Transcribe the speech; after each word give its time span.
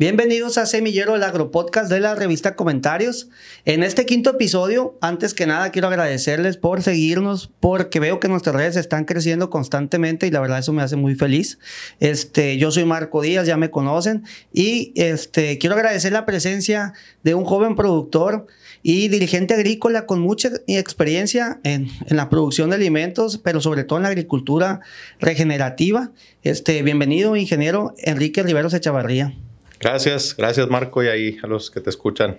Bienvenidos 0.00 0.56
a 0.56 0.64
Semillero 0.64 1.12
del 1.12 1.24
Agropodcast 1.24 1.90
de 1.92 2.00
la 2.00 2.14
revista 2.14 2.56
Comentarios. 2.56 3.28
En 3.66 3.82
este 3.82 4.06
quinto 4.06 4.30
episodio, 4.30 4.96
antes 5.02 5.34
que 5.34 5.44
nada, 5.44 5.68
quiero 5.72 5.88
agradecerles 5.88 6.56
por 6.56 6.82
seguirnos, 6.82 7.50
porque 7.60 8.00
veo 8.00 8.18
que 8.18 8.26
nuestras 8.28 8.56
redes 8.56 8.76
están 8.76 9.04
creciendo 9.04 9.50
constantemente 9.50 10.26
y 10.26 10.30
la 10.30 10.40
verdad 10.40 10.60
eso 10.60 10.72
me 10.72 10.80
hace 10.80 10.96
muy 10.96 11.16
feliz. 11.16 11.58
Este, 11.98 12.56
yo 12.56 12.70
soy 12.70 12.86
Marco 12.86 13.20
Díaz, 13.20 13.46
ya 13.46 13.58
me 13.58 13.70
conocen, 13.70 14.24
y 14.54 14.94
este, 14.96 15.58
quiero 15.58 15.76
agradecer 15.76 16.12
la 16.12 16.24
presencia 16.24 16.94
de 17.22 17.34
un 17.34 17.44
joven 17.44 17.76
productor 17.76 18.46
y 18.82 19.08
dirigente 19.08 19.52
agrícola 19.52 20.06
con 20.06 20.18
mucha 20.22 20.48
experiencia 20.66 21.60
en, 21.62 21.88
en, 22.06 22.16
la 22.16 22.30
producción 22.30 22.70
de 22.70 22.76
alimentos, 22.76 23.36
pero 23.36 23.60
sobre 23.60 23.84
todo 23.84 23.98
en 23.98 24.04
la 24.04 24.08
agricultura 24.08 24.80
regenerativa. 25.18 26.10
Este, 26.42 26.80
bienvenido, 26.82 27.36
ingeniero 27.36 27.94
Enrique 27.98 28.42
Riveros 28.42 28.72
Echavarría. 28.72 29.34
Gracias, 29.80 30.36
gracias 30.36 30.68
Marco 30.68 31.02
y 31.02 31.08
ahí 31.08 31.38
a 31.42 31.46
los 31.46 31.70
que 31.70 31.80
te 31.80 31.90
escuchan. 31.90 32.38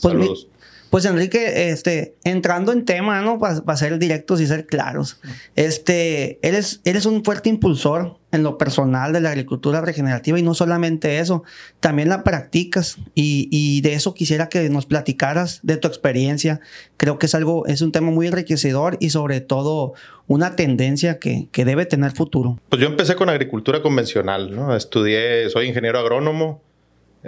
Pues 0.00 0.12
Saludos. 0.12 0.48
Pues 0.90 1.04
Enrique, 1.04 1.70
este, 1.70 2.14
entrando 2.24 2.72
en 2.72 2.84
tema, 2.84 3.20
¿no? 3.20 3.38
Para 3.38 3.76
ser 3.76 3.98
directos 3.98 4.40
y 4.40 4.46
ser 4.46 4.66
claros. 4.66 5.18
Este, 5.54 6.38
eres, 6.46 6.80
eres 6.84 7.06
un 7.06 7.24
fuerte 7.24 7.48
impulsor 7.48 8.18
en 8.32 8.42
lo 8.42 8.58
personal 8.58 9.12
de 9.12 9.20
la 9.20 9.30
agricultura 9.30 9.80
regenerativa 9.80 10.38
y 10.38 10.42
no 10.42 10.54
solamente 10.54 11.18
eso, 11.18 11.42
también 11.80 12.08
la 12.08 12.22
practicas 12.22 12.96
y, 13.14 13.48
y, 13.50 13.80
de 13.80 13.94
eso 13.94 14.14
quisiera 14.14 14.48
que 14.48 14.68
nos 14.68 14.86
platicaras 14.86 15.60
de 15.62 15.76
tu 15.76 15.88
experiencia. 15.88 16.60
Creo 16.96 17.18
que 17.18 17.26
es 17.26 17.34
algo, 17.34 17.66
es 17.66 17.82
un 17.82 17.92
tema 17.92 18.10
muy 18.10 18.26
enriquecedor 18.26 18.96
y 19.00 19.10
sobre 19.10 19.40
todo 19.40 19.94
una 20.26 20.56
tendencia 20.56 21.18
que, 21.18 21.48
que 21.52 21.64
debe 21.64 21.86
tener 21.86 22.12
futuro. 22.12 22.58
Pues 22.68 22.82
yo 22.82 22.88
empecé 22.88 23.14
con 23.16 23.28
agricultura 23.28 23.80
convencional, 23.80 24.54
¿no? 24.54 24.76
Estudié, 24.76 25.48
soy 25.50 25.68
ingeniero 25.68 25.98
agrónomo, 25.98 26.62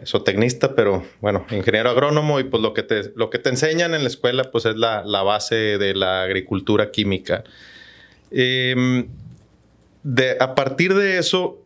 zootecnista, 0.07 0.75
pero 0.75 1.05
bueno, 1.21 1.47
ingeniero 1.51 1.91
agrónomo 1.91 2.41
y 2.41 2.45
pues 2.45 2.63
lo 2.63 2.75
que 2.75 2.83
te, 2.83 3.13
lo 3.15 3.31
que 3.31 3.39
te 3.39 3.49
enseñan 3.51 3.95
en 3.95 4.03
la 4.03 4.09
escuela 4.09 4.45
pues 4.51 4.67
es 4.67 4.77
la, 4.77 5.05
la 5.05 5.23
base 5.23 5.55
de 5.79 5.95
la 5.95 6.23
agricultura 6.23 6.91
química. 6.91 7.45
Eh, 8.31 9.07
de, 10.03 10.37
a 10.41 10.55
partir 10.55 10.95
de 10.95 11.19
eso, 11.19 11.63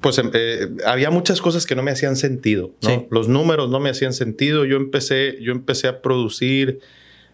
pues 0.00 0.18
em, 0.18 0.30
eh, 0.34 0.68
había 0.84 1.10
muchas 1.10 1.40
cosas 1.40 1.66
que 1.66 1.74
no 1.74 1.82
me 1.82 1.90
hacían 1.90 2.16
sentido. 2.16 2.72
¿no? 2.82 3.06
Los 3.10 3.28
números 3.28 3.70
no 3.70 3.80
me 3.80 3.90
hacían 3.90 4.12
sentido. 4.12 4.64
Yo 4.64 4.76
empecé, 4.76 5.38
yo 5.40 5.52
empecé 5.52 5.88
a 5.88 6.02
producir 6.02 6.80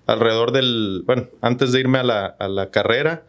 alrededor 0.06 0.52
del, 0.52 1.02
bueno, 1.04 1.28
antes 1.40 1.72
de 1.72 1.80
irme 1.80 1.98
a 1.98 2.02
la, 2.02 2.26
a 2.26 2.48
la 2.48 2.70
carrera, 2.70 3.24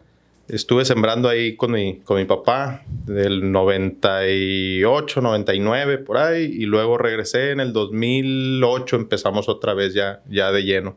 estuve 0.52 0.84
sembrando 0.84 1.28
ahí 1.28 1.56
con 1.56 1.72
mi, 1.72 2.00
con 2.00 2.16
mi 2.18 2.24
papá 2.24 2.82
del 3.06 3.50
98, 3.52 5.20
99, 5.20 5.98
por 5.98 6.18
ahí, 6.18 6.44
y 6.44 6.66
luego 6.66 6.98
regresé 6.98 7.50
en 7.50 7.60
el 7.60 7.72
2008, 7.72 8.96
empezamos 8.96 9.48
otra 9.48 9.74
vez 9.74 9.94
ya, 9.94 10.22
ya 10.28 10.50
de 10.52 10.62
lleno. 10.62 10.96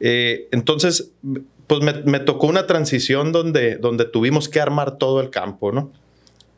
Eh, 0.00 0.48
entonces, 0.52 1.12
pues 1.66 1.80
me, 1.82 1.92
me, 2.04 2.20
tocó 2.20 2.46
una 2.46 2.66
transición 2.66 3.32
donde, 3.32 3.76
donde 3.76 4.04
tuvimos 4.04 4.48
que 4.48 4.60
armar 4.60 4.98
todo 4.98 5.20
el 5.20 5.30
campo, 5.30 5.72
¿no? 5.72 5.92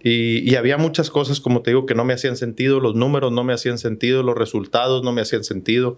Y, 0.01 0.49
y, 0.51 0.57
había 0.57 0.77
muchas 0.77 1.09
cosas, 1.09 1.41
como 1.41 1.63
te 1.63 1.71
digo, 1.71 1.87
que 1.87 1.95
no 1.95 2.05
me 2.05 2.13
hacían 2.13 2.37
sentido, 2.37 2.79
los 2.79 2.95
números 2.95 3.33
no 3.33 3.43
me 3.43 3.55
hacían 3.55 3.79
sentido, 3.79 4.23
los 4.23 4.37
resultados 4.37 5.03
no 5.03 5.13
me 5.13 5.23
hacían 5.23 5.45
sentido. 5.45 5.97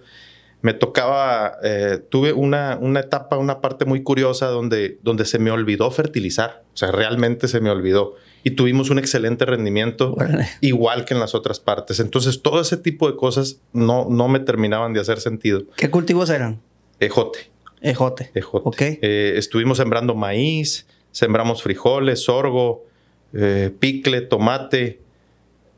Me 0.67 0.75
tocaba, 0.75 1.59
eh, 1.63 2.01
tuve 2.09 2.33
una, 2.33 2.77
una 2.81 2.99
etapa, 2.99 3.37
una 3.37 3.61
parte 3.61 3.85
muy 3.85 4.03
curiosa 4.03 4.49
donde, 4.49 4.99
donde 5.01 5.25
se 5.25 5.39
me 5.39 5.53
olvidó 5.53 5.93
fertilizar, 5.93 6.65
o 6.75 6.77
sea, 6.77 6.91
realmente 6.91 7.47
se 7.47 7.61
me 7.61 7.71
olvidó. 7.71 8.17
Y 8.43 8.51
tuvimos 8.51 8.91
un 8.91 8.99
excelente 8.99 9.45
rendimiento, 9.45 10.17
bueno. 10.17 10.41
igual 10.61 11.05
que 11.05 11.15
en 11.15 11.21
las 11.21 11.37
otras 11.37 11.61
partes. 11.61 12.01
Entonces, 12.01 12.43
todo 12.43 12.61
ese 12.61 12.77
tipo 12.77 13.09
de 13.09 13.17
cosas 13.17 13.61
no, 13.73 14.09
no 14.11 14.27
me 14.27 14.41
terminaban 14.41 14.93
de 14.93 14.99
hacer 14.99 15.21
sentido. 15.21 15.63
¿Qué 15.77 15.89
cultivos 15.89 16.31
eran? 16.31 16.61
Ejote. 16.99 17.49
Ejote. 17.81 18.33
Ejote. 18.35 18.69
Ok. 18.69 18.81
Eh, 18.81 19.35
estuvimos 19.37 19.79
sembrando 19.79 20.17
maíz, 20.17 20.89
sembramos 21.13 21.63
frijoles, 21.63 22.25
sorgo, 22.25 22.87
eh, 23.35 23.71
picle, 23.79 24.23
tomate, 24.23 25.01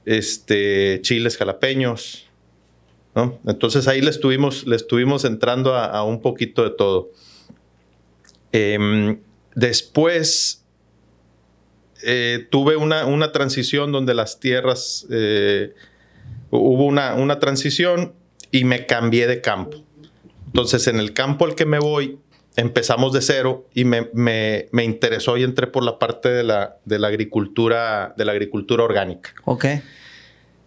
este, 0.06 1.00
chiles 1.02 1.36
jalapeños. 1.36 2.27
Entonces 3.46 3.88
ahí 3.88 4.00
le 4.00 4.10
estuvimos, 4.10 5.24
entrando 5.24 5.74
a, 5.74 6.02
un 6.04 6.20
poquito 6.20 6.64
de 6.64 6.70
todo. 6.70 7.10
Eh, 8.52 9.18
después 9.54 10.64
eh, 12.02 12.46
tuve 12.50 12.76
una, 12.76 13.06
una, 13.06 13.32
transición 13.32 13.92
donde 13.92 14.14
las 14.14 14.40
tierras, 14.40 15.06
eh, 15.10 15.74
hubo 16.50 16.86
una, 16.86 17.14
una 17.14 17.38
transición 17.40 18.14
y 18.50 18.64
me 18.64 18.86
cambié 18.86 19.26
de 19.26 19.40
campo. 19.40 19.84
Entonces, 20.46 20.86
en 20.86 20.98
el 20.98 21.12
campo 21.12 21.44
al 21.44 21.54
que 21.54 21.66
me 21.66 21.78
voy, 21.78 22.18
empezamos 22.56 23.12
de 23.12 23.20
cero 23.20 23.68
y 23.74 23.84
me, 23.84 24.08
me, 24.14 24.68
me, 24.72 24.84
interesó 24.84 25.36
y 25.36 25.42
entré 25.42 25.66
por 25.66 25.84
la 25.84 25.98
parte 25.98 26.28
de 26.28 26.42
la, 26.42 26.76
de 26.84 26.98
la 26.98 27.08
agricultura, 27.08 28.14
de 28.16 28.24
la 28.24 28.32
agricultura 28.32 28.84
orgánica. 28.84 29.32
Ok. 29.44 29.66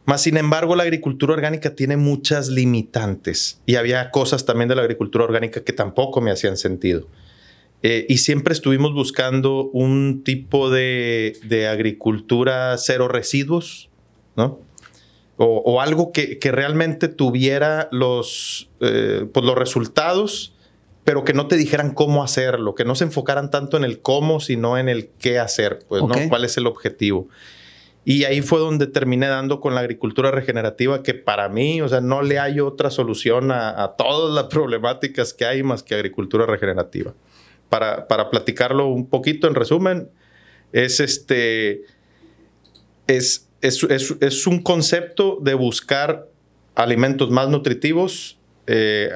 Más 0.05 0.21
sin 0.23 0.37
embargo, 0.37 0.75
la 0.75 0.83
agricultura 0.83 1.33
orgánica 1.33 1.75
tiene 1.75 1.95
muchas 1.95 2.49
limitantes 2.49 3.61
y 3.65 3.75
había 3.75 4.09
cosas 4.11 4.45
también 4.45 4.67
de 4.67 4.75
la 4.75 4.81
agricultura 4.81 5.23
orgánica 5.23 5.63
que 5.63 5.73
tampoco 5.73 6.21
me 6.21 6.31
hacían 6.31 6.57
sentido. 6.57 7.07
Eh, 7.83 8.05
y 8.09 8.17
siempre 8.17 8.53
estuvimos 8.53 8.93
buscando 8.93 9.69
un 9.73 10.23
tipo 10.23 10.69
de, 10.69 11.37
de 11.43 11.67
agricultura 11.67 12.77
cero 12.77 13.07
residuos, 13.07 13.89
¿no? 14.35 14.59
O, 15.37 15.63
o 15.65 15.81
algo 15.81 16.11
que, 16.11 16.37
que, 16.37 16.51
realmente 16.51 17.07
tuviera 17.07 17.89
los, 17.91 18.69
eh, 18.79 19.25
pues 19.33 19.43
los 19.43 19.55
resultados, 19.55 20.53
pero 21.03 21.23
que 21.23 21.33
no 21.33 21.47
te 21.47 21.57
dijeran 21.57 21.95
cómo 21.95 22.23
hacerlo, 22.23 22.75
que 22.75 22.85
no 22.85 22.93
se 22.93 23.05
enfocaran 23.05 23.49
tanto 23.49 23.77
en 23.77 23.83
el 23.83 24.01
cómo, 24.01 24.39
sino 24.39 24.77
en 24.77 24.87
el 24.87 25.09
qué 25.19 25.39
hacer, 25.39 25.79
pues, 25.87 26.03
okay. 26.03 26.23
¿no? 26.23 26.29
¿Cuál 26.29 26.45
es 26.45 26.57
el 26.57 26.67
objetivo? 26.67 27.27
Y 28.03 28.23
ahí 28.23 28.41
fue 28.41 28.59
donde 28.59 28.87
terminé 28.87 29.27
dando 29.27 29.59
con 29.59 29.75
la 29.75 29.81
agricultura 29.81 30.31
regenerativa, 30.31 31.03
que 31.03 31.13
para 31.13 31.49
mí, 31.49 31.81
o 31.81 31.87
sea, 31.87 32.01
no 32.01 32.23
le 32.23 32.39
hay 32.39 32.59
otra 32.59 32.89
solución 32.89 33.51
a, 33.51 33.83
a 33.83 33.95
todas 33.95 34.33
las 34.33 34.45
problemáticas 34.45 35.33
que 35.33 35.45
hay 35.45 35.61
más 35.61 35.83
que 35.83 35.93
agricultura 35.93 36.45
regenerativa. 36.45 37.13
Para, 37.69 38.07
para 38.07 38.29
platicarlo 38.29 38.87
un 38.87 39.07
poquito, 39.07 39.47
en 39.47 39.55
resumen, 39.55 40.09
es 40.73 40.99
este, 40.99 41.83
es 43.07 43.47
es, 43.61 43.83
es, 43.83 44.15
es, 44.19 44.47
un 44.47 44.61
concepto 44.61 45.37
de 45.41 45.53
buscar 45.53 46.27
alimentos 46.75 47.29
más 47.29 47.47
nutritivos, 47.47 48.39
eh, 48.67 49.11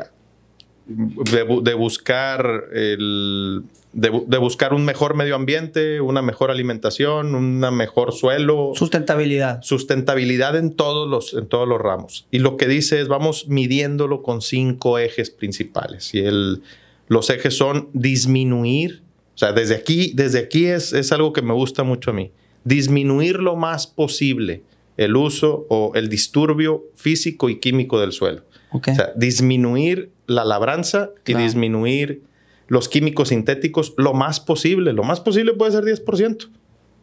de, 0.87 1.61
de, 1.63 1.73
buscar 1.73 2.65
el, 2.71 3.63
de, 3.95 4.23
de, 4.27 4.37
buscar 4.37 4.73
un 4.73 4.85
mejor 4.85 5.15
medio 5.15 5.35
ambiente, 5.35 5.99
una 6.01 6.21
mejor 6.21 6.51
alimentación, 6.51 7.33
una 7.33 7.71
mejor 7.71 8.13
suelo. 8.13 8.73
Sustentabilidad. 8.75 9.61
Sustentabilidad 9.63 10.55
en 10.55 10.75
todos 10.75 11.09
los, 11.09 11.33
en 11.33 11.47
todos 11.47 11.67
los 11.67 11.81
ramos. 11.81 12.27
Y 12.29 12.39
lo 12.39 12.57
que 12.57 12.67
dice 12.67 13.01
es, 13.01 13.07
vamos 13.07 13.47
midiéndolo 13.47 14.21
con 14.21 14.41
cinco 14.41 14.99
ejes 14.99 15.31
principales. 15.31 16.13
Y 16.13 16.19
el, 16.19 16.61
los 17.07 17.29
ejes 17.31 17.57
son 17.57 17.89
disminuir, 17.93 19.01
o 19.33 19.37
sea, 19.37 19.53
desde 19.53 19.75
aquí, 19.75 20.11
desde 20.13 20.39
aquí 20.39 20.65
es, 20.65 20.93
es 20.93 21.11
algo 21.11 21.33
que 21.33 21.41
me 21.41 21.53
gusta 21.53 21.83
mucho 21.83 22.11
a 22.11 22.13
mí 22.13 22.31
disminuir 22.65 23.37
lo 23.37 23.55
más 23.55 23.87
posible 23.87 24.63
el 24.97 25.15
uso 25.15 25.65
o 25.69 25.93
el 25.95 26.09
disturbio 26.09 26.85
físico 26.95 27.49
y 27.49 27.59
químico 27.59 28.01
del 28.01 28.11
suelo. 28.11 28.43
Okay. 28.71 28.93
O 28.93 28.95
sea, 28.95 29.11
disminuir 29.15 30.11
la 30.27 30.43
labranza 30.43 31.11
claro. 31.23 31.39
y 31.39 31.43
disminuir 31.43 32.23
los 32.67 32.89
químicos 32.89 33.29
sintéticos 33.29 33.93
lo 33.97 34.13
más 34.13 34.39
posible. 34.39 34.93
Lo 34.93 35.03
más 35.03 35.19
posible 35.19 35.53
puede 35.53 35.71
ser 35.71 35.83
10% 35.83 36.49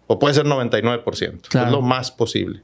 o 0.06 0.18
puede 0.18 0.34
ser 0.34 0.46
99%. 0.46 1.48
Claro. 1.48 1.66
Es 1.66 1.72
lo 1.72 1.82
más 1.82 2.10
posible. 2.10 2.62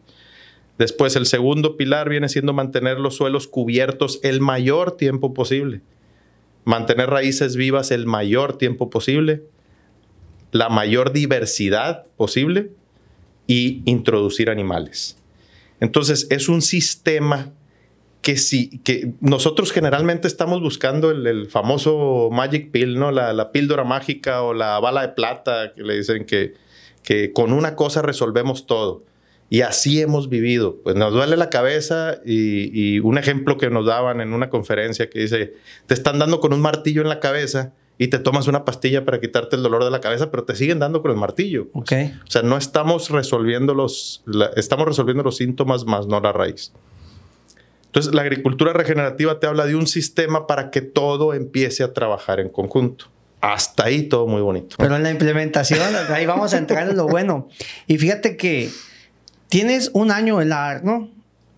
Después, 0.78 1.16
el 1.16 1.26
segundo 1.26 1.76
pilar 1.76 2.08
viene 2.08 2.28
siendo 2.28 2.52
mantener 2.52 3.00
los 3.00 3.16
suelos 3.16 3.48
cubiertos 3.48 4.20
el 4.22 4.40
mayor 4.40 4.96
tiempo 4.96 5.34
posible. 5.34 5.80
Mantener 6.64 7.10
raíces 7.10 7.56
vivas 7.56 7.90
el 7.90 8.06
mayor 8.06 8.58
tiempo 8.58 8.88
posible. 8.90 9.42
La 10.52 10.68
mayor 10.68 11.12
diversidad 11.12 12.06
posible 12.16 12.70
y 13.46 13.82
introducir 13.86 14.50
animales. 14.50 15.18
Entonces, 15.80 16.26
es 16.30 16.48
un 16.48 16.62
sistema 16.62 17.52
que 18.22 18.36
sí, 18.36 18.80
que 18.84 19.12
nosotros 19.20 19.72
generalmente 19.72 20.28
estamos 20.28 20.60
buscando 20.60 21.10
el, 21.10 21.26
el 21.26 21.46
famoso 21.46 22.28
magic 22.32 22.70
pill, 22.70 22.98
¿no? 22.98 23.10
La, 23.10 23.32
la, 23.32 23.52
píldora 23.52 23.84
mágica 23.84 24.42
o 24.42 24.54
la 24.54 24.78
bala 24.80 25.02
de 25.02 25.08
plata, 25.14 25.72
que 25.74 25.82
le 25.82 25.96
dicen 25.96 26.24
que, 26.26 26.54
que 27.02 27.32
con 27.32 27.52
una 27.52 27.74
cosa 27.76 28.02
resolvemos 28.02 28.66
todo. 28.66 29.04
Y 29.50 29.62
así 29.62 30.00
hemos 30.00 30.28
vivido. 30.28 30.76
Pues 30.82 30.94
nos 30.96 31.12
duele 31.12 31.36
la 31.38 31.48
cabeza 31.48 32.18
y, 32.24 32.70
y, 32.96 32.98
un 33.00 33.16
ejemplo 33.16 33.56
que 33.56 33.70
nos 33.70 33.86
daban 33.86 34.20
en 34.20 34.34
una 34.34 34.50
conferencia 34.50 35.08
que 35.08 35.20
dice, 35.20 35.54
te 35.86 35.94
están 35.94 36.18
dando 36.18 36.40
con 36.40 36.52
un 36.52 36.60
martillo 36.60 37.00
en 37.00 37.08
la 37.08 37.20
cabeza 37.20 37.72
y 37.96 38.08
te 38.08 38.18
tomas 38.18 38.46
una 38.46 38.64
pastilla 38.66 39.04
para 39.06 39.20
quitarte 39.20 39.56
el 39.56 39.62
dolor 39.62 39.84
de 39.84 39.90
la 39.90 40.00
cabeza, 40.00 40.30
pero 40.30 40.44
te 40.44 40.54
siguen 40.54 40.78
dando 40.80 41.00
con 41.00 41.10
el 41.12 41.16
martillo. 41.16 41.68
Ok. 41.72 41.92
O 42.26 42.30
sea, 42.30 42.42
no 42.42 42.58
estamos 42.58 43.08
resolviendo 43.10 43.72
los, 43.74 44.22
la- 44.26 44.50
estamos 44.56 44.86
resolviendo 44.86 45.22
los 45.22 45.36
síntomas 45.36 45.86
más 45.86 46.06
no 46.06 46.20
la 46.20 46.32
raíz. 46.32 46.72
Entonces, 47.88 48.14
la 48.14 48.22
agricultura 48.22 48.72
regenerativa 48.72 49.40
te 49.40 49.46
habla 49.46 49.66
de 49.66 49.74
un 49.74 49.86
sistema 49.86 50.46
para 50.46 50.70
que 50.70 50.82
todo 50.82 51.32
empiece 51.34 51.82
a 51.82 51.92
trabajar 51.92 52.38
en 52.38 52.50
conjunto. 52.50 53.06
Hasta 53.40 53.84
ahí 53.84 54.02
todo 54.02 54.26
muy 54.26 54.42
bonito. 54.42 54.76
Pero 54.78 54.96
en 54.96 55.02
la 55.02 55.10
implementación, 55.10 55.80
ahí 56.10 56.26
vamos 56.26 56.52
a 56.54 56.58
entrar 56.58 56.88
en 56.88 56.96
lo 56.96 57.06
bueno. 57.06 57.48
Y 57.86 57.96
fíjate 57.96 58.36
que 58.36 58.70
tienes 59.48 59.90
un 59.94 60.10
año 60.10 60.42
en 60.42 60.50
la 60.50 60.80
¿no? 60.84 61.08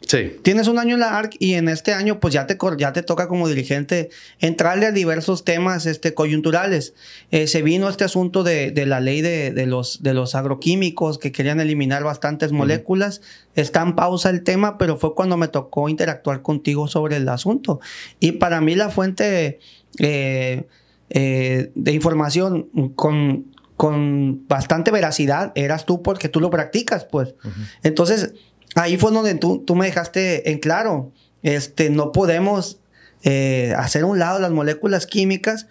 Sí. 0.06 0.36
Tienes 0.42 0.66
un 0.66 0.78
año 0.78 0.94
en 0.94 1.00
la 1.00 1.18
ARC 1.18 1.36
y 1.38 1.54
en 1.54 1.68
este 1.68 1.92
año 1.92 2.20
pues 2.20 2.34
ya 2.34 2.46
te, 2.46 2.56
ya 2.78 2.92
te 2.92 3.02
toca 3.02 3.28
como 3.28 3.48
dirigente 3.48 4.10
entrarle 4.40 4.86
a 4.86 4.92
diversos 4.92 5.44
temas 5.44 5.86
este, 5.86 6.14
coyunturales. 6.14 6.94
Eh, 7.30 7.46
se 7.46 7.62
vino 7.62 7.88
este 7.88 8.04
asunto 8.04 8.42
de, 8.42 8.70
de 8.70 8.86
la 8.86 9.00
ley 9.00 9.20
de, 9.20 9.52
de 9.52 9.66
los, 9.66 10.02
de 10.02 10.14
los 10.14 10.34
agroquímicos 10.34 11.18
que 11.18 11.32
querían 11.32 11.60
eliminar 11.60 12.02
bastantes 12.02 12.50
moléculas. 12.50 13.20
Está 13.54 13.82
en 13.82 13.94
pausa 13.94 14.30
el 14.30 14.42
tema, 14.42 14.78
pero 14.78 14.96
fue 14.96 15.14
cuando 15.14 15.36
me 15.36 15.48
tocó 15.48 15.88
interactuar 15.88 16.42
contigo 16.42 16.88
sobre 16.88 17.16
el 17.16 17.28
asunto. 17.28 17.80
Y 18.18 18.32
para 18.32 18.60
mí 18.60 18.74
la 18.74 18.90
fuente 18.90 19.60
eh, 19.98 20.66
eh, 21.10 21.72
de 21.74 21.92
información 21.92 22.68
con, 22.94 23.46
con 23.76 24.46
bastante 24.46 24.90
veracidad 24.90 25.52
eras 25.54 25.86
tú 25.86 26.02
porque 26.02 26.28
tú 26.28 26.40
lo 26.40 26.50
practicas, 26.50 27.04
pues. 27.04 27.34
Entonces, 27.82 28.34
ahí 28.74 28.96
fue 28.96 29.12
donde 29.12 29.34
tú, 29.34 29.62
tú 29.66 29.74
me 29.74 29.86
dejaste 29.86 30.50
en 30.50 30.58
claro, 30.58 31.12
este, 31.42 31.90
no 31.90 32.12
podemos 32.12 32.78
eh, 33.22 33.74
hacer 33.76 34.04
un 34.04 34.18
lado 34.18 34.38
las 34.38 34.50
moléculas 34.50 35.06
químicas 35.06 35.66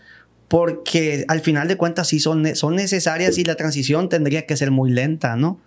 porque 0.48 1.25
al 1.28 1.42
final 1.42 1.68
de 1.68 1.78
cuentas 1.78 2.07
sí 2.07 2.19
son, 2.19 2.56
son 2.56 2.75
necesarias 2.75 3.38
y 3.38 3.44
la 3.44 3.56
transición 3.56 4.10
tendría 4.10 4.46
que 4.46 4.57
ser 4.57 4.72
muy 4.72 4.92
lenta, 4.92 5.36
¿no? 5.36 5.60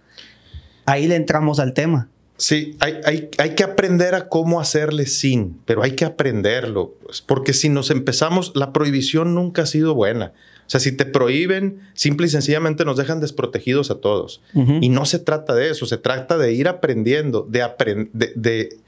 Ahí 0.84 1.06
le 1.06 1.14
entramos 1.14 1.61
al 1.61 1.73
tema. 1.73 2.08
Sí, 2.37 2.76
hay, 2.81 2.94
hay, 3.05 3.31
hay 3.38 3.55
que 3.55 3.62
aprender 3.62 4.17
a 4.17 4.29
cómo 4.29 4.61
hacerle 4.61 5.06
sin, 5.06 5.61
pero 5.64 5.84
hay 5.84 5.93
que 5.93 6.05
aprenderlo, 6.05 6.94
pues, 7.05 7.23
porque 7.23 7.52
si 7.52 7.69
nos 7.69 7.90
empezamos, 7.90 8.52
la 8.56 8.73
prohibición 8.73 9.34
nunca 9.34 9.62
ha 9.62 9.67
sido 9.67 9.94
buena. 9.94 10.32
O 10.72 10.78
sea, 10.78 10.80
si 10.80 10.92
te 10.92 11.04
prohíben, 11.04 11.80
simple 11.92 12.26
y 12.26 12.30
sencillamente 12.30 12.86
nos 12.86 12.96
dejan 12.96 13.20
desprotegidos 13.20 13.90
a 13.90 13.96
todos. 13.96 14.40
Y 14.80 14.88
no 14.88 15.04
se 15.04 15.19
trata 15.19 15.54
de 15.54 15.69
eso, 15.69 15.84
se 15.84 15.98
trata 15.98 16.38
de 16.38 16.54
ir 16.54 16.66
aprendiendo, 16.66 17.46
de, 17.46 17.62
apren- 17.62 18.08
de, 18.14 18.32
de- 18.36 18.78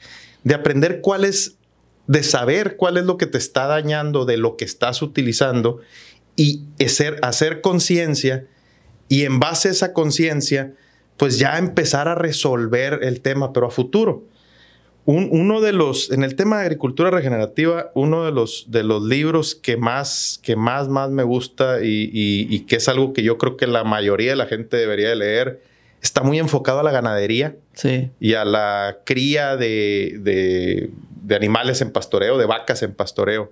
de 0.45 0.55
aprender 0.55 1.03
cuál 1.03 1.27
es, 1.27 1.57
de 2.07 2.23
saber 2.23 2.77
cuál 2.77 2.97
es 2.97 3.05
lo 3.05 3.19
que 3.19 3.27
te 3.27 3.37
está 3.37 3.67
dañando 3.67 4.25
de 4.25 4.39
lo 4.39 4.57
que 4.57 4.65
estás 4.65 5.03
utilizando 5.03 5.81
y 6.37 6.63
hacer, 6.83 7.19
hacer 7.21 7.61
conciencia 7.61 8.47
y 9.11 9.25
en 9.25 9.39
base 9.39 9.69
a 9.69 9.73
esa 9.73 9.93
conciencia, 9.93 10.73
pues 11.19 11.39
ya 11.39 11.59
empezar 11.59 12.09
a 12.09 12.15
resolver 12.15 13.01
el 13.03 13.21
tema, 13.21 13.53
pero 13.53 13.67
a 13.67 13.71
futuro. 13.71 14.25
Un- 15.07 15.29
uno 15.33 15.61
de 15.61 15.73
los, 15.73 16.11
en 16.11 16.25
el 16.25 16.35
tema 16.35 16.57
de 16.59 16.63
agricultura 16.63 17.11
regenerativa, 17.11 17.91
uno 17.95 18.25
de 18.25 18.33
los, 18.33 18.67
de 18.69 18.83
los 18.85 19.03
libros 19.03 19.55
que 19.55 19.77
más, 19.77 20.41
que 20.43 20.57
más, 20.57 20.89
más 20.89 21.11
me 21.11 21.23
gusta 21.23 21.83
y, 21.83 22.05
y- 22.13 22.47
y 22.49 22.61
que 22.61 22.77
es 22.77 22.89
algo 22.89 23.13
que 23.13 23.23
yo 23.23 23.37
creo 23.37 23.57
que 23.59 23.67
la 23.67 23.85
mayoría 23.85 24.31
de 24.31 24.37
la 24.37 24.47
gente 24.47 24.79
debería 24.79 25.11
de 25.11 25.17
leer, 25.17 25.61
está 26.01 26.23
muy 26.23 26.39
enfocado 26.39 26.81
a 26.81 26.83
la 26.83 26.91
ganadería 26.91 27.57
Sí. 27.75 28.11
y 28.19 28.35
a 28.35 28.45
la 28.47 29.01
cría 29.05 29.57
de, 29.57 30.17
de- 30.21 30.91
de 31.23 31.35
animales 31.37 31.81
en 31.83 31.91
pastoreo, 31.93 32.39
de 32.39 32.47
vacas 32.47 32.83
en 32.83 32.95
pastoreo. 32.95 33.51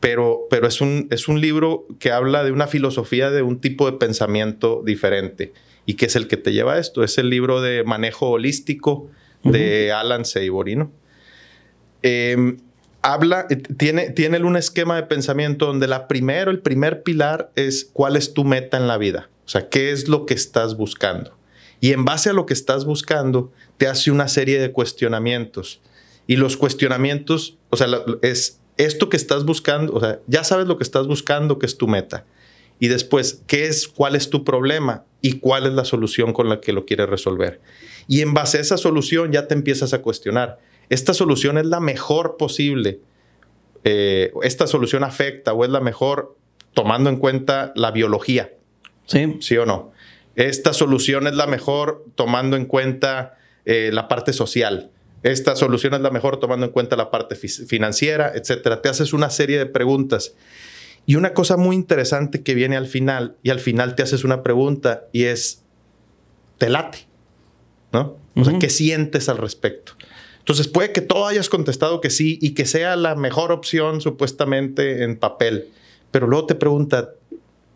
Pero, 0.00 0.40
pero 0.50 0.66
es, 0.66 0.80
un, 0.82 1.08
es 1.10 1.28
un 1.28 1.40
libro 1.40 1.86
que 1.98 2.12
habla 2.12 2.44
de 2.44 2.52
una 2.52 2.66
filosofía 2.66 3.30
de 3.30 3.42
un 3.42 3.60
tipo 3.60 3.90
de 3.90 3.96
pensamiento 3.98 4.82
diferente 4.84 5.52
y 5.86 5.94
que 5.94 6.06
es 6.06 6.16
el 6.16 6.28
que 6.28 6.36
te 6.36 6.52
lleva 6.52 6.74
a 6.74 6.78
esto. 6.78 7.02
Es 7.04 7.16
el 7.18 7.30
libro 7.30 7.60
de 7.62 7.84
manejo 7.84 8.28
holístico 8.30 9.08
de 9.44 9.92
Alan 9.92 10.24
Seibory, 10.24 10.76
¿no? 10.76 10.92
Eh, 12.02 12.56
habla, 13.04 13.46
eh, 13.50 13.56
tiene, 13.56 14.10
tiene 14.10 14.42
un 14.42 14.56
esquema 14.56 14.96
de 14.96 15.02
pensamiento 15.04 15.66
donde 15.66 15.86
la 15.86 16.08
primero, 16.08 16.50
el 16.50 16.60
primer 16.60 17.02
pilar 17.02 17.50
es 17.54 17.88
cuál 17.92 18.16
es 18.16 18.32
tu 18.32 18.44
meta 18.44 18.76
en 18.76 18.88
la 18.88 18.98
vida. 18.98 19.28
O 19.44 19.48
sea, 19.48 19.68
qué 19.68 19.92
es 19.92 20.08
lo 20.08 20.24
que 20.24 20.34
estás 20.34 20.76
buscando. 20.76 21.36
Y 21.80 21.92
en 21.92 22.06
base 22.06 22.30
a 22.30 22.32
lo 22.32 22.46
que 22.46 22.54
estás 22.54 22.86
buscando, 22.86 23.52
te 23.76 23.88
hace 23.88 24.10
una 24.10 24.28
serie 24.28 24.58
de 24.58 24.72
cuestionamientos. 24.72 25.82
Y 26.26 26.36
los 26.36 26.56
cuestionamientos, 26.56 27.58
o 27.68 27.76
sea, 27.76 27.88
es 28.22 28.58
esto 28.78 29.10
que 29.10 29.18
estás 29.18 29.44
buscando, 29.44 29.92
o 29.92 30.00
sea, 30.00 30.20
ya 30.26 30.42
sabes 30.42 30.66
lo 30.66 30.78
que 30.78 30.84
estás 30.84 31.06
buscando, 31.06 31.58
que 31.58 31.66
es 31.66 31.76
tu 31.76 31.86
meta. 31.86 32.24
Y 32.80 32.88
después, 32.88 33.42
¿qué 33.46 33.66
es, 33.66 33.86
cuál 33.86 34.16
es 34.16 34.30
tu 34.30 34.44
problema 34.44 35.04
y 35.20 35.40
cuál 35.40 35.66
es 35.66 35.74
la 35.74 35.84
solución 35.84 36.32
con 36.32 36.48
la 36.48 36.60
que 36.60 36.72
lo 36.72 36.86
quieres 36.86 37.08
resolver? 37.08 37.60
Y 38.06 38.20
en 38.20 38.34
base 38.34 38.58
a 38.58 38.60
esa 38.60 38.76
solución 38.76 39.32
ya 39.32 39.46
te 39.48 39.54
empiezas 39.54 39.94
a 39.94 40.02
cuestionar. 40.02 40.58
¿Esta 40.88 41.14
solución 41.14 41.58
es 41.58 41.66
la 41.66 41.80
mejor 41.80 42.36
posible? 42.36 43.00
Eh, 43.84 44.32
¿Esta 44.42 44.66
solución 44.66 45.04
afecta 45.04 45.52
o 45.52 45.64
es 45.64 45.70
la 45.70 45.80
mejor 45.80 46.36
tomando 46.72 47.10
en 47.10 47.16
cuenta 47.16 47.72
la 47.76 47.90
biología? 47.90 48.52
Sí. 49.06 49.36
¿Sí 49.40 49.56
o 49.56 49.66
no? 49.66 49.92
Esta 50.36 50.72
solución 50.72 51.26
es 51.26 51.34
la 51.34 51.46
mejor 51.46 52.04
tomando 52.14 52.56
en 52.56 52.66
cuenta 52.66 53.38
eh, 53.64 53.90
la 53.92 54.08
parte 54.08 54.32
social. 54.32 54.90
Esta 55.22 55.56
solución 55.56 55.94
es 55.94 56.00
la 56.00 56.10
mejor 56.10 56.38
tomando 56.38 56.66
en 56.66 56.72
cuenta 56.72 56.96
la 56.96 57.10
parte 57.10 57.34
fi- 57.34 57.48
financiera, 57.48 58.32
etcétera. 58.34 58.82
Te 58.82 58.88
haces 58.90 59.12
una 59.14 59.30
serie 59.30 59.58
de 59.58 59.66
preguntas. 59.66 60.34
Y 61.06 61.16
una 61.16 61.32
cosa 61.32 61.56
muy 61.56 61.76
interesante 61.76 62.42
que 62.42 62.54
viene 62.54 62.76
al 62.76 62.86
final, 62.86 63.36
y 63.42 63.50
al 63.50 63.60
final 63.60 63.94
te 63.94 64.02
haces 64.02 64.24
una 64.24 64.42
pregunta 64.42 65.04
y 65.12 65.24
es, 65.24 65.62
¿te 66.58 66.68
late? 66.68 67.06
¿No? 67.94 68.16
O 68.36 68.44
sea. 68.44 68.58
¿qué 68.58 68.68
sientes 68.68 69.28
al 69.28 69.38
respecto? 69.38 69.92
Entonces 70.40 70.68
puede 70.68 70.92
que 70.92 71.00
todo 71.00 71.26
hayas 71.26 71.48
contestado 71.48 72.00
que 72.02 72.10
sí 72.10 72.38
y 72.42 72.50
que 72.52 72.66
sea 72.66 72.96
la 72.96 73.14
mejor 73.14 73.50
opción 73.52 74.00
supuestamente 74.02 75.02
en 75.04 75.16
papel, 75.16 75.68
pero 76.10 76.26
luego 76.26 76.44
te 76.46 76.54
pregunta, 76.54 77.10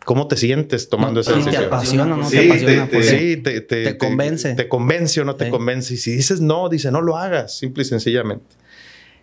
¿cómo 0.05 0.27
te 0.27 0.37
sientes 0.37 0.87
tomando 0.89 1.21
esa 1.21 1.31
Sí, 1.33 1.39
te 1.39 1.45
decisión? 1.45 1.65
apasiona, 1.65 2.15
¿no? 2.15 2.29
Sí, 2.29 2.37
te 2.37 2.45
apasiona. 2.45 2.85
te, 2.87 2.93
pues. 2.93 3.07
sí, 3.09 3.37
te, 3.37 3.61
te- 3.61 3.83
Te 3.85 3.97
convence. 3.97 4.53
Te, 4.53 4.67
convence 4.67 5.21
o 5.21 5.25
no 5.25 5.35
te 5.35 5.45
Sí. 5.45 5.51
convence. 5.51 5.93
Y 5.95 5.97
si 5.97 6.11
dices 6.11 6.41
no, 6.41 6.69
dice 6.69 6.91
no 6.91 7.01
lo 7.01 7.17
hagas, 7.17 7.57
simple 7.57 7.81
y 7.81 7.85
sencillamente. 7.85 8.45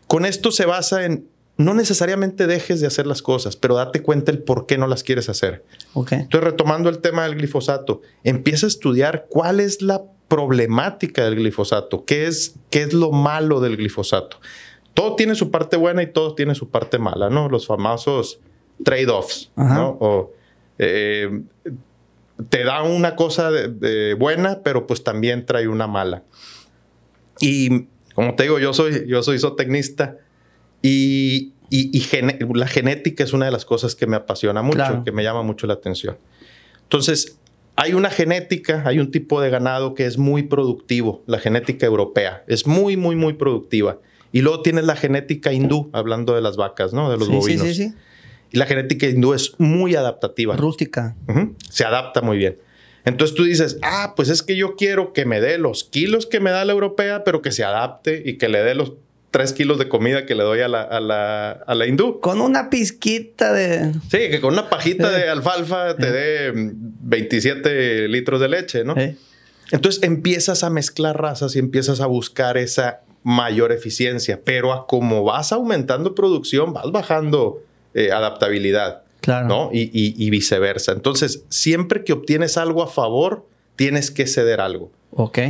Con 0.09 0.25
esto 0.27 0.51
se 0.51 0.67
basa 0.67 1.05
en 1.05 1.29
no 1.59 1.73
necesariamente 1.73 2.47
dejes 2.47 2.81
de 2.81 2.87
hacer 2.87 3.07
las 3.07 3.23
cosas, 3.23 3.57
pero 3.57 3.77
date 3.77 4.03
cuenta 4.03 4.31
el 4.31 4.41
por 4.41 4.67
qué 4.67 4.77
no 4.77 4.87
las 4.87 5.03
quieres 5.03 5.29
hacer. 5.31 5.65
Ok. 5.95 6.13
Entonces, 6.13 6.45
retomando 6.51 6.91
el 6.91 6.99
tema 6.99 7.23
del 7.25 7.37
glifosato, 7.37 8.03
empieza 8.25 8.67
a 8.67 8.69
estudiar 8.69 9.27
cuál 9.31 9.61
es 9.61 9.81
la 9.81 10.03
problemática 10.29 11.25
del 11.25 11.37
glifosato, 11.37 12.05
qué 12.05 12.27
es, 12.27 12.57
qué 12.71 12.83
es 12.83 12.93
lo 12.93 13.13
malo 13.13 13.61
del 13.61 13.77
glifosato. 13.77 14.39
Todo 14.95 15.15
tiene 15.17 15.35
su 15.35 15.51
parte 15.51 15.77
buena 15.77 16.03
y 16.03 16.13
todo 16.13 16.35
tiene 16.35 16.55
su 16.55 16.71
parte 16.71 16.99
mala, 16.99 17.29
¿no? 17.31 17.49
Los 17.49 17.67
famosos 17.67 18.41
trade-offs. 18.83 19.51
¿no? 19.57 19.97
O, 20.01 20.33
eh, 20.79 21.43
te 22.49 22.65
da 22.65 22.83
una 22.83 23.15
cosa 23.17 23.51
de- 23.51 23.69
de 23.69 24.15
buena, 24.15 24.61
pero 24.63 24.87
pues 24.87 25.03
también 25.05 25.47
trae 25.47 25.69
una 25.69 25.87
mala. 25.87 26.23
Y 27.41 27.87
como 28.15 28.35
te 28.35 28.45
digo, 28.45 28.59
yo 28.59 28.73
soy, 28.73 29.07
yo 29.07 29.23
soy 29.23 29.39
zootecnista 29.39 30.17
y, 30.83 31.53
y- 31.71 32.03
la 32.55 32.67
genética 32.67 33.25
es 33.25 33.33
una 33.33 33.47
de 33.47 33.53
las 33.53 33.65
cosas 33.65 33.95
que 33.95 34.07
me 34.07 34.17
apasiona 34.17 34.63
mucho, 34.63 34.77
Claro. 34.77 35.03
que 35.05 35.13
me 35.13 35.23
llama 35.23 35.43
mucho 35.43 35.67
la 35.67 35.75
atención. 35.75 36.17
Entonces, 36.83 37.39
hay 37.77 37.93
una 37.93 38.11
genética, 38.11 38.83
hay 38.87 38.99
un 38.99 39.11
tipo 39.11 39.41
de 39.41 39.51
ganado 39.51 39.95
que 39.95 40.07
es 40.07 40.19
muy 40.19 40.43
productivo, 40.45 41.23
la 41.27 41.39
genética 41.39 41.87
europea, 41.87 42.43
es 42.47 42.67
muy, 42.67 42.97
muy, 42.97 43.17
muy 43.17 43.35
productiva. 43.35 43.99
Y 44.33 44.41
luego 44.43 44.63
tienes 44.63 44.85
la 44.85 44.97
genética 44.97 45.53
hindú, 45.53 45.89
hablando 45.93 46.35
de 46.35 46.41
las 46.43 46.57
vacas, 46.57 46.93
¿no? 46.93 47.11
De 47.11 47.17
los 47.17 47.27
Sí, 47.29 47.33
sí, 47.33 47.39
bovinos. 47.39 47.67
sí, 47.69 47.75
sí. 47.75 47.95
Y 48.53 48.59
la 48.59 48.67
genética 48.67 49.07
hindú 49.07 49.35
es 49.35 49.55
muy 49.59 49.95
adaptativa. 49.95 50.57
Rústica. 50.57 51.15
Se 51.71 51.85
adapta 51.85 52.23
muy 52.23 52.37
bien. 52.39 52.57
Entonces 53.05 53.37
tú 53.37 53.45
dices, 53.45 53.79
ah, 53.83 54.15
pues 54.17 54.29
es 54.31 54.43
que 54.43 54.57
yo 54.57 54.75
quiero 54.77 55.13
que 55.13 55.25
me 55.27 55.41
dé 55.41 55.59
los 55.59 55.85
kilos 55.85 56.27
que 56.27 56.41
me 56.41 56.51
da 56.51 56.65
la 56.65 56.73
europea, 56.73 57.23
pero 57.25 57.41
que 57.41 57.53
se 57.53 57.63
adapte 57.65 58.23
y 58.27 58.37
que 58.37 58.49
le 58.49 58.63
dé 58.63 58.75
los 58.75 58.95
tres 59.37 59.53
kilos 59.53 59.79
de 59.79 59.89
comida 59.89 60.25
que 60.25 60.35
le 60.35 60.43
doy 60.45 60.61
a 60.61 60.69
la, 60.69 60.81
a 60.83 60.99
la, 61.01 61.51
a 61.53 61.75
la 61.75 61.87
hindú. 61.87 62.21
Con 62.21 62.41
una 62.41 62.71
pizquita 62.71 63.53
de. 63.53 63.93
Sí, 64.11 64.31
que 64.31 64.41
con 64.41 64.55
una 64.55 64.71
pajita 64.71 65.15
Eh. 65.15 65.25
de 65.25 65.29
alfalfa 65.29 65.95
te 65.97 66.11
dé 66.11 66.53
mm, 66.53 66.71
27 67.03 68.09
litros 68.09 68.41
de 68.41 68.49
leche, 68.49 68.85
¿no? 68.85 68.97
Eh, 68.97 69.17
Entonces 69.73 70.03
empiezas 70.03 70.65
a 70.65 70.71
mezclar 70.71 71.21
razas 71.21 71.55
y 71.57 71.59
empiezas 71.59 72.01
a 72.01 72.07
buscar 72.07 72.57
esa 72.57 73.01
mayor 73.23 73.73
eficiencia, 73.73 74.41
pero 74.45 74.73
a 74.73 74.87
como 74.87 75.25
vas 75.25 75.53
aumentando 75.53 76.15
producción, 76.15 76.73
vas 76.73 76.91
bajando 76.93 77.63
eh, 77.95 78.13
adaptabilidad. 78.13 79.03
Claro. 79.21 79.49
¿no? 79.49 79.71
Y, 79.73 79.91
y- 79.93 80.15
y 80.17 80.31
viceversa. 80.31 80.93
Entonces, 80.93 81.43
siempre 81.49 82.05
que 82.05 82.13
obtienes 82.13 82.57
algo 82.57 82.83
a 82.83 82.87
favor, 82.87 83.45
tienes 83.75 84.11
que 84.13 84.27
ceder 84.29 84.61
algo. 84.61 84.93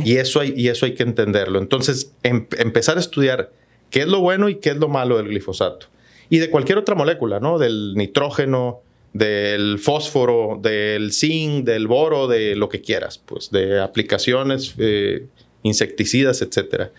Y 0.05 0.15
eso 0.17 0.39
hay, 0.39 0.53
y 0.55 0.69
eso 0.69 0.85
hay 0.87 0.93
que 0.95 1.03
entenderlo. 1.03 1.59
Entonces, 1.59 2.11
em- 2.23 2.47
empezar 2.57 2.97
a 2.97 3.01
estudiar 3.01 3.51
qué 3.89 4.01
es 4.01 4.07
lo 4.07 4.19
bueno 4.19 4.49
y 4.49 4.55
qué 4.55 4.71
es 4.71 4.77
lo 4.77 4.87
malo 4.87 5.17
del 5.17 5.27
glifosato. 5.27 5.87
Y 6.29 6.39
de 6.39 6.49
cualquier 6.49 6.77
otra 6.77 6.95
molécula, 6.95 7.39
¿no? 7.39 7.57
Del 7.57 7.93
nitrógeno, 7.95 8.81
del 9.13 9.79
fósforo, 9.79 10.59
del 10.61 11.11
zinc, 11.11 11.65
del 11.65 11.87
boro, 11.87 12.27
de 12.27 12.55
lo 12.55 12.69
que 12.69 12.81
quieras, 12.81 13.17
pues 13.17 13.49
de 13.49 13.81
aplicaciones, 13.81 14.75
eh, 14.77 15.27
insecticidas, 15.63 16.41
etcétera. 16.41 16.91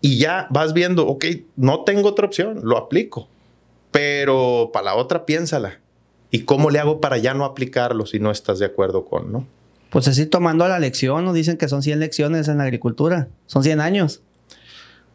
Y 0.00 0.18
ya 0.18 0.48
vas 0.50 0.72
viendo, 0.72 1.06
ok, 1.06 1.24
no 1.56 1.84
tengo 1.84 2.08
otra 2.08 2.26
opción, 2.26 2.60
lo 2.64 2.76
aplico, 2.76 3.28
pero 3.90 4.70
para 4.72 4.86
la 4.86 4.96
otra 4.96 5.24
piénsala. 5.24 5.80
¿Y 6.30 6.40
cómo 6.40 6.70
le 6.70 6.78
hago 6.78 7.00
para 7.00 7.18
ya 7.18 7.34
no 7.34 7.44
aplicarlo 7.44 8.06
si 8.06 8.18
no 8.18 8.30
estás 8.30 8.58
de 8.58 8.66
acuerdo 8.66 9.04
con, 9.04 9.30
no? 9.30 9.46
Pues 9.90 10.08
así 10.08 10.24
tomando 10.24 10.66
la 10.66 10.78
lección, 10.78 11.26
nos 11.26 11.34
dicen 11.34 11.58
que 11.58 11.68
son 11.68 11.82
100 11.82 12.00
lecciones 12.00 12.48
en 12.48 12.56
la 12.56 12.64
agricultura, 12.64 13.28
son 13.46 13.62
100 13.62 13.80
años. 13.80 14.22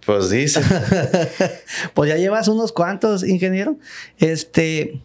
Pues 0.08 0.30
dice. 0.30 0.62
pues 1.94 2.10
ya 2.10 2.16
llevas 2.16 2.48
unos 2.48 2.72
cuantos, 2.72 3.28
ingeniero. 3.28 3.76
Este, 4.20 5.02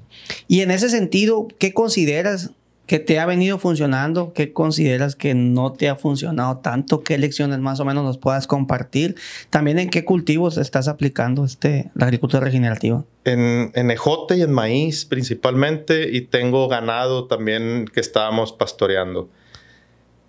y 0.47 0.61
en 0.61 0.71
ese 0.71 0.89
sentido, 0.89 1.49
¿qué 1.59 1.75
consideras 1.75 2.53
que 2.87 3.01
te 3.01 3.19
ha 3.19 3.27
venido 3.27 3.59
funcionando? 3.59 4.33
¿Qué 4.33 4.53
consideras 4.53 5.17
que 5.17 5.35
no 5.35 5.73
te 5.73 5.89
ha 5.89 5.97
funcionado 5.97 6.59
tanto? 6.59 7.03
¿Qué 7.03 7.19
lecciones 7.19 7.59
más 7.59 7.81
o 7.81 7.85
menos 7.85 8.05
nos 8.05 8.17
puedas 8.17 8.47
compartir? 8.47 9.17
También 9.51 9.81
en 9.81 9.91
qué 9.91 10.05
cultivos 10.05 10.57
estás 10.57 10.87
aplicando 10.87 11.45
este, 11.45 11.91
la 11.97 12.05
agricultura 12.05 12.45
regenerativa. 12.45 13.05
En, 13.25 13.73
en 13.75 13.91
ejote 13.91 14.37
y 14.37 14.43
en 14.43 14.53
maíz 14.53 15.05
principalmente, 15.05 16.11
y 16.17 16.21
tengo 16.21 16.69
ganado 16.69 17.27
también 17.27 17.87
que 17.93 17.99
estábamos 17.99 18.53
pastoreando. 18.53 19.29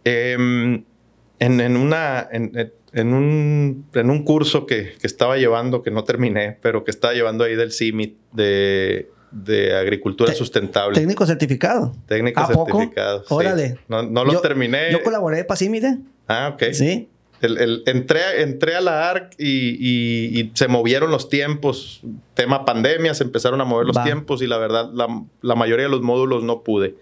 Em, 0.03 0.83
en, 1.37 1.77
una, 1.77 2.27
en, 2.31 2.73
un, 2.93 3.85
en 3.93 4.09
un 4.09 4.23
curso 4.23 4.65
que, 4.65 4.93
que, 4.99 5.07
estaba 5.07 5.37
llevando, 5.37 5.81
que 5.81 5.89
no 5.89 6.03
terminé, 6.03 6.57
pero 6.61 6.83
que 6.83 6.91
estaba 6.91 7.13
llevando 7.13 7.43
ahí 7.43 7.55
del 7.55 7.71
CIMIT 7.71 8.17
de, 8.33 9.09
de 9.31 9.75
agricultura 9.75 10.33
sustentable. 10.33 10.95
Técnico 10.95 11.25
certificado. 11.25 11.95
Técnico 12.07 12.45
certificado. 12.45 13.23
Órale. 13.29 13.79
No, 13.87 14.03
no, 14.03 14.23
lo 14.23 14.39
terminé. 14.41 14.91
Yo 14.91 15.01
colaboré 15.01 15.43
para 15.43 15.57
CIMIT. 15.57 15.83
Ah, 16.27 16.51
ok. 16.53 16.63
Sí. 16.73 17.09
El, 17.41 17.83
entré, 17.87 18.41
entré 18.41 18.75
a 18.75 18.79
la 18.79 19.09
ARC 19.09 19.33
y, 19.37 20.39
y, 20.39 20.51
se 20.53 20.69
movieron 20.69 21.11
los 21.11 21.27
tiempos. 21.27 22.01
Tema 22.35 22.63
pandemia, 22.63 23.13
se 23.13 23.25
empezaron 23.25 23.59
a 23.59 23.65
mover 23.65 23.87
los 23.87 24.01
tiempos 24.01 24.41
y 24.41 24.47
la 24.47 24.57
verdad, 24.57 24.91
la, 24.93 25.07
la, 25.41 25.55
mayoría 25.55 25.85
de 25.85 25.91
los 25.91 26.01
módulos 26.01 26.43
no 26.43 26.63
pude. 26.63 26.95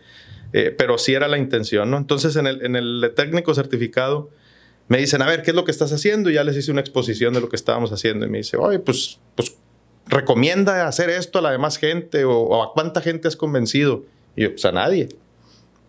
Eh, 0.53 0.73
pero 0.75 0.97
sí 0.97 1.13
era 1.13 1.27
la 1.27 1.37
intención, 1.37 1.91
¿no? 1.91 1.97
Entonces, 1.97 2.35
en 2.37 2.47
el, 2.47 2.65
en 2.65 2.75
el 2.75 3.11
técnico 3.15 3.53
certificado, 3.53 4.31
me 4.91 4.97
dicen, 4.97 5.21
a 5.21 5.25
ver, 5.25 5.41
¿qué 5.41 5.51
es 5.51 5.55
lo 5.55 5.63
que 5.63 5.71
estás 5.71 5.93
haciendo? 5.93 6.29
Y 6.29 6.33
ya 6.33 6.43
les 6.43 6.57
hice 6.57 6.69
una 6.69 6.81
exposición 6.81 7.33
de 7.33 7.39
lo 7.39 7.47
que 7.47 7.55
estábamos 7.55 7.93
haciendo. 7.93 8.25
Y 8.25 8.29
me 8.29 8.39
dice, 8.39 8.57
oye, 8.57 8.77
pues, 8.77 9.21
pues 9.35 9.55
recomienda 10.05 10.85
hacer 10.85 11.09
esto 11.09 11.39
a 11.39 11.41
la 11.41 11.49
demás 11.49 11.77
gente 11.77 12.25
o, 12.25 12.61
a 12.61 12.73
cuánta 12.73 12.99
gente 12.99 13.29
has 13.29 13.37
convencido. 13.37 14.03
Y 14.35 14.41
yo, 14.41 14.49
pues 14.51 14.65
a 14.65 14.73
nadie. 14.73 15.07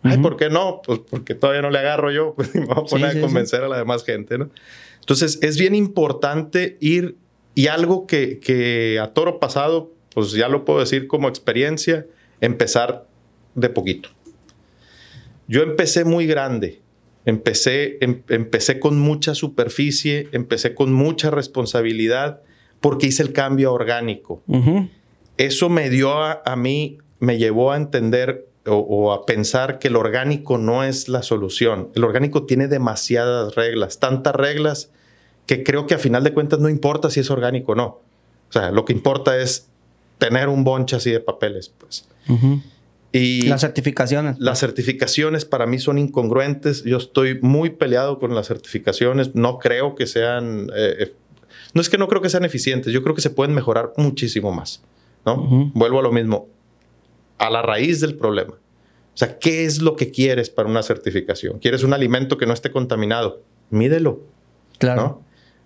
Ay, 0.03 0.19
¿por 0.19 0.37
qué 0.37 0.49
no? 0.49 0.81
Pues 0.85 1.01
porque 1.09 1.35
todavía 1.35 1.61
no 1.61 1.69
le 1.69 1.79
agarro 1.79 2.11
yo, 2.11 2.33
pues 2.37 2.55
me 2.55 2.63
voy 2.63 2.77
a 2.77 2.83
poner 2.85 3.17
a 3.17 3.19
convencer 3.19 3.61
a 3.65 3.67
la 3.67 3.77
demás 3.77 4.05
gente, 4.05 4.37
¿no? 4.37 4.49
Entonces, 5.01 5.37
es 5.41 5.57
bien 5.57 5.75
importante 5.75 6.77
ir 6.79 7.17
y 7.55 7.67
algo 7.67 8.07
que, 8.07 8.39
que 8.39 9.01
a 9.01 9.11
toro 9.11 9.37
pasado, 9.37 9.91
pues 10.13 10.31
ya 10.31 10.47
lo 10.47 10.63
puedo 10.63 10.79
decir 10.79 11.07
como 11.07 11.27
experiencia, 11.27 12.07
empezar 12.39 13.05
de 13.53 13.67
poquito. 13.67 14.07
Yo 15.49 15.61
empecé 15.61 16.05
muy 16.05 16.25
grande, 16.25 16.82
empecé, 17.25 17.97
em, 18.01 18.21
empecé 18.29 18.79
con 18.79 18.99
mucha 18.99 19.35
superficie, 19.35 20.27
empecé 20.31 20.75
con 20.75 20.93
mucha 20.93 21.31
responsabilidad 21.31 22.41
porque 22.81 23.07
hice 23.07 23.23
el 23.23 23.31
cambio 23.31 23.73
orgánico. 23.73 24.43
Eso 25.37 25.69
me 25.69 25.89
dio 25.89 26.13
a, 26.21 26.55
mí, 26.57 26.97
me 27.19 27.37
llevó 27.37 27.71
a 27.71 27.77
entender 27.77 28.47
o, 28.65 29.13
a 29.13 29.25
pensar 29.25 29.79
que 29.79 29.87
el 29.87 29.95
orgánico 29.95 30.57
no 30.57 30.83
es 30.83 31.07
la 31.07 31.23
solución. 31.23 31.89
El 31.95 32.03
orgánico 32.03 32.45
tiene 32.45 32.67
demasiadas 32.67 33.55
reglas, 33.55 33.99
tantas 33.99 34.35
reglas 34.35 34.91
que 35.45 35.63
creo 35.63 35.87
que 35.87 35.95
a 35.95 35.97
final 35.97 36.23
de 36.23 36.33
cuentas 36.33 36.59
no 36.59 36.69
importa 36.69 37.09
si 37.09 37.21
es 37.21 37.31
orgánico 37.31 37.71
o 37.71 37.75
no. 37.75 37.85
O 38.49 38.51
sea, 38.51 38.71
lo 38.71 38.85
que 38.85 38.93
importa 38.93 39.37
es 39.37 39.67
tener 40.17 40.49
un 40.49 40.63
bonche 40.63 40.95
así 40.95 41.09
de 41.09 41.19
papeles, 41.19 41.73
pues. 41.77 42.07
Y 43.13 43.43
las 43.43 43.61
certificaciones. 43.61 44.37
Las 44.39 44.59
certificaciones 44.59 45.45
para 45.45 45.67
mí 45.67 45.77
son 45.77 45.99
incongruentes. 45.99 46.83
Yo 46.83 46.97
estoy 46.97 47.39
muy 47.41 47.69
peleado 47.69 48.17
con 48.17 48.33
las 48.33 48.47
certificaciones. 48.47 49.35
No 49.35 49.59
creo 49.59 49.93
que 49.93 50.07
sean... 50.07 50.71
Eh, 50.75 50.95
eh, 50.99 51.13
no 51.75 51.81
es 51.81 51.89
que 51.89 51.99
no 51.99 52.07
creo 52.07 52.23
que 52.23 52.29
sean 52.29 52.43
eficientes. 52.43 52.91
Yo 52.91 53.03
creo 53.03 53.13
que 53.13 53.21
se 53.21 53.29
pueden 53.29 53.53
mejorar 53.53 53.93
muchísimo 53.97 54.51
más. 54.51 54.81
¿no? 55.27 55.71
Vuelvo 55.75 55.99
a 55.99 56.01
lo 56.01 56.11
mismo. 56.11 56.47
A 57.37 57.51
la 57.51 57.61
raíz 57.61 57.99
del 58.01 58.15
problema. 58.15 58.53
O 58.53 59.17
sea, 59.17 59.37
¿qué 59.37 59.65
es 59.65 59.79
lo 59.79 59.95
que 59.95 60.09
quieres 60.09 60.49
para 60.49 60.67
una 60.67 60.81
certificación? 60.81 61.59
¿Quieres 61.59 61.83
un 61.83 61.93
alimento 61.93 62.37
que 62.37 62.47
no 62.47 62.53
esté 62.53 62.71
contaminado? 62.71 63.43
Mídelo. 63.69 64.21
Claro. 64.79 65.21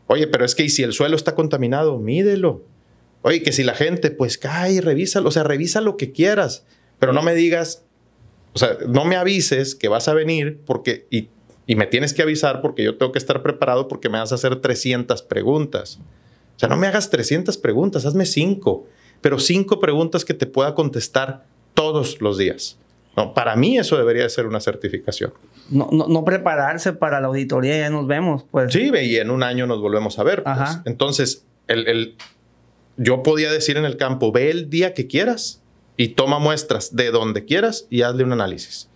Oye, 0.08 0.28
pero 0.28 0.44
es 0.44 0.54
que 0.54 0.68
si 0.68 0.84
el 0.84 0.92
suelo 0.92 1.16
está 1.16 1.34
contaminado? 1.34 1.98
Mídelo. 1.98 2.64
Oye, 3.22 3.42
que 3.42 3.54
si 3.54 3.64
la 3.64 3.74
gente, 3.74 4.12
pues 4.12 4.38
cae, 4.38 4.82
revísalo. 4.82 5.30
O 5.30 5.32
sea, 5.32 5.44
revisa 5.44 5.80
lo 5.80 5.96
que 5.96 6.12
quieras 6.12 6.66
pero 7.00 7.14
no 7.14 7.22
me 7.22 7.36
digas, 7.36 7.84
o 8.54 8.60
sea, 8.60 8.78
no 8.88 9.06
me 9.06 9.16
avises 9.16 9.76
que 9.76 9.88
vas 9.88 10.08
a 10.08 10.14
venir 10.14 10.60
porque, 10.66 11.08
y, 11.12 11.30
y 11.66 11.76
me 11.76 11.86
tienes 11.86 12.14
que 12.14 12.22
avisar 12.22 12.62
porque 12.62 12.84
yo 12.84 12.98
tengo 12.98 13.12
que 13.12 13.20
estar 13.20 13.44
preparado 13.44 13.88
porque 13.88 14.10
me 14.10 14.18
vas 14.18 14.32
a 14.32 14.36
hacer 14.36 14.56
300 14.56 15.22
preguntas. 15.24 16.00
O 16.56 16.60
sea, 16.60 16.70
no 16.70 16.78
me 16.78 16.88
hagas 16.88 17.10
300 17.10 17.58
preguntas, 17.58 18.06
hazme 18.06 18.26
5, 18.26 18.86
pero 19.22 19.38
5 19.38 19.80
preguntas 19.80 20.26
que 20.26 20.34
te 20.34 20.48
pueda 20.48 20.74
contestar 20.74 21.46
todos 21.76 22.20
los 22.20 22.38
días. 22.40 22.80
No, 23.16 23.34
para 23.34 23.56
mí 23.56 23.78
eso 23.78 23.98
debería 23.98 24.28
ser 24.30 24.48
una 24.48 24.60
certificación. 24.60 25.34
No, 25.70 25.90
no, 25.92 26.08
no, 26.08 26.24
prepararse 26.24 26.94
para 26.94 27.20
la 27.20 27.28
auditoría, 27.28 27.78
ya 27.78 27.90
nos 27.90 28.08
vemos. 28.08 28.46
Pues. 28.50 28.72
Sí, 28.72 28.92
y 28.94 29.16
en 29.18 29.32
un 29.32 29.44
año 29.44 29.68
nos 29.68 29.82
volvemos 29.82 30.18
a 30.20 30.24
ver. 30.24 30.44
Pues. 30.44 30.80
Entonces, 30.86 31.46
el, 31.68 31.88
el, 31.88 32.16
yo 32.96 33.24
podía 33.24 33.52
decir 33.52 33.78
en 33.78 33.86
el 33.86 33.98
campo, 33.98 34.32
ve 34.32 34.50
el 34.52 34.70
día 34.70 34.94
que 34.94 35.08
quieras 35.08 35.62
y 35.98 36.10
toma 36.10 36.40
muestras 36.40 36.96
de 36.96 37.12
donde 37.12 37.44
quieras 37.44 37.88
y 37.90 38.04
hazle 38.04 38.24
un 38.24 38.34
análisis. 38.34 38.88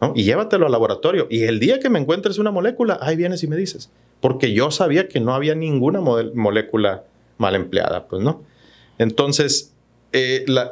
¿no? 0.00 0.12
Y 0.14 0.24
llévatelo 0.24 0.66
al 0.66 0.72
laboratorio. 0.72 1.26
Y 1.30 1.44
el 1.44 1.58
día 1.58 1.80
que 1.80 1.88
me 1.88 1.98
encuentres 1.98 2.38
una 2.38 2.50
molécula, 2.50 2.98
ahí 3.00 3.16
vienes 3.16 3.42
y 3.42 3.48
me 3.48 3.56
dices. 3.56 3.90
Porque 4.20 4.52
yo 4.52 4.70
sabía 4.70 5.08
que 5.08 5.18
no 5.18 5.34
había 5.34 5.54
ninguna 5.54 6.00
molécula 6.00 7.04
mal 7.38 7.54
empleada, 7.54 8.06
pues, 8.06 8.22
¿no? 8.22 8.42
Entonces, 8.98 9.72
eh, 10.12 10.44
la, 10.46 10.68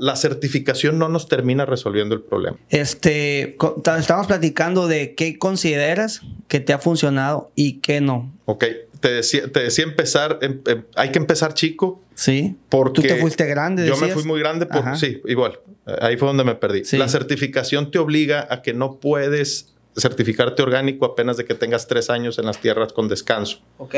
la, 0.00 0.16
certificación 0.16 0.98
no 0.98 1.10
nos 1.10 1.28
termina 1.28 1.66
resolviendo 1.66 2.14
el 2.14 2.22
problema. 2.22 2.56
Este, 2.70 3.56
estamos 3.98 4.26
platicando 4.26 4.88
de 4.88 5.14
qué 5.14 5.38
consideras 5.38 6.22
que 6.48 6.60
te 6.60 6.72
ha 6.72 6.78
funcionado 6.78 7.50
y 7.54 7.80
qué 7.80 8.00
no. 8.00 8.32
Ok, 8.46 8.64
te 9.00 9.12
decía, 9.12 9.50
te 9.50 9.60
decía 9.60 9.84
empezar, 9.84 10.38
em, 10.42 10.60
em, 10.66 10.84
hay 10.94 11.10
que 11.10 11.18
empezar 11.18 11.54
chico. 11.54 12.02
Sí. 12.14 12.56
Porque 12.68 13.02
Tú 13.02 13.02
te 13.02 13.16
fuiste 13.16 13.46
grande. 13.46 13.86
Yo 13.86 13.96
me 13.96 14.08
fui 14.08 14.24
muy 14.24 14.40
grande, 14.40 14.66
por, 14.66 14.96
sí, 14.96 15.22
igual. 15.26 15.60
Ahí 16.00 16.16
fue 16.16 16.28
donde 16.28 16.44
me 16.44 16.54
perdí. 16.54 16.82
La 16.96 17.08
certificación 17.08 17.90
te 17.90 17.98
obliga 17.98 18.46
a 18.50 18.62
que 18.62 18.74
no 18.74 18.98
puedes 18.98 19.74
certificarte 19.96 20.62
orgánico 20.62 21.06
apenas 21.06 21.36
de 21.36 21.44
que 21.44 21.54
tengas 21.54 21.86
tres 21.86 22.10
años 22.10 22.38
en 22.38 22.46
las 22.46 22.60
tierras 22.60 22.92
con 22.92 23.08
descanso. 23.08 23.60
Ok. 23.78 23.94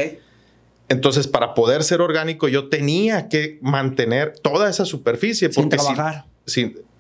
Entonces, 0.89 1.29
para 1.29 1.55
poder 1.55 1.85
ser 1.85 2.01
orgánico, 2.01 2.49
yo 2.49 2.69
tenía 2.69 3.29
que 3.29 3.59
mantener 3.63 4.35
toda 4.39 4.69
esa 4.69 4.85
superficie. 4.85 5.49
Porque 5.49 5.79
sin 5.79 5.95
trabajar. 5.95 6.25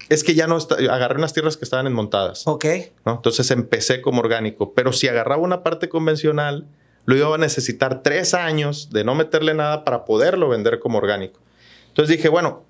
es 0.09 0.25
que 0.25 0.35
ya 0.35 0.47
no 0.47 0.57
está, 0.57 0.76
agarré 0.76 1.19
unas 1.19 1.33
tierras 1.33 1.57
que 1.57 1.64
estaban 1.64 1.87
enmontadas. 1.87 2.47
Ok. 2.47 2.66
Entonces 3.04 3.50
empecé 3.50 4.00
como 4.00 4.21
orgánico. 4.21 4.75
Pero 4.75 4.92
si 4.92 5.09
agarraba 5.09 5.42
una 5.42 5.62
parte 5.64 5.88
convencional, 5.88 6.69
lo 7.04 7.16
iba 7.16 7.35
a 7.35 7.38
necesitar 7.38 8.02
tres 8.02 8.35
años 8.35 8.90
de 8.90 9.04
no 9.04 9.14
meterle 9.14 9.54
nada 9.54 9.85
para 9.85 10.04
poderlo 10.04 10.49
vender 10.49 10.78
como 10.78 10.99
orgánico. 10.99 11.40
Entonces 11.88 12.16
dije, 12.16 12.28
bueno, 12.28 12.64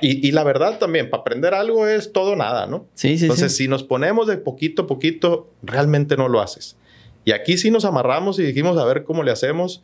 y, 0.00 0.30
la 0.30 0.44
verdad 0.44 0.78
también, 0.78 1.10
para 1.10 1.22
aprender 1.22 1.54
algo 1.54 1.88
es 1.88 2.12
todo 2.12 2.36
nada, 2.36 2.66
¿no? 2.66 2.86
Sí, 2.94 3.18
sí. 3.18 3.24
Entonces, 3.24 3.56
si 3.56 3.66
nos 3.66 3.82
ponemos 3.82 4.28
de 4.28 4.36
poquito 4.36 4.82
a 4.82 4.86
poquito, 4.86 5.50
realmente 5.62 6.16
no 6.16 6.28
lo 6.28 6.40
haces. 6.40 6.76
Y 7.24 7.32
aquí 7.32 7.58
sí 7.58 7.70
nos 7.70 7.84
amarramos 7.84 8.38
y 8.38 8.44
dijimos 8.44 8.78
a 8.78 8.84
ver 8.84 9.02
cómo 9.02 9.24
le 9.24 9.32
hacemos. 9.32 9.82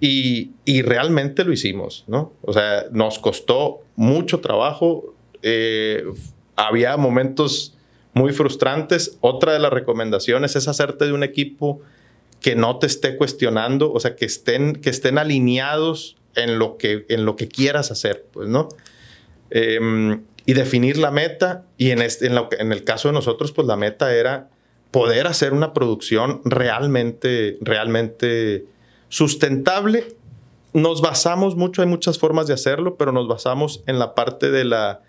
Y, 0.00 0.52
realmente 0.82 1.44
lo 1.44 1.52
hicimos, 1.52 2.04
¿no? 2.08 2.32
O 2.42 2.52
sea, 2.52 2.86
nos 2.90 3.18
costó 3.18 3.82
mucho 3.94 4.40
trabajo. 4.40 5.14
Eh, 5.42 6.04
había 6.56 6.96
momentos 6.96 7.76
muy 8.14 8.32
frustrantes. 8.32 9.16
Otra 9.20 9.52
de 9.52 9.60
las 9.60 9.72
recomendaciones 9.72 10.56
es 10.56 10.66
hacerte 10.66 11.04
de 11.04 11.12
un 11.12 11.22
equipo 11.22 11.82
que 12.40 12.56
no 12.56 12.78
te 12.78 12.86
esté 12.86 13.16
cuestionando, 13.16 13.92
o 13.92 14.00
sea, 14.00 14.16
que 14.16 14.24
estén, 14.24 14.76
que 14.76 14.90
estén 14.90 15.18
alineados 15.18 16.16
en 16.34 16.58
lo 16.58 16.76
que, 16.76 17.04
en 17.08 17.24
lo 17.24 17.36
que 17.36 17.48
quieras 17.48 17.90
hacer, 17.90 18.26
pues, 18.32 18.48
¿no? 18.48 18.68
Em, 19.50 20.22
y 20.46 20.54
definir 20.54 20.96
la 20.96 21.10
meta, 21.10 21.64
y 21.76 21.90
en, 21.90 22.00
este, 22.00 22.26
en, 22.26 22.38
en, 22.58 22.72
el 22.72 22.84
caso 22.84 23.08
de 23.08 23.14
nosotros, 23.14 23.52
pues 23.52 23.66
la 23.66 23.76
meta 23.76 24.14
era 24.14 24.48
poder 24.90 25.26
hacer 25.26 25.52
una 25.52 25.72
producción 25.74 26.40
realmente, 26.44 27.58
realmente 27.60 28.64
sustentable. 29.08 30.16
Nos 30.72 31.02
basamos 31.02 31.56
mucho, 31.56 31.82
hay 31.82 31.88
muchas 31.88 32.18
formas 32.18 32.46
de 32.46 32.54
hacerlo, 32.54 32.96
pero 32.96 33.12
nos 33.12 33.28
basamos 33.28 33.82
en 33.86 33.98
la 33.98 34.14
parte 34.14 34.50
de 34.50 34.64
la, 34.64 35.02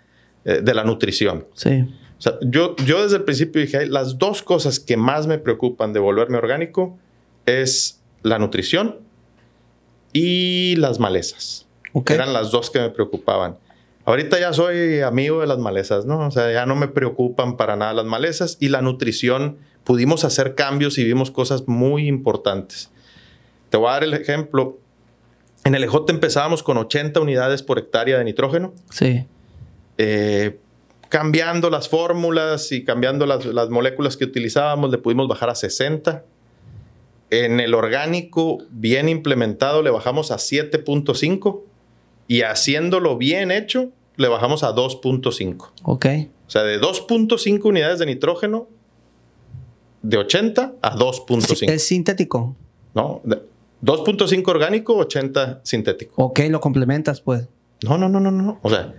eh, 0.44 0.60
de 0.62 0.74
la 0.74 0.84
nutrición. 0.84 1.46
Sí. 1.54 1.86
O 2.18 2.22
sea, 2.22 2.38
yo, 2.42 2.76
yo 2.84 3.02
desde 3.02 3.16
el 3.16 3.24
principio 3.24 3.62
dije, 3.62 3.86
las 3.86 4.18
dos 4.18 4.42
cosas 4.42 4.78
que 4.78 4.96
más 4.96 5.26
me 5.26 5.38
preocupan 5.38 5.92
de 5.92 5.98
volverme 5.98 6.36
orgánico 6.36 6.98
es 7.46 8.00
la 8.22 8.38
nutrición 8.38 8.98
y 10.12 10.76
las 10.76 10.98
malezas. 10.98 11.66
Okay. 11.92 12.14
Eran 12.14 12.32
las 12.32 12.50
dos 12.50 12.70
que 12.70 12.80
me 12.80 12.90
preocupaban. 12.90 13.56
Ahorita 14.04 14.40
ya 14.40 14.52
soy 14.52 15.00
amigo 15.00 15.40
de 15.40 15.46
las 15.46 15.58
malezas, 15.58 16.06
¿no? 16.06 16.26
O 16.26 16.30
sea, 16.30 16.52
ya 16.52 16.66
no 16.66 16.74
me 16.74 16.88
preocupan 16.88 17.56
para 17.56 17.76
nada 17.76 17.92
las 17.92 18.04
malezas 18.04 18.56
y 18.58 18.68
la 18.68 18.82
nutrición. 18.82 19.58
Pudimos 19.84 20.24
hacer 20.24 20.54
cambios 20.54 20.98
y 20.98 21.04
vimos 21.04 21.30
cosas 21.30 21.68
muy 21.68 22.08
importantes. 22.08 22.90
Te 23.70 23.76
voy 23.76 23.88
a 23.88 23.92
dar 23.92 24.04
el 24.04 24.14
ejemplo. 24.14 24.78
En 25.64 25.74
el 25.76 25.84
ejote 25.84 26.12
empezábamos 26.12 26.62
con 26.64 26.78
80 26.78 27.20
unidades 27.20 27.62
por 27.62 27.78
hectárea 27.78 28.18
de 28.18 28.24
nitrógeno. 28.24 28.74
Sí. 28.90 29.24
Eh, 29.98 30.58
cambiando 31.08 31.70
las 31.70 31.88
fórmulas 31.88 32.72
y 32.72 32.84
cambiando 32.84 33.24
las, 33.26 33.44
las, 33.44 33.70
moléculas 33.70 34.16
que 34.16 34.24
utilizábamos, 34.24 34.90
le 34.90 34.98
pudimos 34.98 35.28
bajar 35.28 35.50
a 35.50 35.54
60. 35.54 36.24
En 37.32 37.60
el 37.60 37.72
orgánico, 37.74 38.58
bien 38.70 39.08
implementado, 39.08 39.80
le 39.82 39.88
bajamos 39.90 40.30
a 40.30 40.36
7.5 40.36 41.62
y 42.28 42.42
haciéndolo 42.42 43.16
bien 43.16 43.50
hecho, 43.50 43.90
le 44.16 44.28
bajamos 44.28 44.62
a 44.62 44.74
2.5. 44.74 45.70
Ok. 45.84 46.06
O 46.46 46.50
sea, 46.50 46.62
de 46.62 46.78
2.5 46.78 47.64
unidades 47.64 47.98
de 48.00 48.04
nitrógeno, 48.04 48.68
de 50.02 50.18
80 50.18 50.74
a 50.82 50.94
2.5. 50.94 51.70
¿Es 51.70 51.86
sintético? 51.86 52.54
No, 52.94 53.22
2.5 53.82 54.46
orgánico, 54.48 54.94
80 54.96 55.60
sintético. 55.62 56.22
Ok, 56.22 56.40
lo 56.50 56.60
complementas, 56.60 57.22
pues. 57.22 57.48
No, 57.82 57.96
no, 57.96 58.10
no, 58.10 58.20
no, 58.20 58.30
no. 58.30 58.58
O 58.60 58.68
sea, 58.68 58.92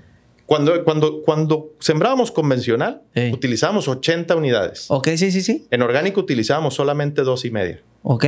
cuando, 0.47 0.83
cuando, 0.83 1.21
cuando 1.21 1.71
sembrábamos 1.79 2.31
convencional, 2.31 3.03
Sí. 3.13 3.29
utilizábamos 3.31 3.87
80 3.87 4.35
unidades. 4.35 4.85
Ok, 4.89 5.09
sí, 5.17 5.31
sí, 5.31 5.41
sí. 5.43 5.67
En 5.69 5.83
orgánico 5.83 6.19
utilizábamos 6.19 6.73
solamente 6.73 7.21
dos 7.21 7.45
y 7.45 7.51
media. 7.51 7.81
Ok. 8.03 8.25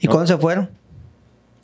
¿Y 0.00 0.06
No. 0.06 0.10
cuándo 0.12 0.26
se 0.26 0.36
fueron? 0.38 0.70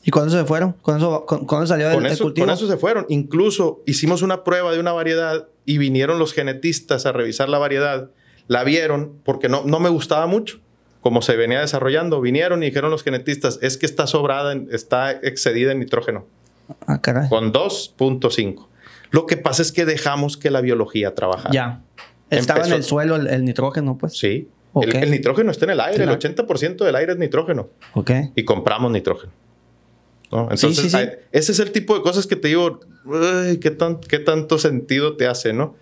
¿Y 0.04 0.10
cuándo 0.10 0.30
se 0.36 0.44
fueron? 0.44 0.72
¿Cuándo, 0.82 1.24
cu- 1.26 1.46
cuándo 1.46 1.66
salió 1.66 1.88
el, 1.88 1.94
Con 1.94 2.06
el 2.06 2.18
cultivo? 2.18 2.46
con 2.46 2.54
eso 2.54 2.66
se 2.66 2.76
fueron. 2.76 3.06
Incluso 3.08 3.80
hicimos 3.86 4.22
una 4.22 4.42
prueba 4.44 4.72
de 4.72 4.80
una 4.80 4.92
variedad 4.92 5.46
y 5.64 5.78
vinieron 5.78 6.18
los 6.18 6.32
genetistas 6.32 7.06
a 7.06 7.12
revisar 7.12 7.48
la 7.48 7.58
variedad. 7.58 8.10
La 8.48 8.64
vieron 8.64 9.12
porque 9.24 9.48
no, 9.48 9.62
no 9.64 9.78
me 9.80 9.88
gustaba 9.88 10.26
mucho 10.26 10.58
como 11.00 11.22
se 11.22 11.36
venía 11.36 11.60
desarrollando. 11.60 12.20
Vinieron 12.20 12.62
y 12.62 12.66
dijeron 12.66 12.90
los 12.90 13.02
genetistas, 13.04 13.58
es 13.62 13.76
que 13.76 13.86
está 13.86 14.06
sobrada, 14.06 14.52
en- 14.52 14.68
está 14.72 15.12
excedida 15.12 15.70
en 15.72 15.78
nitrógeno, 15.80 16.26
Ah, 16.86 17.00
caray. 17.00 17.28
con 17.28 17.52
2.5. 17.52 18.68
Lo 19.10 19.26
que 19.26 19.36
pasa 19.36 19.62
es 19.62 19.72
que 19.72 19.84
dejamos 19.84 20.36
que 20.36 20.50
la 20.50 20.60
biología 20.60 21.14
trabajara. 21.14 21.52
Ya. 21.52 21.82
Estaba 22.30 22.60
en 22.60 22.66
Empezó- 22.72 22.76
el 22.76 22.82
suelo 22.84 23.16
el, 23.16 23.26
el 23.28 23.44
nitrógeno, 23.44 23.98
pues. 23.98 24.16
Sí. 24.18 24.48
El, 24.80 24.96
el 24.96 25.10
nitrógeno 25.10 25.50
está 25.50 25.64
en 25.66 25.72
el 25.72 25.80
aire, 25.80 26.04
el 26.04 26.10
80% 26.10 26.84
del 26.84 26.96
aire 26.96 27.12
es 27.12 27.18
nitrógeno. 27.18 27.68
Ok. 27.94 28.10
Y 28.34 28.44
compramos 28.44 28.90
nitrógeno. 28.90 29.32
¿no? 30.30 30.42
Entonces, 30.50 30.76
sí, 30.78 30.88
sí. 30.90 30.96
hay- 30.96 31.10
ese 31.30 31.52
es 31.52 31.58
el 31.60 31.72
tipo 31.72 31.94
de 31.94 32.00
cosas 32.00 32.26
que 32.26 32.36
te 32.36 32.48
digo, 32.48 32.80
"Uy, 33.04 33.58
¿qué, 33.60 33.70
tan- 33.70 34.00
qué 34.00 34.18
tanto 34.18 34.56
sentido 34.58 35.16
te 35.16 35.26
hace, 35.26 35.52
no? 35.52 35.74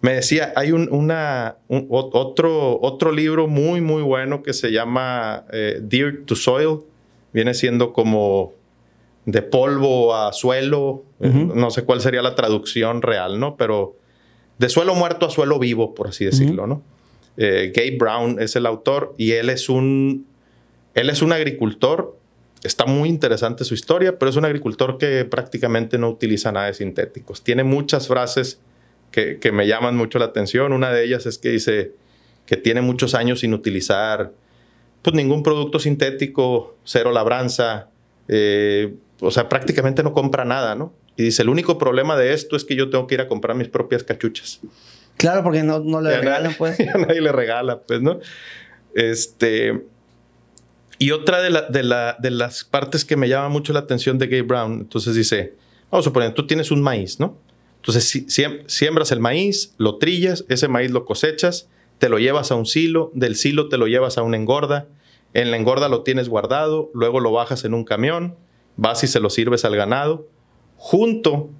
Me 0.00 0.14
decía, 0.14 0.52
hay 0.56 0.72
un, 0.72 0.88
una, 0.90 1.56
un- 1.68 1.86
o- 1.90 2.10
otro, 2.18 2.80
otro 2.80 3.12
libro 3.12 3.48
muy, 3.48 3.80
muy 3.82 4.00
bueno 4.02 4.42
que 4.42 4.54
se 4.54 4.70
llama 4.72 5.44
eh, 5.52 5.78
Dear 5.82 6.20
to 6.24 6.36
Soil. 6.36 6.78
Viene 7.34 7.52
siendo 7.52 7.92
como 7.92 8.54
de 9.26 9.42
polvo 9.42 10.14
a 10.14 10.32
suelo. 10.32 11.04
eh. 11.20 11.28
No 11.28 11.70
sé 11.70 11.82
cuál 11.84 12.00
sería 12.00 12.22
la 12.22 12.34
traducción 12.34 13.02
real, 13.02 13.38
¿no? 13.40 13.56
Pero 13.56 13.96
de 14.58 14.68
suelo 14.70 14.94
muerto 14.94 15.26
a 15.26 15.30
suelo 15.30 15.58
vivo, 15.58 15.94
por 15.94 16.08
así 16.08 16.24
decirlo, 16.24 16.66
¿no? 16.66 16.82
Eh, 17.36 17.72
Gabe 17.74 17.96
Brown 17.98 18.40
es 18.40 18.56
el 18.56 18.66
autor 18.66 19.14
y 19.18 19.32
él 19.32 19.50
es 19.50 19.68
un, 19.68 20.26
él 20.94 21.10
es 21.10 21.22
un 21.22 21.32
agricultor. 21.32 22.16
Está 22.62 22.86
muy 22.86 23.08
interesante 23.08 23.64
su 23.64 23.74
historia, 23.74 24.18
pero 24.18 24.30
es 24.30 24.36
un 24.36 24.44
agricultor 24.44 24.98
que 24.98 25.24
prácticamente 25.24 25.98
no 25.98 26.08
utiliza 26.08 26.52
nada 26.52 26.66
de 26.66 26.74
sintéticos. 26.74 27.44
Tiene 27.44 27.64
muchas 27.64 28.08
frases 28.08 28.60
que, 29.10 29.38
que 29.38 29.52
me 29.52 29.66
llaman 29.66 29.96
mucho 29.96 30.18
la 30.18 30.26
atención. 30.26 30.72
Una 30.72 30.90
de 30.90 31.04
ellas 31.04 31.26
es 31.26 31.38
que 31.38 31.50
dice 31.50 31.92
que 32.46 32.56
tiene 32.56 32.80
muchos 32.80 33.14
años 33.14 33.40
sin 33.40 33.52
utilizar 33.52 34.32
pues, 35.02 35.14
ningún 35.14 35.42
producto 35.42 35.78
sintético, 35.78 36.76
cero 36.84 37.12
labranza, 37.12 37.90
eh, 38.28 38.94
o 39.20 39.30
sea, 39.30 39.48
prácticamente 39.48 40.02
no 40.02 40.12
compra 40.12 40.44
nada, 40.44 40.74
¿no? 40.74 40.92
Y 41.16 41.22
dice, 41.22 41.42
el 41.42 41.48
único 41.48 41.78
problema 41.78 42.16
de 42.16 42.32
esto 42.32 42.56
es 42.56 42.64
que 42.64 42.76
yo 42.76 42.90
tengo 42.90 43.06
que 43.06 43.14
ir 43.14 43.20
a 43.20 43.28
comprar 43.28 43.56
mis 43.56 43.68
propias 43.68 44.04
cachuchas. 44.04 44.60
Claro, 45.16 45.42
porque 45.42 45.62
no, 45.62 45.80
no 45.80 46.00
le 46.00 46.16
regalan, 46.18 46.54
pues. 46.58 46.78
nadie 46.98 47.20
le 47.20 47.32
regala, 47.32 47.80
pues, 47.82 48.02
¿no? 48.02 48.18
Este. 48.94 49.84
Y 50.98 51.10
otra 51.10 51.40
de, 51.42 51.50
la- 51.50 51.62
de, 51.62 51.82
la- 51.82 52.16
de 52.18 52.30
las 52.30 52.64
partes 52.64 53.04
que 53.04 53.16
me 53.16 53.28
llama 53.28 53.48
mucho 53.48 53.72
la 53.72 53.80
atención 53.80 54.18
de 54.18 54.26
Gabe 54.28 54.42
Brown, 54.42 54.72
entonces 54.80 55.14
dice, 55.14 55.54
vamos 55.90 56.04
a 56.06 56.08
suponer, 56.08 56.32
tú 56.32 56.46
tienes 56.46 56.70
un 56.70 56.80
maíz, 56.82 57.20
¿no? 57.20 57.36
Entonces 57.76 58.04
si- 58.08 58.24
siem- 58.26 58.62
siembras 58.66 59.12
el 59.12 59.20
maíz, 59.20 59.74
lo 59.76 59.98
trillas, 59.98 60.44
ese 60.48 60.68
maíz 60.68 60.90
lo 60.90 61.04
cosechas, 61.04 61.68
te 61.98 62.08
lo 62.08 62.18
llevas 62.18 62.50
a 62.50 62.54
un 62.54 62.64
silo, 62.66 63.10
del 63.14 63.36
silo 63.36 63.68
te 63.68 63.76
lo 63.76 63.86
llevas 63.86 64.16
a 64.16 64.22
una 64.22 64.36
engorda, 64.38 64.86
en 65.34 65.50
la 65.50 65.58
engorda 65.58 65.88
lo 65.90 66.02
tienes 66.02 66.30
guardado, 66.30 66.90
luego 66.94 67.20
lo 67.20 67.30
bajas 67.30 67.64
en 67.66 67.74
un 67.74 67.84
camión, 67.84 68.34
vas 68.76 69.04
y 69.04 69.06
se 69.06 69.20
lo 69.20 69.28
sirves 69.28 69.66
al 69.66 69.76
ganado, 69.76 70.26
junto 70.76 71.50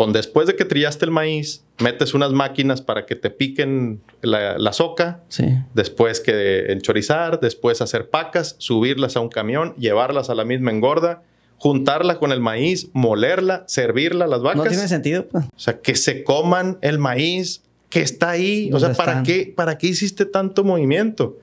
con 0.00 0.14
después 0.14 0.46
de 0.46 0.56
que 0.56 0.64
trillaste 0.64 1.04
el 1.04 1.10
maíz, 1.10 1.62
metes 1.78 2.14
unas 2.14 2.32
máquinas 2.32 2.80
para 2.80 3.04
que 3.04 3.16
te 3.16 3.28
piquen 3.28 4.00
la, 4.22 4.56
la 4.56 4.72
soca, 4.72 5.20
Sí. 5.28 5.44
después 5.74 6.20
que 6.20 6.72
enchorizar, 6.72 7.38
después 7.38 7.82
hacer 7.82 8.08
pacas, 8.08 8.54
subirlas 8.56 9.16
a 9.16 9.20
un 9.20 9.28
camión, 9.28 9.74
llevarlas 9.76 10.30
a 10.30 10.34
la 10.34 10.46
misma 10.46 10.70
engorda, 10.70 11.22
juntarla 11.58 12.18
con 12.18 12.32
el 12.32 12.40
maíz, 12.40 12.88
molerla, 12.94 13.64
servirla 13.66 14.24
a 14.24 14.28
las 14.28 14.40
vacas. 14.40 14.62
No 14.64 14.70
tiene 14.70 14.88
sentido. 14.88 15.26
O 15.34 15.42
sea, 15.58 15.80
que 15.82 15.94
se 15.94 16.24
coman 16.24 16.78
el 16.80 16.98
maíz 16.98 17.60
que 17.90 18.00
está 18.00 18.30
ahí. 18.30 18.70
O 18.72 18.78
¿Dónde 18.78 18.94
sea, 18.94 19.04
¿para 19.04 19.12
están? 19.12 19.24
qué, 19.26 19.52
¿para 19.54 19.76
qué 19.76 19.88
hiciste 19.88 20.24
tanto 20.24 20.64
movimiento? 20.64 21.36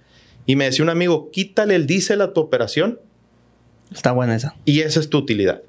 Y 0.47 0.55
me 0.55 0.65
decía 0.65 0.81
un 0.83 0.89
amigo, 0.89 1.29
quítale 1.29 1.75
el 1.75 1.85
diésel 1.85 2.21
a 2.21 2.33
tu 2.33 2.41
operación 2.41 2.99
Está 3.93 4.13
buena 4.13 4.35
esa. 4.35 4.55
y 4.65 4.79
esa 4.79 4.99
es 4.99 5.09
tu 5.11 5.19
utilidad. 5.19 5.61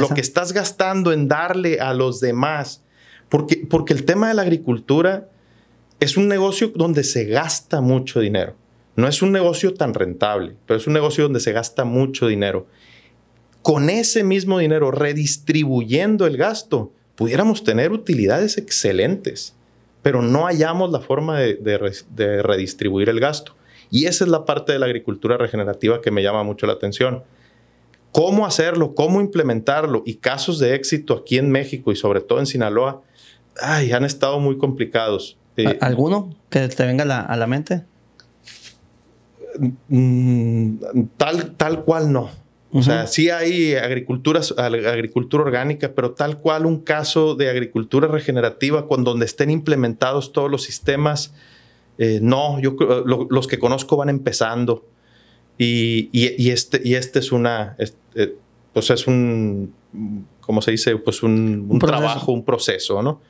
Lo 0.00 0.08
que 0.14 0.20
estás 0.20 0.52
gastando 0.52 1.12
en 1.12 1.28
darle 1.28 1.80
a 1.80 1.92
los 1.94 2.20
demás. 2.20 2.82
Porque, 3.28 3.66
porque 3.68 3.92
el 3.92 4.04
tema 4.04 4.28
de 4.28 4.34
la 4.34 4.42
agricultura 4.42 5.28
es 6.00 6.16
un 6.16 6.28
negocio 6.28 6.72
donde 6.74 7.04
se 7.04 7.24
gasta 7.24 7.80
mucho 7.80 8.20
dinero. 8.20 8.54
No 8.96 9.06
es 9.06 9.20
un 9.22 9.32
negocio 9.32 9.74
tan 9.74 9.94
rentable, 9.94 10.56
pero 10.66 10.78
es 10.78 10.86
un 10.86 10.92
negocio 10.92 11.24
donde 11.24 11.40
se 11.40 11.52
gasta 11.52 11.84
mucho 11.84 12.26
dinero. 12.26 12.66
Con 13.62 13.90
ese 13.90 14.24
mismo 14.24 14.58
dinero, 14.58 14.90
redistribuyendo 14.90 16.26
el 16.26 16.36
gasto, 16.36 16.92
pudiéramos 17.14 17.64
tener 17.64 17.92
utilidades 17.92 18.56
excelentes, 18.56 19.54
pero 20.02 20.22
no 20.22 20.46
hallamos 20.46 20.90
la 20.90 21.00
forma 21.00 21.38
de, 21.38 21.56
de 21.56 21.76
re- 21.76 21.92
de 22.14 22.42
redistribuir 22.42 23.08
el 23.08 23.20
gasto. 23.20 23.54
Y 23.90 24.06
esa 24.06 24.24
es 24.24 24.30
la 24.30 24.44
parte 24.44 24.72
de 24.72 24.78
la 24.78 24.86
agricultura 24.86 25.36
regenerativa 25.36 26.00
que 26.00 26.10
me 26.10 26.22
llama 26.22 26.42
mucho 26.42 26.66
la 26.66 26.74
atención 26.74 27.24
cómo 28.12 28.46
hacerlo, 28.46 28.94
cómo 28.94 29.20
implementarlo 29.20 30.02
y 30.06 30.16
casos 30.16 30.58
de 30.58 30.74
éxito 30.74 31.14
aquí 31.14 31.38
en 31.38 31.50
México 31.50 31.92
y 31.92 31.96
sobre 31.96 32.20
todo 32.20 32.38
en 32.40 32.46
Sinaloa, 32.46 33.02
ay, 33.60 33.92
han 33.92 34.04
estado 34.04 34.40
muy 34.40 34.56
complicados. 34.58 35.36
Eh, 35.56 35.78
¿A- 35.80 35.86
¿Alguno 35.86 36.34
que 36.50 36.66
te 36.68 36.86
venga 36.86 37.02
a 37.04 37.06
la, 37.06 37.20
a 37.20 37.36
la 37.36 37.46
mente? 37.46 37.82
mm, 39.88 40.76
tal, 41.16 41.52
tal 41.56 41.84
cual 41.84 42.12
no. 42.12 42.30
O 42.70 42.82
sea, 42.82 43.04
Ujú. 43.04 43.12
sí 43.12 43.30
hay 43.30 43.74
agricultura, 43.76 44.40
ag- 44.40 44.86
agricultura 44.86 45.42
orgánica, 45.42 45.92
pero 45.94 46.12
tal 46.12 46.38
cual 46.38 46.66
un 46.66 46.80
caso 46.80 47.34
de 47.34 47.48
agricultura 47.48 48.08
regenerativa 48.08 48.86
con 48.86 49.04
donde 49.04 49.24
estén 49.24 49.50
implementados 49.50 50.32
todos 50.32 50.50
los 50.50 50.64
sistemas, 50.64 51.32
eh, 51.96 52.20
no, 52.22 52.60
yo 52.60 52.76
lo- 53.06 53.26
los 53.30 53.46
que 53.46 53.58
conozco 53.58 53.96
van 53.96 54.10
empezando. 54.10 54.84
Y, 55.58 56.08
y- 56.12 56.34
y 56.42 56.50
este, 56.50 56.80
y 56.84 56.94
este 56.94 57.18
es 57.18 57.32
una, 57.32 57.74
es- 57.78 57.96
eh, 58.14 58.34
pues 58.72 58.90
es 58.90 59.06
un, 59.06 59.74
¿cómo 60.40 60.62
se 60.62 60.70
dice? 60.70 60.96
Pues 60.96 61.22
un, 61.22 61.66
un 61.68 61.78
trabajo, 61.78 62.32
un 62.32 62.44
proceso, 62.44 63.02
¿no? 63.02 63.20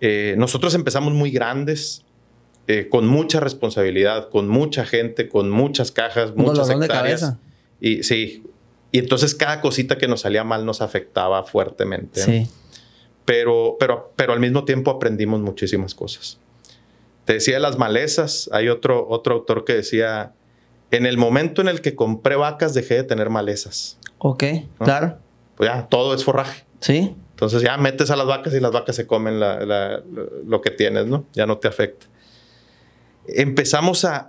Eh, 0.00 0.34
nosotros 0.38 0.74
empezamos 0.74 1.12
muy 1.12 1.30
grandes, 1.30 2.04
eh, 2.66 2.88
con 2.90 3.06
mucha 3.06 3.38
responsabilidad, 3.40 4.30
con 4.30 4.48
mucha 4.48 4.84
gente, 4.84 5.28
con 5.28 5.50
muchas 5.50 5.92
cajas, 5.92 6.34
muchas 6.34 6.68
de 6.68 6.74
hectáreas. 6.74 7.20
cabeza. 7.20 7.38
Y 7.80 8.02
sí, 8.02 8.44
y 8.92 8.98
entonces 8.98 9.34
cada 9.34 9.60
cosita 9.60 9.98
que 9.98 10.08
nos 10.08 10.20
salía 10.22 10.44
mal 10.44 10.64
nos 10.64 10.80
afectaba 10.80 11.42
fuertemente. 11.44 12.20
¿no? 12.20 12.26
Sí. 12.26 12.46
Pero, 13.24 13.76
pero, 13.78 14.12
pero 14.16 14.32
al 14.32 14.40
mismo 14.40 14.64
tiempo 14.64 14.90
aprendimos 14.90 15.40
muchísimas 15.40 15.94
cosas. 15.94 16.38
Te 17.24 17.34
decía 17.34 17.54
de 17.54 17.60
las 17.60 17.78
malezas, 17.78 18.48
hay 18.52 18.68
otro, 18.68 19.06
otro 19.08 19.34
autor 19.34 19.64
que 19.64 19.74
decía, 19.74 20.32
en 20.92 21.06
el 21.06 21.16
momento 21.16 21.62
en 21.62 21.68
el 21.68 21.80
que 21.80 21.96
compré 21.96 22.36
vacas 22.36 22.74
dejé 22.74 22.96
de 22.96 23.04
tener 23.04 23.30
malezas. 23.30 23.98
Ok, 24.18 24.44
¿No? 24.78 24.84
claro. 24.84 25.18
Pues 25.56 25.70
ya, 25.70 25.86
todo 25.88 26.14
es 26.14 26.22
forraje. 26.22 26.64
Sí. 26.80 27.16
Entonces 27.30 27.62
ya 27.62 27.76
metes 27.78 28.10
a 28.10 28.16
las 28.16 28.26
vacas 28.26 28.54
y 28.54 28.60
las 28.60 28.70
vacas 28.70 28.94
se 28.94 29.06
comen 29.06 29.40
lo 29.40 30.60
que 30.60 30.70
tienes, 30.70 31.06
¿no? 31.06 31.24
Ya 31.32 31.46
no 31.46 31.58
te 31.58 31.66
afecta. 31.66 32.06
Empezamos 33.26 34.04
a, 34.04 34.26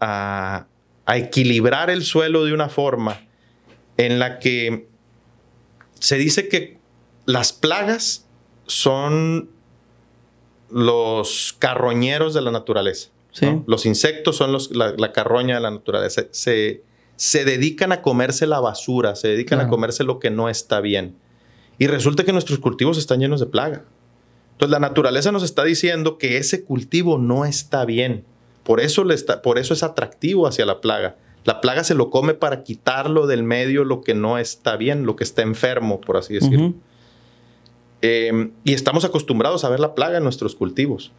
a, 0.00 0.66
equilibrar 1.14 1.90
el 1.90 2.02
suelo 2.02 2.44
de 2.44 2.52
una 2.52 2.68
forma 2.68 3.20
en 3.96 4.18
la 4.18 4.38
que 4.38 4.88
se 5.98 6.16
dice 6.16 6.48
que 6.48 6.78
las 7.26 7.52
plagas 7.52 8.26
son 8.66 9.50
los 10.70 11.54
carroñeros 11.58 12.32
de 12.32 12.42
la 12.42 12.50
naturaleza. 12.50 13.10
Los 13.66 13.86
insectos 13.86 14.36
son 14.36 14.52
los, 14.52 14.74
la, 14.74 15.12
carroña 15.12 15.56
de 15.56 15.60
la 15.60 15.70
naturaleza. 15.70 16.24
Se, 16.30 16.82
se, 17.16 17.44
dedican 17.44 17.92
a 17.92 18.02
comerse 18.02 18.46
la 18.46 18.60
basura, 18.60 19.14
se 19.14 19.28
dedican 19.28 19.60
a 19.60 19.68
comerse 19.68 20.04
lo 20.04 20.18
que 20.18 20.30
no 20.30 20.48
está 20.48 20.80
bien. 20.80 21.16
Y 21.78 21.86
resulta 21.86 22.24
que 22.24 22.32
nuestros 22.32 22.58
cultivos 22.58 22.98
están 22.98 23.20
llenos 23.20 23.40
de 23.40 23.46
plaga. 23.46 23.84
Entonces 24.52 24.70
la 24.70 24.80
naturaleza 24.80 25.32
nos 25.32 25.42
está 25.42 25.64
diciendo 25.64 26.16
que 26.16 26.38
ese 26.38 26.64
cultivo 26.64 27.18
no 27.18 27.44
está 27.44 27.84
bien. 27.84 28.24
Por 28.64 28.80
eso, 28.80 29.04
le 29.04 29.14
está, 29.14 29.42
por 29.42 29.58
eso 29.58 29.74
es 29.74 29.82
atractivo 29.82 30.46
hacia 30.46 30.64
la 30.64 30.80
plaga. 30.80 31.16
La 31.44 31.60
plaga 31.60 31.84
se 31.84 31.94
lo 31.94 32.10
come 32.10 32.34
para 32.34 32.64
quitarlo 32.64 33.26
del 33.26 33.44
medio 33.44 33.84
lo 33.84 34.00
que 34.00 34.14
no 34.14 34.38
está 34.38 34.76
bien, 34.76 35.06
lo 35.06 35.14
que 35.14 35.24
está 35.24 35.42
enfermo, 35.42 36.00
por 36.00 36.16
así 36.16 36.34
decirlo. 36.34 36.74
Em, 38.02 38.52
y 38.64 38.72
estamos 38.72 39.04
acostumbrados 39.04 39.64
a 39.64 39.68
ver 39.68 39.78
la 39.78 39.94
plaga 39.94 40.18
en 40.18 40.24
nuestros 40.24 40.56
cultivos. 40.56 41.12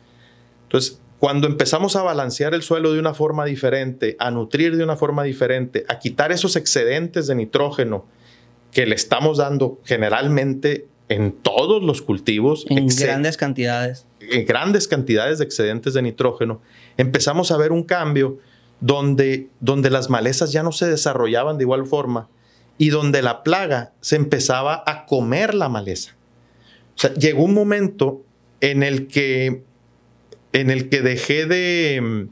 Entonces, 0.63 0.99
cuando 1.19 1.47
empezamos 1.47 1.95
a 1.95 2.03
balancear 2.03 2.53
el 2.53 2.61
suelo 2.61 2.93
de 2.93 2.99
una 2.99 3.13
forma 3.13 3.45
diferente, 3.45 4.15
a 4.19 4.29
nutrir 4.31 4.77
de 4.77 4.83
una 4.83 4.97
forma 4.97 5.23
diferente, 5.23 5.83
a 5.87 5.99
quitar 5.99 6.31
esos 6.31 6.55
excedentes 6.55 7.27
de 7.27 7.35
nitrógeno 7.35 8.05
que 8.71 8.85
le 8.85 8.95
estamos 8.95 9.37
dando 9.39 9.79
generalmente 9.83 10.87
en 11.09 11.31
todos 11.31 11.83
los 11.83 12.01
cultivos. 12.01 12.65
En 12.69 12.87
grandes 12.87 13.37
cantidades. 13.37 14.05
En 14.19 14.45
grandes 14.45 14.87
cantidades 14.87 15.39
de 15.39 15.45
excedentes 15.45 15.93
de 15.93 16.01
nitrógeno, 16.01 16.61
empezamos 16.97 17.51
a 17.51 17.57
ver 17.57 17.71
un 17.71 17.83
cambio 17.83 18.37
donde, 18.79 19.47
donde 19.59 19.89
las 19.89 20.09
malezas 20.09 20.51
ya 20.51 20.63
no 20.63 20.71
se 20.71 20.87
desarrollaban 20.87 21.57
de 21.57 21.63
igual 21.63 21.85
forma 21.87 22.29
y 22.77 22.89
donde 22.89 23.21
la 23.21 23.41
plaga 23.43 23.93
se 24.01 24.17
empezaba 24.17 24.83
a 24.85 25.05
comer 25.05 25.55
la 25.55 25.69
maleza. 25.69 26.15
O 26.95 26.99
sea, 26.99 27.13
llegó 27.13 27.43
un 27.43 27.53
momento 27.53 28.23
en 28.61 28.83
el 28.83 29.07
que, 29.07 29.63
en 30.53 30.69
el 30.69 30.89
que 30.89 31.01
dejé 31.01 31.45
de... 31.45 32.27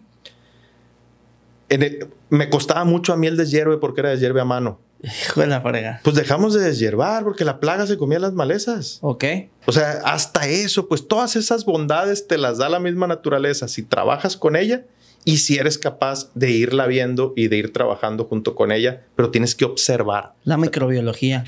me 2.29 2.49
costaba 2.49 2.83
mucho 2.85 3.13
a 3.13 3.17
mí 3.17 3.27
el 3.27 3.37
deshierve 3.37 3.77
porque 3.77 4.01
era 4.01 4.09
deshierve 4.09 4.41
a 4.41 4.45
mano. 4.45 4.79
Hijo 5.03 5.41
de 5.41 5.47
la 5.47 5.61
frega. 5.61 5.99
Pues 6.03 6.15
dejamos 6.15 6.53
de 6.53 6.61
deshiervar 6.61 7.23
porque 7.23 7.45
la 7.45 7.59
plaga 7.59 7.85
se 7.85 7.97
comía 7.97 8.19
las 8.19 8.33
malezas. 8.33 8.99
Ok. 9.01 9.25
O 9.65 9.71
sea, 9.71 10.01
hasta 10.03 10.47
eso, 10.47 10.87
pues 10.87 11.07
todas 11.07 11.35
esas 11.35 11.65
bondades 11.65 12.27
te 12.27 12.37
las 12.37 12.57
da 12.57 12.69
la 12.69 12.79
misma 12.79 13.05
naturaleza 13.05 13.67
si 13.67 13.83
trabajas 13.83 14.37
con 14.37 14.55
ella 14.55 14.85
y 15.23 15.37
si 15.37 15.57
eres 15.57 15.77
capaz 15.77 16.31
de 16.33 16.51
irla 16.51 16.87
viendo 16.87 17.33
y 17.35 17.49
de 17.49 17.57
ir 17.57 17.73
trabajando 17.73 18.25
junto 18.25 18.55
con 18.55 18.71
ella, 18.71 19.03
pero 19.15 19.31
tienes 19.31 19.55
que 19.55 19.65
observar. 19.65 20.33
La 20.43 20.57
microbiología 20.57 21.45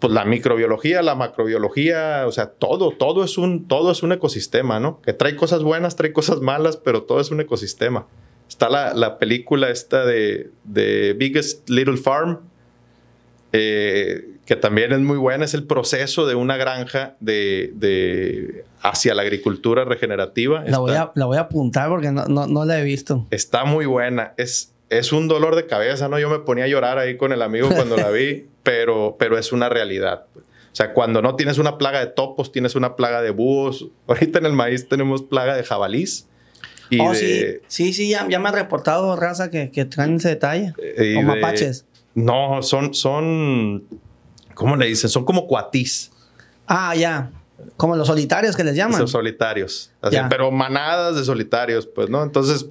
pues 0.00 0.12
la 0.12 0.24
microbiología, 0.24 1.02
la 1.02 1.14
macrobiología, 1.14 2.24
o 2.26 2.32
sea, 2.32 2.46
todo, 2.46 2.90
todo 2.90 3.22
es 3.22 3.36
un, 3.38 3.68
todo 3.68 3.92
es 3.92 4.02
un 4.02 4.12
ecosistema, 4.12 4.80
¿no? 4.80 5.00
Que 5.02 5.12
trae 5.12 5.36
cosas 5.36 5.62
buenas, 5.62 5.94
trae 5.94 6.12
cosas 6.12 6.40
malas, 6.40 6.78
pero 6.78 7.02
todo 7.02 7.20
es 7.20 7.30
un 7.30 7.40
ecosistema. 7.40 8.06
Está 8.48 8.68
la, 8.68 9.18
película 9.18 9.68
esta 9.68 10.04
de, 10.04 10.50
de, 10.64 11.12
Biggest 11.12 11.68
Little 11.68 11.98
Farm, 11.98 12.40
eh, 13.52 14.38
que 14.46 14.56
también 14.56 14.92
es 14.92 15.00
muy 15.00 15.18
buena, 15.18 15.44
es 15.44 15.54
el 15.54 15.64
proceso 15.64 16.26
de 16.26 16.34
una 16.34 16.56
granja 16.56 17.16
de, 17.20 18.64
hacia 18.80 19.14
la 19.14 19.22
agricultura 19.22 19.84
regenerativa. 19.84 20.64
La, 20.66 20.78
voy, 20.78 20.94
a, 20.94 21.12
la 21.14 21.26
voy 21.26 21.36
a 21.36 21.42
apuntar 21.42 21.90
porque 21.90 22.10
no, 22.10 22.24
no, 22.24 22.46
no 22.46 22.64
la 22.64 22.80
he 22.80 22.84
visto. 22.84 23.26
Está 23.30 23.64
muy 23.64 23.86
buena, 23.86 24.32
es, 24.38 24.74
es 24.88 25.12
un 25.12 25.28
dolor 25.28 25.54
de 25.54 25.66
cabeza, 25.66 26.08
¿no? 26.08 26.18
Yo 26.18 26.28
me 26.28 26.40
ponía 26.40 26.64
a 26.64 26.68
llorar 26.68 26.98
ahí 26.98 27.16
con 27.16 27.32
el 27.32 27.42
amigo 27.42 27.68
cuando 27.68 27.96
la 27.96 28.10
vi, 28.10 28.48
pero, 28.62 29.16
pero 29.18 29.38
es 29.38 29.52
una 29.52 29.68
realidad. 29.68 30.26
O 30.36 30.76
sea, 30.76 30.92
cuando 30.92 31.20
no 31.20 31.34
tienes 31.34 31.58
una 31.58 31.78
plaga 31.78 32.00
de 32.00 32.06
topos, 32.06 32.52
tienes 32.52 32.76
una 32.76 32.94
plaga 32.96 33.22
de 33.22 33.30
búhos. 33.30 33.88
Ahorita 34.06 34.38
en 34.38 34.46
el 34.46 34.52
maíz 34.52 34.88
tenemos 34.88 35.22
plaga 35.22 35.56
de 35.56 35.64
jabalís. 35.64 36.26
Y 36.88 37.00
oh, 37.00 37.14
sí, 37.14 37.44
sí, 37.68 37.92
sí, 37.92 38.08
ya, 38.08 38.26
ya, 38.28 38.40
me 38.40 38.48
ha 38.48 38.52
reportado 38.52 39.14
raza 39.14 39.48
que, 39.48 39.70
que 39.70 39.84
traen 39.84 40.16
ese 40.16 40.30
detalle. 40.30 40.74
Eh, 40.78 41.16
o 41.18 41.22
mapaches. 41.22 41.86
No, 42.14 42.62
son, 42.62 42.94
son, 42.94 43.84
¿cómo 44.54 44.74
le 44.74 44.86
dicen? 44.86 45.08
Son 45.08 45.24
como 45.24 45.46
cuatís. 45.46 46.10
Ah, 46.66 46.96
ya. 46.96 47.30
Como 47.76 47.94
los 47.94 48.08
solitarios 48.08 48.56
que 48.56 48.64
les 48.64 48.74
llaman. 48.74 49.00
Los 49.00 49.12
solitarios. 49.12 49.92
pero 50.28 50.50
manadas 50.50 51.14
de 51.14 51.24
solitarios, 51.24 51.86
pues, 51.86 52.10
¿no? 52.10 52.24
Entonces, 52.24 52.66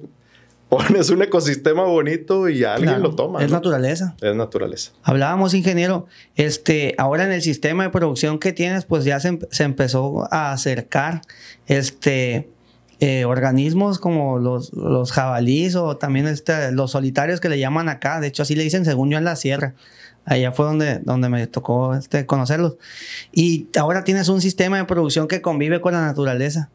pones 0.70 1.10
un 1.10 1.20
ecosistema 1.20 1.82
bonito 1.82 2.48
y 2.48 2.64
alguien 2.64 3.02
lo 3.02 3.14
toma. 3.14 3.44
Es 3.44 3.50
naturaleza. 3.50 4.14
Es 4.22 4.34
naturaleza. 4.34 4.92
Hablábamos, 5.02 5.52
ingeniero, 5.52 6.06
este, 6.36 6.94
ahora 6.96 7.24
en 7.24 7.32
el 7.32 7.42
sistema 7.42 7.82
de 7.82 7.90
producción 7.90 8.38
que 8.38 8.52
tienes, 8.52 8.84
pues 8.84 9.04
ya 9.04 9.18
se, 9.18 9.38
empezó 9.58 10.32
a 10.32 10.52
acercar 10.52 11.22
este, 11.66 12.48
eh, 13.00 13.24
organismos 13.24 13.98
como 13.98 14.38
los, 14.38 14.72
los 14.72 15.10
jabalíes 15.10 15.74
o 15.74 15.96
también 15.96 16.28
este, 16.28 16.70
los 16.70 16.92
solitarios 16.92 17.40
que 17.40 17.48
le 17.48 17.58
llaman 17.58 17.88
acá. 17.88 18.20
De 18.20 18.28
hecho, 18.28 18.44
así 18.44 18.54
le 18.54 18.62
dicen 18.62 18.84
según 18.84 19.10
yo 19.10 19.18
en 19.18 19.24
la 19.24 19.34
sierra. 19.34 19.74
Allá 20.24 20.52
fue 20.52 20.66
donde, 20.66 21.00
donde 21.00 21.28
me 21.28 21.48
tocó 21.48 21.96
este, 21.96 22.26
conocerlos. 22.26 22.76
Y 23.32 23.66
ahora 23.76 24.04
tienes 24.04 24.28
un 24.28 24.40
sistema 24.40 24.78
de 24.78 24.84
producción 24.84 25.26
que 25.26 25.42
convive 25.42 25.80
con 25.80 25.94
la 25.94 26.02
naturaleza. 26.02 26.70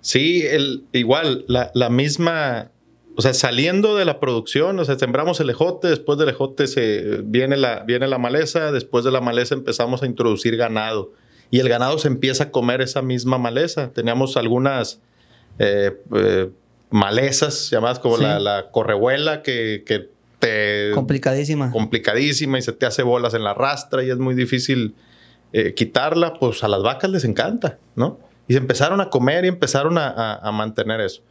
Sí, 0.00 0.42
el, 0.46 0.84
igual, 0.92 1.44
la, 1.48 1.72
la 1.74 1.90
misma 1.90 2.70
o 3.16 3.22
sea, 3.22 3.32
saliendo 3.32 3.96
de 3.96 4.04
la 4.04 4.18
producción, 4.18 4.78
o 4.78 4.84
sea, 4.84 4.98
sembramos 4.98 5.38
el 5.40 5.50
ejote, 5.50 5.88
después 5.88 6.18
del 6.18 6.30
ejote 6.30 6.66
se, 6.66 7.20
viene, 7.24 7.56
la, 7.56 7.80
viene 7.80 8.08
la 8.08 8.18
maleza, 8.18 8.72
después 8.72 9.04
de 9.04 9.12
la 9.12 9.20
maleza 9.20 9.54
empezamos 9.54 10.02
a 10.02 10.06
introducir 10.06 10.56
ganado 10.56 11.12
y 11.50 11.60
el 11.60 11.68
ganado 11.68 11.98
se 11.98 12.08
empieza 12.08 12.44
a 12.44 12.50
comer 12.50 12.80
esa 12.80 13.02
misma 13.02 13.38
maleza. 13.38 13.92
Teníamos 13.92 14.36
algunas 14.36 15.00
eh, 15.60 15.92
eh, 16.16 16.50
malezas 16.90 17.70
llamadas 17.70 18.00
como 18.00 18.16
la, 18.16 18.40
la, 18.40 18.70
correhuela 18.72 19.42
que, 19.42 19.84
que, 19.86 20.08
te... 20.40 20.90
Complicadísima. 20.92 21.70
Complicadísima 21.70 22.58
y 22.58 22.62
se 22.62 22.72
te 22.72 22.86
hace 22.86 23.04
bolas 23.04 23.34
en 23.34 23.44
la 23.44 23.54
rastra 23.54 24.02
y 24.02 24.10
es 24.10 24.18
muy 24.18 24.34
difícil 24.34 24.96
eh, 25.52 25.74
quitarla, 25.74 26.34
pues 26.34 26.64
a 26.64 26.68
las 26.68 26.82
vacas 26.82 27.10
les 27.10 27.24
encanta, 27.24 27.78
¿no? 27.94 28.18
Y 28.48 28.54
se 28.54 28.58
empezaron 28.58 29.00
a 29.00 29.08
comer 29.08 29.44
y 29.44 29.48
empezaron 29.48 29.96
a, 29.98 30.34
a 30.34 30.50
mantener 30.50 31.00
eso. 31.00 31.22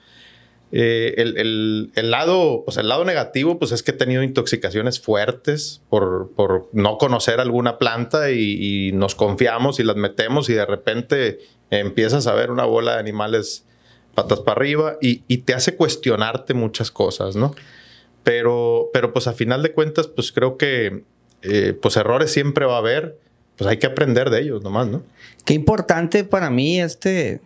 Eh, 0.75 1.13
el, 1.17 2.09
lado, 2.09 2.63
pues 2.65 2.77
el 2.77 2.87
lado 2.89 3.05
negativo, 3.05 3.59
pues 3.59 3.71
es 3.71 3.83
que 3.83 3.91
he 3.91 3.93
tenido 3.93 4.23
intoxicaciones 4.23 4.99
fuertes 4.99 5.83
por, 5.87 6.31
por 6.35 6.67
no 6.73 6.97
conocer 6.97 7.39
alguna 7.39 7.77
planta 7.77 8.31
y, 8.31 8.91
nos 8.93 9.13
confiamos 9.13 9.79
y 9.79 9.83
las 9.83 9.97
metemos 9.97 10.49
y 10.49 10.53
de 10.53 10.65
repente 10.65 11.39
empiezas 11.69 12.25
a 12.25 12.33
ver 12.33 12.49
una 12.49 12.65
bola 12.65 12.93
de 12.93 12.99
animales 13.01 13.65
patas 14.15 14.39
para 14.39 14.57
arriba 14.57 14.97
y, 14.99 15.19
te 15.37 15.53
hace 15.53 15.75
cuestionarte 15.75 16.55
muchas 16.55 16.89
cosas, 16.89 17.35
¿no? 17.35 17.53
Pero, 18.23 18.89
pero 18.93 19.13
pues 19.13 19.27
a 19.27 19.33
final 19.33 19.61
de 19.61 19.73
cuentas, 19.73 20.07
pues 20.07 20.31
creo 20.31 20.57
que 20.57 21.03
eh, 21.43 21.77
pues 21.79 21.97
errores 21.97 22.31
siempre 22.31 22.65
va 22.65 22.77
a 22.77 22.79
haber, 22.79 23.19
pues 23.57 23.69
hay 23.69 23.77
que 23.77 23.85
aprender 23.85 24.31
de 24.31 24.41
ellos 24.41 24.63
nomás, 24.63 24.87
¿no? 24.87 25.03
Qué 25.45 25.53
importante 25.53 26.23
para 26.23 26.49
mí 26.49 26.81
este, 26.81 27.41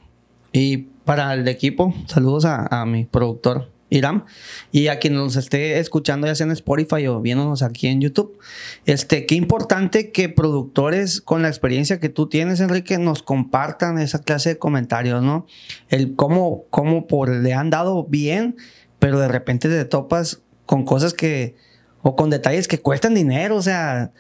y 0.54 0.88
para 1.08 1.34
el 1.34 1.48
equipo, 1.48 1.96
saludos 2.06 2.44
a, 2.44 2.86
mi 2.86 3.06
productor 3.06 3.72
Iram 3.90 4.26
y 4.74 4.90
a 4.90 5.00
quien 5.00 5.14
nos 5.14 5.38
esté 5.38 5.80
escuchando 5.80 6.28
ya 6.28 6.36
sea 6.36 6.46
en 6.46 6.52
Spotify 6.52 7.08
o 7.08 7.22
viéndonos 7.22 7.64
aquí 7.64 7.88
en 7.88 8.02
YouTube. 8.02 8.38
Este, 8.86 9.26
qué 9.26 9.36
importante 9.36 10.12
que 10.12 10.28
productores 10.28 11.22
con 11.22 11.42
la 11.42 11.48
experiencia 11.48 12.02
que 12.02 12.10
tú 12.10 12.28
tienes, 12.28 12.60
Enrique, 12.60 12.98
nos 12.98 13.24
compartan 13.24 14.00
esa 14.00 14.20
clase 14.20 14.50
de 14.50 14.58
comentarios, 14.58 15.24
¿no? 15.24 15.48
El 15.88 16.14
cómo, 16.16 16.66
cómo 16.72 17.08
por, 17.08 17.30
le 17.30 17.54
han 17.54 17.70
dado 17.70 18.04
bien, 18.04 18.58
pero 19.00 19.18
de 19.18 19.30
repente 19.30 19.70
te 19.70 19.86
topas 19.86 20.42
con 20.66 20.84
cosas 20.84 21.14
que, 21.14 21.56
o 22.02 22.18
con 22.18 22.30
detalles 22.30 22.68
que 22.68 22.80
cuestan 22.80 23.16
dinero, 23.16 23.56
o 23.56 23.62
sea, 23.62 24.12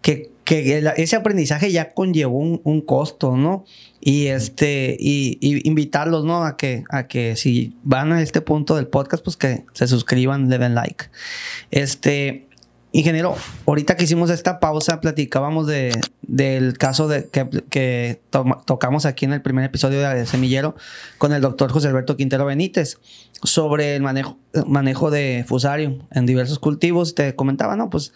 que, 0.00 0.30
ese 0.54 1.16
aprendizaje 1.16 1.72
ya 1.72 1.92
conllevó 1.92 2.38
un, 2.38 2.80
costo, 2.80 3.36
¿no? 3.36 3.64
Y 4.00 4.26
este, 4.26 4.96
y, 4.98 5.38
invitarlos, 5.68 6.24
¿no? 6.24 6.44
A 6.44 6.56
que, 6.56 6.84
a 6.90 7.06
que 7.08 7.36
si 7.36 7.74
van 7.82 8.12
a 8.12 8.22
este 8.22 8.40
punto 8.40 8.76
del 8.76 8.86
podcast, 8.86 9.24
pues 9.24 9.36
que 9.36 9.64
se 9.72 9.86
suscriban, 9.88 10.48
le 10.48 10.58
den 10.58 10.74
like. 10.74 11.06
Este, 11.70 12.46
ingeniero, 12.92 13.36
ahorita 13.66 13.96
que 13.96 14.04
hicimos 14.04 14.30
esta 14.30 14.58
pausa, 14.58 15.00
platicábamos 15.00 15.66
de, 15.66 15.98
del 16.22 16.78
caso 16.78 17.08
de, 17.08 17.28
que, 17.28 18.20
tocamos 18.64 19.04
aquí 19.04 19.24
en 19.24 19.32
el 19.32 19.42
primer 19.42 19.64
episodio 19.64 20.00
de 20.00 20.26
Semillero 20.26 20.76
con 21.18 21.32
el 21.32 21.42
doctor 21.42 21.70
José 21.70 21.88
Alberto 21.88 22.16
Quintero 22.16 22.46
Benítez 22.46 22.98
sobre 23.42 23.96
el 23.96 24.02
manejo, 24.02 24.38
manejo 24.66 25.10
de 25.10 25.44
fusario 25.46 25.98
en 26.10 26.26
diversos 26.26 26.58
cultivos. 26.58 27.14
Te 27.14 27.34
comentaba, 27.34 27.76
¿no? 27.76 27.90
Pues 27.90 28.12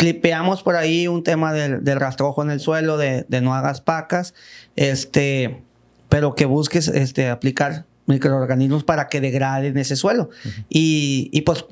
clipeamos 0.00 0.62
por 0.62 0.76
ahí 0.76 1.08
un 1.08 1.22
tema 1.22 1.52
del, 1.52 1.84
del 1.84 2.00
rastrojo 2.00 2.42
en 2.42 2.50
el 2.50 2.58
suelo, 2.58 2.96
de, 2.96 3.26
de, 3.28 3.42
no 3.42 3.54
hagas 3.54 3.82
pacas, 3.82 4.32
este, 4.74 5.60
pero 6.08 6.34
que 6.34 6.46
busques 6.46 6.88
este, 6.88 7.28
aplicar 7.28 7.84
microorganismos 8.06 8.82
para 8.82 9.08
que 9.08 9.20
degraden 9.20 9.76
ese 9.76 9.96
suelo. 9.96 10.30
y, 10.70 11.28
y, 11.34 11.42
pues 11.42 11.66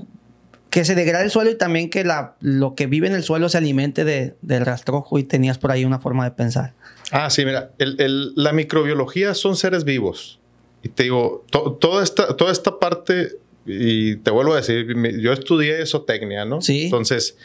que 0.69 0.85
se 0.85 0.95
degrade 0.95 1.25
el 1.25 1.31
suelo 1.31 1.51
y 1.51 1.55
también 1.55 1.89
que 1.89 2.05
la, 2.05 2.37
lo 2.41 2.75
que 2.75 2.87
vive 2.87 3.07
en 3.07 3.15
el 3.15 3.23
suelo 3.23 3.49
se 3.49 3.57
alimente 3.57 4.05
de, 4.05 4.37
del 4.43 4.67
rastrojo 4.67 5.19
y 5.19 5.25
tenías 5.25 5.57
por 5.57 5.73
ahí 5.73 5.87
una 5.87 5.99
forma 5.99 6.25
de 6.25 6.33
pensar. 6.33 6.75
Ah, 7.11 7.31
sí, 7.31 7.47
mira, 7.47 7.71
el, 7.79 7.99
el, 7.99 8.35
la 8.37 8.53
microbiología 8.53 9.33
son 9.33 9.57
seres 9.57 9.85
vivos. 9.85 10.39
Y 10.83 10.91
te 10.91 11.05
digo, 11.05 11.47
to, 11.51 11.79
toda, 11.81 12.05
esta, 12.05 12.37
toda 12.37 12.53
esta 12.53 12.79
parte, 12.79 13.39
y 13.65 14.17
te 14.17 14.31
vuelvo 14.31 14.53
a 14.53 14.57
decir, 14.57 14.95
yo 15.19 15.33
estudié 15.33 15.87
zootecnia, 15.87 16.45
¿no? 16.45 16.61
Sí. 16.61 16.85
Entonces, 16.85 17.39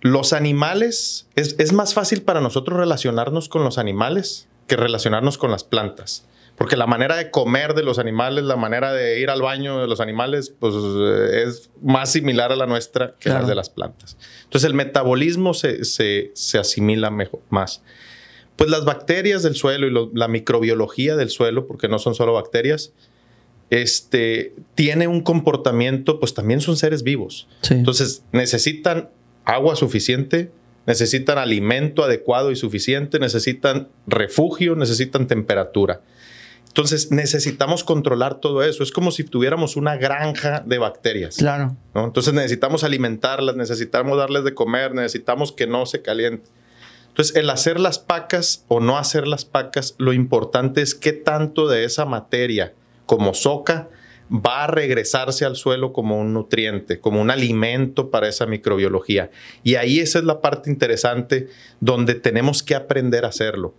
los 0.00 0.32
animales, 0.32 1.26
es, 1.36 1.56
es 1.58 1.72
más 1.72 1.94
fácil 1.94 2.22
para 2.22 2.40
nosotros 2.40 2.78
relacionarnos 2.78 3.48
con 3.48 3.64
los 3.64 3.78
animales 3.78 4.48
que 4.66 4.76
relacionarnos 4.76 5.38
con 5.38 5.50
las 5.50 5.64
plantas. 5.64 6.26
Porque 6.56 6.76
la 6.76 6.86
manera 6.86 7.16
de 7.16 7.30
comer 7.30 7.74
de 7.74 7.82
los 7.82 7.98
animales, 7.98 8.44
la 8.44 8.56
manera 8.56 8.92
de 8.92 9.20
ir 9.20 9.28
al 9.28 9.42
baño 9.42 9.78
de 9.78 9.86
los 9.86 10.00
animales, 10.00 10.54
pues 10.58 10.74
es 10.74 11.70
más 11.82 12.10
similar 12.10 12.50
a 12.50 12.56
la 12.56 12.66
nuestra 12.66 13.14
que 13.18 13.28
claro. 13.28 13.42
la 13.42 13.48
de 13.48 13.54
las 13.54 13.68
plantas. 13.68 14.16
Entonces 14.44 14.66
el 14.66 14.74
metabolismo 14.74 15.52
se, 15.52 15.84
se, 15.84 16.30
se 16.34 16.58
asimila 16.58 17.10
mejor, 17.10 17.42
más. 17.50 17.82
Pues 18.56 18.70
las 18.70 18.86
bacterias 18.86 19.42
del 19.42 19.54
suelo 19.54 19.86
y 19.86 19.90
lo, 19.90 20.10
la 20.14 20.28
microbiología 20.28 21.14
del 21.14 21.28
suelo, 21.28 21.66
porque 21.66 21.88
no 21.88 21.98
son 21.98 22.14
solo 22.14 22.32
bacterias, 22.32 22.94
este, 23.68 24.54
tiene 24.74 25.08
un 25.08 25.20
comportamiento, 25.20 26.18
pues 26.18 26.32
también 26.32 26.62
son 26.62 26.78
seres 26.78 27.02
vivos. 27.02 27.48
Sí. 27.60 27.74
Entonces 27.74 28.24
necesitan 28.32 29.10
agua 29.46 29.76
suficiente, 29.76 30.50
necesitan 30.86 31.38
alimento 31.38 32.04
adecuado 32.04 32.50
y 32.50 32.56
suficiente, 32.56 33.18
necesitan 33.18 33.88
refugio, 34.06 34.76
necesitan 34.76 35.26
temperatura. 35.26 36.02
Entonces 36.68 37.10
necesitamos 37.10 37.84
controlar 37.84 38.34
todo 38.40 38.62
eso. 38.62 38.82
Es 38.82 38.92
como 38.92 39.10
si 39.10 39.24
tuviéramos 39.24 39.76
una 39.76 39.96
granja 39.96 40.62
de 40.66 40.76
bacterias. 40.76 41.36
Claro. 41.36 41.74
¿no? 41.94 42.04
Entonces 42.04 42.34
necesitamos 42.34 42.84
alimentarlas, 42.84 43.56
necesitamos 43.56 44.18
darles 44.18 44.44
de 44.44 44.52
comer, 44.52 44.94
necesitamos 44.94 45.52
que 45.52 45.66
no 45.66 45.86
se 45.86 46.02
calienten. 46.02 46.52
Entonces 47.08 47.34
el 47.34 47.48
hacer 47.48 47.80
las 47.80 47.98
pacas 47.98 48.66
o 48.68 48.80
no 48.80 48.98
hacer 48.98 49.26
las 49.26 49.46
pacas, 49.46 49.94
lo 49.96 50.12
importante 50.12 50.82
es 50.82 50.94
qué 50.94 51.14
tanto 51.14 51.66
de 51.66 51.84
esa 51.84 52.04
materia 52.04 52.74
como 53.06 53.32
soca 53.32 53.88
va 54.30 54.64
a 54.64 54.66
regresarse 54.66 55.44
al 55.44 55.56
suelo 55.56 55.92
como 55.92 56.18
un 56.18 56.32
nutriente, 56.32 57.00
como 57.00 57.20
un 57.20 57.30
alimento 57.30 58.10
para 58.10 58.28
esa 58.28 58.46
microbiología. 58.46 59.30
Y 59.62 59.76
ahí 59.76 60.00
esa 60.00 60.18
es 60.18 60.24
la 60.24 60.40
parte 60.40 60.70
interesante 60.70 61.48
donde 61.80 62.14
tenemos 62.14 62.62
que 62.62 62.74
aprender 62.74 63.24
a 63.24 63.28
hacerlo 63.28 63.74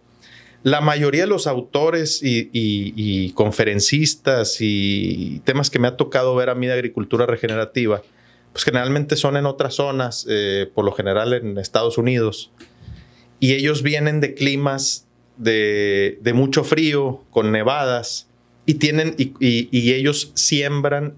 la 0.63 0.81
mayoría 0.81 1.21
de 1.21 1.27
los 1.27 1.47
autores 1.47 2.19
y, 2.21 3.31
conferencistas 3.33 4.57
y 4.59 5.41
temas 5.45 5.69
que 5.69 5.79
me 5.79 5.87
ha 5.87 5.95
tocado 5.95 6.35
ver 6.35 6.49
a 6.49 6.55
mí 6.55 6.67
de 6.67 6.73
agricultura 6.73 7.25
regenerativa, 7.25 8.01
pues 8.51 8.63
generalmente 8.65 9.15
son 9.15 9.37
en 9.37 9.45
otras 9.45 9.75
zonas, 9.75 10.25
eh, 10.29 10.69
por 10.73 10.83
lo 10.83 10.91
general 10.91 11.33
en 11.33 11.57
Estados 11.57 11.97
Unidos, 11.97 12.51
y 13.39 13.53
ellos 13.53 13.83
vienen 13.83 14.19
de 14.19 14.33
climas 14.33 15.07
de, 15.37 16.17
de 16.21 16.33
mucho 16.33 16.63
frío, 16.63 17.23
con 17.29 17.51
nevadas, 17.51 18.27
y 18.67 18.75
tienen, 18.75 19.15
y, 19.17 19.33
y 19.39 19.93
ellos 19.93 20.31
siembran, 20.35 21.15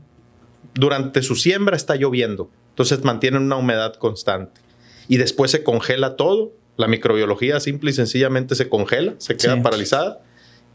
durante 0.74 1.22
su 1.22 1.36
siembra 1.36 1.76
está 1.76 1.98
lloviendo, 1.98 2.50
entonces 2.70 3.04
mantienen 3.04 3.42
una 3.42 3.58
humedad 3.58 3.96
constante, 3.96 4.62
y 5.10 5.18
después 5.18 5.52
se 5.52 5.64
congela 5.64 6.16
todo 6.16 6.54
la 6.78 6.88
microbiología 6.88 7.60
simple 7.60 7.92
y 7.92 7.94
sencillamente 7.94 8.56
se 8.56 8.70
congela, 8.70 9.16
se 9.18 9.36
queda 9.36 9.56
sí. 9.56 9.62
paralizada 9.62 10.22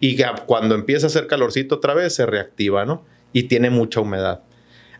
y 0.00 0.18
cuando 0.44 0.74
empieza 0.74 1.06
a 1.06 1.08
hacer 1.08 1.26
calorcito 1.26 1.76
otra 1.76 1.94
vez 1.94 2.14
se 2.14 2.26
reactiva, 2.26 2.84
¿no? 2.84 3.06
Y 3.32 3.44
tiene 3.44 3.70
mucha 3.70 4.00
humedad. 4.00 4.42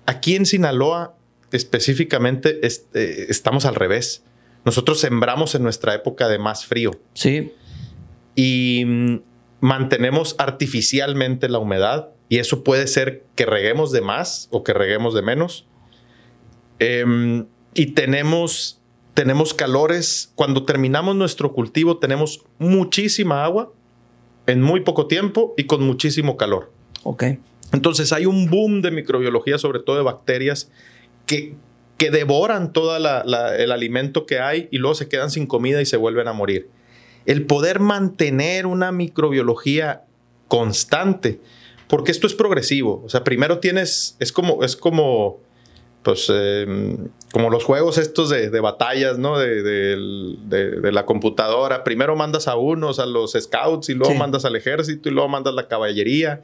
Aquí 0.07 0.35
en 0.35 0.47
Sinaloa 0.47 1.15
específicamente 1.53 2.67
este, 2.67 3.31
estamos 3.31 3.67
al 3.67 3.75
revés. 3.75 4.25
Nosotros 4.65 4.99
sembramos 4.99 5.55
en 5.55 5.63
nuestra 5.63 5.95
época 5.95 6.27
de 6.29 6.39
más 6.39 6.65
frío. 6.65 6.93
Sí. 7.13 7.53
Y 8.35 8.85
mm, 8.87 9.17
mantenemos 9.61 10.35
artificialmente 10.38 11.49
la 11.49 11.59
humedad 11.59 12.11
y 12.29 12.38
eso 12.38 12.64
puede 12.64 12.87
ser 12.87 13.25
que 13.35 13.47
reguemos 13.47 13.93
de 13.93 14.01
más 14.01 14.49
o 14.51 14.62
que 14.62 14.73
reguemos 14.73 15.14
de 15.14 15.23
menos. 15.23 15.67
Eh, 16.79 17.45
y 17.75 17.87
tenemos 17.87 18.81
tenemos 19.14 19.55
calores. 19.55 20.33
Cuando 20.35 20.64
terminamos 20.64 21.17
nuestro 21.17 21.53
cultivo, 21.53 21.99
tenemos 21.99 22.45
muchísima 22.59 23.45
agua 23.45 23.73
en 24.47 24.61
muy 24.61 24.81
poco 24.81 25.07
tiempo 25.07 25.55
y 25.57 25.64
con 25.64 25.87
muchísimo 25.87 26.37
calor. 26.37 26.71
Ok. 27.05 27.25
Entonces 27.73 28.12
hay 28.12 28.27
un 28.27 28.51
boom 28.51 28.83
de 28.83 28.90
microbiología, 28.90 29.57
sobre 29.59 29.81
todo 29.81 29.97
de 29.97 30.03
bacterias, 30.03 30.71
que, 31.27 31.55
que 31.97 32.11
devoran 32.11 32.73
todo 32.73 32.97
el 32.97 33.73
alimento 33.73 34.27
que 34.27 34.40
hay 34.40 34.69
y 34.71 34.79
luego 34.79 34.95
se 34.95 35.09
quedan 35.09 35.31
sin 35.31 35.47
comida 35.47 35.81
y 35.81 35.87
se 35.87 35.97
vuelven 35.97 36.29
a 36.29 36.33
morir. 36.33 36.69
El 37.27 37.47
poder 37.47 37.81
mantener 37.81 38.67
una 38.67 38.93
microbiología 38.93 40.05
constante, 40.49 41.41
porque 41.89 42.13
esto 42.13 42.27
es 42.27 42.35
progresivo. 42.35 43.03
O 43.05 43.09
sea, 43.09 43.25
primero 43.25 43.59
tienes, 43.59 44.17
es 44.19 44.33
como, 44.33 44.63
es 44.63 44.77
como, 44.77 45.41
pues, 46.03 46.31
eh, 46.33 46.97
como 47.33 47.51
los 47.51 47.65
juegos 47.65 47.99
estos 47.99 48.31
de, 48.31 48.51
de 48.51 48.61
batallas, 48.61 49.19
¿no? 49.19 49.39
De, 49.39 49.63
de, 49.63 50.81
de, 50.81 50.93
la 50.93 51.07
computadora. 51.07 51.83
Primero 51.83 52.15
mandas 52.15 52.47
a 52.47 52.57
unos, 52.57 52.99
a 52.99 53.07
los 53.07 53.33
scouts, 53.33 53.89
y 53.89 53.95
luego 53.95 54.13
sí. 54.13 54.19
mandas 54.19 54.45
al 54.45 54.57
ejército, 54.57 55.09
y 55.09 55.13
luego 55.13 55.29
mandas 55.29 55.55
la 55.55 55.67
caballería. 55.67 56.43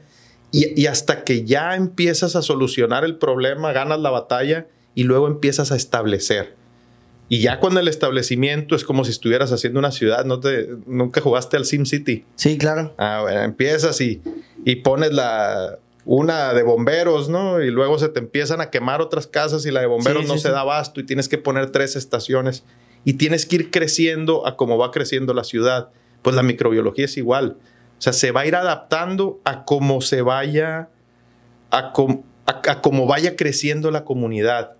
Y, 0.51 0.81
y, 0.81 0.87
hasta 0.87 1.23
que 1.23 1.45
ya 1.45 1.75
empiezas 1.75 2.35
a 2.35 2.41
solucionar 2.41 3.05
el 3.05 3.17
problema, 3.17 3.71
ganas 3.71 3.99
la 3.99 4.09
batalla 4.09 4.67
y 4.95 5.03
luego 5.03 5.27
empiezas 5.27 5.71
a 5.71 5.77
establecer. 5.77 6.60
Y 7.31 7.39
ya 7.39 7.61
cuando 7.61 7.79
el 7.79 7.87
establecimiento 7.87 8.75
es 8.75 8.83
como 8.83 9.05
si 9.05 9.11
estuvieras 9.11 9.53
haciendo 9.53 9.79
una 9.79 9.93
ciudad, 9.93 10.25
¿no 10.25 10.41
te, 10.41 10.67
¿nunca 10.85 11.21
jugaste 11.21 11.55
al 11.55 11.63
Sim 11.63 11.85
City? 11.85 12.25
Sí, 12.35 12.57
claro. 12.57 12.93
Ah, 12.97 13.19
bueno, 13.21 13.39
empiezas 13.43 14.01
y, 14.01 14.21
y 14.65 14.75
pones 14.75 15.13
la, 15.13 15.79
una 16.03 16.53
de 16.53 16.63
bomberos, 16.63 17.29
¿no? 17.29 17.61
Y 17.61 17.71
luego 17.71 17.97
se 17.99 18.09
te 18.09 18.19
empiezan 18.19 18.59
a 18.59 18.69
quemar 18.69 18.99
otras 18.99 19.27
casas 19.27 19.65
y 19.65 19.71
la 19.71 19.79
de 19.79 19.85
bomberos 19.85 20.23
sí, 20.23 20.27
no 20.27 20.33
sí, 20.33 20.41
se 20.41 20.49
sí. 20.49 20.53
da 20.53 20.59
abasto 20.59 20.99
y 20.99 21.05
tienes 21.05 21.29
que 21.29 21.37
poner 21.37 21.69
tres 21.69 21.95
estaciones 21.95 22.65
y 23.05 23.13
tienes 23.13 23.45
que 23.45 23.55
ir 23.55 23.71
creciendo 23.71 24.45
a 24.45 24.57
cómo 24.57 24.77
va 24.77 24.91
creciendo 24.91 25.33
la 25.33 25.45
ciudad. 25.45 25.87
Pues 26.23 26.35
la 26.35 26.43
microbiología 26.43 27.05
es 27.05 27.15
igual. 27.15 27.55
O 27.97 28.01
sea, 28.01 28.11
se 28.11 28.31
va 28.31 28.41
a 28.41 28.45
ir 28.45 28.57
adaptando 28.57 29.39
a 29.45 29.63
cómo 29.63 30.01
se 30.01 30.21
vaya, 30.21 30.89
a, 31.69 31.93
com, 31.93 32.23
a, 32.45 32.61
a 32.71 32.81
cómo 32.81 33.07
vaya 33.07 33.37
creciendo 33.37 33.89
la 33.89 34.03
comunidad. 34.03 34.75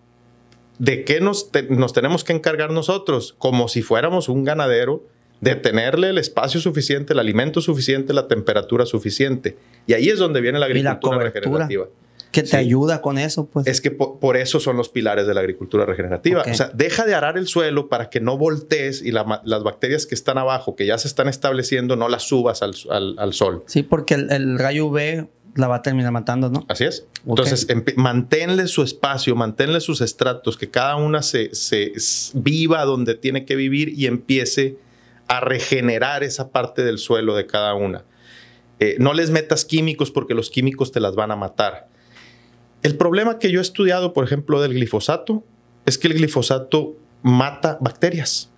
¿De 0.82 1.04
qué 1.04 1.22
nos, 1.22 1.52
te, 1.52 1.62
nos 1.62 1.94
tenemos 1.94 2.24
que 2.24 2.34
encargar 2.34 2.72
nosotros? 2.72 3.36
Como 3.38 3.67
si 3.67 3.84
fuéramos 3.84 4.30
un 4.30 4.44
ganadero 4.44 5.06
de 5.39 5.54
tenerle 5.54 6.10
el 6.10 6.17
espacio 6.17 6.60
suficiente, 6.60 7.13
el 7.13 7.20
alimento 7.20 7.62
suficiente, 7.62 8.13
la 8.13 8.28
temperatura 8.28 8.88
suficiente. 8.88 9.58
Y 9.86 9.94
ahí 9.94 10.10
es 10.10 10.17
donde 10.17 10.41
viene 10.41 10.58
la 10.58 10.65
agricultura 10.65 11.17
la 11.17 11.24
regenerativa. 11.26 11.88
Que 12.32 12.41
te 12.41 12.48
sí. 12.48 12.56
ayuda 12.56 13.00
con 13.00 13.20
eso, 13.20 13.46
pues. 13.46 13.67
Es 13.67 13.80
que 13.80 13.91
por, 13.91 14.17
por, 14.17 14.38
eso 14.38 14.60
son 14.60 14.76
los 14.76 14.89
pilares 14.89 15.28
de 15.28 15.36
la 15.36 15.41
agricultura 15.41 15.86
regenerativa. 15.86 16.41
Okay. 16.41 16.54
O 16.54 16.56
sea, 16.56 16.72
deja 16.74 17.06
de 17.06 17.13
arar 17.13 17.38
el 17.38 17.46
suelo 17.46 17.88
para 17.88 18.10
que 18.10 18.20
no 18.20 18.39
voltees 18.39 19.04
y 19.04 19.12
la, 19.12 19.44
las 19.46 19.62
bacterias 19.62 20.08
que 20.08 20.15
están 20.15 20.39
abajo, 20.39 20.76
que 20.76 20.88
ya 20.88 20.98
se 20.98 21.08
están 21.08 21.28
estableciendo, 21.28 21.96
no 21.96 22.10
las 22.10 22.24
subas 22.24 22.63
al, 22.63 22.74
al, 22.89 23.20
al 23.20 23.34
sol. 23.34 23.63
Sí, 23.67 23.84
porque 23.84 24.15
el, 24.15 24.32
el, 24.32 24.58
rayo 24.58 24.88
UV 24.88 25.28
la 25.56 25.68
va 25.68 25.78
a 25.78 25.82
terminar 25.82 26.12
matando, 26.12 26.50
¿no? 26.50 26.66
Así 26.68 26.86
es. 26.86 27.06
Entonces, 27.26 27.66
okay. 27.66 27.94
manténle 27.96 28.68
su 28.68 28.84
espacio, 28.84 29.36
manténle 29.36 29.82
sus 29.82 30.02
estratos, 30.02 30.58
que 30.58 30.70
cada 30.70 30.96
una 30.96 31.22
se, 31.22 31.54
se 31.54 31.94
viva 32.34 32.84
donde 32.86 33.16
tiene 33.16 33.46
que 33.46 33.56
vivir 33.56 33.90
y 33.90 34.08
empiece 34.08 34.78
a 35.28 35.40
regenerar 35.40 36.24
esa 36.24 36.52
parte 36.52 36.84
del 36.84 36.98
suelo 36.98 37.36
de 37.36 37.46
cada 37.46 37.74
una. 37.74 38.04
Eh, 38.80 38.96
no 39.00 39.14
les 39.14 39.30
metas 39.30 39.64
químicos 39.64 40.12
porque 40.12 40.34
los 40.34 40.50
químicos 40.50 40.92
te 40.92 41.00
las 41.00 41.16
van 41.16 41.32
a 41.32 41.36
matar. 41.36 41.88
El 42.82 42.98
problema 42.98 43.38
que 43.38 43.52
yo 43.52 43.60
he 43.60 43.62
estudiado, 43.62 44.12
por 44.12 44.24
ejemplo, 44.24 44.62
del 44.62 44.74
glifosato, 44.74 45.44
es 45.86 45.98
que 45.98 46.08
el 46.08 46.16
glifosato 46.16 46.96
mata 47.22 47.78
bacterias. 47.80 48.50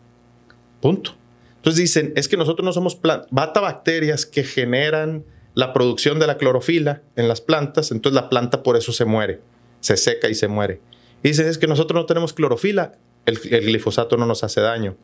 Punto. 0.82 1.15
Entonces 1.58 1.79
dicen, 1.79 2.13
es 2.15 2.27
que 2.27 2.38
nosotros 2.38 2.65
no 2.65 2.73
somos 2.73 2.95
plantas, 2.95 3.32
mata 3.32 3.60
bacterias 3.60 4.25
que 4.25 4.43
generan 4.43 5.25
la 5.55 5.73
producción 5.73 6.19
de 6.19 6.27
la 6.27 6.37
clorofila 6.37 7.01
en 7.15 7.27
las 7.27 7.41
plantas, 7.41 7.91
entonces 7.91 8.15
la 8.15 8.29
planta 8.29 8.63
por 8.63 8.77
eso 8.77 8.91
se 8.91 9.05
muere, 9.05 9.41
se 9.81 9.97
seca 9.97 10.29
y 10.29 10.35
se 10.35 10.47
muere. 10.47 10.79
Y 11.23 11.29
dicen, 11.29 11.47
es 11.47 11.57
que 11.57 11.67
nosotros 11.67 12.01
no 12.01 12.05
tenemos 12.05 12.33
clorofila, 12.33 12.93
el, 13.25 13.39
el 13.51 13.65
glifosato 13.65 14.17
no 14.17 14.25
nos 14.25 14.43
hace 14.43 14.61
daño. 14.61 14.95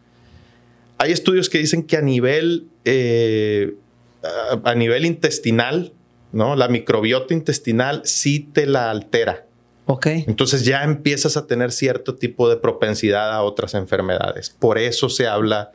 Hay 0.98 1.12
estudios 1.12 1.50
que 1.50 1.60
dicen 1.60 1.84
que 1.84 1.98
a 1.98 2.02
nivel, 2.02 2.68
eh, 2.84 3.76
a, 4.24 4.72
a, 4.72 4.76
nivel 4.76 5.06
intestinal, 5.06 5.94
¿no? 6.34 6.56
la 6.56 6.68
microbiota 6.68 7.34
intestinal 7.34 8.02
sí 8.04 8.40
te 8.40 8.66
la 8.66 8.92
altera. 8.92 9.46
Ok. 9.86 10.08
Entonces 10.28 10.66
ya 10.66 10.84
empiezas 10.84 11.38
a 11.38 11.48
tener 11.48 11.72
cierto 11.72 12.16
tipo 12.16 12.50
de 12.50 12.58
propensidad 12.58 13.32
a 13.32 13.42
otras 13.42 13.74
enfermedades. 13.74 14.50
Por 14.50 14.78
eso 14.78 15.10
se 15.10 15.26
habla 15.26 15.72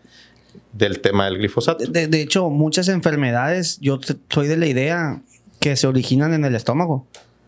del 0.76 1.00
tema 1.00 1.26
del 1.26 1.38
glifosato. 1.38 1.84
De, 1.86 2.08
de 2.08 2.20
hecho, 2.20 2.50
muchas 2.50 2.88
enfermedades, 2.88 3.78
yo 3.80 3.98
soy 4.28 4.48
de 4.48 4.56
la 4.56 4.66
idea 4.66 5.22
que 5.60 5.76
se 5.76 5.86
originan 5.86 6.34
en 6.34 6.44
el 6.44 6.54
estómago. 6.54 7.06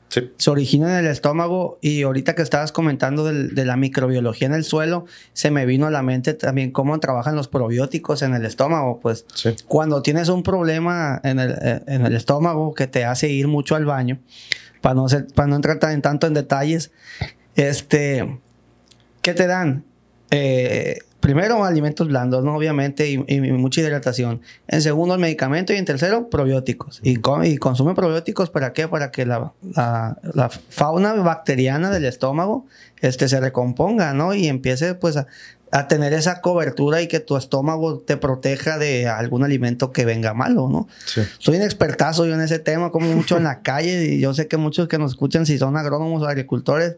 Sí. 0.08 0.30
Se 0.38 0.50
originan 0.50 0.90
en 0.90 0.96
el 1.04 1.06
estómago 1.08 1.78
y 1.82 2.02
ahorita 2.02 2.36
que 2.36 2.42
estabas 2.42 2.70
comentando 2.70 3.24
del- 3.24 3.56
de 3.56 3.64
la 3.64 3.76
microbiología 3.76 4.46
en 4.46 4.54
el 4.54 4.62
suelo, 4.62 5.04
se 5.32 5.50
me 5.50 5.66
vino 5.66 5.86
a 5.86 5.90
la 5.90 6.02
mente 6.02 6.32
también 6.32 6.70
cómo 6.70 6.98
trabajan 7.00 7.34
los 7.34 7.48
probióticos 7.48 8.22
en 8.22 8.32
el 8.32 8.46
estómago. 8.46 9.00
Pues 9.00 9.26
Sí. 9.34 9.50
cuando 9.66 10.02
tienes 10.02 10.28
un 10.28 10.44
problema 10.44 11.20
en 11.24 11.40
el, 11.40 11.50
eh, 11.60 11.80
en 11.88 12.06
el 12.06 12.14
estómago 12.14 12.72
que 12.74 12.86
te 12.86 13.04
hace 13.04 13.28
ir 13.28 13.48
mucho 13.48 13.74
al 13.74 13.84
baño, 13.84 14.20
para 14.80 14.94
no, 14.94 15.08
ser- 15.08 15.26
para 15.34 15.48
no 15.48 15.56
entrar 15.56 15.80
tan, 15.80 16.00
tanto 16.00 16.28
en 16.28 16.34
detalles, 16.34 16.92
este, 17.56 18.38
¿qué 19.22 19.34
te 19.34 19.48
dan? 19.48 19.84
Eh, 20.30 20.98
primero, 21.26 21.64
alimentos 21.64 22.06
blandos, 22.06 22.44
¿no? 22.44 22.54
Obviamente, 22.56 23.08
y, 23.10 23.24
y 23.26 23.40
mucha 23.40 23.80
hidratación. 23.80 24.40
En 24.68 24.80
segundo, 24.80 25.14
el 25.14 25.20
medicamento. 25.20 25.72
Y 25.72 25.76
en 25.76 25.84
tercero, 25.84 26.30
probióticos. 26.30 27.00
Y, 27.02 27.16
co- 27.16 27.42
y 27.42 27.56
consume 27.56 27.94
probióticos 27.94 28.48
para 28.50 28.72
qué? 28.72 28.86
Para 28.86 29.10
que 29.10 29.26
la, 29.26 29.52
la- 29.74 30.18
la 30.34 30.48
fauna 30.50 31.14
bacteriana 31.14 31.90
del 31.90 32.04
estómago 32.04 32.66
este, 33.00 33.28
se 33.28 33.40
recomponga, 33.40 34.14
¿no? 34.14 34.34
Y 34.34 34.46
empiece, 34.46 34.94
pues, 34.94 35.16
a, 35.16 35.26
a 35.72 35.88
tener 35.88 36.12
esa 36.12 36.40
cobertura 36.40 37.02
y 37.02 37.08
que 37.08 37.18
tu 37.18 37.36
estómago 37.36 37.98
te 37.98 38.16
proteja 38.16 38.78
de 38.78 39.08
algún 39.08 39.42
alimento 39.42 39.90
que 39.90 40.04
venga 40.04 40.32
malo, 40.32 40.68
¿no? 40.70 40.86
Sí. 41.06 41.22
Soy 41.38 41.56
un 41.56 41.62
expertazo 41.62 42.24
yo 42.24 42.34
en 42.34 42.40
ese 42.40 42.60
tema, 42.60 42.90
como 42.90 43.08
mucho 43.12 43.36
en 43.36 43.44
la 43.44 43.60
calle 43.62 44.04
y 44.14 44.20
yo 44.20 44.32
sé 44.32 44.46
que 44.46 44.56
muchos 44.58 44.86
que 44.86 44.96
nos 44.98 45.10
escuchan, 45.10 45.44
si 45.44 45.58
son 45.58 45.76
agrónomos 45.76 46.22
o 46.22 46.26
agricultores, 46.28 46.96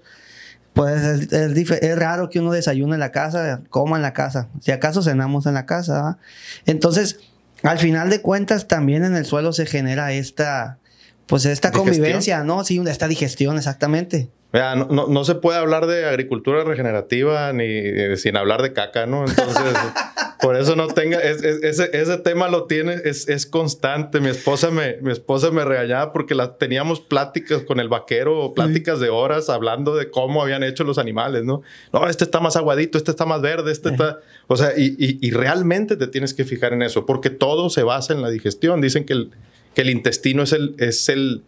pues 0.78 1.02
es, 1.02 1.32
es 1.32 1.70
es 1.82 1.98
raro 1.98 2.30
que 2.30 2.38
uno 2.38 2.52
desayune 2.52 2.94
en 2.94 3.00
la 3.00 3.10
casa, 3.10 3.62
coma 3.68 3.96
en 3.96 4.02
la 4.02 4.12
casa, 4.12 4.46
si 4.60 4.70
acaso 4.70 5.02
cenamos 5.02 5.44
en 5.46 5.54
la 5.54 5.66
casa. 5.66 6.18
Entonces, 6.66 7.18
al 7.64 7.80
final 7.80 8.10
de 8.10 8.22
cuentas, 8.22 8.68
también 8.68 9.04
en 9.04 9.16
el 9.16 9.24
suelo 9.24 9.52
se 9.52 9.66
genera 9.66 10.12
esta, 10.12 10.78
pues 11.26 11.46
esta 11.46 11.70
¿Digestión? 11.70 11.96
convivencia, 11.96 12.44
¿no? 12.44 12.62
Sí, 12.62 12.80
esta 12.86 13.08
digestión, 13.08 13.56
exactamente. 13.56 14.30
No, 14.52 14.74
no- 14.86 15.06
no 15.08 15.24
se 15.24 15.34
puede 15.34 15.58
hablar 15.58 15.86
de 15.86 16.06
agricultura 16.06 16.64
regenerativa 16.64 17.52
ni 17.52 17.64
eh, 17.66 18.16
sin 18.16 18.34
hablar 18.36 18.62
de 18.62 18.72
caca, 18.72 19.04
¿no? 19.06 19.26
Entonces, 19.26 19.62
por 20.40 20.56
eso 20.56 20.74
no 20.74 20.86
tenga, 20.88 21.18
es- 21.20 21.42
es- 21.42 21.62
ese, 21.62 21.90
ese 21.92 22.16
tema 22.16 22.48
lo 22.48 22.64
tiene, 22.64 22.94
es, 23.04 23.28
es 23.28 23.44
constante. 23.44 24.20
Mi 24.20 24.28
esposa 24.30 24.70
me, 24.70 24.96
mi 25.02 25.12
esposa 25.12 25.50
me 25.50 25.66
regañaba 25.66 26.14
porque 26.14 26.34
la, 26.34 26.56
teníamos 26.56 27.00
pláticas 27.00 27.62
con 27.64 27.78
el 27.78 27.88
vaquero, 27.90 28.54
pláticas 28.54 29.00
de 29.00 29.10
horas 29.10 29.50
hablando 29.50 29.94
de 29.94 30.10
cómo 30.10 30.42
habían 30.42 30.62
hecho 30.62 30.82
los 30.82 30.96
animales, 30.96 31.44
¿no? 31.44 31.60
No, 31.92 32.08
este 32.08 32.24
está 32.24 32.40
más 32.40 32.56
aguadito, 32.56 32.96
este 32.96 33.10
está 33.10 33.26
más 33.26 33.42
verde, 33.42 33.70
este 33.70 33.90
está... 33.90 34.20
O 34.46 34.56
sea, 34.56 34.72
y, 34.78 34.96
y- 34.98 35.18
y 35.20 35.30
realmente 35.30 35.94
te 35.96 36.06
tienes 36.06 36.32
que 36.32 36.46
fijar 36.46 36.72
en 36.72 36.80
eso, 36.80 37.04
porque 37.04 37.28
todo 37.28 37.68
se 37.68 37.82
basa 37.82 38.14
en 38.14 38.22
la 38.22 38.30
digestión. 38.30 38.80
Dicen 38.80 39.04
que 39.04 39.12
el, 39.12 39.30
que 39.74 39.82
el 39.82 39.90
intestino 39.90 40.42
es 40.42 40.52
el... 40.54 40.74
Es 40.78 41.10
el 41.10 41.42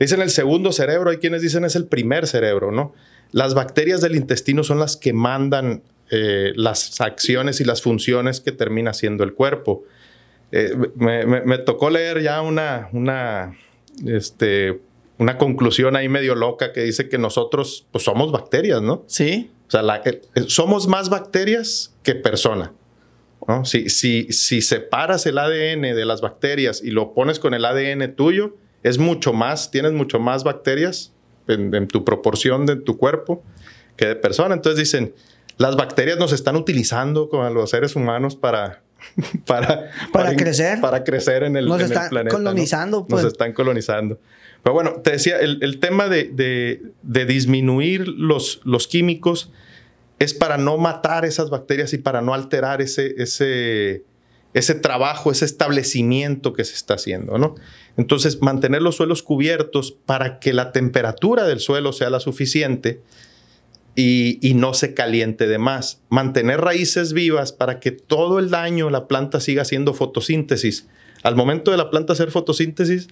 Dicen 0.00 0.20
el 0.22 0.30
segundo 0.30 0.72
cerebro, 0.72 1.10
hay 1.10 1.18
quienes 1.18 1.42
dicen 1.42 1.64
es 1.64 1.76
el 1.76 1.86
primer 1.86 2.26
cerebro, 2.26 2.72
¿no? 2.72 2.94
Las 3.32 3.54
bacterias 3.54 4.00
del 4.00 4.16
intestino 4.16 4.64
son 4.64 4.80
las 4.80 4.96
que 4.96 5.12
mandan 5.12 5.82
eh, 6.10 6.52
las 6.56 7.00
acciones 7.00 7.60
y 7.60 7.64
las 7.64 7.82
funciones 7.82 8.40
que 8.40 8.50
termina 8.50 8.90
haciendo 8.90 9.22
el 9.22 9.34
cuerpo. 9.34 9.84
Eh, 10.52 10.74
me, 10.96 11.24
me- 11.26 11.42
me 11.42 11.58
tocó 11.58 11.90
leer 11.90 12.20
ya 12.22 12.40
una, 12.42 12.88
una, 12.92 13.56
este, 14.06 14.80
una 15.18 15.38
conclusión 15.38 15.94
ahí 15.96 16.08
medio 16.08 16.34
loca 16.34 16.72
que 16.72 16.82
dice 16.82 17.08
que 17.08 17.18
nosotros 17.18 17.86
pues, 17.92 18.02
somos 18.02 18.32
bacterias, 18.32 18.82
¿no? 18.82 19.04
Sí. 19.06 19.50
O 19.68 19.70
sea, 19.70 19.82
la- 19.82 20.02
eh, 20.04 20.22
somos 20.48 20.88
más 20.88 21.10
bacterias 21.10 21.94
que 22.02 22.14
persona. 22.16 22.72
¿no? 23.46 23.64
Si, 23.64 23.88
si, 23.88 24.26
si 24.32 24.60
separas 24.62 25.26
el 25.26 25.38
ADN 25.38 25.82
de 25.94 26.04
las 26.04 26.20
bacterias 26.20 26.82
y 26.82 26.90
lo 26.90 27.14
pones 27.14 27.38
con 27.38 27.54
el 27.54 27.64
ADN 27.64 28.14
tuyo, 28.16 28.56
es 28.82 28.98
mucho 28.98 29.32
más, 29.32 29.70
tienes 29.70 29.92
mucho 29.92 30.18
más 30.18 30.44
bacterias 30.44 31.12
en, 31.48 31.74
en 31.74 31.88
tu 31.88 32.04
proporción 32.04 32.66
de 32.66 32.76
tu 32.76 32.96
cuerpo 32.96 33.42
que 33.96 34.06
de 34.06 34.16
persona. 34.16 34.54
Entonces 34.54 34.78
dicen, 34.78 35.14
las 35.58 35.76
bacterias 35.76 36.18
nos 36.18 36.32
están 36.32 36.56
utilizando 36.56 37.28
como 37.28 37.44
a 37.44 37.50
los 37.50 37.70
seres 37.70 37.96
humanos 37.96 38.36
para... 38.36 38.82
Para, 39.46 39.90
Para 40.12 40.36
crecer. 40.36 40.78
Para 40.82 41.04
crecer 41.04 41.42
en 41.42 41.56
el, 41.56 41.66
Nos 41.66 41.80
en 41.80 41.86
el 41.86 41.92
están 41.92 42.10
planeta. 42.10 42.36
¿no? 42.36 42.44
colonizando, 42.44 43.06
pues. 43.06 43.22
Nos 43.24 43.32
están 43.32 43.54
colonizando. 43.54 44.18
Pero 44.62 44.74
bueno, 44.74 44.92
te 45.02 45.12
decía, 45.12 45.38
el, 45.40 45.58
el 45.62 45.80
tema 45.80 46.08
de, 46.08 46.24
de- 46.24 46.82
de 47.02 47.24
disminuir 47.24 48.06
los, 48.08 48.60
los 48.64 48.86
químicos 48.86 49.52
es 50.18 50.34
para 50.34 50.58
no 50.58 50.76
matar 50.76 51.24
esas 51.24 51.48
bacterias 51.48 51.94
y 51.94 51.98
para 51.98 52.20
no 52.20 52.34
alterar 52.34 52.82
ese, 52.82 53.14
ese, 53.16 54.04
ese 54.52 54.74
trabajo, 54.74 55.30
ese 55.30 55.44
establecimiento 55.44 56.52
que 56.52 56.64
se 56.64 56.74
está 56.74 56.94
haciendo, 56.94 57.38
¿no? 57.38 57.54
Entonces, 57.96 58.40
mantener 58.42 58.82
los 58.82 58.96
suelos 58.96 59.22
cubiertos 59.22 59.92
para 59.92 60.40
que 60.40 60.52
la 60.52 60.72
temperatura 60.72 61.44
del 61.44 61.60
suelo 61.60 61.92
sea 61.92 62.10
la 62.10 62.20
suficiente 62.20 63.00
y, 63.94 64.38
y 64.46 64.54
no 64.54 64.74
se 64.74 64.94
caliente 64.94 65.46
de 65.46 65.58
más. 65.58 66.00
Mantener 66.08 66.60
raíces 66.60 67.12
vivas 67.12 67.52
para 67.52 67.78
que 67.78 67.92
todo 67.92 68.38
el 68.38 68.54
año 68.54 68.90
la 68.90 69.06
planta 69.06 69.40
siga 69.40 69.62
haciendo 69.62 69.94
fotosíntesis. 69.94 70.88
Al 71.22 71.36
momento 71.36 71.70
de 71.70 71.76
la 71.76 71.90
planta 71.90 72.14
hacer 72.14 72.30
fotosíntesis, 72.30 73.08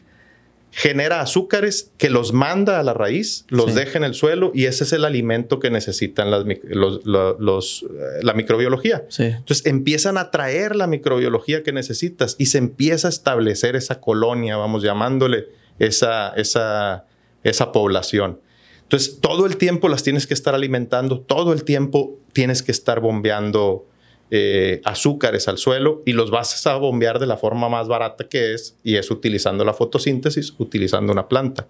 genera 0.71 1.21
azúcares 1.21 1.91
que 1.97 2.11
los 2.11 2.33
manda 2.33 2.79
a 2.79 2.83
la 2.83 2.93
raíz, 2.95 3.45
los 3.49 3.67
Sí. 3.67 3.73
deja 3.73 3.99
en 3.99 4.05
el 4.05 4.15
suelo 4.15 4.53
y 4.55 4.67
ese 4.67 4.85
es 4.85 4.93
el 4.93 5.05
alimento 5.05 5.59
que 5.61 5.71
necesitan 5.71 6.31
las 6.31 6.45
mic- 6.45 6.63
los- 6.65 7.05
lo- 7.07 7.39
los, 7.41 7.85
eh, 7.85 8.21
la 8.23 8.35
microbiología. 8.35 9.05
Sí. 9.09 9.25
Entonces 9.25 9.65
empiezan 9.67 10.19
a 10.19 10.31
traer 10.31 10.77
la 10.77 10.87
microbiología 10.87 11.63
que 11.63 11.73
necesitas 11.73 12.37
y 12.39 12.47
se 12.47 12.59
empieza 12.59 13.09
a 13.09 13.11
establecer 13.11 13.77
esa 13.77 14.01
colonia, 14.01 14.57
vamos 14.57 14.83
llamándole 14.83 15.47
esa, 15.79 16.31
esa, 16.35 17.07
esa 17.45 17.73
población. 17.73 18.41
Entonces 18.83 19.21
todo 19.21 19.47
el 19.47 19.57
tiempo 19.57 19.89
las 19.89 20.03
tienes 20.03 20.27
que 20.27 20.35
estar 20.35 20.55
alimentando, 20.55 21.21
todo 21.21 21.53
el 21.53 21.65
tiempo 21.65 22.19
tienes 22.33 22.63
que 22.63 22.73
estar 22.73 23.01
bombeando 23.01 23.87
eh, 24.31 24.81
azúcares 24.85 25.49
al 25.49 25.59
suelo 25.59 26.03
y 26.05 26.13
los 26.13 26.31
vas 26.31 26.67
a 26.67 26.77
bombear 26.77 27.19
de 27.19 27.27
la 27.27 27.37
forma 27.37 27.69
más 27.69 27.89
barata 27.89 28.29
que 28.29 28.53
es 28.53 28.77
y 28.83 28.97
es 28.97 29.11
utilizando 29.11 29.65
la 29.65 29.73
fotosíntesis, 29.73 30.55
utilizando 30.59 31.13
una 31.13 31.29
planta. 31.29 31.67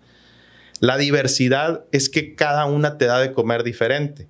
La 0.81 0.97
diversidad 0.97 1.85
es 1.93 2.09
que 2.09 2.35
cada 2.35 2.67
una 2.67 2.99
te 2.99 3.07
da 3.07 3.21
de 3.21 3.33
comer 3.33 3.63
diferente. 3.63 4.27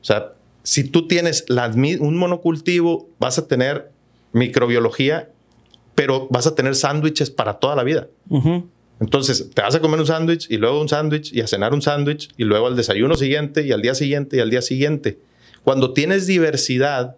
O 0.00 0.04
sea, 0.04 0.32
si 0.62 0.84
tú 0.84 1.08
tienes 1.08 1.44
las 1.48 1.76
un 1.76 2.16
monocultivo, 2.16 3.08
vas 3.18 3.38
a 3.38 3.48
tener 3.48 3.90
microbiología, 4.32 5.30
pero 5.94 6.28
vas 6.30 6.46
a 6.46 6.54
tener 6.54 6.74
sándwiches 6.74 7.30
para 7.30 7.54
toda 7.54 7.74
la 7.76 7.84
vida. 7.84 8.08
Entonces, 9.00 9.50
te 9.54 9.62
vas 9.62 9.74
a 9.74 9.80
comer 9.80 10.00
un 10.00 10.06
sándwich 10.06 10.50
y 10.50 10.56
luego 10.56 10.80
un 10.80 10.88
sándwich 10.88 11.32
y 11.32 11.40
a 11.40 11.46
cenar 11.46 11.72
un 11.72 11.82
sándwich 11.82 12.30
y 12.36 12.44
luego 12.44 12.66
al 12.66 12.76
desayuno 12.76 13.14
siguiente 13.14 13.66
y 13.66 13.72
al 13.72 13.82
día 13.82 13.94
siguiente 13.94 14.36
y 14.36 14.40
al 14.40 14.50
día 14.50 14.62
siguiente. 14.62 15.18
Cuando 15.64 15.92
tienes 15.92 16.26
diversidad, 16.26 17.16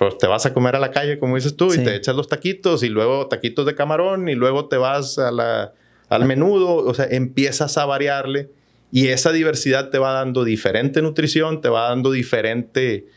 pues 0.00 0.16
te 0.16 0.26
vas 0.26 0.46
a 0.46 0.54
comer 0.54 0.76
a 0.76 0.78
la 0.78 0.92
calle, 0.92 1.18
como 1.18 1.36
dices 1.36 1.56
tú, 1.56 1.70
Sí. 1.70 1.82
y 1.82 1.84
te 1.84 1.94
echas 1.94 2.16
los 2.16 2.26
taquitos 2.26 2.82
y 2.82 2.88
luego 2.88 3.26
taquitos 3.26 3.66
de 3.66 3.74
camarón 3.74 4.30
y 4.30 4.34
luego 4.34 4.64
te 4.66 4.78
vas 4.78 5.18
a 5.18 5.30
la- 5.30 5.74
al 6.08 6.24
menudo, 6.24 6.76
o 6.76 6.94
sea, 6.94 7.04
empiezas 7.10 7.76
a 7.76 7.84
variarle 7.84 8.48
y 8.90 9.08
esa 9.08 9.30
diversidad 9.30 9.90
te 9.90 9.98
va 9.98 10.12
dando 10.14 10.42
diferente 10.42 11.02
nutrición, 11.02 11.60
te 11.60 11.68
va 11.68 11.90
dando 11.90 12.12
diferente, 12.12 13.08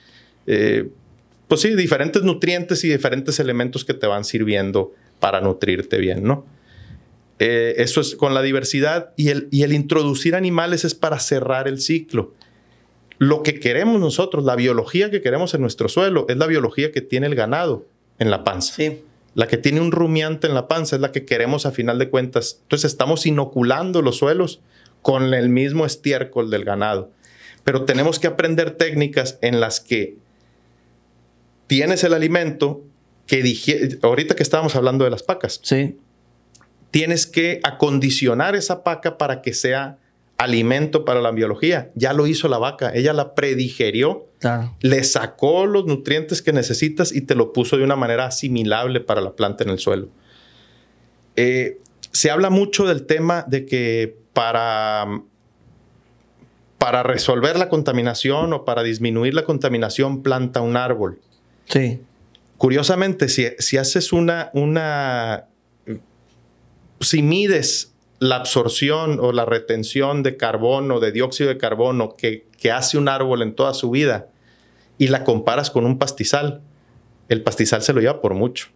eh, 0.46 0.90
pues 1.48 1.62
sí, 1.62 1.74
diferentes 1.74 2.22
nutrientes 2.24 2.84
y 2.84 2.90
diferentes 2.90 3.40
elementos 3.40 3.86
que 3.86 3.94
te 3.94 4.06
van 4.06 4.26
sirviendo 4.26 4.92
para 5.22 5.40
nutrirte 5.40 5.98
bien, 6.00 6.26
¿no? 6.26 6.46
Eh, 7.40 7.76
eso 7.78 8.02
es 8.02 8.14
con 8.18 8.34
la 8.34 8.42
diversidad 8.42 9.12
y 9.16 9.30
el, 9.30 9.48
y 9.52 9.64
el 9.64 9.72
introducir 9.72 10.36
animales 10.36 10.84
es 10.84 10.96
para 10.96 11.18
cerrar 11.20 11.70
el 11.70 11.80
ciclo. 11.80 12.34
Lo 13.24 13.42
que 13.42 13.60
queremos 13.60 14.02
nosotros, 14.02 14.44
la 14.44 14.56
biología 14.58 15.10
que 15.10 15.22
queremos 15.22 15.54
en 15.54 15.62
nuestro 15.62 15.88
suelo, 15.88 16.26
es 16.28 16.36
la 16.36 16.46
biología 16.46 16.92
que 16.92 17.00
tiene 17.00 17.28
el 17.28 17.36
ganado 17.36 17.86
en 18.20 18.30
la 18.30 18.44
panza. 18.44 18.74
Sí. 18.74 19.02
La 19.34 19.48
que 19.48 19.58
tiene 19.58 19.80
un 19.80 19.92
rumiante 19.94 20.46
en 20.48 20.54
la 20.54 20.68
panza 20.68 20.98
es 20.98 21.02
la 21.02 21.12
que 21.14 21.24
queremos 21.24 21.66
a 21.66 21.72
final 21.72 21.98
de 22.00 22.10
cuentas. 22.10 22.60
Entonces 22.64 22.92
estamos 22.92 23.26
inoculando 23.26 24.02
los 24.02 24.18
suelos 24.18 24.60
con 25.02 25.34
el 25.34 25.48
mismo 25.48 25.86
estiércol 25.86 26.50
del 26.50 26.66
ganado. 26.66 27.12
Pero 27.64 27.86
tenemos 27.86 28.20
que 28.20 28.28
aprender 28.28 28.72
técnicas 28.72 29.38
en 29.42 29.60
las 29.62 29.80
que 29.80 30.18
tienes 31.68 32.04
el 32.04 32.14
alimento 32.14 32.84
que 33.26 33.42
dije, 33.42 33.98
ahorita 34.02 34.36
que 34.36 34.44
estábamos 34.44 34.76
hablando 34.76 35.06
de 35.06 35.12
las 35.12 35.24
pacas, 35.24 35.62
Sí. 35.64 35.98
tienes 36.92 37.26
que 37.26 37.62
acondicionar 37.64 38.56
esa 38.56 38.84
paca 38.84 39.18
para 39.18 39.42
que 39.42 39.54
sea 39.54 39.98
alimento 40.44 41.06
para 41.06 41.22
la 41.22 41.32
biología. 41.32 41.90
Ya 41.96 42.14
lo 42.14 42.28
hizo 42.28 42.48
la 42.48 42.58
vaca, 42.58 42.92
ella 42.94 43.14
la 43.14 43.34
predigerió, 43.36 44.28
Claro. 44.40 44.76
le 44.82 45.04
sacó 45.04 45.66
los 45.66 45.86
nutrientes 45.86 46.42
que 46.42 46.52
necesitas 46.54 47.14
y 47.14 47.22
te 47.22 47.34
lo 47.36 47.54
puso 47.54 47.78
de 47.78 47.84
una 47.84 47.96
manera 47.96 48.26
asimilable 48.26 49.00
para 49.00 49.22
la 49.22 49.32
planta 49.34 49.64
en 49.64 49.70
el 49.70 49.80
suelo. 49.80 50.10
Eh, 51.36 51.80
se 52.12 52.30
habla 52.30 52.50
mucho 52.50 52.86
del 52.86 53.06
tema 53.06 53.44
de 53.48 53.66
que 53.66 54.18
para, 54.34 55.22
para 56.78 57.04
resolver 57.04 57.58
la 57.58 57.70
contaminación 57.70 58.54
o 58.54 58.66
para 58.66 58.84
disminuir 58.84 59.34
la 59.34 59.46
contaminación 59.46 60.22
planta 60.22 60.62
un 60.62 60.76
árbol. 60.78 61.20
Sí. 61.66 62.02
Curiosamente, 62.58 63.30
si, 63.30 63.48
si 63.60 63.78
haces 63.78 64.12
una, 64.14 64.50
una, 64.54 65.46
si 67.00 67.22
mides 67.22 67.93
la 68.24 68.38
absorción 68.38 69.20
o 69.20 69.34
la 69.34 69.44
retención 69.44 70.24
de 70.24 70.38
carbono, 70.38 71.02
de 71.02 71.12
dióxido 71.12 71.50
de 71.50 71.58
carbono 71.58 72.16
que, 72.16 72.48
que 72.58 72.72
hace 72.72 72.98
un 72.98 73.10
árbol 73.10 73.42
en 73.42 73.54
toda 73.54 73.74
su 73.74 73.90
vida 73.90 74.30
y 74.98 75.08
la 75.08 75.26
comparas 75.26 75.70
con 75.70 75.86
un 75.86 75.98
pastizal, 75.98 76.62
el 77.28 77.44
pastizal 77.44 77.82
se 77.82 77.92
lo 77.92 78.00
lleva 78.00 78.22
por 78.22 78.34
mucho. 78.34 78.68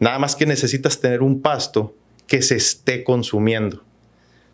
Nada 0.00 0.18
más 0.18 0.36
que 0.36 0.44
necesitas 0.44 1.00
tener 1.00 1.22
un 1.22 1.40
pasto 1.40 1.94
que 2.26 2.42
se 2.42 2.56
esté 2.56 3.04
consumiendo. 3.04 3.82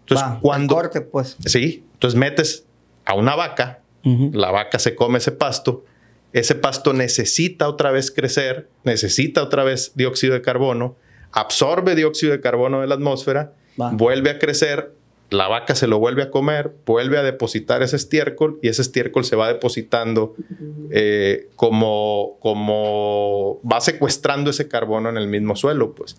Entonces, 0.02 0.26
Va, 0.26 0.38
cuando... 0.40 0.76
corte, 0.76 1.00
pues. 1.00 1.36
Sí, 1.44 1.84
entonces 1.94 2.18
metes 2.18 2.66
a 3.04 3.14
una 3.14 3.34
vaca, 3.34 3.82
la 4.04 4.52
vaca 4.52 4.78
se 4.78 4.94
come 4.94 5.18
ese 5.18 5.32
pasto, 5.32 5.84
ese 6.32 6.54
pasto 6.54 6.92
necesita 6.92 7.68
otra 7.68 7.90
vez 7.90 8.12
crecer, 8.12 8.68
necesita 8.84 9.42
otra 9.42 9.64
vez 9.64 9.92
dióxido 9.96 10.34
de 10.34 10.42
carbono, 10.42 10.94
absorbe 11.32 11.96
dióxido 11.96 12.30
de 12.32 12.40
carbono 12.40 12.80
de 12.80 12.86
la 12.86 12.94
atmósfera, 12.94 13.54
Va. 13.80 13.90
vuelve 13.92 14.30
a 14.30 14.38
crecer, 14.38 14.92
la 15.30 15.46
vaca 15.48 15.74
se 15.74 15.86
lo 15.86 15.98
vuelve 15.98 16.22
a 16.24 16.30
comer, 16.30 16.72
vuelve 16.84 17.16
a 17.18 17.22
depositar 17.22 17.82
ese 17.82 17.96
estiércol 17.96 18.58
y 18.62 18.68
ese 18.68 18.82
estiércol 18.82 19.24
se 19.24 19.36
va 19.36 19.48
depositando 19.48 20.34
eh, 20.90 21.48
como, 21.56 22.36
como 22.40 23.60
va 23.70 23.80
secuestrando 23.80 24.50
ese 24.50 24.66
carbono 24.68 25.08
en 25.08 25.16
el 25.16 25.28
mismo 25.28 25.54
suelo, 25.56 25.94
pues. 25.94 26.16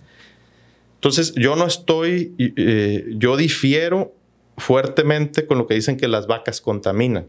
Entonces, 0.95 1.33
yo 1.35 1.55
no 1.55 1.65
estoy, 1.65 2.33
eh, 2.37 3.05
yo 3.17 3.35
difiero 3.35 4.13
fuertemente 4.57 5.45
con 5.45 5.57
lo 5.57 5.67
que 5.67 5.73
dicen 5.73 5.97
que 5.97 6.07
las 6.07 6.27
vacas 6.27 6.61
contaminan. 6.61 7.27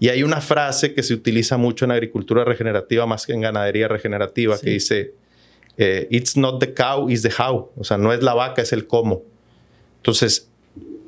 Y 0.00 0.08
hay 0.08 0.22
una 0.22 0.40
frase 0.40 0.94
que 0.94 1.02
se 1.02 1.12
utiliza 1.14 1.56
mucho 1.56 1.84
en 1.84 1.90
agricultura 1.90 2.44
regenerativa, 2.44 3.04
más 3.06 3.26
que 3.26 3.32
en 3.32 3.40
ganadería 3.42 3.88
regenerativa, 3.88 4.56
Sí. 4.56 4.64
que 4.64 4.70
dice, 4.70 5.14
eh, 5.76 6.06
it's 6.10 6.36
not 6.36 6.60
the 6.60 6.72
cow, 6.72 7.10
it's 7.10 7.22
the 7.22 7.30
how. 7.36 7.70
O 7.76 7.84
sea, 7.84 7.98
no 7.98 8.12
es 8.12 8.22
la 8.22 8.34
vaca, 8.34 8.62
es 8.62 8.72
el 8.72 8.86
cómo. 8.86 9.22
Entonces, 10.04 10.50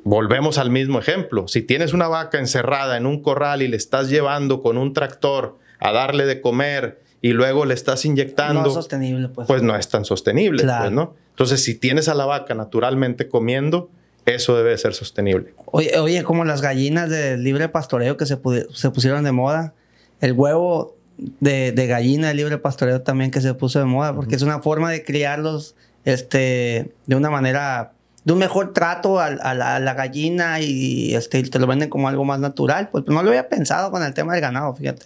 volvemos 0.03 0.57
al 0.57 0.71
mismo 0.71 0.97
ejemplo. 0.97 1.47
Si 1.47 1.61
tienes 1.61 1.93
una 1.93 2.07
vaca 2.07 2.39
encerrada 2.39 2.97
en 2.97 3.05
un 3.05 3.21
corral 3.21 3.61
y 3.61 3.67
le 3.67 3.77
estás 3.77 4.09
llevando 4.09 4.63
con 4.63 4.75
un 4.75 4.91
tractor 4.93 5.59
a 5.79 5.91
darle 5.91 6.25
de 6.25 6.41
comer 6.41 6.99
y 7.21 7.33
luego 7.33 7.65
le 7.65 7.75
estás 7.75 8.05
inyectando, 8.05 8.61
No 8.61 8.67
es 8.69 8.73
sostenible, 8.73 9.29
pues. 9.29 9.47
pues 9.47 9.61
no 9.61 9.75
es 9.75 9.87
tan 9.89 10.03
sostenible, 10.03 10.63
Claro. 10.63 10.85
pues, 10.85 10.91
¿no? 10.93 11.13
Entonces, 11.29 11.63
si 11.63 11.75
tienes 11.75 12.07
a 12.09 12.15
la 12.15 12.25
vaca 12.25 12.55
naturalmente 12.55 13.27
comiendo, 13.27 13.91
eso 14.25 14.57
debe 14.57 14.75
ser 14.79 14.95
sostenible. 14.95 15.53
Oye, 15.67 15.95
oye, 15.99 16.23
como 16.23 16.43
las 16.43 16.63
gallinas 16.63 17.11
de 17.11 17.37
libre 17.37 17.69
pastoreo 17.69 18.17
que 18.17 18.25
se, 18.25 18.39
se 18.73 18.89
pusieron 18.89 19.23
de 19.23 19.31
moda, 19.31 19.75
el 20.21 20.33
huevo 20.33 20.95
de, 21.39 21.71
de 21.71 21.85
gallina 21.85 22.29
de 22.29 22.33
libre 22.33 22.57
pastoreo 22.57 23.03
también 23.03 23.29
que 23.29 23.41
se 23.41 23.53
puso 23.53 23.77
de 23.77 23.85
moda, 23.85 24.15
porque 24.15 24.35
es 24.35 24.41
una 24.41 24.59
forma 24.59 24.89
de 24.89 25.03
criarlos 25.03 25.75
este, 26.03 26.91
de 27.05 27.15
una 27.15 27.29
manera, 27.29 27.93
de 28.27 28.33
un 28.33 28.39
mejor 28.39 28.73
trato 28.73 29.21
al- 29.21 29.39
a, 29.41 29.53
la, 29.53 29.77
a 29.77 29.79
la 29.79 29.93
gallina 29.93 30.59
y 30.59 31.15
este, 31.15 31.41
te 31.43 31.59
lo 31.59 31.65
venden 31.65 31.87
como 31.89 32.09
algo 32.09 32.25
más 32.25 32.41
natural. 32.41 32.89
Pues 32.91 33.05
no 33.07 33.23
lo 33.23 33.29
había 33.29 33.47
pensado 33.47 33.89
con 33.89 34.03
el 34.03 34.13
tema 34.13 34.33
del 34.33 34.41
ganado, 34.41 34.75
fíjate. 34.75 35.05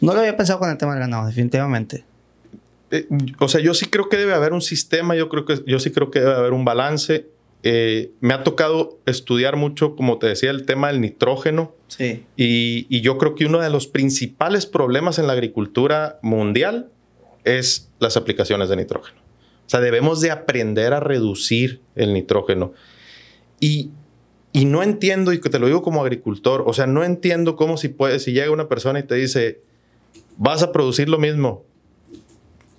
No 0.00 0.14
lo 0.14 0.20
había 0.20 0.36
pensado 0.36 0.60
con 0.60 0.70
el 0.70 0.78
tema 0.78 0.92
del 0.92 1.00
ganado, 1.00 1.26
definitivamente. 1.26 2.04
Eh, 2.92 3.08
o 3.40 3.48
sea, 3.48 3.60
yo 3.60 3.74
sí 3.74 3.86
creo 3.86 4.08
que 4.08 4.16
debe 4.16 4.32
haber 4.32 4.52
un 4.52 4.62
sistema, 4.62 5.16
yo 5.16 5.28
creo 5.28 5.44
que 5.44 5.60
yo 5.66 5.80
sí 5.80 5.90
creo 5.90 6.12
que 6.12 6.20
debe 6.20 6.34
haber 6.36 6.52
un 6.52 6.64
balance. 6.64 7.26
Eh, 7.64 8.12
me 8.20 8.32
ha 8.32 8.44
tocado 8.44 8.96
estudiar 9.06 9.56
mucho, 9.56 9.96
como 9.96 10.18
te 10.18 10.28
decía, 10.28 10.50
el 10.50 10.64
tema 10.64 10.86
del 10.86 11.00
nitrógeno. 11.00 11.72
Sí. 11.88 12.24
Y, 12.36 12.86
y 12.88 13.00
yo 13.00 13.18
creo 13.18 13.34
que 13.34 13.44
uno 13.46 13.58
de 13.58 13.70
los 13.70 13.88
principales 13.88 14.66
problemas 14.66 15.18
en 15.18 15.26
la 15.26 15.32
agricultura 15.32 16.20
mundial 16.22 16.90
es 17.42 17.90
las 17.98 18.16
aplicaciones 18.16 18.68
de 18.68 18.76
nitrógeno. 18.76 19.20
O 19.66 19.70
sea, 19.72 19.80
debemos 19.80 20.20
de 20.20 20.30
aprender 20.30 20.92
a 20.92 21.00
reducir 21.00 21.80
el 21.94 22.12
nitrógeno. 22.12 22.72
Y, 23.60 23.90
y 24.52 24.64
no 24.64 24.82
entiendo, 24.82 25.32
y 25.32 25.40
te 25.40 25.58
lo 25.58 25.66
digo 25.66 25.82
como 25.82 26.02
agricultor, 26.02 26.64
o 26.66 26.72
sea, 26.72 26.86
no 26.86 27.04
entiendo 27.04 27.56
cómo 27.56 27.76
si 27.76 27.88
puedes, 27.88 28.24
si 28.24 28.32
llega 28.32 28.50
una 28.50 28.68
persona 28.68 28.98
y 28.98 29.04
te 29.04 29.14
dice, 29.14 29.60
vas 30.36 30.62
a 30.62 30.72
producir 30.72 31.08
lo 31.08 31.18
mismo 31.18 31.64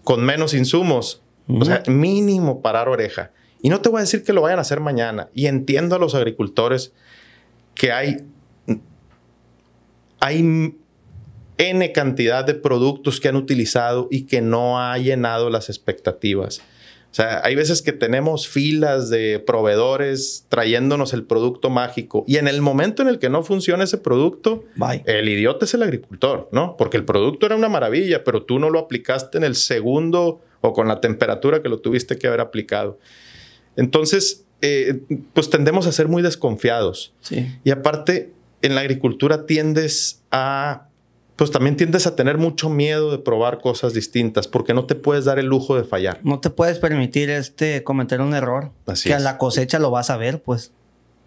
con 0.03 0.23
menos 0.23 0.53
insumos. 0.53 1.21
O 1.47 1.65
sea, 1.65 1.83
mínimo 1.87 2.61
parar 2.61 2.87
oreja. 2.87 3.31
Y 3.61 3.69
no 3.69 3.81
te 3.81 3.89
voy 3.89 3.99
a 3.99 4.01
decir 4.01 4.23
que 4.23 4.31
lo 4.31 4.41
vayan 4.41 4.59
a 4.59 4.61
hacer 4.61 4.79
mañana. 4.79 5.29
Y 5.33 5.47
entiendo 5.47 5.95
a 5.95 5.99
los 5.99 6.15
agricultores 6.15 6.93
que 7.75 7.91
hay 7.91 8.25
hay 10.23 10.77
N 11.57 11.91
cantidad 11.91 12.45
de 12.45 12.53
productos 12.53 13.19
que 13.19 13.27
han 13.27 13.35
utilizado 13.35 14.07
y 14.09 14.23
que 14.23 14.41
no 14.41 14.79
ha 14.79 14.97
llenado 14.97 15.49
las 15.49 15.67
expectativas. 15.67 16.61
O 17.13 17.15
sea, 17.15 17.41
hay 17.43 17.53
veces 17.53 17.83
que 17.83 17.91
tenemos 17.91 18.47
filas 18.47 19.11
de 19.11 19.37
proveedores 19.37 20.47
trayéndonos 20.49 21.13
el 21.13 21.25
producto 21.25 21.69
mágico 21.69 22.23
y 22.25 22.37
en 22.37 22.47
el 22.47 22.59
momento 22.59 23.03
en 23.03 23.07
el 23.07 23.19
que 23.19 23.29
no 23.29 23.43
funciona 23.43 23.83
ese 23.83 23.99
producto, 23.99 24.63
Bye. 24.77 25.03
el 25.05 25.29
idiota 25.29 25.65
es 25.65 25.75
el 25.75 25.83
agricultor, 25.83 26.49
¿no? 26.51 26.75
Porque 26.75 26.97
el 26.97 27.05
producto 27.05 27.45
era 27.45 27.55
una 27.55 27.69
maravilla, 27.69 28.23
pero 28.23 28.41
tú 28.41 28.57
no 28.57 28.71
lo 28.71 28.79
aplicaste 28.79 29.37
en 29.37 29.43
el 29.43 29.53
segundo 29.53 30.41
o 30.61 30.73
con 30.73 30.87
la 30.87 31.01
temperatura 31.01 31.61
que 31.61 31.69
lo 31.69 31.81
tuviste 31.81 32.17
que 32.17 32.25
haber 32.25 32.39
aplicado. 32.39 32.97
Entonces, 33.75 34.45
eh, 34.61 35.01
pues 35.33 35.51
tendemos 35.51 35.85
a 35.85 35.91
ser 35.91 36.07
muy 36.07 36.23
desconfiados. 36.23 37.13
Sí. 37.21 37.45
Y 37.63 37.69
aparte, 37.69 38.31
en 38.63 38.73
la 38.73 38.81
agricultura 38.81 39.45
tiendes 39.45 40.23
a, 40.31 40.87
pues 41.35 41.51
también 41.51 41.75
tiendes 41.75 42.05
a 42.05 42.15
tener 42.15 42.37
mucho 42.37 42.69
miedo 42.69 43.11
de 43.11 43.17
probar 43.17 43.59
cosas 43.59 43.93
distintas 43.93 44.47
porque 44.47 44.73
no 44.73 44.85
te 44.85 44.95
puedes 44.95 45.25
dar 45.25 45.39
el 45.39 45.47
lujo 45.47 45.75
de 45.75 45.83
fallar. 45.83 46.19
No 46.23 46.39
te 46.39 46.49
puedes 46.49 46.79
permitir 46.79 47.29
este 47.29 47.83
cometer 47.83 48.21
un 48.21 48.33
error. 48.33 48.71
Así 48.85 49.09
que 49.09 49.15
a 49.15 49.19
la 49.19 49.37
cosecha 49.37 49.79
lo 49.79 49.89
vas 49.89 50.09
a 50.09 50.17
ver, 50.17 50.41
pues. 50.43 50.71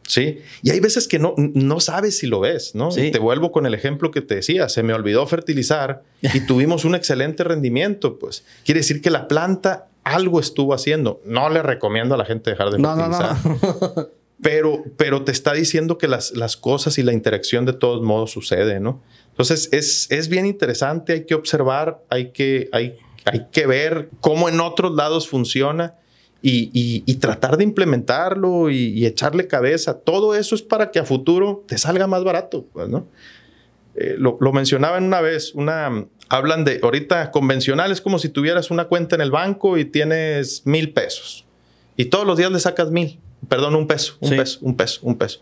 Sí. 0.06 0.38
Y 0.62 0.70
hay 0.70 0.78
veces 0.78 1.08
que 1.08 1.18
no, 1.18 1.34
no 1.36 1.80
sabes 1.80 2.18
si 2.18 2.28
lo 2.28 2.38
ves, 2.38 2.76
¿no? 2.76 2.92
Sí. 2.92 3.06
Y 3.06 3.10
te 3.10 3.18
vuelvo 3.18 3.50
con 3.50 3.66
el 3.66 3.74
ejemplo 3.74 4.12
que 4.12 4.22
te 4.22 4.36
decía. 4.36 4.68
Se 4.68 4.84
me 4.84 4.94
olvidó 4.94 5.26
fertilizar 5.26 6.04
y 6.22 6.40
tuvimos 6.40 6.84
un 6.84 6.94
excelente 6.94 7.42
rendimiento, 7.42 8.18
pues. 8.18 8.44
Quiere 8.64 8.80
decir 8.80 9.02
que 9.02 9.10
la 9.10 9.26
planta 9.26 9.88
algo 10.04 10.38
estuvo 10.38 10.72
haciendo. 10.74 11.20
No 11.24 11.48
le 11.48 11.62
recomiendo 11.62 12.14
a 12.14 12.18
la 12.18 12.24
gente 12.24 12.50
dejar 12.50 12.70
de 12.70 12.78
No, 12.78 12.94
no, 12.94 13.12
fertilizar. 13.12 13.96
no. 13.96 14.08
pero, 14.40 14.84
pero 14.96 15.24
te 15.24 15.32
está 15.32 15.52
diciendo 15.52 15.98
que 15.98 16.06
las, 16.06 16.30
las 16.32 16.56
cosas 16.56 16.98
y 16.98 17.02
la 17.02 17.12
interacción 17.12 17.64
de 17.66 17.72
todos 17.72 18.02
modos 18.02 18.30
sucede, 18.30 18.78
¿no? 18.78 19.02
Entonces 19.36 19.68
es, 19.72 20.10
es 20.10 20.28
bien 20.28 20.46
interesante, 20.46 21.12
hay 21.12 21.26
que 21.26 21.34
observar, 21.34 22.02
hay 22.08 22.30
que, 22.30 22.70
hay, 22.72 22.94
hay 23.26 23.46
que 23.52 23.66
ver 23.66 24.08
cómo 24.20 24.48
en 24.48 24.60
otros 24.60 24.94
lados 24.94 25.28
funciona 25.28 25.94
y, 26.40 26.70
y- 26.72 27.02
y 27.04 27.14
tratar 27.16 27.58
de 27.58 27.64
implementarlo 27.64 28.70
y, 28.70 28.76
y 28.98 29.04
echarle 29.04 29.46
cabeza. 29.46 29.98
Todo 30.00 30.34
eso 30.34 30.54
es 30.54 30.62
para 30.62 30.90
que 30.90 30.98
a 31.00 31.04
futuro 31.04 31.64
te 31.68 31.76
salga 31.76 32.06
más 32.06 32.24
barato, 32.24 32.64
pues, 32.72 32.88
¿no? 32.88 33.06
Eh, 33.94 34.14
lo, 34.18 34.38
lo 34.40 34.52
mencionaban 34.52 35.04
una 35.04 35.20
vez, 35.20 35.54
una, 35.54 36.06
hablan 36.30 36.64
de, 36.64 36.80
ahorita 36.82 37.30
convencional 37.30 37.92
es 37.92 38.00
como 38.00 38.18
si 38.18 38.28
tuvieras 38.30 38.70
una 38.70 38.86
cuenta 38.86 39.16
en 39.16 39.20
el 39.22 39.30
banco 39.30 39.76
y 39.76 39.84
tienes 39.86 40.66
mil 40.66 40.92
pesos 40.92 41.44
y 41.96 42.06
todos 42.06 42.26
los 42.26 42.36
días 42.38 42.50
le 42.52 42.60
sacas 42.60 42.90
mil, 42.90 43.18
perdón, 43.48 43.74
un 43.74 43.86
peso, 43.86 44.16
un 44.20 44.30
Sí. 44.30 44.36
peso, 44.36 44.58
un 44.62 44.76
peso, 44.76 45.00
un 45.02 45.16
peso. 45.16 45.40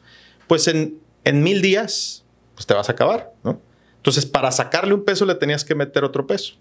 Pues 0.49 0.67
en, 0.69 0.99
en 1.25 1.43
mil 1.43 1.63
días, 1.63 2.25
pues 2.55 2.67
te 2.67 2.75
vas 2.75 2.89
a 2.89 2.93
acabar, 2.93 3.33
¿no? 3.43 3.61
Entonces, 4.05 4.27
para 4.27 4.53
sacarle 4.53 4.93
un 4.93 5.03
peso 5.03 5.25
le 5.25 5.35
tenías 5.35 5.65
que 5.65 5.75
meter 5.75 6.05
otro 6.05 6.27
peso, 6.27 6.57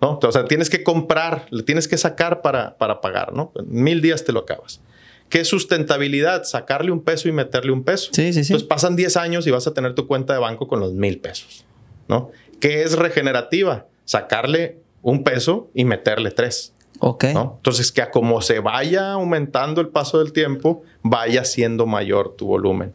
¿no? 0.00 0.20
O 0.22 0.30
sea, 0.30 0.44
tienes 0.44 0.70
que 0.70 0.84
comprar, 0.84 1.46
le 1.50 1.64
tienes 1.64 1.88
que 1.88 1.98
sacar 1.98 2.42
para, 2.42 2.78
para 2.78 3.00
pagar, 3.00 3.32
¿no? 3.32 3.50
En 3.56 3.82
mil 3.82 4.00
días 4.00 4.22
te 4.22 4.30
lo 4.30 4.38
acabas. 4.38 4.80
¿Qué 5.28 5.44
sustentabilidad? 5.44 6.44
Sacarle 6.44 6.92
un 6.92 7.02
peso 7.02 7.28
y 7.28 7.32
meterle 7.32 7.72
un 7.72 7.82
peso. 7.82 8.10
Sí, 8.12 8.32
sí, 8.32 8.44
sí. 8.44 8.52
Entonces 8.52 8.68
pasan 8.68 8.94
10 8.94 9.16
años 9.16 9.48
y 9.48 9.50
vas 9.50 9.66
a 9.66 9.74
tener 9.74 9.96
tu 9.96 10.06
cuenta 10.06 10.32
de 10.32 10.38
banco 10.38 10.68
con 10.68 10.78
los 10.78 10.92
mil 10.92 11.18
pesos, 11.18 11.64
¿no? 12.06 12.30
¿Qué 12.60 12.82
es 12.82 12.92
regenerativa? 12.92 13.88
Sacarle 14.04 14.78
un 15.02 15.24
peso 15.24 15.70
y 15.74 15.84
meterle 15.84 16.30
tres, 16.30 16.72
ok. 17.00 17.24
¿no? 17.34 17.54
Entonces 17.56 17.90
que 17.90 18.02
a 18.02 18.12
como 18.12 18.42
se 18.42 18.60
vaya 18.60 19.12
aumentando 19.12 19.80
el 19.80 19.88
paso 19.88 20.20
del 20.20 20.32
tiempo, 20.32 20.84
vaya 21.02 21.44
siendo 21.44 21.86
mayor 21.86 22.36
tu 22.36 22.46
volumen. 22.46 22.94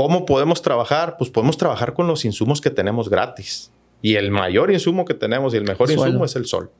¿Cómo 0.00 0.24
podemos 0.24 0.62
trabajar? 0.62 1.16
Pues 1.18 1.28
podemos 1.28 1.58
trabajar 1.58 1.92
con 1.92 2.06
los 2.06 2.24
insumos 2.24 2.62
que 2.62 2.70
tenemos 2.70 3.10
gratis. 3.10 3.70
Y 4.00 4.14
el 4.14 4.30
mayor 4.30 4.70
insumo 4.70 5.04
que 5.04 5.12
tenemos 5.12 5.52
y 5.52 5.58
el 5.58 5.64
mejor 5.64 5.90
El 5.90 5.96
suelo. 5.96 6.08
insumo 6.08 6.24
es 6.24 6.36
el 6.36 6.46
sol. 6.46 6.70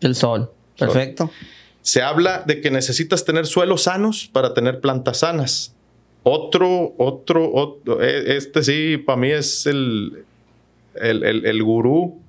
El 0.00 0.14
sol. 0.14 0.52
Sol. 0.76 0.88
Perfecto. 0.88 1.30
Se 1.82 2.00
habla 2.00 2.44
de 2.46 2.60
que 2.60 2.70
necesitas 2.70 3.24
tener 3.24 3.46
suelos 3.46 3.82
sanos 3.82 4.30
para 4.32 4.54
tener 4.54 4.78
plantas 4.80 5.18
sanas. 5.18 5.74
Otro, 6.22 6.94
otro, 6.96 7.52
otro 7.52 8.00
eh, 8.00 8.36
este 8.36 8.62
sí, 8.62 8.98
para 8.98 9.16
mí 9.16 9.30
es 9.32 9.66
el, 9.66 10.24
el, 10.94 11.24
el- 11.24 11.44
el 11.46 11.62
gurú, 11.64 12.20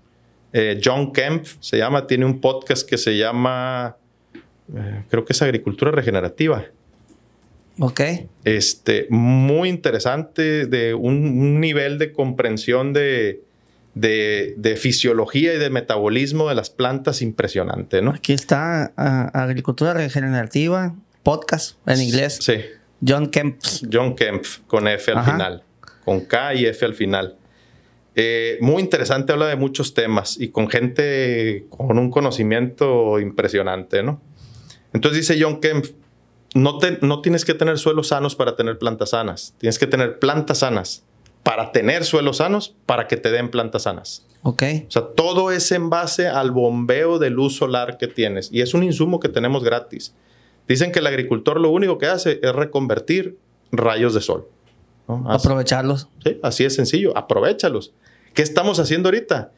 eh, 0.53 0.82
John 0.84 1.13
Kemp, 1.13 1.45
se 1.59 1.78
llama, 1.78 2.07
tiene 2.07 2.26
un 2.26 2.41
podcast 2.41 2.89
que 2.89 2.97
se 2.97 3.15
llama, 3.15 3.95
eh, 4.76 5.03
creo 5.07 5.23
que 5.23 5.34
es 5.34 5.41
Agricultura 5.43 5.91
Regenerativa. 5.91 6.65
Ok. 7.80 8.01
Este, 8.43 9.07
muy 9.09 9.69
interesante, 9.69 10.65
de 10.65 10.93
un, 10.93 11.59
nivel 11.59 11.97
de 11.97 12.13
comprensión 12.13 12.93
de, 12.93 13.41
de, 13.95 14.78
fisiología 14.78 15.53
y 15.53 15.57
de 15.57 15.69
metabolismo 15.69 16.47
de 16.49 16.55
las 16.55 16.69
plantas 16.69 17.21
impresionante, 17.21 18.01
¿no? 18.01 18.11
Aquí 18.11 18.34
está 18.34 18.93
ah, 18.97 19.30
Agricultura 19.34 19.93
Regenerativa, 19.93 20.95
podcast 21.23 21.78
en 21.88 22.01
inglés. 22.01 22.39
Sí. 22.41 22.55
John 23.05 23.30
Kemp. 23.30 23.59
John 23.91 24.15
Kemp, 24.15 24.45
con 24.67 24.88
F 24.88 25.11
al 25.11 25.26
final, 25.26 25.63
con 26.03 26.21
K 26.21 26.55
y 26.55 26.65
F 26.65 26.86
al 26.86 26.93
final. 26.93 27.38
Eh, 28.15 28.57
muy 28.61 28.82
interesante, 28.82 29.34
habla 29.34 29.47
de 29.47 29.57
muchos 29.57 29.93
temas 29.93 30.39
y 30.39 30.47
con 30.47 30.69
gente 30.69 31.65
con 31.69 31.99
un 31.99 32.09
conocimiento 32.09 33.19
impresionante, 33.19 34.03
¿no? 34.03 34.21
Entonces 34.93 35.28
dice 35.28 35.43
John 35.43 35.59
Kemp, 35.59 35.86
no, 36.56 36.80
no 37.01 37.22
tienes 37.22 37.45
que 37.45 37.53
tener 37.53 37.78
suelos 37.78 38.08
sanos 38.08 38.36
para 38.36 38.56
tener 38.56 38.80
plantas 38.80 39.12
sanas, 39.12 39.53
tienes 39.60 39.78
que 39.78 39.86
tener 39.86 40.20
plantas 40.20 40.60
sanas 40.60 41.03
para 41.43 41.72
tener 41.72 42.06
suelos 42.06 42.38
sanos 42.38 42.76
para 42.88 43.08
que 43.08 43.18
te 43.18 43.30
den 43.30 43.51
plantas 43.51 43.84
sanas. 43.84 44.26
Ok. 44.41 44.64
O 44.88 44.91
sea, 44.91 45.08
todo 45.16 45.51
es 45.51 45.72
en 45.72 45.89
base 45.89 46.28
al 46.28 46.51
bombeo 46.51 47.20
de 47.20 47.30
luz 47.30 47.58
solar 47.58 47.97
que 47.97 48.08
tienes 48.08 48.49
y 48.51 48.62
es 48.62 48.74
un 48.74 48.84
insumo 48.84 49.20
que 49.20 49.30
tenemos 49.30 49.64
gratis. 49.64 50.16
Dicen 50.68 50.91
que 50.91 50.99
el 50.99 51.08
agricultor 51.08 51.60
lo 51.60 51.70
único 51.70 51.97
que 51.97 52.08
hace 52.08 52.39
es 52.41 52.56
reconvertir 52.56 53.38
rayos 53.72 54.14
de 54.14 54.22
sol. 54.22 54.47
Aprovecharlos. 55.08 56.08
Sí, 56.24 56.39
así 56.41 56.64
es 56.64 56.74
sencillo, 56.74 57.16
aprovechalos. 57.18 57.93
¿Qué 58.34 58.41
estamos 58.41 58.80
haciendo 58.80 59.10
ahorita? 59.10 59.51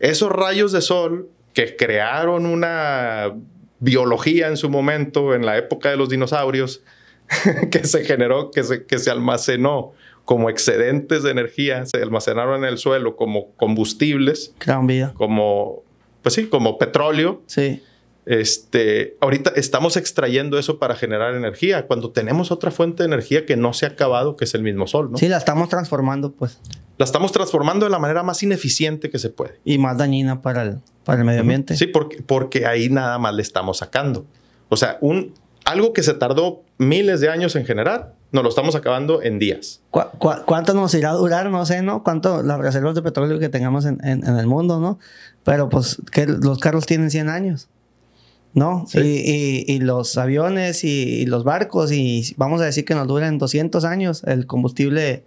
Esos 0.00 0.32
rayos 0.32 0.72
de 0.72 0.80
sol 0.80 1.28
que 1.52 1.76
crearon 1.76 2.46
una 2.46 3.34
biología 3.80 4.48
en 4.48 4.56
su 4.56 4.68
momento, 4.68 5.34
en 5.34 5.46
la 5.46 5.56
época 5.56 5.90
de 5.90 5.96
los 5.96 6.08
dinosaurios, 6.08 6.82
que 7.70 7.84
se 7.84 8.04
generó, 8.04 8.50
que 8.50 8.64
se, 8.64 8.84
que 8.84 8.98
se 8.98 9.10
almacenó 9.10 9.92
como 10.24 10.50
excedentes 10.50 11.22
de 11.22 11.30
energía, 11.30 11.86
se 11.86 12.02
almacenaron 12.02 12.64
en 12.64 12.70
el 12.70 12.78
suelo 12.78 13.16
como 13.16 13.52
combustibles. 13.52 14.52
Crearon 14.58 14.86
vida. 14.86 15.14
Como, 15.16 15.82
pues 16.22 16.34
sí, 16.34 16.48
como 16.48 16.76
petróleo. 16.76 17.42
Sí. 17.46 17.82
Este, 18.26 19.16
ahorita 19.20 19.54
estamos 19.56 19.96
extrayendo 19.96 20.58
eso 20.58 20.78
para 20.78 20.94
generar 20.96 21.34
energía, 21.34 21.86
cuando 21.86 22.10
tenemos 22.10 22.50
otra 22.50 22.70
fuente 22.70 23.02
de 23.02 23.06
energía 23.06 23.46
que 23.46 23.56
no 23.56 23.72
se 23.72 23.86
ha 23.86 23.88
acabado, 23.88 24.36
que 24.36 24.44
es 24.44 24.54
el 24.54 24.62
mismo 24.62 24.86
sol, 24.86 25.10
¿no? 25.10 25.16
Sí, 25.16 25.28
la 25.28 25.38
estamos 25.38 25.70
transformando, 25.70 26.32
pues. 26.32 26.60
La 26.98 27.06
estamos 27.06 27.32
transformando 27.32 27.86
de 27.86 27.90
la 27.90 27.98
manera 27.98 28.22
más 28.22 28.42
ineficiente 28.42 29.08
que 29.08 29.18
se 29.18 29.30
puede. 29.30 29.58
Y 29.64 29.78
más 29.78 29.96
dañina 29.96 30.42
para 30.42 30.62
el, 30.64 30.80
para 31.08 31.20
el 31.20 31.24
medio 31.24 31.40
ambiente. 31.40 31.74
Sí, 31.74 31.86
porque, 31.86 32.20
porque 32.20 32.66
ahí 32.66 32.90
nada 32.90 33.18
más 33.18 33.34
le 33.34 33.40
estamos 33.40 33.78
sacando. 33.78 34.26
O 34.68 34.76
sea, 34.76 34.98
un, 35.00 35.32
algo 35.64 35.94
que 35.94 36.02
se 36.02 36.12
tardó 36.12 36.60
miles 36.76 37.22
de 37.22 37.30
años 37.30 37.56
en 37.56 37.64
generar, 37.64 38.12
nos 38.30 38.42
lo 38.42 38.50
estamos 38.50 38.74
acabando 38.74 39.22
en 39.22 39.38
días. 39.38 39.80
cuánto 39.90 40.74
nos 40.74 40.92
irá 40.92 41.12
a 41.12 41.14
durar? 41.14 41.48
No 41.48 41.64
sé, 41.64 41.80
¿no? 41.80 42.02
¿Cuánto 42.02 42.42
las 42.42 42.58
reservas 42.60 42.94
de 42.94 43.00
petróleo 43.00 43.38
que 43.38 43.48
tengamos 43.48 43.86
en, 43.86 43.98
en, 44.04 44.22
en 44.22 44.36
el 44.36 44.46
mundo, 44.46 44.80
¿no? 44.80 44.98
Pero 45.44 45.70
pues 45.70 45.96
que 46.12 46.26
los 46.26 46.58
carros 46.58 46.84
tienen 46.84 47.10
100 47.10 47.30
años. 47.30 47.70
¿no? 48.52 48.84
Y, 48.92 49.64
y, 49.66 49.78
los 49.78 50.18
aviones 50.18 50.84
y, 50.84 51.24
los 51.24 51.42
barcos, 51.42 51.90
y 51.90 52.34
vamos 52.36 52.60
a 52.60 52.66
decir 52.66 52.84
que 52.84 52.94
nos 52.94 53.06
duran 53.06 53.38
200 53.38 53.82
años 53.86 54.24
el 54.24 54.46
combustible 54.46 55.24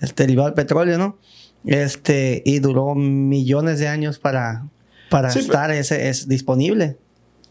este, 0.00 0.24
derivado 0.24 0.48
del 0.48 0.54
petróleo, 0.54 0.98
¿no? 0.98 1.16
Este, 1.64 2.42
y 2.44 2.58
duró 2.58 2.94
millones 2.94 3.78
de 3.78 3.88
años 3.88 4.18
para, 4.18 4.66
para 5.14 5.28
estar 5.28 5.70
ese, 5.70 6.08
es 6.08 6.26
disponible. 6.26 6.96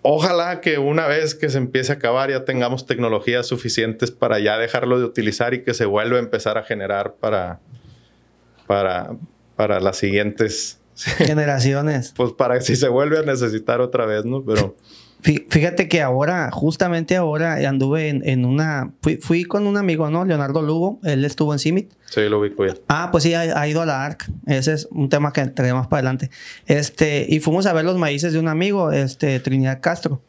Ojalá 0.01 0.59
que 0.59 0.79
una 0.79 1.07
vez 1.07 1.33
que 1.33 1.49
se 1.49 1.57
empiece 1.57 1.93
a 1.93 1.95
acabar 1.95 2.29
ya 2.29 2.43
tengamos 2.43 2.85
tecnologías 2.85 3.47
suficientes 3.47 4.11
para 4.11 4.37
ya 4.39 4.57
dejarlo 4.57 4.99
de 4.99 5.05
utilizar 5.05 5.53
y 5.53 5.63
que 5.63 5.73
se 5.73 5.85
vuelva 5.85 6.17
a 6.17 6.19
empezar 6.19 6.57
a 6.57 6.63
generar 6.63 7.15
para, 7.21 7.61
para, 8.67 9.15
para 9.55 9.79
las 9.79 9.95
siguientes 9.95 10.81
generaciones. 10.95 12.11
pues 12.17 12.33
para 12.33 12.59
si 12.59 12.75
se 12.75 12.89
vuelve 12.89 13.19
a 13.19 13.21
necesitar 13.21 13.79
otra 13.79 14.05
vez, 14.05 14.25
¿no? 14.25 14.43
Pero 14.43 14.75
Fíjate 15.23 15.87
que 15.87 16.01
ahora, 16.01 16.51
justamente 16.51 17.15
ahora, 17.15 17.53
anduve 17.69 18.09
en, 18.09 18.43
una. 18.43 18.91
Fui, 19.21 19.45
con 19.45 19.67
un 19.67 19.77
amigo, 19.77 20.09
¿no? 20.09 20.25
Leonardo 20.25 20.61
Lugo. 20.61 20.99
Él 21.03 21.23
estuvo 21.23 21.53
en 21.53 21.59
CIMIT. 21.59 21.93
Sí, 22.09 22.21
lo 22.27 22.41
vi 22.41 22.49
ya. 22.49 22.75
Ah, 22.89 23.07
pues 23.09 23.23
sí, 23.23 23.33
ha, 23.33 23.67
ido 23.67 23.81
a 23.81 23.85
la 23.85 24.03
ARC. 24.03 24.29
Ese 24.47 24.73
es 24.73 24.87
un 24.91 25.07
tema 25.07 25.31
que 25.31 25.45
traemos 25.45 25.87
para 25.87 25.99
adelante. 25.99 26.29
Este, 26.65 27.25
y 27.29 27.39
fuimos 27.39 27.65
a 27.67 27.73
ver 27.73 27.85
los 27.85 27.97
maíces 27.97 28.33
de 28.33 28.39
un 28.39 28.49
amigo, 28.49 28.91
este, 28.91 29.39
Trinidad 29.39 29.79
Castro. 29.79 30.21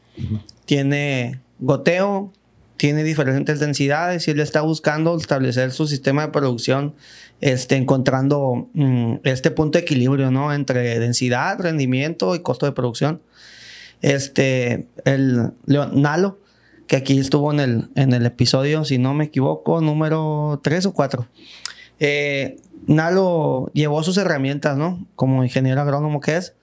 Tiene 0.65 1.41
goteo, 1.59 2.33
tiene 2.77 3.03
diferentes 3.03 3.59
densidades 3.59 4.29
y 4.29 4.31
él 4.31 4.39
está 4.39 4.61
buscando 4.61 5.17
establecer 5.17 5.73
su 5.73 5.89
sistema 5.89 6.27
de 6.27 6.29
producción, 6.29 6.95
este, 7.41 7.75
encontrando 7.75 8.69
mm, 8.75 9.17
este 9.25 9.51
punto 9.51 9.77
de 9.77 9.83
equilibrio, 9.83 10.31
¿no? 10.31 10.53
Entre 10.53 11.01
densidad, 11.01 11.59
rendimiento 11.59 12.37
y 12.37 12.41
costo 12.41 12.65
de 12.65 12.73
producción 12.73 13.21
este, 14.05 14.87
el 15.07 15.53
Nalo, 15.67 16.39
que 16.87 16.97
aquí 16.97 17.19
estuvo 17.19 17.51
en 17.53 17.61
el, 17.61 17.91
en 17.95 18.13
el 18.13 18.27
episodio, 18.27 18.85
si 18.85 18.99
no 18.99 19.15
me 19.15 19.25
equivoco, 19.25 19.81
número 19.81 20.61
3 20.63 20.87
o 20.87 20.93
4. 20.93 21.27
Eh, 22.01 22.57
Nalo 22.87 23.71
llevó 23.73 24.03
sus 24.03 24.19
herramientas, 24.19 24.77
¿no? 24.77 25.07
Como 25.17 25.43
ingeniero 25.43 25.81
agrónomo 25.81 26.21
que 26.21 26.37
es, 26.37 26.55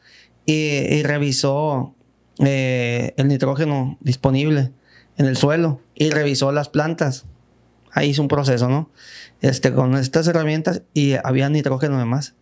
y, 0.46 1.02
revisó 1.02 1.96
eh, 2.40 3.16
el 3.18 3.28
nitrógeno 3.28 3.98
disponible 4.02 4.72
en 5.18 5.26
el 5.26 5.36
suelo 5.36 5.82
y 5.96 6.12
revisó 6.12 6.52
las 6.52 6.70
plantas. 6.70 7.26
Ahí 7.92 8.10
hizo 8.10 8.22
un 8.22 8.28
proceso, 8.28 8.70
¿no? 8.70 8.92
Este, 9.42 9.74
con 9.74 9.96
estas 9.96 10.28
herramientas 10.28 10.84
y 10.94 11.14
había 11.24 11.50
nitrógeno 11.50 11.98
de 11.98 12.06
más. 12.06 12.36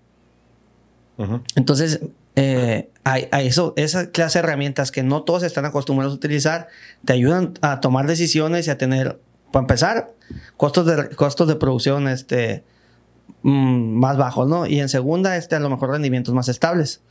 Entonces, 1.56 2.02
eh, 2.42 2.90
a, 3.04 3.42
eso, 3.42 3.74
esa 3.76 4.12
clase 4.12 4.40
de 4.40 4.48
herramientas 4.48 4.92
que 4.92 5.04
no 5.04 5.24
todos 5.24 5.44
están 5.44 5.66
acostumbrados 5.66 6.14
a 6.14 6.16
utilizar, 6.16 6.68
te 7.04 7.12
ayudan 7.12 7.54
a 7.62 7.82
tomar 7.82 8.08
decisiones 8.08 8.68
y 8.68 8.70
a 8.70 8.78
tener, 8.78 9.20
para 9.52 9.64
empezar, 9.64 10.14
costos 10.56 10.86
de, 10.86 11.10
costos 11.18 11.50
de 11.50 11.58
producción 11.58 12.08
este, 12.08 12.64
mm, 13.42 14.00
más 14.00 14.16
bajos, 14.16 14.48
¿no? 14.48 14.66
Y 14.66 14.80
en 14.80 14.88
segunda, 14.88 15.36
este, 15.36 15.56
a 15.56 15.60
lo 15.60 15.70
mejor 15.70 15.90
rendimientos 15.90 16.34
más 16.34 16.48
estables. 16.48 17.02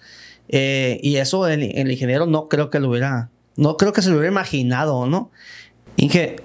Eh, 0.49 0.99
y 1.03 1.17
eso 1.17 1.47
el, 1.47 1.63
el, 1.63 1.91
ingeniero 1.91 2.25
no 2.25 2.49
creo 2.49 2.71
que 2.71 2.81
lo 2.81 2.89
hubiera, 2.89 3.29
no 3.57 3.77
creo 3.77 3.93
que 3.93 4.01
se 4.01 4.09
lo 4.09 4.17
hubiera 4.17 4.33
imaginado, 4.33 5.05
¿no? 5.05 5.31
Inge, 5.97 6.37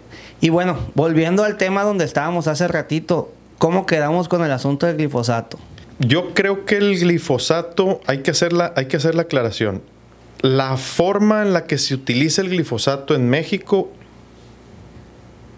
y 0.41 0.49
bueno, 0.49 0.77
volviendo 0.93 1.45
al 1.45 1.55
tema 1.55 1.84
donde 1.84 2.03
estábamos 2.03 2.47
hace 2.47 2.67
ratito, 2.67 3.31
¿cómo 3.59 3.86
quedamos 3.86 4.27
con 4.27 4.43
el 4.43 4.51
asunto 4.51 4.88
del 4.88 4.97
glifosato? 4.97 5.57
Yo 5.99 6.33
creo 6.33 6.65
que 6.65 6.77
el 6.77 6.99
glifosato, 6.99 8.01
hay 8.07 8.19
que, 8.19 8.31
hacer 8.31 8.53
la, 8.53 8.73
hay 8.75 8.85
que 8.85 8.97
hacer 8.97 9.15
la 9.15 9.23
aclaración. 9.23 9.81
La 10.41 10.77
forma 10.77 11.41
en 11.41 11.53
la 11.53 11.65
que 11.65 11.77
se 11.77 11.93
utiliza 11.93 12.41
el 12.41 12.49
glifosato 12.49 13.15
en 13.15 13.29
México 13.29 13.91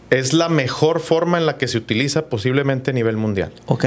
es 0.10 0.34
la 0.34 0.50
mejor 0.50 1.00
forma 1.00 1.38
en 1.38 1.46
la 1.46 1.58
que 1.58 1.68
se 1.68 1.78
utiliza 1.78 2.28
posiblemente 2.28 2.92
a 2.92 2.94
nivel 2.94 3.18
mundial. 3.18 3.52
Ok. 3.66 3.86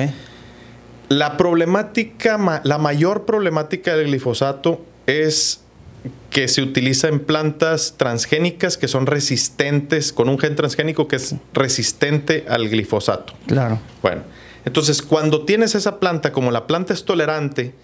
La 1.08 1.36
problemática, 1.36 2.60
la 2.64 2.78
mayor 2.78 3.24
problemática 3.24 3.96
del 3.96 4.08
glifosato 4.08 4.84
es 5.06 5.60
que 6.30 6.48
se 6.48 6.62
utiliza 6.62 7.08
en 7.08 7.20
plantas 7.20 7.94
transgénicas 7.96 8.76
que 8.76 8.88
son 8.88 9.06
resistentes, 9.06 10.12
con 10.12 10.28
un 10.28 10.38
gen 10.38 10.54
transgénico 10.54 11.08
que 11.08 11.16
es 11.16 11.34
resistente 11.54 12.44
al 12.48 12.68
glifosato. 12.68 13.32
Claro. 13.46 13.78
Bueno, 14.02 14.22
entonces, 14.68 15.00
cuando 15.00 15.46
tienes 15.46 15.74
esa 15.74 15.98
planta, 15.98 16.30
como 16.30 16.50
la 16.50 16.66
planta 16.66 16.92
es 16.92 17.06
tolerante, 17.06 17.74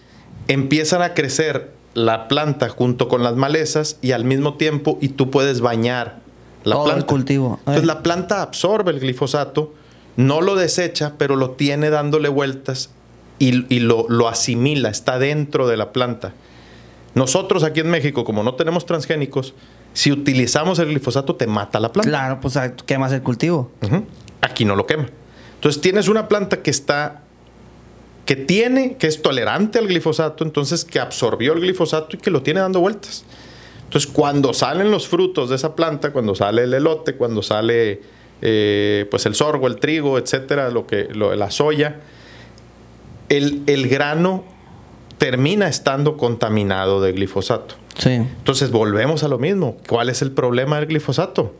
empiezan 0.48 1.00
a 1.00 1.14
crecer 1.14 1.72
la 1.94 2.28
planta 2.28 2.68
junto 2.68 3.08
con 3.08 3.22
las 3.22 3.36
malezas 3.36 3.96
y 4.02 4.12
al 4.12 4.26
mismo 4.26 4.58
tiempo 4.58 4.98
y 5.00 5.08
tú 5.08 5.30
puedes 5.30 5.62
bañar 5.62 6.20
la 6.62 6.76
planta. 6.76 7.00
El 7.00 7.06
cultivo. 7.06 7.58
Entonces 7.60 7.86
la 7.86 8.02
planta 8.02 8.42
absorbe 8.42 8.90
el 8.90 9.00
glifosato, 9.00 9.72
no 10.16 10.42
lo 10.42 10.56
desecha, 10.56 11.14
pero 11.16 11.36
lo 11.36 11.52
tiene 11.52 11.88
dándole 11.88 12.28
vueltas 12.28 12.90
y, 13.38 13.52
lo, 13.80 14.04
lo, 14.10 14.28
asimila, 14.28 14.90
está 14.90 15.18
dentro 15.18 15.66
de 15.66 15.78
la 15.78 15.90
planta. 15.90 16.34
Nosotros 17.14 17.64
aquí 17.64 17.80
en 17.80 17.88
México, 17.88 18.24
como 18.24 18.42
no 18.42 18.56
tenemos 18.56 18.84
transgénicos, 18.84 19.54
si 19.94 20.12
utilizamos 20.12 20.78
el 20.80 20.88
glifosato 20.88 21.34
te 21.34 21.46
mata 21.46 21.80
la 21.80 21.92
planta. 21.92 22.10
Claro, 22.10 22.40
pues 22.42 22.58
quemas 22.84 23.10
el 23.12 23.22
cultivo. 23.22 23.70
Aquí 24.42 24.66
no 24.66 24.76
lo 24.76 24.84
quema. 24.84 25.06
Entonces 25.64 25.80
tienes 25.80 26.08
una 26.08 26.28
planta 26.28 26.60
que 26.60 26.68
está, 26.68 27.22
que 28.26 28.36
tiene, 28.36 28.98
que 28.98 29.06
es 29.06 29.22
tolerante 29.22 29.78
al 29.78 29.86
glifosato, 29.86 30.44
entonces 30.44 30.84
que 30.84 31.00
absorbió 31.00 31.54
el 31.54 31.60
glifosato 31.60 32.16
y 32.16 32.18
que 32.18 32.30
lo 32.30 32.42
tiene 32.42 32.60
dando 32.60 32.80
vueltas. 32.80 33.24
Entonces 33.84 34.10
cuando 34.12 34.52
salen 34.52 34.90
los 34.90 35.08
frutos 35.08 35.48
de 35.48 35.56
esa 35.56 35.74
planta, 35.74 36.12
cuando 36.12 36.34
sale 36.34 36.64
el 36.64 36.74
elote, 36.74 37.14
cuando 37.14 37.40
sale 37.40 38.02
eh, 38.42 39.06
pues 39.10 39.24
el 39.24 39.34
sorgo, 39.34 39.66
el 39.66 39.76
trigo, 39.76 40.18
etcétera, 40.18 40.68
lo 40.68 40.86
que, 40.86 41.08
la 41.14 41.50
soya, 41.50 42.02
el, 43.30 43.62
el 43.66 43.88
grano 43.88 44.44
termina 45.16 45.66
estando 45.66 46.18
contaminado 46.18 47.00
de 47.00 47.12
glifosato. 47.12 47.76
Sí. 47.96 48.10
Entonces 48.10 48.70
volvemos 48.70 49.24
a 49.24 49.28
lo 49.28 49.38
mismo. 49.38 49.78
¿Cuál 49.88 50.10
es 50.10 50.20
el 50.20 50.30
problema 50.32 50.76
del 50.76 50.88
glifosato? 50.88 51.54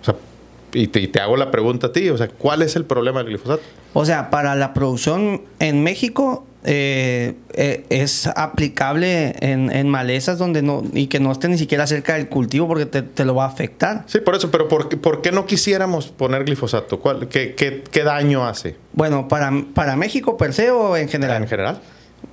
O 0.00 0.04
sea, 0.04 0.16
y 0.76 0.88
te, 0.88 1.20
hago 1.20 1.36
la 1.36 1.50
pregunta 1.50 1.88
a 1.88 1.92
ti, 1.92 2.10
o 2.10 2.18
sea, 2.18 2.28
¿cuál 2.28 2.62
es 2.62 2.76
el 2.76 2.84
problema 2.84 3.20
del 3.20 3.28
glifosato? 3.28 3.62
O 3.94 4.04
sea, 4.04 4.30
para 4.30 4.54
la 4.54 4.74
producción 4.74 5.42
en 5.58 5.82
México 5.82 6.46
eh, 6.64 7.34
eh, 7.54 7.86
es 7.88 8.26
aplicable 8.26 9.34
en, 9.40 9.88
malezas 9.88 10.38
donde 10.38 10.62
no 10.62 10.82
y 10.92 11.06
que 11.06 11.18
no 11.18 11.32
esté 11.32 11.48
ni 11.48 11.56
siquiera 11.56 11.86
cerca 11.86 12.14
del 12.14 12.28
cultivo 12.28 12.68
porque 12.68 12.84
te, 12.86 13.24
lo 13.24 13.34
va 13.34 13.44
a 13.44 13.48
afectar. 13.48 14.04
Sí, 14.06 14.18
por 14.20 14.34
eso, 14.34 14.50
pero 14.50 14.68
¿por, 14.68 14.88
por 15.00 15.22
qué 15.22 15.32
no 15.32 15.46
quisiéramos 15.46 16.08
poner 16.08 16.44
glifosato? 16.44 17.00
¿Cuál, 17.00 17.28
qué, 17.28 17.54
qué, 17.54 18.02
daño 18.02 18.46
hace? 18.46 18.76
Bueno, 18.92 19.28
para, 19.28 19.50
para 19.74 19.96
México 19.96 20.36
per 20.36 20.52
se 20.52 20.70
o 20.70 20.96
en 20.96 21.08
general. 21.08 21.42
En 21.42 21.48
general. 21.48 21.80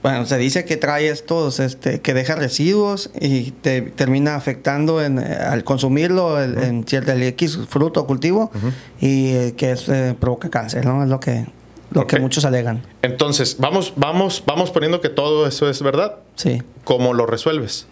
Bueno, 0.02 0.26
se 0.26 0.38
dice 0.38 0.66
que 0.66 0.76
trae 0.76 1.08
estos, 1.08 1.60
este, 1.60 2.02
que 2.02 2.14
deja 2.14 2.36
residuos 2.36 3.10
y 3.20 3.52
te 3.52 3.82
termina 3.82 4.36
afectando 4.36 5.02
en, 5.02 5.18
eh, 5.18 5.24
al 5.24 5.64
consumirlo 5.64 6.42
en 6.42 6.86
cierto 6.86 7.14
el 7.14 7.24
X 7.24 7.58
fruto 7.70 8.02
o 8.02 8.08
cultivo 8.08 8.52
y 9.00 9.30
eh, 9.30 9.54
que 9.56 9.76
eh, 9.88 10.14
provoca 10.20 10.50
cáncer, 10.50 10.86
¿no? 10.86 11.04
Es 11.04 11.10
lo 11.10 11.22
que, 11.22 11.46
lo 11.92 12.06
que 12.06 12.20
muchos 12.20 12.44
alegan. 12.44 12.82
Entonces, 13.02 13.58
vamos, 13.60 13.94
vamos, 13.96 14.44
vamos 14.46 14.72
poniendo 14.72 15.00
que 15.00 15.10
todo 15.10 15.48
eso 15.48 15.70
es 15.70 15.82
verdad. 15.82 16.18
Sí. 16.36 16.62
¿Cómo 16.84 17.14
lo 17.14 17.26
resuelves? 17.26 17.88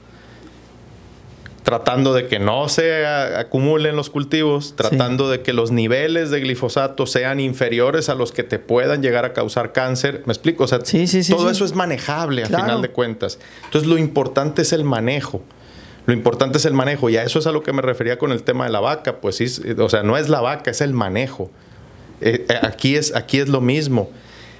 Tratando 1.71 2.13
de 2.13 2.27
que 2.27 2.37
no 2.37 2.67
se 2.67 3.05
acumulen 3.05 3.95
los 3.95 4.09
cultivos, 4.09 4.73
tratando 4.75 5.29
de 5.29 5.41
que 5.41 5.53
los 5.53 5.71
niveles 5.71 6.29
de 6.29 6.41
glifosato 6.41 7.05
sean 7.05 7.39
inferiores 7.39 8.09
a 8.09 8.15
los 8.15 8.33
que 8.33 8.43
te 8.43 8.59
puedan 8.59 9.01
llegar 9.01 9.23
a 9.23 9.31
causar 9.31 9.71
cáncer. 9.71 10.21
¿Me 10.25 10.33
explico? 10.33 10.65
O 10.65 10.67
sea, 10.67 10.79
todo 10.79 11.49
eso 11.49 11.63
es 11.63 11.73
manejable 11.73 12.43
a 12.43 12.47
final 12.47 12.81
de 12.81 12.89
cuentas. 12.89 13.39
Entonces, 13.63 13.89
lo 13.89 13.97
importante 13.97 14.63
es 14.63 14.73
el 14.73 14.83
manejo. 14.83 15.43
Lo 16.07 16.13
importante 16.13 16.57
es 16.57 16.65
el 16.65 16.73
manejo. 16.73 17.09
Y 17.09 17.15
a 17.15 17.23
eso 17.23 17.39
es 17.39 17.47
a 17.47 17.53
lo 17.53 17.63
que 17.63 17.71
me 17.71 17.81
refería 17.81 18.17
con 18.17 18.33
el 18.33 18.43
tema 18.43 18.65
de 18.65 18.71
la 18.71 18.81
vaca. 18.81 19.21
Pues 19.21 19.37
sí, 19.37 19.45
o 19.77 19.87
sea, 19.87 20.03
no 20.03 20.17
es 20.17 20.27
la 20.27 20.41
vaca, 20.41 20.71
es 20.71 20.81
el 20.81 20.91
manejo. 20.91 21.51
Eh, 22.19 22.47
eh, 22.49 22.59
aquí, 22.63 22.97
es, 22.97 23.15
aquí 23.15 23.39
es 23.39 23.47
lo 23.47 23.61
mismo. 23.61 24.11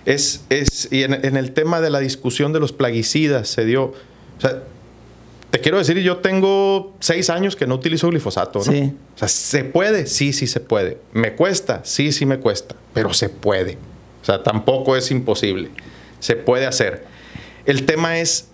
Es, 0.05 0.45
es, 0.47 0.88
y 0.93 1.03
en, 1.03 1.26
en 1.26 1.36
el 1.36 1.51
tema 1.51 1.82
de 1.82 1.89
la 1.89 1.99
discusión 1.99 2.53
de 2.53 2.62
los 2.62 2.72
plaguicidas 2.72 3.49
se 3.49 3.66
dio. 3.66 3.84
O 4.38 4.39
sea, 4.39 4.64
te 5.52 5.60
quiero 5.60 5.78
decir, 5.78 5.99
yo 5.99 6.18
tengo 6.18 6.93
seis 7.02 7.30
años 7.30 7.58
que 7.58 7.68
no 7.68 7.76
utilizo 7.76 8.08
glifosato, 8.08 8.60
¿no? 8.60 8.72
Sí. 8.72 8.93
O 9.16 9.18
sea, 9.18 9.28
¿se 9.28 9.66
puede? 9.66 10.08
Sí, 10.08 10.32
sí 10.32 10.47
se 10.47 10.62
puede. 10.62 10.97
¿Me 11.12 11.34
cuesta? 11.34 11.82
Sí, 11.84 12.14
sí 12.14 12.26
me 12.26 12.39
cuesta. 12.39 12.76
Pero 12.93 13.14
se 13.14 13.28
puede. 13.28 13.78
O 14.22 14.26
sea, 14.26 14.43
tampoco 14.43 14.95
es 14.95 15.12
imposible. 15.12 15.70
Se 16.20 16.38
puede 16.38 16.66
hacer. 16.68 17.06
El 17.66 17.86
tema 17.86 18.20
es, 18.20 18.47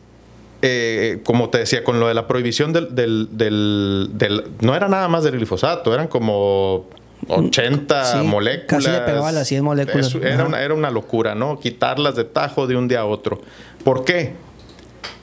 eh, 0.64 1.22
como 1.24 1.52
te 1.52 1.60
decía, 1.60 1.84
con 1.84 2.00
lo 2.00 2.08
de 2.08 2.16
la 2.16 2.26
prohibición 2.26 2.74
del, 2.74 2.96
del, 2.96 4.44
No 4.62 4.76
era 4.76 4.88
nada 4.88 5.08
más 5.08 5.24
del 5.24 5.36
glifosato, 5.36 5.94
eran 5.94 6.08
como 6.08 6.88
80 7.28 8.24
moléculas. 8.24 8.84
Casi 8.84 8.90
le 8.90 9.02
pegaba 9.02 9.32
las 9.32 9.48
100 9.48 9.64
moléculas. 9.64 10.16
era, 10.16 10.46
una, 10.46 10.62
era 10.64 10.74
una 10.74 10.90
locura, 10.90 11.36
¿no? 11.36 11.60
Quitarlas 11.60 12.16
de 12.16 12.24
tajo 12.24 12.66
de 12.66 12.76
un 12.76 12.88
día 12.88 13.02
a 13.02 13.06
otro. 13.06 13.40
¿Por 13.84 14.04
qué? 14.04 14.47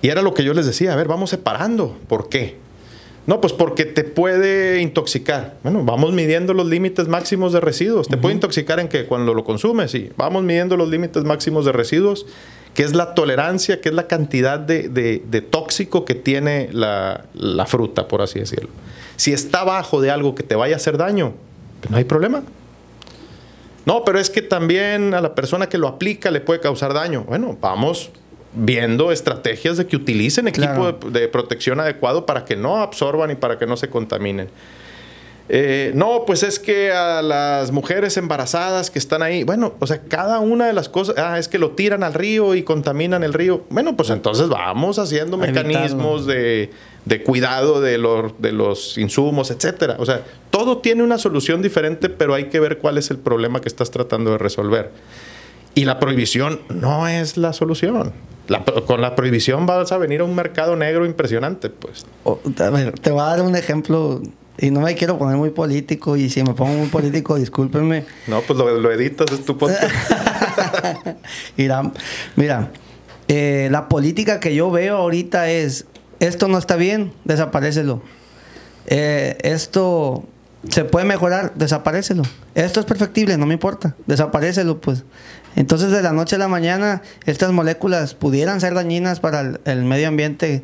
Y 0.04 0.10
era 0.10 0.20
lo 0.20 0.34
que 0.34 0.44
yo 0.44 0.52
les 0.52 0.66
decía, 0.66 0.92
a 0.92 0.96
ver, 0.96 1.08
vamos 1.08 1.30
separando. 1.30 1.96
¿Por 2.08 2.28
qué? 2.28 2.58
No, 3.26 3.40
pues 3.40 3.54
porque 3.54 3.86
te 3.86 4.04
puede 4.04 4.82
intoxicar. 4.82 5.56
Bueno, 5.62 5.82
vamos 5.82 6.12
midiendo 6.12 6.52
los 6.52 6.66
límites 6.66 7.08
máximos 7.08 7.54
de 7.54 7.60
residuos. 7.60 8.06
Te 8.08 8.18
puede 8.18 8.34
intoxicar 8.34 8.80
en 8.80 8.88
que 8.88 9.06
cuando 9.06 9.32
lo 9.32 9.44
consumes, 9.44 9.92
sí. 9.92 10.10
Vamos 10.18 10.42
midiendo 10.42 10.76
los 10.76 10.90
límites 10.90 11.24
máximos 11.24 11.64
de 11.64 11.72
residuos, 11.72 12.26
que 12.74 12.82
es 12.82 12.94
la 12.94 13.14
tolerancia, 13.14 13.80
que 13.80 13.88
es 13.88 13.94
la 13.94 14.06
cantidad 14.06 14.58
de, 14.58 15.46
tóxico 15.48 16.04
que 16.04 16.14
tiene 16.14 16.68
la, 16.70 17.24
la, 17.32 17.64
fruta, 17.64 18.06
por 18.06 18.20
así 18.20 18.40
decirlo. 18.40 18.68
Si 19.16 19.32
está 19.32 19.62
abajo 19.62 20.02
de 20.02 20.10
algo 20.10 20.34
que 20.34 20.42
te 20.42 20.54
vaya 20.54 20.74
a 20.74 20.76
hacer 20.76 20.98
daño, 20.98 21.32
pues 21.80 21.90
no 21.90 21.96
hay 21.96 22.04
problema. 22.04 22.42
No, 23.86 24.04
pero 24.04 24.18
es 24.18 24.28
que 24.28 24.42
también 24.42 25.14
a 25.14 25.22
la 25.22 25.34
persona 25.34 25.70
que 25.70 25.78
lo 25.78 25.88
aplica 25.88 26.30
le 26.30 26.42
puede 26.42 26.60
causar 26.60 26.92
daño. 26.92 27.24
Bueno, 27.26 27.56
vamos 27.58 28.10
viendo 28.54 29.10
estrategias 29.10 29.76
de 29.76 29.86
que 29.86 29.96
utilicen 29.96 30.48
equipo 30.48 30.92
de, 30.92 31.28
protección 31.28 31.80
adecuado 31.80 32.24
para 32.26 32.44
que 32.44 32.56
no 32.56 32.80
absorban 32.80 33.30
y 33.30 33.34
para 33.34 33.58
que 33.58 33.66
no 33.66 33.76
se 33.76 33.88
contaminen. 33.88 34.48
Eh, 35.50 35.92
no, 35.94 36.24
pues 36.26 36.42
es 36.42 36.58
que 36.58 36.90
a 36.90 37.20
las 37.20 37.70
mujeres 37.70 38.16
embarazadas 38.16 38.90
que 38.90 38.98
están 38.98 39.22
ahí, 39.22 39.44
bueno, 39.44 39.74
o 39.78 39.86
sea, 39.86 40.00
cada 40.00 40.40
una 40.40 40.66
de 40.66 40.72
las 40.72 40.88
cosas, 40.88 41.16
ah, 41.18 41.38
es 41.38 41.48
que 41.48 41.58
lo 41.58 41.72
tiran 41.72 42.02
al 42.02 42.14
río 42.14 42.54
y 42.54 42.62
contaminan 42.62 43.22
el 43.22 43.34
río. 43.34 43.64
Bueno, 43.68 43.94
pues 43.94 44.08
entonces 44.08 44.48
vamos 44.48 44.98
haciendo 44.98 45.36
mecanismos 45.36 46.24
de, 46.24 46.70
cuidado 47.26 47.82
de, 47.82 47.98
de 48.38 48.52
los 48.52 48.96
insumos, 48.96 49.50
etcétera. 49.50 49.96
O 49.98 50.06
sea, 50.06 50.22
todo 50.50 50.78
tiene 50.78 51.02
una 51.02 51.18
solución 51.18 51.60
diferente, 51.60 52.08
pero 52.08 52.32
hay 52.32 52.44
que 52.44 52.58
ver 52.58 52.78
cuál 52.78 52.96
es 52.96 53.10
el 53.10 53.18
problema 53.18 53.60
que 53.60 53.68
estás 53.68 53.90
tratando 53.90 54.30
de 54.30 54.38
resolver. 54.38 54.92
Y 55.74 55.84
la 55.84 56.00
prohibición 56.00 56.60
no 56.70 57.06
es 57.06 57.36
la 57.36 57.52
solución 57.52 58.14
con 58.86 59.00
la 59.00 59.14
prohibición 59.14 59.66
vas 59.66 59.92
a 59.92 59.98
venir 59.98 60.20
a 60.20 60.24
un 60.24 60.34
mercado 60.34 60.76
negro 60.76 61.06
impresionante, 61.06 61.70
pues. 61.70 62.04
te 62.52 63.10
voy 63.10 63.20
a 63.20 63.24
dar 63.24 63.42
un 63.42 63.56
ejemplo 63.56 64.20
y 64.58 64.70
no 64.70 64.80
me 64.80 64.94
quiero 64.94 65.18
poner 65.18 65.36
muy 65.36 65.50
político 65.50 66.16
y 66.16 66.30
si 66.30 66.42
me 66.42 66.54
pongo 66.54 66.74
muy 66.74 66.88
político, 66.88 67.36
discúlpenme. 67.38 68.04
No, 68.26 68.40
pues 68.42 68.58
lo, 68.58 68.92
editas, 68.92 69.30
es 69.32 69.44
tu 69.44 69.56
podcast. 69.56 69.92
mira, 71.56 71.92
mira 72.36 72.70
eh, 73.28 73.68
la 73.70 73.88
política 73.88 74.40
que 74.40 74.54
yo 74.54 74.70
veo 74.70 74.96
ahorita 74.96 75.50
es, 75.50 75.86
esto 76.20 76.48
no 76.48 76.58
está 76.58 76.76
bien, 76.76 77.12
desaparecelo. 77.24 78.02
Eh, 78.86 79.38
esto 79.42 80.24
se 80.68 80.84
puede 80.84 81.06
mejorar, 81.06 81.54
desaparecelo. 81.54 82.22
Esto 82.54 82.80
es 82.80 82.86
perfectible, 82.86 83.36
no 83.38 83.46
me 83.46 83.54
importa, 83.54 83.96
desaparecelo, 84.06 84.80
pues. 84.80 85.04
Entonces, 85.56 85.90
de 85.90 86.02
la 86.02 86.12
noche 86.12 86.36
a 86.36 86.38
la 86.38 86.48
mañana, 86.48 87.02
estas 87.26 87.52
moléculas 87.52 88.14
pudieran 88.14 88.60
ser 88.60 88.74
dañinas 88.74 89.20
para 89.20 89.58
el, 89.64 89.84
medio 89.84 90.08
ambiente 90.08 90.62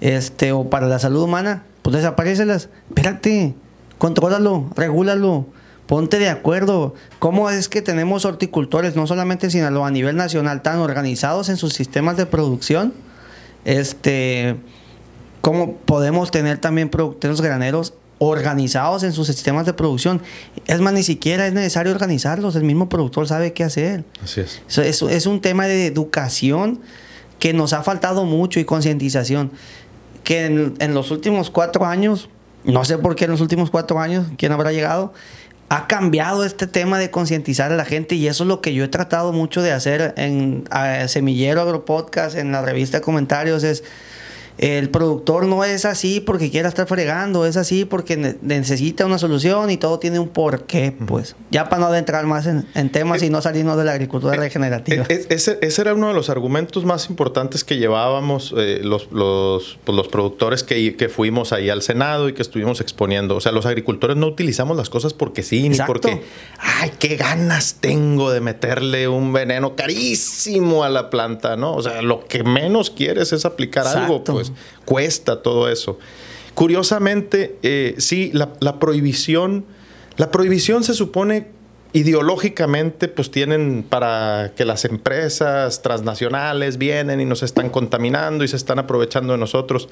este, 0.00 0.52
o 0.52 0.70
para 0.70 0.86
la 0.86 0.98
salud 0.98 1.22
humana, 1.22 1.64
pues 1.82 1.96
desaparecelas. 1.96 2.68
Espérate, 2.88 3.54
contrólalo, 3.98 4.70
regúlalo, 4.74 5.46
ponte 5.86 6.18
de 6.18 6.30
acuerdo. 6.30 6.94
¿Cómo 7.18 7.50
es 7.50 7.68
que 7.68 7.82
tenemos 7.82 8.24
horticultores, 8.24 8.96
no 8.96 9.06
solamente 9.06 9.48
en 9.52 9.64
a 9.64 9.90
nivel 9.90 10.16
nacional, 10.16 10.62
tan 10.62 10.78
organizados 10.78 11.48
en 11.48 11.56
sus 11.56 11.74
sistemas 11.74 12.16
de 12.16 12.26
producción? 12.26 12.94
Este, 13.64 14.56
¿Cómo 15.42 15.76
podemos 15.76 16.30
tener 16.30 16.58
también 16.58 16.88
productores 16.88 17.40
graneros 17.40 17.94
organizados 18.28 19.02
en 19.02 19.12
sus 19.12 19.26
sistemas 19.26 19.66
de 19.66 19.72
producción. 19.72 20.22
Es 20.66 20.80
más, 20.80 20.92
ni 20.92 21.02
siquiera 21.02 21.46
es 21.46 21.52
necesario 21.52 21.92
organizarlos, 21.92 22.54
el 22.54 22.62
mismo 22.62 22.88
productor 22.88 23.26
sabe 23.26 23.52
qué 23.52 23.64
hacer. 23.64 24.04
Así 24.22 24.40
es. 24.40 24.60
Es, 24.78 25.02
es 25.02 25.26
un 25.26 25.40
tema 25.40 25.66
de 25.66 25.86
educación 25.86 26.80
que 27.40 27.52
nos 27.52 27.72
ha 27.72 27.82
faltado 27.82 28.24
mucho 28.24 28.60
y 28.60 28.64
concientización. 28.64 29.50
Que 30.22 30.44
en, 30.44 30.94
los 30.94 31.10
últimos 31.10 31.50
cuatro 31.50 31.84
años, 31.84 32.28
no 32.62 32.84
sé 32.84 32.96
por 32.96 33.16
qué 33.16 33.24
en 33.24 33.32
los 33.32 33.40
últimos 33.40 33.70
cuatro 33.70 33.98
años, 33.98 34.28
quién 34.38 34.52
habrá 34.52 34.70
llegado, 34.70 35.12
ha 35.68 35.88
cambiado 35.88 36.44
este 36.44 36.68
tema 36.68 37.00
de 37.00 37.10
concientizar 37.10 37.72
a 37.72 37.76
la 37.76 37.84
gente 37.84 38.14
y 38.14 38.28
eso 38.28 38.44
es 38.44 38.48
lo 38.48 38.60
que 38.60 38.72
yo 38.72 38.84
he 38.84 38.88
tratado 38.88 39.32
mucho 39.32 39.62
de 39.62 39.72
hacer 39.72 40.14
en 40.16 40.62
Semillero 41.08 41.62
Agropodcast, 41.62 42.36
en 42.36 42.52
la 42.52 42.62
revista 42.62 42.98
de 42.98 43.02
comentarios, 43.02 43.64
es 43.64 43.82
el 44.58 44.90
productor 44.90 45.46
no 45.46 45.64
es 45.64 45.84
así 45.84 46.20
porque 46.20 46.50
quiera 46.50 46.68
estar 46.68 46.86
fregando, 46.86 47.46
es 47.46 47.56
así 47.56 47.84
porque 47.84 48.36
necesita 48.42 49.06
una 49.06 49.18
solución 49.18 49.70
y 49.70 49.76
todo 49.76 49.98
tiene 49.98 50.18
un 50.18 50.28
porqué, 50.28 50.94
pues. 51.06 51.36
Ya 51.50 51.68
para 51.68 51.80
no 51.80 51.86
adentrar 51.88 52.26
más 52.26 52.46
en, 52.46 52.90
temas 52.90 53.22
y 53.22 53.30
no 53.30 53.40
salirnos 53.40 53.76
de 53.76 53.84
la 53.84 53.92
agricultura 53.92 54.34
regenerativa. 54.36 55.04
ese, 55.08 55.58
era 55.60 55.94
uno 55.94 56.08
de 56.08 56.14
los 56.14 56.30
argumentos 56.30 56.84
más 56.84 57.08
importantes 57.08 57.64
que 57.64 57.76
llevábamos 57.76 58.54
eh, 58.56 58.80
los, 58.82 59.10
los, 59.10 59.78
pues, 59.84 59.96
los, 59.96 60.08
productores 60.08 60.62
que, 60.62 60.96
que, 60.96 61.08
fuimos 61.08 61.52
ahí 61.52 61.70
al 61.70 61.82
Senado 61.82 62.28
y 62.28 62.34
que 62.34 62.42
estuvimos 62.42 62.80
exponiendo. 62.80 63.36
O 63.36 63.40
sea, 63.40 63.52
los 63.52 63.66
agricultores 63.66 64.16
no 64.16 64.26
utilizamos 64.26 64.76
las 64.76 64.90
cosas 64.90 65.14
porque 65.14 65.42
sí, 65.42 65.68
ni 65.68 65.78
porque, 65.78 66.22
ay, 66.58 66.92
qué 66.98 67.16
ganas 67.16 67.76
tengo 67.80 68.30
de 68.30 68.40
meterle 68.40 69.08
un 69.08 69.32
veneno 69.32 69.74
carísimo 69.76 70.84
a 70.84 70.88
la 70.88 71.10
planta, 71.10 71.56
¿no? 71.56 71.74
O 71.74 71.82
sea, 71.82 72.02
lo 72.02 72.24
que 72.24 72.44
menos 72.44 72.90
quieres 72.90 73.32
es 73.32 73.44
aplicar 73.44 73.86
algo, 73.86 74.22
pues. 74.24 74.41
Pues, 74.50 74.60
cuesta 74.84 75.42
todo 75.42 75.68
eso. 75.68 75.98
Curiosamente, 76.54 77.56
eh, 77.62 77.94
sí, 77.98 78.30
la, 78.34 78.78
prohibición, 78.78 79.64
la 80.16 80.30
prohibición 80.30 80.84
se 80.84 80.94
supone 80.94 81.48
ideológicamente, 81.94 83.08
pues 83.08 83.30
tienen 83.30 83.84
para 83.88 84.52
que 84.56 84.64
las 84.64 84.84
empresas 84.84 85.82
transnacionales 85.82 86.78
vienen 86.78 87.20
y 87.20 87.24
nos 87.24 87.42
están 87.42 87.70
contaminando 87.70 88.44
y 88.44 88.48
se 88.48 88.56
están 88.56 88.78
aprovechando 88.78 89.32
de 89.32 89.38
nosotros. 89.38 89.88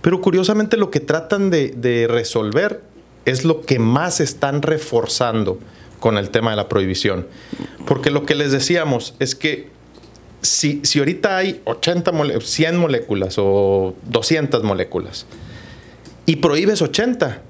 Pero 0.00 0.20
curiosamente 0.20 0.76
lo 0.76 0.90
que 0.90 1.00
tratan 1.00 1.50
de, 1.50 1.70
de 1.70 2.06
resolver 2.06 2.82
es 3.24 3.44
lo 3.44 3.62
que 3.62 3.78
más 3.78 4.20
están 4.20 4.62
reforzando 4.62 5.58
con 6.00 6.16
el 6.16 6.30
tema 6.30 6.50
de 6.50 6.56
la 6.56 6.68
prohibición. 6.68 7.26
Porque 7.86 8.10
lo 8.10 8.24
que 8.24 8.34
les 8.34 8.52
decíamos 8.52 9.14
es 9.18 9.34
que 9.34 9.70
si, 10.42 10.80
si 10.84 10.98
ahorita 10.98 11.36
hay 11.36 11.60
80 11.64 12.12
100 12.40 12.76
moléculas 12.76 13.36
o 13.38 13.94
200 14.04 14.62
moléculas 14.62 15.26
y 16.26 16.36
prohíbes 16.36 16.82
80, 16.82 17.42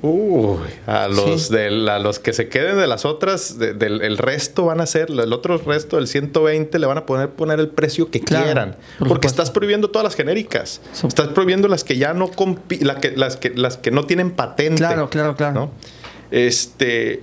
Uy, 0.00 0.58
a 0.86 1.08
los, 1.08 1.50
de, 1.50 1.70
los 1.70 2.20
que 2.20 2.32
se 2.32 2.48
queden 2.48 2.76
de 2.78 2.86
las 2.86 3.04
otras, 3.04 3.58
del 3.58 4.00
el 4.00 4.16
resto 4.16 4.66
van 4.66 4.80
a 4.80 4.86
ser, 4.86 5.10
el 5.10 5.32
otro 5.32 5.58
resto 5.58 5.96
del 5.96 6.06
120 6.06 6.78
le 6.78 6.86
van 6.86 6.98
a 6.98 7.06
poner, 7.06 7.30
poner 7.30 7.58
el 7.58 7.68
precio 7.68 8.08
que 8.08 8.20
quieran. 8.20 8.76
porque 9.08 9.26
estás 9.26 9.50
prohibiendo 9.50 9.90
todas 9.90 10.04
las 10.04 10.14
genéricas. 10.14 10.80
Estás 11.04 11.28
prohibiendo 11.28 11.66
las 11.66 11.82
que 11.82 11.96
ya 11.96 12.14
no 12.14 12.30
la 12.80 13.00
que, 13.00 13.16
las 13.16 13.36
que 13.36 13.50
las 13.50 13.76
que 13.76 13.90
no 13.90 14.04
tienen 14.04 14.30
patente. 14.30 14.76
Claro, 14.76 15.10
claro, 15.10 15.34
claro. 15.34 15.70
Este. 16.30 17.22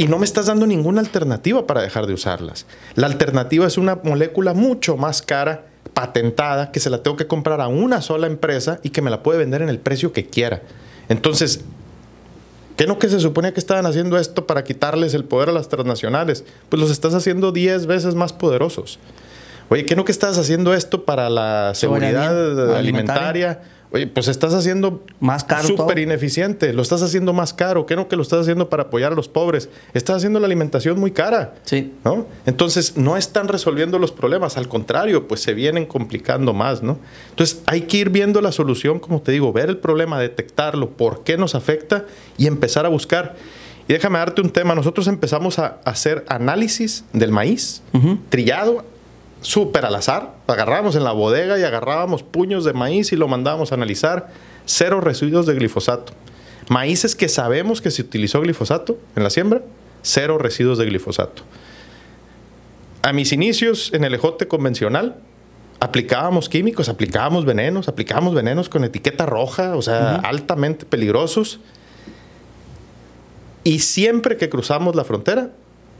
Y 0.00 0.08
no 0.08 0.18
me 0.18 0.24
estás 0.24 0.46
dando 0.46 0.66
ninguna 0.66 1.02
alternativa 1.02 1.66
para 1.66 1.82
dejar 1.82 2.06
de 2.06 2.14
usarlas. 2.14 2.64
La 2.94 3.06
alternativa 3.06 3.66
es 3.66 3.76
una 3.76 3.96
molécula 4.02 4.54
mucho 4.54 4.96
más 4.96 5.20
cara, 5.20 5.66
patentada, 5.92 6.72
que 6.72 6.80
se 6.80 6.88
la 6.88 7.02
tengo 7.02 7.18
que 7.18 7.26
comprar 7.26 7.60
a 7.60 7.68
una 7.68 8.00
sola 8.00 8.26
empresa 8.26 8.80
y 8.82 8.88
que 8.88 9.02
me 9.02 9.10
la 9.10 9.22
puede 9.22 9.38
vender 9.38 9.60
en 9.60 9.68
el 9.68 9.78
precio 9.78 10.14
que 10.14 10.24
quiera. 10.24 10.62
Entonces, 11.10 11.60
¿Qué 12.78 12.86
no 12.86 12.98
que 12.98 13.10
se 13.10 13.20
suponía 13.20 13.52
que 13.52 13.60
estaban 13.60 13.84
haciendo 13.84 14.16
esto 14.18 14.46
para 14.46 14.64
quitarles 14.64 15.12
el 15.12 15.24
poder 15.24 15.50
a 15.50 15.52
las 15.52 15.68
transnacionales? 15.68 16.46
Pues 16.70 16.80
los 16.80 16.90
estás 16.90 17.12
haciendo 17.12 17.52
10 17.52 17.84
veces 17.84 18.14
más 18.14 18.32
poderosos. 18.32 18.98
Oye, 19.68 19.84
¿qué 19.84 19.96
no 19.96 20.06
que 20.06 20.12
estás 20.12 20.38
haciendo 20.38 20.72
esto 20.72 21.04
para 21.04 21.28
la 21.28 21.72
seguridad 21.74 22.74
alimentaria? 22.74 23.60
Oye, 23.92 24.06
pues 24.06 24.28
estás 24.28 24.54
haciendo 24.54 25.04
más 25.18 25.42
caro. 25.42 25.66
Súper 25.66 25.98
ineficiente. 25.98 26.72
Lo 26.72 26.82
estás 26.82 27.02
haciendo 27.02 27.32
más 27.32 27.52
caro. 27.52 27.86
¿Qué 27.86 27.96
no 27.96 28.06
que 28.06 28.14
lo 28.14 28.22
estás 28.22 28.40
haciendo 28.40 28.68
para 28.68 28.84
apoyar 28.84 29.12
a 29.12 29.14
los 29.16 29.28
pobres? 29.28 29.68
Estás 29.94 30.18
haciendo 30.18 30.38
la 30.38 30.46
alimentación 30.46 31.00
muy 31.00 31.10
cara. 31.10 31.54
Sí. 31.64 31.92
¿No? 32.04 32.26
Entonces, 32.46 32.96
no 32.96 33.16
están 33.16 33.48
resolviendo 33.48 33.98
los 33.98 34.12
problemas. 34.12 34.56
Al 34.56 34.68
contrario, 34.68 35.26
pues 35.26 35.42
se 35.42 35.54
vienen 35.54 35.86
complicando 35.86 36.52
más, 36.52 36.84
¿no? 36.84 36.98
Entonces, 37.30 37.62
hay 37.66 37.82
que 37.82 37.96
ir 37.96 38.10
viendo 38.10 38.40
la 38.40 38.52
solución, 38.52 39.00
como 39.00 39.22
te 39.22 39.32
digo, 39.32 39.52
ver 39.52 39.68
el 39.68 39.78
problema, 39.78 40.20
detectarlo, 40.20 40.90
por 40.90 41.24
qué 41.24 41.36
nos 41.36 41.56
afecta 41.56 42.04
y 42.38 42.46
empezar 42.46 42.86
a 42.86 42.88
buscar. 42.90 43.34
Y 43.88 43.92
déjame 43.92 44.20
darte 44.20 44.40
un 44.40 44.50
tema. 44.50 44.76
Nosotros 44.76 45.08
empezamos 45.08 45.58
a 45.58 45.80
hacer 45.84 46.24
análisis 46.28 47.04
del 47.12 47.32
maíz 47.32 47.82
trillado 48.28 48.84
súper 49.40 49.84
al 49.84 49.94
azar. 49.94 50.34
Agarrábamos 50.46 50.96
en 50.96 51.04
la 51.04 51.12
bodega 51.12 51.58
y 51.58 51.62
agarrábamos 51.62 52.22
puños 52.22 52.64
de 52.64 52.72
maíz 52.72 53.12
y 53.12 53.16
lo 53.16 53.28
mandábamos 53.28 53.72
a 53.72 53.74
analizar. 53.74 54.28
Cero 54.64 55.00
residuos 55.00 55.46
de 55.46 55.54
glifosato. 55.54 56.12
Maíces 56.68 57.16
que 57.16 57.28
sabemos 57.28 57.80
que 57.80 57.90
se 57.90 58.02
utilizó 58.02 58.40
glifosato 58.40 58.98
en 59.16 59.24
la 59.24 59.30
siembra, 59.30 59.62
cero 60.02 60.38
residuos 60.38 60.78
de 60.78 60.86
glifosato. 60.86 61.42
A 63.02 63.12
mis 63.12 63.32
inicios 63.32 63.92
en 63.92 64.04
el 64.04 64.14
ejote 64.14 64.46
convencional, 64.46 65.16
aplicábamos 65.80 66.48
químicos, 66.48 66.88
aplicábamos 66.88 67.44
venenos, 67.44 67.88
aplicábamos 67.88 68.34
venenos 68.34 68.68
con 68.68 68.84
etiqueta 68.84 69.26
roja, 69.26 69.74
o 69.74 69.82
sea, 69.82 70.16
altamente 70.16 70.84
peligrosos. 70.84 71.58
Y 73.64 73.80
siempre 73.80 74.36
que 74.36 74.48
cruzamos 74.48 74.94
la 74.94 75.04
frontera, 75.04 75.50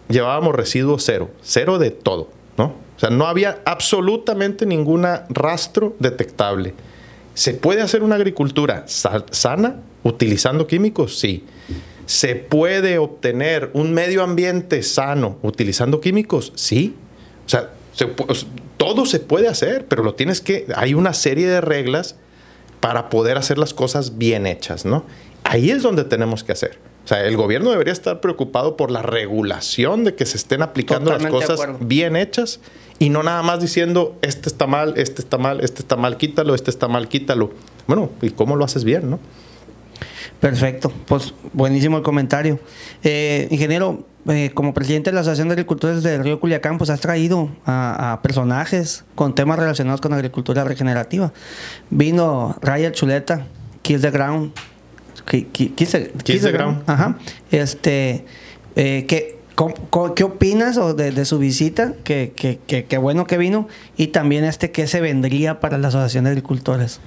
llevábamos 0.09 0.55
residuos 0.55 1.03
cero, 1.05 1.31
cero 1.43 1.79
de 1.79 1.91
todo, 1.91 2.31
¿no? 2.61 2.75
O 2.97 3.01
sea, 3.01 3.09
no 3.09 3.27
había 3.27 3.63
absolutamente 3.65 4.67
ningún 4.67 5.07
rastro 5.31 5.97
detectable. 5.99 6.75
¿Se 7.33 7.55
puede 7.55 7.81
hacer 7.81 8.03
una 8.03 8.17
agricultura 8.17 8.85
sana 8.87 9.77
utilizando 10.03 10.67
químicos? 10.67 11.19
Sí. 11.19 11.47
¿Se 12.05 12.35
puede 12.35 12.99
obtener 12.99 13.71
un 13.73 13.95
medio 13.95 14.23
ambiente 14.23 14.83
sano 14.83 15.39
utilizando 15.43 16.03
químicos? 16.03 16.53
Sí. 16.55 16.95
O 17.47 17.49
sea, 17.49 17.71
todo 18.77 19.07
se 19.07 19.21
puede 19.21 19.49
hacer, 19.49 19.87
pero 19.87 20.03
lo 20.03 20.15
tienes 20.15 20.43
que. 20.43 20.67
Hay 20.77 20.93
una 20.93 21.15
serie 21.15 21.49
de 21.49 21.63
reglas 21.63 22.17
para 22.81 23.09
poder 23.09 23.39
hacer 23.39 23.57
las 23.57 23.73
cosas 23.73 24.19
bien 24.19 24.47
hechas, 24.47 24.85
¿no? 24.85 25.07
Ahí 25.45 25.71
es 25.71 25.83
donde 25.83 26.05
tenemos 26.05 26.45
que 26.45 26.53
hacer. 26.53 26.79
O 27.11 27.13
sea, 27.13 27.27
el 27.27 27.37
gobierno 27.37 27.73
debería 27.73 27.93
estar 27.93 28.21
preocupado 28.21 28.77
por 28.77 28.93
la 28.93 29.03
regulación 29.03 30.05
de 30.05 30.15
que 30.15 30.25
se 30.27 30.37
estén 30.37 30.63
aplicando 30.63 31.11
las 31.11 31.27
cosas 31.27 31.59
bien 31.81 32.15
hechas 32.15 32.61
y 33.01 33.09
no 33.09 33.25
nada 33.25 33.43
más 33.43 33.61
diciendo, 33.61 34.17
este 34.23 34.49
está 34.49 34.69
mal, 34.69 34.95
este 34.97 35.21
está 35.21 35.37
mal, 35.37 35.61
este 35.61 35.81
está 35.81 35.97
mal, 35.97 36.17
quítalo, 36.17 36.55
este 36.55 36.71
está 36.71 36.87
mal, 36.87 37.09
quítalo. 37.09 37.51
Bueno, 37.89 38.11
¿y 38.23 38.31
cómo 38.31 38.55
lo 38.55 38.65
haces 38.65 38.85
bien, 38.85 39.11
no? 39.11 39.19
Perfecto, 40.39 40.93
pues 41.07 41.35
buenísimo 41.53 41.97
el 41.97 42.05
comentario. 42.05 42.61
Eh, 43.03 43.49
ingeniero, 43.51 44.05
eh, 44.29 44.53
como 44.55 44.73
presidente 44.73 45.11
de 45.11 45.15
la 45.17 45.23
Asociación 45.23 45.49
de 45.49 45.55
Agricultores 45.55 46.05
del 46.05 46.23
Río 46.23 46.39
Culiacán, 46.39 46.79
pues 46.79 46.91
has 46.91 47.01
traído 47.01 47.51
a, 47.67 48.21
personajes 48.23 49.05
con 49.17 49.35
temas 49.35 49.59
relacionados 49.59 50.01
con 50.01 50.13
agricultura 50.13 50.63
regenerativa. 50.63 51.33
Vino 51.91 52.57
Ryan 52.63 52.93
Chuleta, 52.93 53.47
Kiss 53.83 54.01
the 54.01 54.13
Ground, 54.13 54.53
Ground. 56.53 56.83
Ajá. 56.87 57.19
Este, 57.51 58.25
eh, 58.77 59.05
que 59.07 59.41
¿Qué 60.17 60.25
opinas 60.25 60.79
de, 60.97 61.25
su 61.27 61.39
visita? 61.39 61.93
Qué 62.03 62.99
bueno 62.99 63.27
que 63.27 63.37
vino. 63.37 63.69
Y 63.97 64.07
también 64.09 64.45
este, 64.45 64.71
¿qué 64.71 64.87
se 64.87 65.03
vendría 65.03 65.61
para 65.61 65.77
la 65.77 65.89
Asociación 65.89 66.25
de 66.25 66.31
Agricultores? 66.31 67.01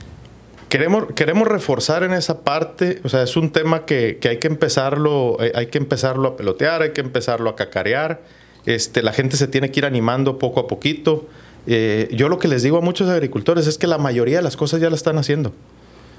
Queremos, 0.69 1.05
queremos 1.15 1.47
reforzar 1.47 2.03
en 2.03 2.13
esa 2.13 2.41
parte, 2.41 2.99
o 3.03 3.09
sea, 3.09 3.21
es 3.23 3.37
un 3.37 3.51
tema 3.51 3.85
que, 3.85 4.19
hay 4.27 4.37
que 4.37 4.47
empezarlo, 4.47 5.37
eh, 5.39 5.51
hay 5.53 5.67
que 5.67 5.77
empezarlo 5.77 6.29
a 6.29 6.37
pelotear, 6.37 6.81
hay 6.81 6.93
que 6.93 7.01
empezarlo 7.01 7.49
a 7.49 7.55
cacarear. 7.55 8.21
Este, 8.65 9.03
la 9.03 9.13
gente 9.13 9.37
se 9.37 9.47
tiene 9.47 9.71
que 9.71 9.81
ir 9.81 9.85
animando 9.85 10.39
poco 10.39 10.59
a 10.59 10.67
poquito. 10.67 11.27
Eh, 11.67 12.09
yo 12.11 12.29
lo 12.29 12.39
que 12.39 12.47
les 12.47 12.63
digo 12.63 12.77
a 12.77 12.81
muchos 12.81 13.09
agricultores 13.09 13.67
es 13.67 13.77
que 13.77 13.87
la 13.87 13.97
mayoría 13.97 14.37
de 14.37 14.43
las 14.43 14.57
cosas 14.57 14.81
ya 14.81 14.89
la 14.89 14.95
están 14.95 15.17
haciendo. 15.17 15.53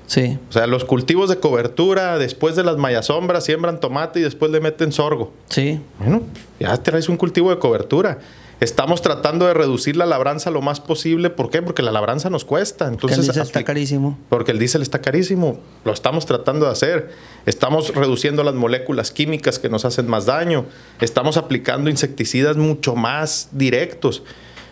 Sí. 0.06 0.38
O 0.48 0.52
sea, 0.52 0.66
los 0.66 0.84
cultivos 0.84 1.28
de 1.28 1.38
cobertura, 1.38 2.18
después 2.18 2.56
de 2.56 2.64
las 2.64 2.76
mayasombras, 2.76 3.44
siembran 3.44 3.80
tomate 3.80 4.20
y 4.20 4.22
después 4.22 4.50
le 4.50 4.60
meten 4.60 4.92
sorgo. 4.92 5.32
Sí. 5.48 5.80
Bueno, 5.98 6.22
ya 6.60 6.76
traes 6.82 7.08
un 7.08 7.16
cultivo 7.16 7.50
de 7.50 7.58
cobertura. 7.58 8.18
Estamos 8.60 9.02
tratando 9.02 9.46
de 9.46 9.54
reducir 9.54 9.96
la 9.96 10.06
labranza 10.06 10.50
lo 10.50 10.62
más 10.62 10.80
posible. 10.80 11.28
¿Por 11.28 11.50
qué? 11.50 11.60
Porque 11.60 11.82
la 11.82 11.90
labranza 11.90 12.30
nos 12.30 12.44
cuesta. 12.44 12.86
Entonces, 12.86 13.18
porque 13.18 13.20
el 13.20 13.22
diésel 13.26 13.42
está 13.42 13.64
carísimo. 13.64 14.18
Porque 14.28 14.52
el 14.52 14.58
diésel 14.58 14.82
está 14.82 15.00
carísimo. 15.00 15.58
Lo 15.84 15.92
estamos 15.92 16.24
tratando 16.24 16.66
de 16.66 16.72
hacer. 16.72 17.10
Estamos 17.46 17.94
reduciendo 17.94 18.44
las 18.44 18.54
moléculas 18.54 19.10
químicas 19.10 19.58
que 19.58 19.68
nos 19.68 19.84
hacen 19.84 20.08
más 20.08 20.26
daño. 20.26 20.66
Estamos 21.00 21.36
aplicando 21.36 21.90
insecticidas 21.90 22.56
mucho 22.56 22.94
más 22.94 23.48
directos. 23.52 24.22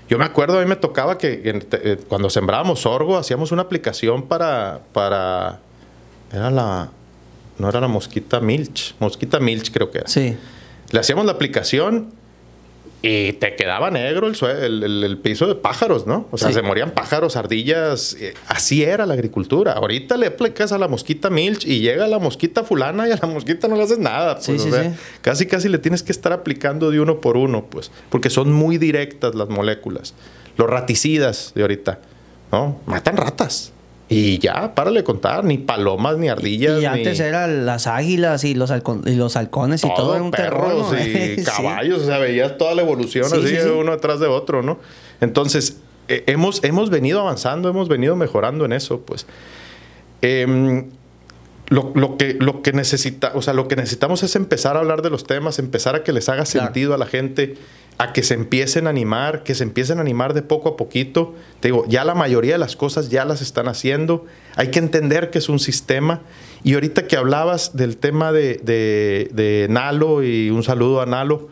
Yo 0.08 0.18
me 0.18 0.24
acuerdo, 0.24 0.58
a 0.58 0.62
mí 0.62 0.68
me 0.68 0.76
tocaba 0.76 1.16
que 1.16 1.40
eh, 1.44 1.98
cuando 2.08 2.28
sembrábamos 2.28 2.80
sorgo, 2.80 3.16
hacíamos 3.16 3.52
una 3.52 3.62
aplicación 3.62 4.24
para, 4.24 4.80
para. 4.92 5.60
Era 6.32 6.50
la. 6.50 6.90
No 7.58 7.68
era 7.68 7.80
la 7.80 7.88
mosquita 7.88 8.40
Milch. 8.40 8.94
Mosquita 8.98 9.38
Milch, 9.40 9.70
creo 9.72 9.90
que 9.90 9.98
era. 9.98 10.08
Sí. 10.08 10.36
Le 10.90 11.00
hacíamos 11.00 11.24
la 11.24 11.32
aplicación 11.32 12.12
y 13.04 13.32
te 13.32 13.56
quedaba 13.56 13.90
negro 13.90 14.28
el, 14.28 14.82
el, 14.84 15.18
piso 15.18 15.48
de 15.48 15.56
pájaros, 15.56 16.06
¿no? 16.06 16.28
O 16.30 16.38
sea, 16.38 16.52
se 16.52 16.62
morían 16.62 16.92
pájaros, 16.92 17.34
ardillas. 17.34 18.16
Eh, 18.20 18.34
así 18.46 18.84
era 18.84 19.06
la 19.06 19.14
agricultura. 19.14 19.72
Ahorita 19.72 20.16
le 20.16 20.28
aplicas 20.28 20.70
a 20.70 20.78
la 20.78 20.86
mosquita 20.86 21.28
Milch 21.28 21.66
y 21.66 21.80
llega 21.80 22.06
la 22.06 22.20
mosquita 22.20 22.62
fulana 22.62 23.08
y 23.08 23.10
a 23.10 23.16
la 23.20 23.26
mosquita 23.26 23.66
no 23.66 23.74
le 23.74 23.82
haces 23.82 23.98
nada. 23.98 24.38
Pues, 24.38 24.68
casi, 25.20 25.46
casi 25.46 25.68
le 25.68 25.78
tienes 25.78 26.04
que 26.04 26.12
estar 26.12 26.32
aplicando 26.32 26.92
de 26.92 27.00
uno 27.00 27.20
por 27.20 27.36
uno, 27.36 27.66
pues, 27.68 27.90
porque 28.08 28.30
son 28.30 28.52
muy 28.52 28.78
directas 28.78 29.34
las 29.34 29.48
moléculas. 29.48 30.14
Los 30.56 30.70
raticidas 30.70 31.52
de 31.56 31.62
ahorita, 31.62 31.98
¿no? 32.52 32.80
Matan 32.86 33.16
ratas. 33.16 33.72
Y 34.12 34.38
ya, 34.38 34.74
párale 34.74 35.00
de 35.00 35.04
contar, 35.04 35.44
ni 35.44 35.58
palomas, 35.58 36.18
ni 36.18 36.28
ardillas. 36.28 36.82
Y 36.82 36.84
antes 36.84 37.18
eran 37.20 37.64
las 37.64 37.86
águilas 37.86 38.44
y 38.44 38.54
los, 38.54 38.70
y 39.06 39.14
los 39.14 39.36
halcones 39.36 39.84
y 39.84 39.94
todo, 39.94 40.14
era 40.14 40.22
un 40.22 40.30
perros 40.30 40.94
y 40.98 41.42
caballos, 41.44 42.02
o 42.02 42.06
sea, 42.06 42.18
veías 42.18 42.58
toda 42.58 42.74
la 42.74 42.82
evolución 42.82 43.24
así, 43.24 43.56
uno 43.68 43.92
detrás 43.92 44.20
de 44.20 44.26
otro, 44.26 44.62
¿no? 44.62 44.78
Entonces, 45.20 45.78
eh, 46.08 46.24
hemos, 46.26 46.62
hemos 46.64 46.90
venido 46.90 47.20
avanzando, 47.20 47.68
hemos 47.68 47.88
venido 47.88 48.16
mejorando 48.16 48.64
en 48.64 48.72
eso, 48.72 49.00
pues. 49.00 49.26
Em, 50.20 50.90
lo, 51.68 52.16
que, 52.18 52.34
lo, 52.34 52.60
que 52.60 52.72
necesita, 52.72 53.32
o 53.34 53.40
sea, 53.40 53.54
lo 53.54 53.66
que 53.66 53.76
necesitamos 53.76 54.22
es 54.22 54.36
empezar 54.36 54.76
a 54.76 54.80
hablar 54.80 55.00
de 55.00 55.08
los 55.08 55.24
temas, 55.24 55.58
empezar 55.58 55.94
a 55.94 56.04
que 56.04 56.12
les 56.12 56.28
haga 56.28 56.44
sentido 56.44 56.92
a 56.92 56.98
la 56.98 57.06
gente 57.06 57.56
a 58.02 58.12
que 58.12 58.24
se 58.24 58.34
empiecen 58.34 58.88
a 58.88 58.90
animar, 58.90 59.44
que 59.44 59.54
se 59.54 59.62
empiecen 59.62 59.98
a 59.98 60.00
animar 60.00 60.34
de 60.34 60.42
poco 60.42 60.70
a 60.70 60.76
poquito. 60.76 61.36
Te 61.60 61.68
digo, 61.68 61.84
ya 61.86 62.04
la 62.04 62.16
mayoría 62.16 62.54
de 62.54 62.58
las 62.58 62.74
cosas 62.74 63.10
ya 63.10 63.24
las 63.24 63.40
están 63.40 63.68
haciendo. 63.68 64.26
Hay 64.56 64.72
que 64.72 64.80
entender 64.80 65.30
que 65.30 65.38
es 65.38 65.48
un 65.48 65.60
sistema. 65.60 66.22
Y 66.64 66.74
ahorita 66.74 67.06
que 67.06 67.16
hablabas 67.16 67.76
del 67.76 67.98
tema 67.98 68.32
de, 68.32 69.68
Nalo, 69.70 70.24
y 70.24 70.50
un 70.50 70.64
saludo 70.64 71.00
a 71.00 71.06
Nalo, 71.06 71.48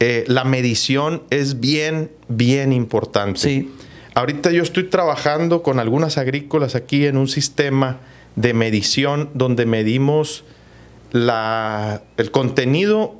eh, 0.00 0.24
la 0.26 0.42
medición 0.42 1.22
es 1.30 1.60
bien, 1.60 2.10
bien 2.26 2.72
importante. 2.72 3.38
Sí. 3.38 3.72
Ahorita 4.16 4.50
yo 4.50 4.64
estoy 4.64 4.84
trabajando 4.84 5.62
con 5.62 5.78
algunas 5.78 6.18
agrícolas 6.18 6.74
aquí 6.74 7.06
en 7.06 7.16
un 7.16 7.28
sistema 7.28 8.00
de 8.34 8.52
medición 8.52 9.30
donde 9.34 9.64
medimos 9.64 10.42
la, 11.12 12.02
el 12.16 12.32
contenido, 12.32 13.14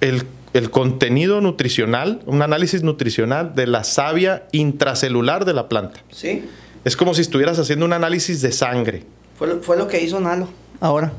el 0.00 0.24
el 0.52 0.70
contenido 0.70 1.40
nutricional, 1.40 2.20
un 2.26 2.42
análisis 2.42 2.82
nutricional 2.82 3.54
de 3.54 3.66
la 3.66 3.84
savia 3.84 4.44
intracelular 4.52 5.44
de 5.44 5.54
la 5.54 5.68
planta. 5.68 6.00
Sí. 6.10 6.44
Es 6.84 6.96
como 6.96 7.14
si 7.14 7.22
estuvieras 7.22 7.58
haciendo 7.58 7.86
un 7.86 7.92
análisis 7.92 8.42
de 8.42 8.52
sangre. 8.52 9.04
Fue 9.38 9.46
lo, 9.48 9.62
fue 9.62 9.76
lo 9.76 9.88
que 9.88 10.02
hizo 10.02 10.20
Nalo 10.20 10.48
ahora. 10.80 11.12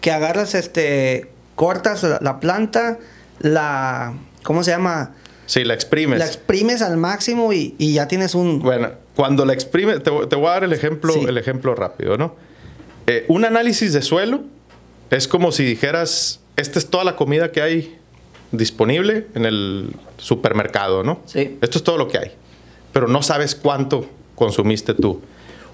Que 0.00 0.10
agarras, 0.10 0.54
este, 0.54 1.30
cortas 1.54 2.02
la, 2.02 2.18
la 2.20 2.40
planta, 2.40 2.98
la, 3.40 4.14
¿cómo 4.42 4.62
se 4.64 4.70
llama? 4.72 5.14
Sí, 5.46 5.62
la 5.64 5.74
exprimes. 5.74 6.18
La 6.18 6.26
exprimes 6.26 6.82
al 6.82 6.96
máximo 6.96 7.52
y, 7.52 7.74
y 7.78 7.94
ya 7.94 8.08
tienes 8.08 8.34
un... 8.34 8.60
Bueno, 8.60 8.90
cuando 9.14 9.44
la 9.44 9.52
exprimes, 9.52 10.02
te, 10.02 10.10
te 10.26 10.36
voy 10.36 10.46
a 10.46 10.50
dar 10.50 10.64
el 10.64 10.72
ejemplo, 10.72 11.12
Sí. 11.12 11.24
el 11.28 11.36
ejemplo 11.38 11.74
rápido, 11.74 12.16
¿no? 12.16 12.34
Eh, 13.06 13.26
un 13.28 13.44
análisis 13.44 13.92
de 13.92 14.00
suelo 14.02 14.42
es 15.10 15.28
como 15.28 15.52
si 15.52 15.64
dijeras, 15.64 16.40
esta 16.56 16.78
es 16.78 16.88
toda 16.88 17.04
la 17.04 17.14
comida 17.16 17.52
que 17.52 17.60
hay 17.60 17.98
disponible 18.56 19.26
en 19.34 19.44
el 19.44 19.90
supermercado, 20.18 21.02
¿no? 21.02 21.20
Sí. 21.26 21.58
Esto 21.60 21.78
es 21.78 21.84
todo 21.84 21.98
lo 21.98 22.08
que 22.08 22.18
hay, 22.18 22.32
pero 22.92 23.08
no 23.08 23.22
sabes 23.22 23.54
cuánto 23.54 24.06
consumiste 24.34 24.94
tú. 24.94 25.20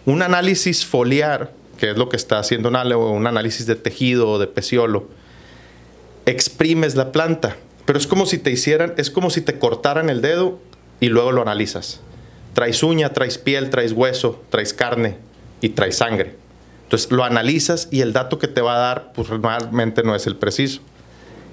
Un 0.07 0.23
análisis 0.23 0.85
foliar, 0.85 1.53
que 1.79 1.91
es 1.91 1.97
lo 1.97 2.09
que 2.09 2.17
está 2.17 2.39
haciendo 2.39 2.69
un 2.69 3.27
análisis 3.27 3.67
de 3.67 3.77
tejido 3.77 4.29
o 4.29 4.39
de 4.39 4.47
peciolo, 4.47 5.09
exprimes 6.27 6.95
la 6.95 7.13
planta, 7.13 7.57
pero 7.87 7.99
es 7.99 8.07
como 8.07 8.27
si 8.27 8.39
te 8.39 8.51
hicieran, 8.51 8.95
es 8.97 9.11
como 9.11 9.31
si 9.31 9.41
te 9.41 9.59
cortaran 9.59 10.11
el 10.11 10.21
dedo 10.21 10.59
y 11.01 11.09
luego 11.09 11.33
lo 11.33 11.43
analizas. 11.43 12.01
Traes 12.55 12.83
uña, 12.83 13.13
traes 13.13 13.39
piel, 13.39 13.71
traes 13.71 13.93
hueso, 13.93 14.43
traes 14.51 14.75
carne 14.75 15.17
y 15.61 15.71
traes 15.71 15.97
sangre. 15.97 16.37
Entonces 16.85 17.11
lo 17.11 17.25
analizas 17.25 17.89
y 17.91 18.01
el 18.01 18.13
dato 18.13 18.39
que 18.39 18.49
te 18.49 18.61
va 18.61 18.77
a 18.77 18.79
dar, 18.79 19.13
pues 19.13 19.29
realmente 19.29 20.03
no 20.03 20.15
es 20.15 20.27
el 20.27 20.37
preciso. 20.37 20.81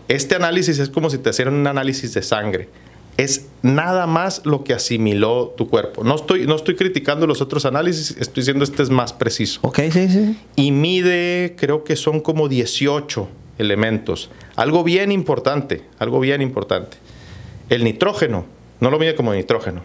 Este 0.08 0.36
análisis 0.36 0.80
es 0.80 0.90
como 0.90 1.10
si 1.10 1.18
te 1.18 1.30
hicieran 1.30 1.54
un 1.56 1.68
análisis 1.68 2.14
de 2.14 2.22
sangre. 2.22 2.70
Es 3.18 3.48
nada 3.64 4.06
más 4.06 4.46
lo 4.46 4.64
que 4.64 4.74
asimiló 4.74 5.54
tu 5.58 5.68
cuerpo. 5.70 6.04
No 6.04 6.16
estoy, 6.16 6.46
no 6.46 6.56
estoy 6.56 6.76
criticando 6.76 7.26
los 7.26 7.42
otros 7.42 7.66
análisis, 7.66 8.12
estoy 8.20 8.42
diciendo 8.42 8.64
este 8.64 8.84
es 8.84 8.92
más 8.92 9.12
preciso 9.12 9.60
Ok, 9.64 9.80
sí, 9.92 10.08
sí. 10.08 10.38
y 10.56 10.72
mide, 10.72 11.56
creo 11.58 11.84
que 11.84 11.96
son 11.96 12.20
como 12.20 12.48
18 12.48 13.28
elementos. 13.58 14.30
Algo 14.56 14.84
bien 14.84 15.12
importante, 15.12 15.84
algo 15.98 16.20
bien 16.20 16.44
importante. 16.44 16.98
El 17.70 17.84
nitrógeno 17.84 18.46
no 18.80 18.92
lo 18.92 19.00
mide 19.00 19.16
como 19.16 19.34
nitrógeno, 19.34 19.82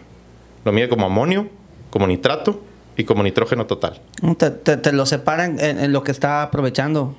lo 0.63 0.71
mide 0.71 0.87
como 0.87 1.07
amonio, 1.07 1.49
como 1.89 2.05
nitrato 2.05 2.63
y 2.95 3.03
como 3.05 3.23
nitrógeno 3.23 3.65
total. 3.65 3.99
Te, 4.37 4.51
te- 4.51 4.77
te 4.77 4.91
lo 4.93 5.07
separan 5.07 5.59
en, 5.59 5.79
en 5.79 5.91
lo 5.91 6.03
que 6.03 6.11
está 6.11 6.43
aprovechando. 6.43 7.15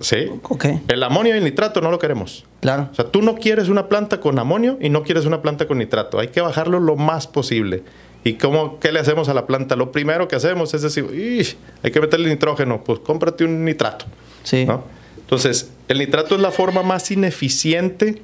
¿Sí? 0.00 0.26
Ok, 0.48 0.64
El 0.88 1.02
amonio 1.02 1.34
y 1.34 1.38
el 1.38 1.44
nitrato 1.44 1.80
no 1.80 1.90
lo 1.90 1.98
queremos. 1.98 2.44
claro. 2.60 2.88
O 2.92 2.94
sea, 2.94 3.04
tú 3.06 3.20
no 3.22 3.34
quieres 3.34 3.68
una 3.68 3.88
planta 3.88 4.20
con 4.20 4.38
amonio 4.38 4.78
y 4.80 4.88
no 4.90 5.02
quieres 5.02 5.26
una 5.26 5.42
planta 5.42 5.66
con 5.66 5.78
nitrato. 5.78 6.18
Hay 6.20 6.28
que 6.28 6.40
bajarlo 6.40 6.78
lo 6.80 6.94
más 6.96 7.26
posible. 7.26 7.82
¿Y 8.24 8.34
cómo, 8.34 8.78
qué 8.78 8.92
le 8.92 9.00
hacemos 9.00 9.28
a 9.28 9.34
la 9.34 9.46
planta? 9.48 9.74
Lo 9.74 9.90
primero 9.90 10.28
que 10.28 10.36
hacemos 10.36 10.72
es 10.74 10.82
decir, 10.82 11.04
"Ish, 11.12 11.56
hay 11.82 11.90
que 11.90 12.00
meterle 12.00 12.28
nitrógeno. 12.28 12.84
Pues 12.84 13.00
cómprate 13.00 13.44
un 13.44 13.64
nitrato. 13.64 14.04
Sí. 14.44 14.64
¿no? 14.64 14.84
Entonces, 15.18 15.70
el 15.88 15.98
nitrato 15.98 16.36
es 16.36 16.40
la 16.40 16.52
forma 16.52 16.84
más 16.84 17.10
ineficiente 17.10 18.22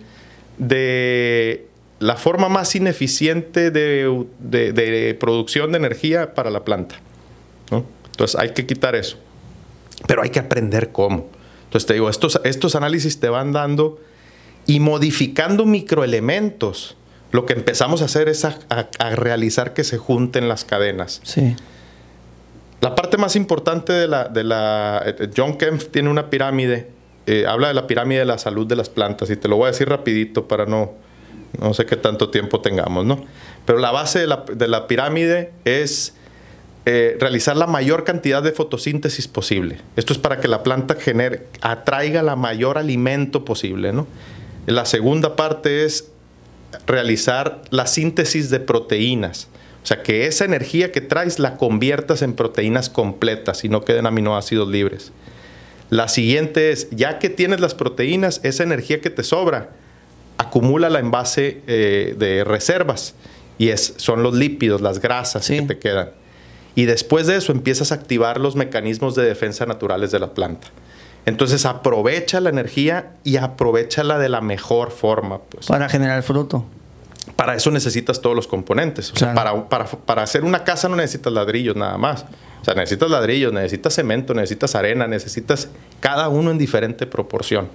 de 0.58 1.66
la 2.00 2.16
forma 2.16 2.48
más 2.48 2.76
ineficiente 2.76 3.70
de, 3.72 4.24
de- 4.38 4.72
de 4.72 5.14
producción 5.18 5.72
de 5.72 5.78
energía 5.78 6.34
para 6.34 6.50
la 6.50 6.64
planta. 6.64 6.96
¿no? 7.72 7.84
Entonces 8.12 8.38
hay 8.40 8.50
que 8.52 8.66
quitar 8.66 8.94
eso. 8.94 9.16
Pero 10.06 10.22
hay 10.22 10.30
que 10.30 10.38
aprender 10.38 10.90
cómo. 10.92 11.26
Entonces 11.68 11.86
te 11.86 11.94
digo, 11.94 12.08
estos, 12.08 12.40
estos 12.44 12.74
análisis 12.74 13.20
te 13.20 13.28
van 13.28 13.52
dando 13.52 13.98
y 14.66 14.80
modificando 14.80 15.64
microelementos. 15.66 16.96
Lo 17.30 17.44
que 17.44 17.52
empezamos 17.52 18.00
a 18.00 18.06
hacer 18.06 18.28
es 18.28 18.44
a, 18.46 18.58
a- 18.70 18.88
a 18.98 19.10
realizar 19.16 19.74
que 19.74 19.84
se 19.84 19.98
junten 19.98 20.48
las 20.48 20.64
cadenas. 20.64 21.20
Sí. 21.24 21.54
La 22.80 22.94
parte 22.94 23.16
más 23.18 23.36
importante 23.36 23.92
de 23.92 24.08
la, 24.08 24.28
de 24.28 24.44
la 24.44 25.02
eh, 25.04 25.28
John 25.36 25.58
Kempf 25.58 25.88
tiene 25.88 26.08
una 26.08 26.30
pirámide, 26.30 26.88
eh, 27.26 27.44
habla 27.46 27.68
de 27.68 27.74
la 27.74 27.86
pirámide 27.86 28.20
de 28.20 28.24
la 28.24 28.38
salud 28.38 28.66
de 28.66 28.76
las 28.76 28.88
plantas 28.88 29.28
y 29.30 29.36
te 29.36 29.48
lo 29.48 29.56
voy 29.56 29.64
a 29.64 29.72
decir 29.72 29.88
rapidito 29.88 30.48
para 30.48 30.64
no, 30.64 30.92
no 31.60 31.74
sé 31.74 31.84
qué 31.86 31.96
tanto 31.96 32.30
tiempo 32.30 32.60
tengamos, 32.60 33.04
¿no? 33.04 33.24
Pero 33.66 33.78
la 33.78 33.90
base 33.90 34.20
de 34.20 34.26
la, 34.28 34.44
de 34.50 34.68
la 34.68 34.86
pirámide 34.86 35.52
es 35.66 36.14
eh, 36.90 37.18
realizar 37.20 37.54
la 37.54 37.66
mayor 37.66 38.04
cantidad 38.04 38.42
de 38.42 38.50
fotosíntesis 38.50 39.28
posible. 39.28 39.76
Esto 39.96 40.14
es 40.14 40.18
para 40.18 40.40
que 40.40 40.48
la 40.48 40.62
planta 40.62 40.94
genere, 40.94 41.42
atraiga 41.60 42.22
la 42.22 42.34
mayor 42.34 42.78
alimento 42.78 43.44
posible, 43.44 43.92
¿no? 43.92 44.06
La 44.64 44.86
segunda 44.86 45.36
parte 45.36 45.84
es 45.84 46.08
realizar 46.86 47.60
la 47.68 47.86
síntesis 47.86 48.48
de 48.48 48.60
proteínas. 48.60 49.48
O 49.82 49.86
sea, 49.86 50.02
que 50.02 50.24
esa 50.24 50.46
energía 50.46 50.90
que 50.90 51.02
traes 51.02 51.38
la 51.38 51.58
conviertas 51.58 52.22
en 52.22 52.32
proteínas 52.32 52.88
completas 52.88 53.64
y 53.64 53.68
no 53.68 53.84
queden 53.84 54.06
aminoácidos 54.06 54.66
libres. 54.70 55.12
La 55.90 56.08
siguiente 56.08 56.70
es, 56.70 56.88
ya 56.90 57.18
que 57.18 57.28
tienes 57.28 57.60
las 57.60 57.74
proteínas, 57.74 58.40
esa 58.44 58.62
energía 58.62 59.02
que 59.02 59.10
te 59.10 59.24
sobra, 59.24 59.72
acumúlala 60.38 61.00
en 61.00 61.10
base 61.10 61.60
eh, 61.66 62.14
de 62.18 62.44
reservas. 62.44 63.14
Y 63.58 63.68
es, 63.68 63.92
son 63.98 64.22
los 64.22 64.34
lípidos, 64.34 64.80
las 64.80 65.02
grasas 65.02 65.44
Sí. 65.44 65.58
que 65.58 65.66
te 65.66 65.78
quedan. 65.78 66.10
Y 66.74 66.84
después 66.84 67.26
de 67.26 67.36
eso 67.36 67.52
empiezas 67.52 67.92
a 67.92 67.96
activar 67.96 68.40
los 68.40 68.56
mecanismos 68.56 69.14
de 69.14 69.24
defensa 69.24 69.66
naturales 69.66 70.10
de 70.10 70.20
la 70.20 70.34
planta. 70.34 70.68
Entonces 71.26 71.66
aprovecha 71.66 72.40
la 72.40 72.48
energía 72.48 73.12
y 73.22 73.36
aprovechala 73.36 74.18
de 74.18 74.28
la 74.28 74.40
mejor 74.40 74.90
forma. 74.90 75.40
Pues. 75.40 75.66
Para 75.66 75.88
generar 75.88 76.22
fruto. 76.22 76.64
Para 77.36 77.54
eso 77.54 77.70
necesitas 77.70 78.20
todos 78.20 78.34
los 78.34 78.46
componentes. 78.46 79.12
O 79.12 79.16
sea, 79.16 79.34
para, 79.34 79.68
para, 79.68 79.84
para 79.84 80.22
hacer 80.22 80.44
una 80.44 80.64
casa 80.64 80.88
no 80.88 80.96
necesitas 80.96 81.32
ladrillos 81.32 81.76
nada 81.76 81.98
más. 81.98 82.24
O 82.62 82.64
sea, 82.64 82.74
necesitas 82.74 83.10
ladrillos, 83.10 83.52
necesitas 83.52 83.94
cemento, 83.94 84.34
necesitas 84.34 84.74
arena, 84.74 85.06
necesitas 85.06 85.68
cada 86.00 86.28
uno 86.28 86.50
en 86.50 86.58
diferente 86.58 87.06
proporción. 87.06 87.68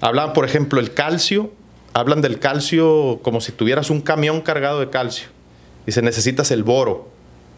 Hablan, 0.00 0.32
por 0.32 0.44
ejemplo, 0.44 0.80
el 0.80 0.94
calcio. 0.94 1.50
Hablan 1.92 2.20
del 2.20 2.38
calcio 2.38 3.18
como 3.22 3.40
si 3.40 3.50
tuvieras 3.50 3.90
un 3.90 4.00
camión 4.00 4.40
cargado 4.40 4.78
de 4.78 4.90
calcio. 4.90 5.28
Dice, 5.86 6.02
necesitas 6.02 6.52
el 6.52 6.62
boro. 6.62 7.09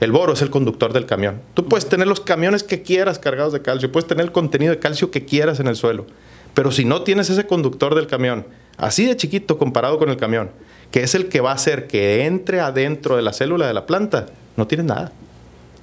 El 0.02 0.10
boro 0.10 0.32
es 0.32 0.42
el 0.42 0.50
conductor 0.50 0.92
del 0.92 1.06
camión. 1.06 1.40
Tú 1.54 1.68
puedes 1.68 1.88
tener 1.88 2.08
los 2.08 2.18
camiones 2.18 2.64
que 2.64 2.82
quieras 2.82 3.20
cargados 3.20 3.52
de 3.52 3.62
calcio, 3.62 3.92
puedes 3.92 4.08
tener 4.08 4.24
el 4.24 4.32
contenido 4.32 4.72
de 4.72 4.80
calcio 4.80 5.12
que 5.12 5.24
quieras 5.24 5.60
en 5.60 5.68
el 5.68 5.76
suelo. 5.76 6.06
Pero 6.54 6.72
si 6.72 6.84
no 6.84 7.02
tienes 7.02 7.30
ese 7.30 7.46
conductor 7.46 7.94
del 7.94 8.08
camión, 8.08 8.44
así 8.78 9.06
de 9.06 9.16
chiquito 9.16 9.58
comparado 9.58 10.00
con 10.00 10.08
el 10.08 10.16
camión, 10.16 10.50
que 10.90 11.04
es 11.04 11.14
el 11.14 11.28
que 11.28 11.40
va 11.40 11.52
a 11.52 11.54
hacer 11.54 11.86
que 11.86 12.26
entre 12.26 12.58
adentro 12.58 13.14
de 13.14 13.22
la 13.22 13.32
célula 13.32 13.68
de 13.68 13.74
la 13.74 13.86
planta, 13.86 14.26
no 14.56 14.66
tienes 14.66 14.86
nada. 14.86 15.12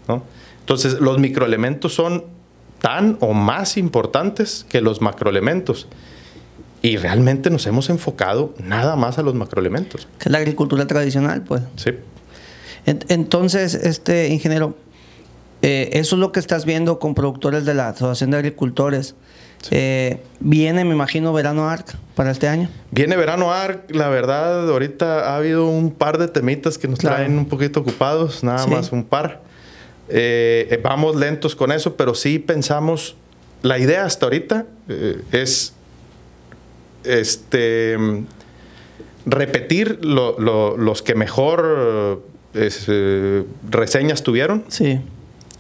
¿no? 0.10 0.26
Entonces, 0.60 1.00
los 1.00 1.18
microelementos 1.18 1.94
son 1.94 2.26
tan 2.82 3.16
o 3.22 3.32
más 3.32 3.78
importantes 3.78 4.66
que 4.68 4.82
los 4.82 5.00
macroelementos. 5.00 5.88
Y 6.82 6.98
realmente 6.98 7.50
nos 7.50 7.66
hemos 7.68 7.90
enfocado 7.90 8.54
nada 8.62 8.98
más 8.98 9.18
a 9.18 9.22
los 9.22 9.34
macroelementos. 9.34 10.10
Que 10.18 10.26
es 10.26 10.32
la 10.32 10.40
agricultura 10.40 10.86
tradicional, 10.88 11.42
pues. 11.46 11.62
Sí. 11.78 11.92
En- 12.90 13.00
Entonces, 13.10 13.76
este 13.76 14.30
ingeniero, 14.30 14.76
eh, 15.62 15.90
eso 15.94 16.16
es 16.16 16.20
lo 16.20 16.32
que 16.32 16.40
estás 16.40 16.66
viendo 16.66 16.98
con 17.00 17.14
productores 17.14 17.66
de 17.66 17.74
la 17.76 17.90
Asociación 17.90 18.32
de 18.32 18.38
Agricultores. 18.38 19.16
Eh, 19.72 20.18
viene, 20.40 20.86
me 20.86 20.94
imagino, 20.96 21.32
verano 21.34 21.70
ARC 21.70 21.96
para 22.16 22.32
este 22.32 22.48
año. 22.48 22.70
Viene 22.92 23.16
verano 23.18 23.52
ARC, 23.52 23.92
la 23.94 24.08
verdad, 24.10 24.68
ahorita 24.70 25.30
ha 25.32 25.36
habido 25.36 25.68
un 25.68 25.92
par 25.92 26.18
de 26.18 26.30
temitas 26.30 26.78
que 26.78 26.88
nos 26.88 27.00
Claro. 27.00 27.18
traen 27.18 27.38
un 27.38 27.46
poquito 27.46 27.82
ocupados, 27.82 28.44
nada 28.44 28.60
Sí. 28.64 28.70
más 28.72 28.92
un 28.92 29.04
par. 29.04 29.42
Eh, 30.08 30.80
vamos 30.82 31.16
lentos 31.16 31.56
con 31.56 31.72
eso, 31.72 31.96
pero 31.96 32.16
sí 32.16 32.40
pensamos, 32.40 33.16
la 33.62 33.78
idea 33.78 34.06
hasta 34.06 34.26
ahorita 34.26 34.66
es 35.32 35.74
este 37.04 37.98
repetir 39.26 40.00
lo- 40.04 40.40
lo- 40.40 40.78
los 40.78 41.02
que 41.02 41.16
mejor 41.16 42.24
es, 42.54 42.86
eh, 42.88 43.44
reseñas 43.70 44.24
tuvieron 44.24 44.64
Sí. 44.68 45.00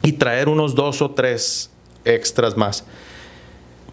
y 0.03 0.13
traer 0.13 0.49
unos 0.49 0.75
dos 0.75 1.01
o 1.01 1.11
tres 1.11 1.69
extras 2.05 2.57
más. 2.57 2.83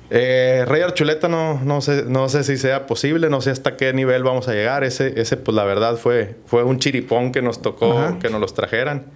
Eh, 0.09 0.65
Rey 0.69 0.83
Archuleta 0.83 1.27
no, 1.29 1.61
no, 1.65 1.81
sé, 1.81 2.05
no 2.07 2.29
sé 2.29 2.45
si 2.45 2.57
sea 2.57 2.87
posible, 2.87 3.29
no 3.29 3.41
sé 3.41 3.51
hasta 3.51 3.77
qué 3.77 3.93
nivel 3.93 4.23
vamos 4.23 4.47
a 4.49 4.53
llegar. 4.53 4.85
Ese, 4.85 5.21
ese 5.21 5.37
pues 5.37 5.55
la 5.55 5.65
verdad 5.65 5.97
fue, 5.97 6.37
fue 6.47 6.63
un 6.63 6.79
chiripón 6.79 7.33
que 7.33 7.43
nos 7.43 7.61
tocó 7.61 7.99
Ajá. 7.99 8.19
que 8.21 8.31
nos 8.31 8.41
los 8.41 8.55
trajeran. 8.55 9.07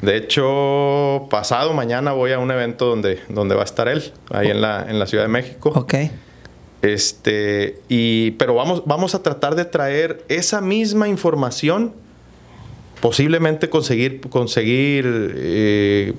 De 0.00 0.16
hecho, 0.16 1.26
pasado 1.30 1.72
mañana 1.74 2.12
voy 2.12 2.32
a 2.32 2.38
un 2.38 2.50
evento 2.50 2.86
donde, 2.86 3.20
donde 3.28 3.54
va 3.54 3.62
a 3.62 3.64
estar 3.64 3.86
él, 3.88 4.12
ahí 4.30 4.48
en 4.48 4.60
la, 4.60 4.84
en 4.88 4.98
la 4.98 5.06
Ciudad 5.06 5.24
de 5.24 5.28
México. 5.28 5.72
Ok. 5.74 5.94
Este, 6.82 7.80
y, 7.88 8.32
pero 8.32 8.54
vamos, 8.54 8.82
vamos 8.86 9.14
a 9.14 9.22
tratar 9.22 9.54
de 9.54 9.64
traer 9.64 10.24
esa 10.28 10.60
misma 10.60 11.08
información, 11.08 11.94
posiblemente 13.00 13.68
conseguir, 13.68 14.20
conseguir 14.22 15.04
eh, 15.36 16.14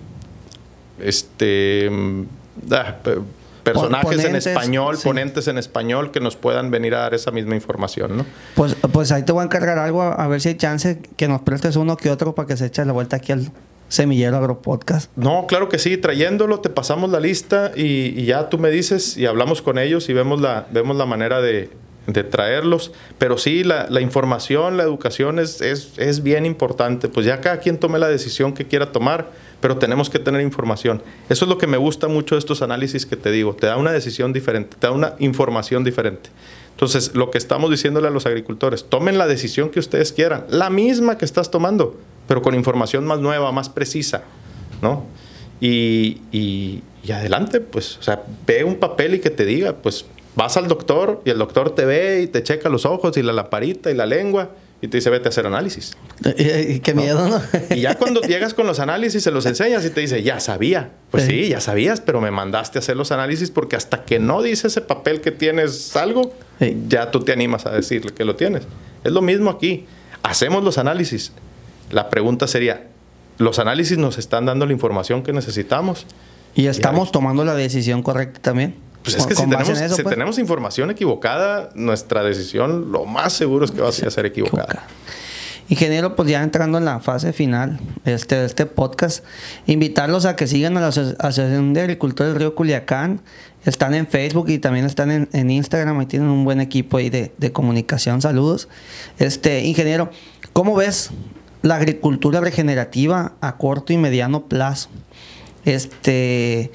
este, 1.00 1.90
mm, 1.90 2.24
ah, 2.72 2.96
pe- 3.04 3.18
personajes 3.64 4.24
en 4.24 4.36
español, 4.36 4.98
sí. 4.98 5.04
ponentes 5.08 5.48
en 5.48 5.58
español 5.58 6.12
que 6.12 6.20
nos 6.20 6.36
puedan 6.36 6.70
venir 6.70 6.94
a 6.96 7.00
dar 7.00 7.14
esa 7.14 7.32
misma 7.32 7.56
información, 7.56 8.18
¿no? 8.18 8.26
Pues, 8.56 8.76
pues 8.76 9.12
ahí 9.12 9.24
te 9.24 9.32
voy 9.32 9.42
a 9.42 9.46
encargar 9.46 9.80
algo, 9.80 10.04
a, 10.04 10.14
a 10.14 10.28
ver 10.28 10.40
si 10.42 10.50
hay 10.50 10.56
chance 10.56 11.02
que 11.18 11.28
nos 11.28 11.42
prestes 11.42 11.76
uno 11.76 11.98
que 11.98 12.12
otro 12.12 12.36
para 12.36 12.48
que 12.48 12.58
se 12.58 12.68
eche 12.68 12.86
la 12.86 12.94
vuelta 12.94 13.16
aquí 13.18 13.32
al, 13.32 13.52
Semillero 13.88 14.38
Agropodcast. 14.38 15.12
No, 15.16 15.46
claro 15.48 15.70
que 15.70 15.78
sí. 15.78 15.98
Trayéndolo, 15.98 16.60
te 16.60 16.70
pasamos 16.70 17.10
la 17.12 17.20
lista 17.20 17.72
y, 17.76 18.20
y, 18.20 18.26
ya 18.26 18.50
tú 18.50 18.58
me 18.58 18.70
dices 18.70 19.16
y 19.18 19.26
hablamos 19.26 19.62
con 19.62 19.78
ellos 19.78 20.10
y 20.10 20.14
vemos 20.14 20.42
la, 20.42 20.68
vemos 20.72 20.98
la 20.98 21.06
manera 21.06 21.40
de, 21.42 21.70
de 22.08 22.24
traerlos. 22.24 22.92
Pero 23.18 23.38
sí, 23.38 23.64
la, 23.64 23.88
la 23.90 24.02
información, 24.02 24.78
la 24.78 24.84
educación 24.84 25.40
es, 25.40 25.62
es, 25.62 25.94
es, 25.98 26.24
bien 26.24 26.46
importante. 26.46 27.08
Pues 27.10 27.26
ya 27.26 27.42
cada 27.42 27.60
quien 27.60 27.78
tome 27.78 28.00
la 28.00 28.08
decisión 28.08 28.54
que 28.54 28.66
quiera 28.66 28.92
tomar, 28.92 29.32
pero 29.62 29.78
tenemos 29.78 30.10
que 30.10 30.20
tener 30.20 30.42
información. 30.42 31.02
Eso 31.30 31.46
es 31.46 31.50
lo 31.50 31.58
que 31.58 31.68
me 31.68 31.78
gusta 31.78 32.08
mucho 32.08 32.36
de 32.36 32.40
estos 32.40 32.62
análisis 32.62 33.06
que 33.06 33.16
te 33.16 33.32
digo. 33.32 33.56
Te 33.56 33.68
da 33.68 33.78
una 33.78 33.92
decisión 33.92 34.34
diferente, 34.34 34.78
te 34.80 34.88
da 34.88 34.94
una 34.94 35.16
información 35.20 35.84
diferente. 35.84 36.30
Entonces, 36.72 37.16
lo 37.16 37.32
que 37.32 37.38
estamos 37.38 37.72
diciéndole 37.72 38.10
a 38.10 38.12
los 38.12 38.26
agricultores, 38.26 38.86
tomen 38.90 39.18
la 39.18 39.28
decisión 39.28 39.70
que 39.70 39.80
ustedes 39.80 40.12
quieran, 40.12 40.46
la 40.50 40.70
misma 40.70 41.18
que 41.18 41.24
estás 41.24 41.50
tomando, 41.50 41.98
pero 42.28 42.42
con 42.42 42.54
información 42.54 43.06
más 43.06 43.20
nueva, 43.20 43.52
más 43.54 43.70
precisa, 43.70 44.24
¿no? 44.82 45.06
Y, 45.62 46.22
y, 46.34 46.84
y 47.02 47.12
adelante, 47.14 47.62
pues, 47.62 47.98
o 47.98 48.04
sea, 48.04 48.24
ve 48.46 48.66
un 48.66 48.76
papel 48.76 49.16
y 49.16 49.20
que 49.20 49.30
te 49.30 49.46
diga, 49.46 49.74
pues, 49.78 50.06
vas 50.36 50.58
al 50.58 50.68
doctor 50.68 51.22
y 51.26 51.30
el 51.30 51.38
doctor 51.38 51.74
te 51.74 51.86
ve 51.86 52.22
y 52.22 52.28
te 52.28 52.44
checa 52.44 52.70
los 52.70 52.86
ojos 52.86 53.18
y 53.18 53.24
la 53.24 53.34
lamparita 53.34 53.92
y 53.92 53.96
la 53.96 54.06
lengua 54.06 54.52
y 54.82 54.88
te 54.88 54.98
dice, 54.98 55.10
vete 55.10 55.28
a 55.28 55.30
hacer 55.30 55.48
análisis. 55.48 55.98
Qué 56.24 56.94
miedo, 56.94 57.28
¿no? 57.28 57.42
y 57.76 57.82
ya 57.82 57.96
cuando 57.96 58.22
llegas 58.28 58.54
con 58.54 58.68
los 58.68 58.80
análisis, 58.80 59.24
se 59.24 59.32
los 59.32 59.46
enseñas 59.46 59.86
y 59.86 59.90
te 59.90 60.02
dice, 60.02 60.22
ya 60.22 60.40
sabía. 60.40 60.92
Pues 61.12 61.24
sí. 61.24 61.32
sí, 61.32 61.50
ya 61.50 61.62
sabías, 61.62 62.02
pero 62.02 62.22
me 62.22 62.30
mandaste 62.30 62.78
a 62.78 62.82
hacer 62.82 62.98
los 62.98 63.12
análisis 63.12 63.52
porque 63.52 63.76
hasta 63.76 64.04
que 64.04 64.20
no 64.20 64.42
dice 64.42 64.68
ese 64.68 64.82
papel 64.82 65.22
que 65.22 65.32
tienes 65.32 65.96
algo, 65.96 66.34
sí. 66.60 66.78
ya 66.88 67.10
tú 67.10 67.22
te 67.22 67.32
animas 67.32 67.66
a 67.66 67.72
decirle 67.72 68.14
que 68.14 68.26
lo 68.26 68.36
tienes. 68.36 68.64
Es 69.04 69.12
lo 69.12 69.22
mismo 69.22 69.50
aquí. 69.50 69.86
Hacemos 70.24 70.64
los 70.64 70.78
análisis. 70.78 71.32
La 71.92 72.10
pregunta 72.10 72.48
sería, 72.48 72.88
¿los 73.38 73.60
análisis 73.60 73.98
nos 73.98 74.18
están 74.18 74.46
dando 74.46 74.66
la 74.66 74.74
información 74.74 75.24
que 75.24 75.32
necesitamos? 75.32 76.06
Y 76.54 76.68
estamos 76.68 77.12
tomando 77.12 77.46
la 77.46 77.56
decisión 77.56 78.04
correcta 78.04 78.42
también. 78.42 78.76
Pues 79.06 79.18
es 79.18 79.28
que 79.28 79.36
si, 79.36 79.44
tenemos, 79.44 79.70
eso, 79.70 79.96
si 79.96 80.02
pues? 80.02 80.14
tenemos, 80.16 80.40
información 80.40 80.90
equivocada, 80.90 81.70
nuestra 81.76 82.24
decisión 82.24 82.92
lo 82.92 83.06
más 83.06 83.34
seguro 83.34 83.66
es 83.66 83.72
que 83.72 83.80
va 83.80 83.90
a 83.90 83.92
ser 83.92 84.26
equivocada. 84.26 84.88
Ingeniero, 85.70 86.16
pues 86.16 86.28
ya 86.28 86.42
entrando 86.42 86.80
en 86.80 86.86
la 86.86 87.00
fase 87.00 87.32
final 87.32 87.80
este, 88.04 88.36
de 88.36 88.46
este 88.46 88.66
podcast, 88.66 89.24
invitarlos 89.68 90.26
a 90.26 90.36
que 90.36 90.48
sigan 90.48 90.76
a 90.78 90.82
la 90.82 90.88
Asociación 90.88 91.74
de 91.74 91.82
Agricultores 91.82 92.34
del 92.34 92.40
Río 92.40 92.56
Culiacán. 92.56 93.22
Están 93.64 93.94
en 93.94 94.08
Facebook 94.08 94.50
y 94.50 94.58
también 94.58 94.86
están 94.86 95.12
en, 95.12 95.30
en 95.34 95.52
Instagram 95.52 96.02
y 96.02 96.08
tienen 96.08 96.30
un 96.30 96.44
buen 96.44 96.60
equipo 96.60 96.98
ahí 96.98 97.12
de, 97.12 97.32
de, 97.38 97.52
comunicación. 97.52 98.22
Saludos. 98.22 98.70
Este, 99.20 99.66
ingeniero, 99.66 100.10
¿cómo 100.54 100.76
ves 100.76 101.12
la 101.62 101.76
agricultura 101.76 102.42
regenerativa 102.42 103.34
a 103.42 103.58
corto 103.58 103.94
y 103.94 103.98
mediano 103.98 104.46
plazo? 104.46 104.90
Este 105.64 106.72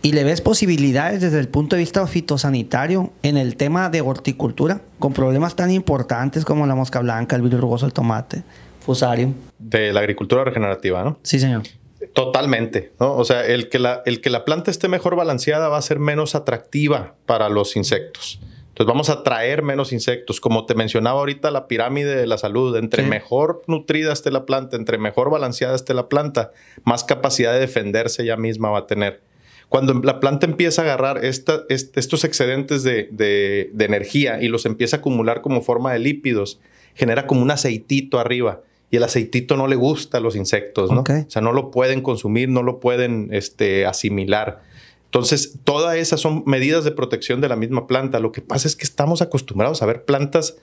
¿Y 0.00 0.12
le 0.12 0.22
ves 0.22 0.40
posibilidades 0.40 1.20
desde 1.20 1.40
el 1.40 1.48
punto 1.48 1.74
de 1.74 1.80
vista 1.80 2.06
fitosanitario 2.06 3.10
en 3.22 3.36
el 3.36 3.56
tema 3.56 3.90
de 3.90 4.00
horticultura, 4.00 4.80
con 5.00 5.12
problemas 5.12 5.56
tan 5.56 5.72
importantes 5.72 6.44
como 6.44 6.66
la 6.66 6.76
mosca 6.76 7.00
blanca, 7.00 7.34
el 7.34 7.42
virus 7.42 7.60
rugoso 7.60 7.86
del 7.86 7.92
tomate, 7.92 8.44
fusarium? 8.80 9.34
De 9.58 9.92
la 9.92 10.00
agricultura 10.00 10.44
regenerativa, 10.44 11.02
¿no? 11.02 11.18
Sí, 11.24 11.40
señor. 11.40 11.62
Totalmente, 12.12 12.92
¿no? 13.00 13.16
O 13.16 13.24
sea, 13.24 13.44
el 13.44 13.68
que, 13.68 13.80
la, 13.80 14.02
el 14.06 14.20
que 14.20 14.30
la 14.30 14.44
planta 14.44 14.70
esté 14.70 14.86
mejor 14.86 15.16
balanceada 15.16 15.68
va 15.68 15.78
a 15.78 15.82
ser 15.82 15.98
menos 15.98 16.36
atractiva 16.36 17.16
para 17.26 17.48
los 17.48 17.74
insectos. 17.74 18.40
Entonces 18.68 18.86
vamos 18.86 19.10
a 19.10 19.14
atraer 19.14 19.64
menos 19.64 19.92
insectos. 19.92 20.40
Como 20.40 20.64
te 20.64 20.76
mencionaba 20.76 21.18
ahorita, 21.18 21.50
la 21.50 21.66
pirámide 21.66 22.14
de 22.14 22.28
la 22.28 22.38
salud, 22.38 22.76
entre 22.76 23.02
sí. 23.02 23.08
mejor 23.08 23.62
nutrida 23.66 24.12
esté 24.12 24.30
la 24.30 24.46
planta, 24.46 24.76
entre 24.76 24.98
mejor 24.98 25.30
balanceada 25.30 25.74
esté 25.74 25.94
la 25.94 26.08
planta, 26.08 26.52
más 26.84 27.02
capacidad 27.02 27.52
de 27.52 27.58
defenderse 27.58 28.22
ella 28.22 28.36
misma 28.36 28.70
va 28.70 28.78
a 28.78 28.86
tener. 28.86 29.20
Cuando 29.68 29.94
la 29.94 30.18
planta 30.18 30.46
empieza 30.46 30.82
a 30.82 30.84
agarrar 30.84 31.24
esta, 31.24 31.64
estos 31.68 32.24
excedentes 32.24 32.82
de, 32.82 33.08
de, 33.12 33.70
de, 33.72 33.84
energía 33.84 34.40
y 34.40 34.48
los 34.48 34.64
empieza 34.64 34.96
a 34.96 34.98
acumular 35.00 35.42
como 35.42 35.60
forma 35.60 35.92
de 35.92 35.98
lípidos, 35.98 36.58
genera 36.94 37.26
como 37.26 37.42
un 37.42 37.50
aceitito 37.50 38.18
arriba. 38.18 38.62
Y 38.90 38.96
el 38.96 39.04
aceitito 39.04 39.56
no 39.56 39.66
le 39.66 39.76
gusta 39.76 40.18
a 40.18 40.20
los 40.20 40.34
insectos, 40.36 40.90
¿no? 40.90 41.00
Okay. 41.00 41.22
O 41.26 41.30
sea, 41.30 41.42
no 41.42 41.52
lo 41.52 41.70
pueden 41.70 42.00
consumir, 42.00 42.48
no 42.48 42.62
lo 42.62 42.80
pueden 42.80 43.28
este, 43.32 43.84
asimilar. 43.84 44.62
Entonces, 45.04 45.58
todas 45.64 45.96
esas 45.96 46.20
son 46.20 46.42
medidas 46.46 46.84
de 46.84 46.92
protección 46.92 47.40
de 47.40 47.48
la 47.48 47.56
misma 47.56 47.86
planta. 47.86 48.20
Lo 48.20 48.32
que 48.32 48.40
pasa 48.40 48.68
es 48.68 48.76
que 48.76 48.84
estamos 48.84 49.20
acostumbrados 49.20 49.82
a 49.82 49.86
ver 49.86 50.04
plantas 50.04 50.56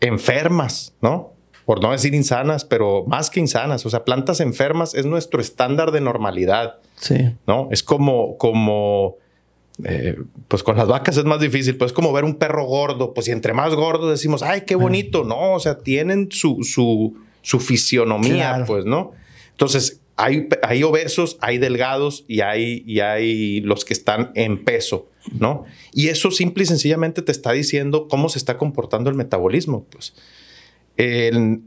enfermas, 0.00 0.94
¿no? 1.00 1.32
Por 1.66 1.82
no 1.82 1.90
decir 1.90 2.14
insanas, 2.14 2.64
pero 2.64 3.04
más 3.06 3.28
que 3.28 3.40
insanas. 3.40 3.84
O 3.84 3.90
sea, 3.90 4.04
plantas 4.04 4.40
enfermas 4.40 4.94
es 4.94 5.04
nuestro 5.04 5.40
estándar 5.40 5.90
de 5.90 6.00
normalidad. 6.00 6.76
Sí. 6.94 7.32
¿No? 7.46 7.68
Es 7.70 7.82
como, 7.82 8.38
como, 8.38 9.16
eh, 9.84 10.16
pues 10.48 10.62
con 10.62 10.76
las 10.76 10.88
vacas 10.88 11.18
es 11.18 11.24
más 11.24 11.40
difícil, 11.40 11.76
pues 11.76 11.90
es 11.90 11.92
como 11.92 12.12
ver 12.12 12.24
un 12.24 12.36
perro 12.36 12.64
gordo, 12.64 13.12
pues 13.12 13.28
y 13.28 13.32
entre 13.32 13.52
más 13.52 13.74
gordo 13.74 14.08
decimos, 14.08 14.42
ay, 14.42 14.62
qué 14.66 14.74
bonito, 14.74 15.24
no, 15.24 15.52
o 15.52 15.60
sea, 15.60 15.78
tienen 15.78 16.28
su, 16.30 16.62
su, 16.62 17.14
su 17.42 17.60
fisionomía, 17.60 18.50
claro. 18.50 18.64
pues, 18.64 18.84
¿no? 18.86 19.12
Entonces, 19.50 20.00
hay, 20.16 20.48
hay 20.62 20.82
obesos, 20.82 21.36
hay 21.40 21.58
delgados 21.58 22.24
y 22.26 22.40
hay, 22.40 22.84
y 22.86 23.00
hay 23.00 23.60
los 23.60 23.84
que 23.84 23.92
están 23.92 24.32
en 24.34 24.64
peso, 24.64 25.08
¿no? 25.38 25.64
Y 25.92 26.08
eso 26.08 26.30
simple 26.30 26.62
y 26.62 26.66
sencillamente 26.66 27.20
te 27.20 27.32
está 27.32 27.52
diciendo 27.52 28.08
cómo 28.08 28.30
se 28.30 28.38
está 28.38 28.56
comportando 28.56 29.10
el 29.10 29.16
metabolismo, 29.16 29.84
pues. 29.90 30.14
El, 30.96 31.60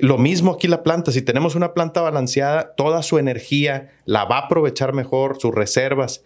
lo 0.00 0.18
mismo 0.18 0.52
aquí 0.52 0.68
la 0.68 0.82
planta, 0.82 1.10
si 1.10 1.22
tenemos 1.22 1.54
una 1.54 1.74
planta 1.74 2.00
balanceada, 2.00 2.74
toda 2.76 3.02
su 3.02 3.18
energía 3.18 3.92
la 4.04 4.24
va 4.24 4.38
a 4.38 4.46
aprovechar 4.46 4.92
mejor, 4.92 5.40
sus 5.40 5.54
reservas. 5.54 6.22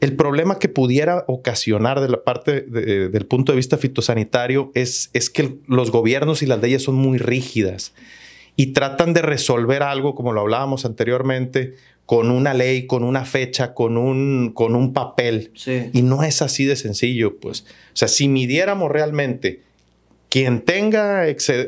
El 0.00 0.14
problema 0.14 0.60
que 0.60 0.68
pudiera 0.68 1.24
ocasionar 1.26 2.00
de 2.00 2.08
la 2.08 2.22
parte 2.22 2.60
de, 2.60 3.08
del 3.08 3.26
punto 3.26 3.50
de 3.50 3.56
vista 3.56 3.78
fitosanitario 3.78 4.70
es, 4.74 5.10
es 5.12 5.28
que 5.28 5.58
los 5.66 5.90
gobiernos 5.90 6.42
y 6.42 6.46
las 6.46 6.60
leyes 6.60 6.84
son 6.84 6.94
muy 6.94 7.18
rígidas 7.18 7.94
y 8.54 8.68
tratan 8.68 9.12
de 9.12 9.22
resolver 9.22 9.82
algo, 9.82 10.14
como 10.14 10.32
lo 10.32 10.40
hablábamos 10.42 10.84
anteriormente, 10.84 11.74
con 12.06 12.30
una 12.30 12.54
ley, 12.54 12.86
con 12.86 13.02
una 13.02 13.24
fecha, 13.24 13.74
con 13.74 13.96
un, 13.96 14.52
con 14.54 14.76
un 14.76 14.92
papel. 14.92 15.50
Sí. 15.54 15.90
Y 15.92 16.02
no 16.02 16.22
es 16.22 16.42
así 16.42 16.64
de 16.64 16.76
sencillo, 16.76 17.38
pues. 17.38 17.62
O 17.62 17.96
sea, 17.96 18.08
si 18.08 18.28
midiéramos 18.28 18.90
realmente 18.90 19.62
quien 20.28 20.62
tenga, 20.62 21.24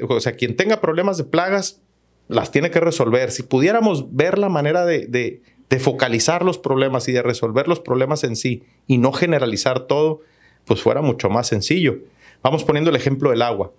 o 0.08 0.20
sea, 0.20 0.32
quien 0.32 0.56
tenga 0.56 0.80
problemas 0.80 1.16
de 1.16 1.24
plagas, 1.24 1.80
las 2.28 2.50
tiene 2.52 2.70
que 2.70 2.80
resolver. 2.80 3.30
Si 3.30 3.42
pudiéramos 3.42 4.14
ver 4.14 4.38
la 4.38 4.48
manera 4.48 4.84
de, 4.84 5.06
de, 5.06 5.42
de, 5.68 5.80
focalizar 5.80 6.44
los 6.44 6.58
problemas 6.58 7.08
y 7.08 7.12
de 7.12 7.22
resolver 7.22 7.66
los 7.66 7.80
problemas 7.80 8.22
en 8.22 8.36
sí 8.36 8.62
y 8.86 8.98
no 8.98 9.12
generalizar 9.12 9.80
todo, 9.80 10.20
pues 10.64 10.82
fuera 10.82 11.02
mucho 11.02 11.28
más 11.28 11.48
sencillo. 11.48 11.98
Vamos 12.42 12.64
poniendo 12.64 12.90
el 12.90 12.96
ejemplo 12.96 13.30
del 13.30 13.42
agua. 13.42 13.72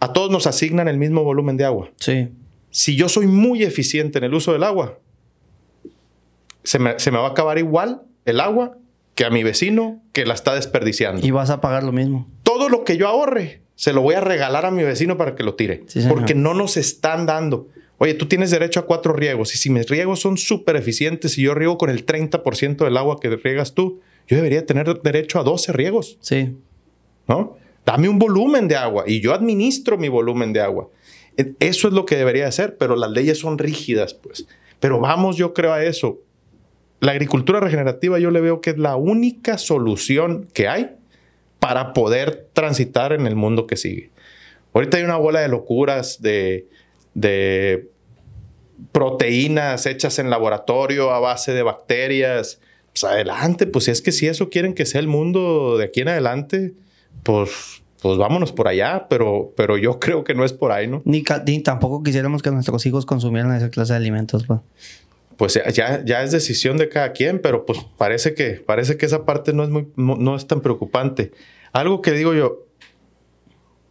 A 0.00 0.12
todos 0.12 0.30
nos 0.30 0.46
asignan 0.46 0.88
el 0.88 0.98
mismo 0.98 1.24
volumen 1.24 1.56
de 1.56 1.64
agua. 1.64 1.90
Sí. 1.96 2.28
Si 2.70 2.96
yo 2.96 3.08
soy 3.08 3.26
muy 3.26 3.62
eficiente 3.62 4.18
en 4.18 4.24
el 4.24 4.34
uso 4.34 4.52
del 4.52 4.62
agua, 4.62 4.98
se 6.62 6.78
me, 6.78 6.98
se 6.98 7.10
me 7.10 7.18
va 7.18 7.28
a 7.28 7.30
acabar 7.30 7.58
igual 7.58 8.02
el 8.24 8.40
agua 8.40 8.78
que 9.14 9.24
a 9.24 9.30
mi 9.30 9.42
vecino 9.42 10.02
que 10.12 10.26
la 10.26 10.34
está 10.34 10.54
desperdiciando. 10.54 11.26
Y 11.26 11.30
vas 11.30 11.50
a 11.50 11.60
pagar 11.60 11.82
lo 11.82 11.92
mismo. 11.92 12.28
Todo 12.56 12.70
lo 12.70 12.84
que 12.84 12.96
yo 12.96 13.06
ahorre 13.06 13.60
se 13.74 13.92
lo 13.92 14.00
voy 14.00 14.14
a 14.14 14.22
regalar 14.22 14.64
a 14.64 14.70
mi 14.70 14.82
vecino 14.82 15.18
para 15.18 15.34
que 15.34 15.42
lo 15.42 15.56
tire. 15.56 15.82
Sí, 15.88 16.00
porque 16.08 16.34
no 16.34 16.54
nos 16.54 16.78
están 16.78 17.26
dando. 17.26 17.68
Oye, 17.98 18.14
tú 18.14 18.24
tienes 18.24 18.50
derecho 18.50 18.80
a 18.80 18.86
cuatro 18.86 19.12
riegos 19.12 19.54
y 19.54 19.58
si 19.58 19.68
mis 19.68 19.86
riegos 19.90 20.20
son 20.20 20.38
súper 20.38 20.76
eficientes 20.76 21.36
y 21.36 21.42
yo 21.42 21.54
riego 21.54 21.76
con 21.76 21.90
el 21.90 22.06
30% 22.06 22.76
del 22.78 22.96
agua 22.96 23.20
que 23.20 23.28
riegas 23.28 23.74
tú, 23.74 24.00
yo 24.26 24.36
debería 24.36 24.64
tener 24.64 25.02
derecho 25.02 25.38
a 25.38 25.42
12 25.42 25.72
riegos. 25.72 26.16
Sí. 26.22 26.56
¿No? 27.28 27.58
Dame 27.84 28.08
un 28.08 28.18
volumen 28.18 28.68
de 28.68 28.76
agua 28.76 29.04
y 29.06 29.20
yo 29.20 29.34
administro 29.34 29.98
mi 29.98 30.08
volumen 30.08 30.54
de 30.54 30.62
agua. 30.62 30.88
E, 31.36 31.52
eso 31.60 31.88
es 31.88 31.92
lo 31.92 32.06
que 32.06 32.16
debería 32.16 32.48
hacer, 32.48 32.78
pero 32.78 32.96
las 32.96 33.10
leyes 33.10 33.38
son 33.38 33.58
rígidas, 33.58 34.14
pues. 34.14 34.46
Pero 34.80 34.98
vamos, 34.98 35.36
yo 35.36 35.52
creo 35.52 35.74
a 35.74 35.84
eso. 35.84 36.20
La 37.00 37.12
agricultura 37.12 37.60
regenerativa 37.60 38.18
yo 38.18 38.30
le 38.30 38.40
veo 38.40 38.62
que 38.62 38.70
es 38.70 38.78
la 38.78 38.96
única 38.96 39.58
solución 39.58 40.48
que 40.54 40.68
hay 40.68 40.96
para 41.66 41.94
poder 41.94 42.46
transitar 42.52 43.12
en 43.12 43.26
el 43.26 43.34
mundo 43.34 43.66
que 43.66 43.76
sigue. 43.76 44.10
Ahorita 44.72 44.98
hay 44.98 45.02
una 45.02 45.16
bola 45.16 45.40
de 45.40 45.48
locuras 45.48 46.22
de, 46.22 46.68
de 47.14 47.88
proteínas 48.92 49.84
hechas 49.86 50.20
en 50.20 50.30
laboratorio 50.30 51.10
a 51.10 51.18
base 51.18 51.54
de 51.54 51.64
bacterias. 51.64 52.60
Pues 52.92 53.02
adelante, 53.02 53.66
pues 53.66 53.88
es 53.88 54.00
que 54.00 54.12
si 54.12 54.28
eso 54.28 54.48
quieren 54.48 54.74
que 54.74 54.86
sea 54.86 55.00
el 55.00 55.08
mundo 55.08 55.76
de 55.76 55.86
aquí 55.86 56.02
en 56.02 56.08
adelante, 56.08 56.74
pues, 57.24 57.82
pues 58.00 58.16
vámonos 58.16 58.52
por 58.52 58.68
allá, 58.68 59.08
pero, 59.10 59.52
pero 59.56 59.76
yo 59.76 59.98
creo 59.98 60.22
que 60.22 60.36
no 60.36 60.44
es 60.44 60.52
por 60.52 60.70
ahí, 60.70 60.86
¿no? 60.86 61.02
Ni, 61.04 61.24
ni 61.46 61.62
tampoco 61.64 62.04
quisiéramos 62.04 62.42
que 62.42 62.52
nuestros 62.52 62.86
hijos 62.86 63.06
consumieran 63.06 63.52
esa 63.56 63.70
clase 63.70 63.94
de 63.94 63.96
alimentos, 63.96 64.44
pues 64.46 64.60
pues 65.36 65.60
ya, 65.74 66.02
ya 66.04 66.22
es 66.22 66.32
decisión 66.32 66.78
de 66.78 66.88
cada 66.88 67.12
quien, 67.12 67.40
pero 67.40 67.66
pues 67.66 67.80
parece 67.98 68.34
que, 68.34 68.52
parece 68.52 68.96
que 68.96 69.06
esa 69.06 69.24
parte 69.24 69.52
no 69.52 69.64
es, 69.64 69.68
muy, 69.68 69.88
no, 69.96 70.16
no 70.16 70.34
es 70.34 70.46
tan 70.46 70.60
preocupante. 70.62 71.32
Algo 71.76 72.00
que 72.00 72.12
digo 72.12 72.32
yo, 72.32 72.64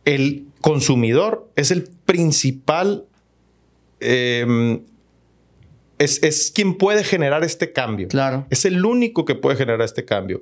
el 0.06 0.48
consumidor 0.60 1.52
es 1.56 1.70
el 1.70 1.84
principal 1.84 3.06
em, 4.00 4.82
es, 6.00 6.24
es, 6.24 6.52
quien 6.52 6.80
puede 6.80 7.04
generar 7.04 7.44
este 7.44 7.74
cambio. 7.74 8.08
Claro. 8.08 8.48
Es 8.50 8.66
el 8.66 8.84
único 8.84 9.24
que 9.24 9.36
puede 9.36 9.56
generar 9.56 9.84
este 9.84 10.04
cambio. 10.04 10.42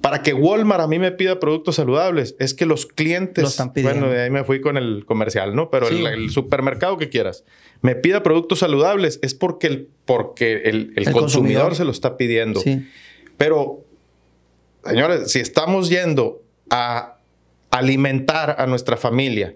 Para 0.00 0.22
que 0.22 0.32
Walmart 0.32 0.80
a 0.80 0.86
mí 0.86 0.98
me 0.98 1.12
pida 1.12 1.38
productos 1.40 1.76
saludables, 1.76 2.36
es 2.38 2.54
que 2.54 2.64
los 2.64 2.86
clientes. 2.86 3.42
Lo 3.42 3.48
están 3.48 3.74
pidiendo. 3.74 4.00
bueno, 4.00 4.14
de 4.14 4.22
ahí 4.22 4.30
me 4.30 4.42
fui 4.42 4.62
con 4.62 4.78
el 4.78 5.04
comercial, 5.04 5.54
¿no? 5.54 5.68
Pero 5.68 5.88
el, 5.88 6.06
el, 6.06 6.30
supermercado 6.30 6.96
que 6.96 7.10
quieras 7.10 7.44
me 7.82 7.96
pida 7.96 8.22
productos 8.22 8.60
saludables, 8.60 9.18
es 9.22 9.34
porque 9.34 9.66
el, 9.66 9.88
porque 10.06 10.54
el, 10.54 10.64
el, 10.64 10.92
el 10.96 11.04
consumidor, 11.04 11.20
consumidor, 11.20 11.74
se 11.76 11.84
lo 11.84 11.90
está 11.90 12.16
pidiendo. 12.16 12.60
Sí. 12.60 12.88
Pero, 13.36 13.84
señores, 14.84 15.30
si 15.30 15.38
estamos 15.38 15.90
yendo 15.90 16.41
a 16.70 17.16
alimentar 17.70 18.56
a 18.58 18.66
nuestra 18.66 18.96
familia 18.96 19.54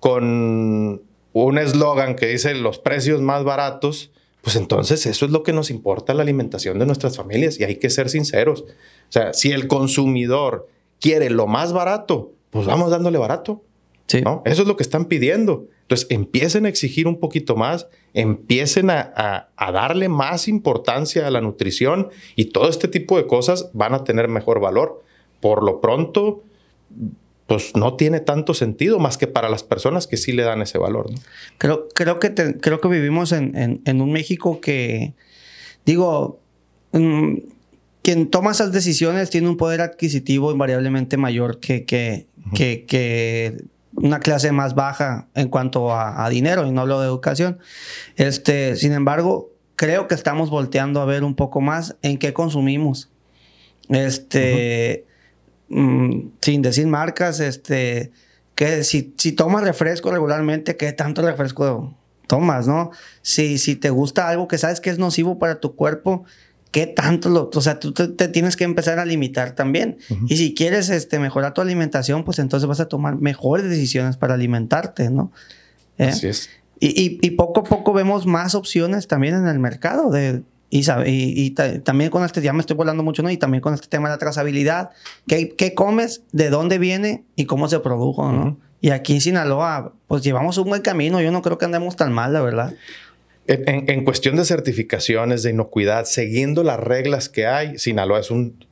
con 0.00 1.02
un 1.32 1.58
eslogan 1.58 2.16
que 2.16 2.26
dice 2.26 2.54
los 2.54 2.78
precios 2.78 3.20
más 3.20 3.44
baratos, 3.44 4.10
pues 4.42 4.56
entonces 4.56 5.06
eso 5.06 5.24
es 5.24 5.30
lo 5.30 5.42
que 5.42 5.52
nos 5.52 5.70
importa 5.70 6.14
la 6.14 6.22
alimentación 6.22 6.78
de 6.78 6.86
nuestras 6.86 7.16
familias 7.16 7.58
y 7.58 7.64
hay 7.64 7.76
que 7.76 7.90
ser 7.90 8.08
sinceros. 8.08 8.62
O 8.62 9.12
sea, 9.12 9.32
si 9.32 9.52
el 9.52 9.68
consumidor 9.68 10.68
quiere 11.00 11.30
lo 11.30 11.46
más 11.46 11.72
barato, 11.72 12.32
pues 12.50 12.66
vamos 12.66 12.90
dándole 12.90 13.18
barato. 13.18 13.62
Sí. 14.06 14.22
¿no? 14.22 14.42
Eso 14.46 14.62
es 14.62 14.68
lo 14.68 14.76
que 14.76 14.82
están 14.82 15.04
pidiendo. 15.04 15.66
Entonces 15.82 16.06
empiecen 16.10 16.64
a 16.64 16.68
exigir 16.70 17.06
un 17.06 17.20
poquito 17.20 17.56
más, 17.56 17.88
empiecen 18.14 18.90
a, 18.90 19.12
a, 19.14 19.48
a, 19.56 19.72
darle 19.72 20.08
más 20.08 20.48
importancia 20.48 21.26
a 21.26 21.30
la 21.30 21.42
nutrición 21.42 22.08
y 22.34 22.46
todo 22.46 22.68
este 22.68 22.88
tipo 22.88 23.18
de 23.18 23.26
cosas 23.26 23.70
van 23.74 23.94
a 23.94 24.04
tener 24.04 24.28
mejor 24.28 24.60
valor. 24.60 25.02
Por 25.40 25.62
lo 25.62 25.80
pronto, 25.80 26.42
pues 27.48 27.74
no 27.74 27.94
tiene 27.94 28.20
tanto 28.20 28.52
sentido 28.52 28.98
más 28.98 29.16
que 29.16 29.26
para 29.26 29.48
las 29.48 29.62
personas 29.62 30.06
que 30.06 30.18
sí 30.18 30.32
le 30.32 30.42
dan 30.42 30.60
ese 30.60 30.76
valor. 30.76 31.10
¿no? 31.10 31.18
Creo, 31.56 31.88
creo, 31.94 32.20
que 32.20 32.28
te, 32.28 32.58
creo 32.58 32.80
que 32.80 32.88
vivimos 32.88 33.32
en, 33.32 33.56
en, 33.56 33.80
en, 33.86 34.02
un 34.02 34.12
México 34.12 34.60
que, 34.60 35.14
digo, 35.86 36.40
mmm, 36.92 37.36
quien 38.02 38.28
toma 38.28 38.50
esas 38.50 38.70
decisiones 38.70 39.30
tiene 39.30 39.48
un 39.48 39.56
poder 39.56 39.80
adquisitivo 39.80 40.52
invariablemente 40.52 41.16
mayor 41.16 41.58
que, 41.58 41.84
que, 41.84 42.26
uh 42.36 42.50
-huh. 42.50 42.56
que, 42.56 42.84
que 42.86 43.56
una 43.94 44.20
clase 44.20 44.52
más 44.52 44.74
baja 44.74 45.28
en 45.34 45.48
cuanto 45.48 45.90
a, 45.92 46.26
a, 46.26 46.28
dinero, 46.28 46.66
y 46.66 46.70
no 46.70 46.82
hablo 46.82 47.00
de 47.00 47.06
educación. 47.06 47.58
Este, 48.16 48.76
sin 48.76 48.92
embargo, 48.92 49.50
creo 49.74 50.06
que 50.06 50.14
estamos 50.14 50.50
volteando 50.50 51.00
a 51.00 51.06
ver 51.06 51.24
un 51.24 51.34
poco 51.34 51.62
más 51.62 51.96
en 52.02 52.18
qué 52.18 52.34
consumimos. 52.34 53.08
Este. 53.88 55.07
Mmm, 55.68 56.30
sin 56.40 56.62
decir 56.62 56.86
marcas, 56.86 57.40
este, 57.40 58.12
que 58.54 58.84
si, 58.84 59.14
si 59.16 59.32
tomas 59.32 59.62
refresco 59.64 60.10
regularmente, 60.10 60.76
¿qué 60.76 60.92
tanto 60.92 61.22
refresco 61.22 61.94
tomas, 62.26 62.66
no? 62.66 62.90
Si, 63.22 63.58
si 63.58 63.76
te 63.76 63.90
gusta 63.90 64.28
algo 64.28 64.48
que 64.48 64.58
sabes 64.58 64.80
que 64.80 64.90
es 64.90 64.98
nocivo 64.98 65.38
para 65.38 65.60
tu 65.60 65.74
cuerpo, 65.74 66.24
¿qué 66.70 66.86
tanto 66.86 67.30
lo, 67.30 67.50
o 67.52 67.60
sea, 67.60 67.80
tú 67.80 67.92
te, 67.92 68.08
te, 68.08 68.28
tienes 68.28 68.56
que 68.56 68.64
empezar 68.64 68.98
a 68.98 69.04
limitar 69.04 69.52
también. 69.52 69.98
Uh 70.10 70.14
-huh. 70.14 70.26
Y 70.28 70.36
si 70.36 70.54
quieres 70.54 70.90
este, 70.90 71.18
mejorar 71.18 71.54
tu 71.54 71.60
alimentación, 71.60 72.24
pues 72.24 72.38
entonces 72.38 72.68
vas 72.68 72.80
a 72.80 72.88
tomar 72.88 73.16
mejores 73.16 73.68
decisiones 73.68 74.16
para 74.16 74.34
alimentarte, 74.34 75.10
¿no? 75.10 75.32
¿Eh? 75.96 76.04
Así 76.08 76.28
es. 76.28 76.50
Y, 76.80 76.88
y, 76.88 77.18
y, 77.22 77.30
poco 77.32 77.60
a 77.60 77.64
poco 77.64 77.92
vemos 77.92 78.24
más 78.24 78.54
opciones 78.54 79.08
también 79.08 79.34
en 79.34 79.48
el 79.48 79.58
mercado 79.58 80.10
de, 80.10 80.42
y, 80.70 80.82
sabe, 80.82 81.10
y, 81.10 81.32
y 81.34 81.50
también 81.50 82.10
con 82.10 82.24
este, 82.24 82.42
ya 82.42 82.52
me 82.52 82.60
estoy 82.60 82.76
volando 82.76 83.02
mucho, 83.02 83.22
¿no? 83.22 83.30
Y 83.30 83.36
también 83.36 83.62
con 83.62 83.74
este 83.74 83.88
tema 83.88 84.08
de 84.08 84.14
la 84.14 84.18
trazabilidad. 84.18 84.90
¿Qué, 85.26 85.54
qué 85.56 85.74
comes? 85.74 86.22
¿De 86.32 86.50
dónde 86.50 86.78
viene? 86.78 87.24
¿Y 87.36 87.46
cómo 87.46 87.68
se 87.68 87.80
produjo, 87.80 88.30
no? 88.30 88.42
Uh 88.42 88.44
-huh. 88.46 88.56
Y 88.80 88.90
aquí 88.90 89.14
en 89.14 89.20
Sinaloa, 89.20 89.92
pues 90.06 90.22
llevamos 90.22 90.56
un 90.58 90.68
buen 90.68 90.82
camino. 90.82 91.20
Yo 91.20 91.32
no 91.32 91.42
creo 91.42 91.58
que 91.58 91.64
andemos 91.64 91.96
tan 91.96 92.12
mal, 92.12 92.32
la 92.32 92.40
verdad. 92.40 92.74
En, 93.46 93.88
en, 93.88 94.04
cuestión 94.04 94.36
de 94.36 94.44
certificaciones 94.44 95.42
de 95.42 95.50
inocuidad, 95.50 96.04
siguiendo 96.04 96.62
las 96.62 96.78
reglas 96.78 97.28
que 97.28 97.46
hay, 97.46 97.78
Sinaloa 97.78 98.20
es 98.20 98.30
un 98.30 98.64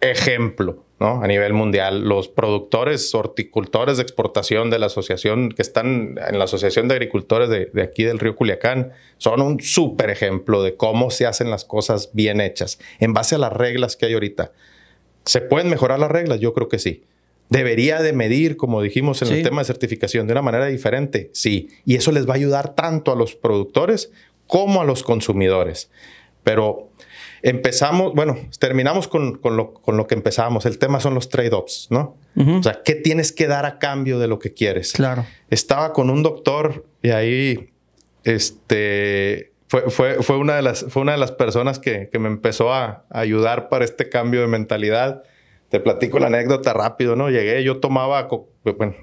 ejemplo 0.00 0.84
¿no? 1.02 1.22
a 1.22 1.26
nivel 1.26 1.52
mundial. 1.52 2.08
Los 2.08 2.28
productores, 2.28 3.14
horticultores 3.14 3.96
de 3.96 4.04
exportación 4.04 4.70
de 4.70 4.78
la 4.78 4.86
asociación, 4.86 5.50
que 5.50 5.60
están 5.60 6.18
en 6.28 6.38
la 6.38 6.44
Asociación 6.44 6.88
de 6.88 6.94
Agricultores 6.94 7.48
de, 7.48 7.66
de 7.66 7.82
aquí 7.82 8.04
del 8.04 8.18
río 8.18 8.36
Culiacán, 8.36 8.92
son 9.18 9.42
un 9.42 9.60
súper 9.60 10.10
ejemplo 10.10 10.62
de 10.62 10.76
cómo 10.76 11.10
se 11.10 11.26
hacen 11.26 11.50
las 11.50 11.64
cosas 11.64 12.10
bien 12.12 12.40
hechas, 12.40 12.78
en 13.00 13.12
base 13.12 13.34
a 13.34 13.38
las 13.38 13.52
reglas 13.52 13.96
que 13.96 14.06
hay 14.06 14.14
ahorita. 14.14 14.52
¿Se 15.24 15.40
pueden 15.40 15.68
mejorar 15.68 15.98
las 15.98 16.10
reglas? 16.10 16.40
Yo 16.40 16.54
creo 16.54 16.68
que 16.68 16.78
sí. 16.78 17.04
¿Debería 17.48 18.00
de 18.00 18.12
medir, 18.12 18.56
como 18.56 18.80
dijimos 18.80 19.20
en 19.22 19.28
sí. 19.28 19.34
el 19.34 19.42
tema 19.42 19.60
de 19.60 19.66
certificación, 19.66 20.26
de 20.26 20.32
una 20.32 20.42
manera 20.42 20.66
diferente? 20.66 21.30
Sí. 21.34 21.68
Y 21.84 21.96
eso 21.96 22.12
les 22.12 22.26
va 22.26 22.32
a 22.32 22.36
ayudar 22.36 22.74
tanto 22.74 23.12
a 23.12 23.16
los 23.16 23.34
productores 23.34 24.10
como 24.46 24.80
a 24.80 24.84
los 24.84 25.02
consumidores. 25.02 25.90
Pero 26.44 26.88
empezamos, 27.42 28.14
bueno, 28.14 28.36
terminamos 28.58 29.08
con, 29.08 29.38
con, 29.38 29.56
lo, 29.56 29.74
con 29.74 29.96
lo, 29.96 30.06
que 30.06 30.14
empezamos. 30.14 30.66
El 30.66 30.78
tema 30.78 31.00
son 31.00 31.14
los 31.14 31.28
trade-offs, 31.28 31.88
¿no? 31.90 32.16
Uh 32.36 32.42
-huh. 32.42 32.60
O 32.60 32.62
sea, 32.62 32.80
¿qué 32.84 32.94
tienes 32.94 33.32
que 33.32 33.46
dar 33.46 33.66
a 33.66 33.78
cambio 33.78 34.18
de 34.18 34.28
lo 34.28 34.38
que 34.38 34.54
quieres? 34.54 34.92
Claro. 34.92 35.26
Estaba 35.50 35.92
con 35.92 36.10
un 36.10 36.22
doctor 36.22 36.86
y 37.02 37.10
ahí, 37.10 37.70
este, 38.24 39.52
fue, 39.68 39.90
fue, 39.90 40.22
fue, 40.22 40.36
una, 40.36 40.56
de 40.56 40.62
las, 40.62 40.86
fue 40.88 41.02
una 41.02 41.12
de 41.12 41.18
las 41.18 41.32
personas 41.32 41.78
que, 41.78 42.08
que 42.10 42.18
me 42.18 42.28
empezó 42.28 42.72
a, 42.72 43.04
a 43.10 43.20
ayudar 43.20 43.68
para 43.68 43.84
este 43.84 44.08
cambio 44.08 44.40
de 44.40 44.46
mentalidad 44.46 45.22
te 45.72 45.80
platico 45.80 46.18
la 46.18 46.26
anécdota 46.26 46.74
rápido, 46.74 47.16
¿no? 47.16 47.30
Llegué, 47.30 47.64
yo 47.64 47.78
tomaba, 47.78 48.28
bueno, 48.62 48.94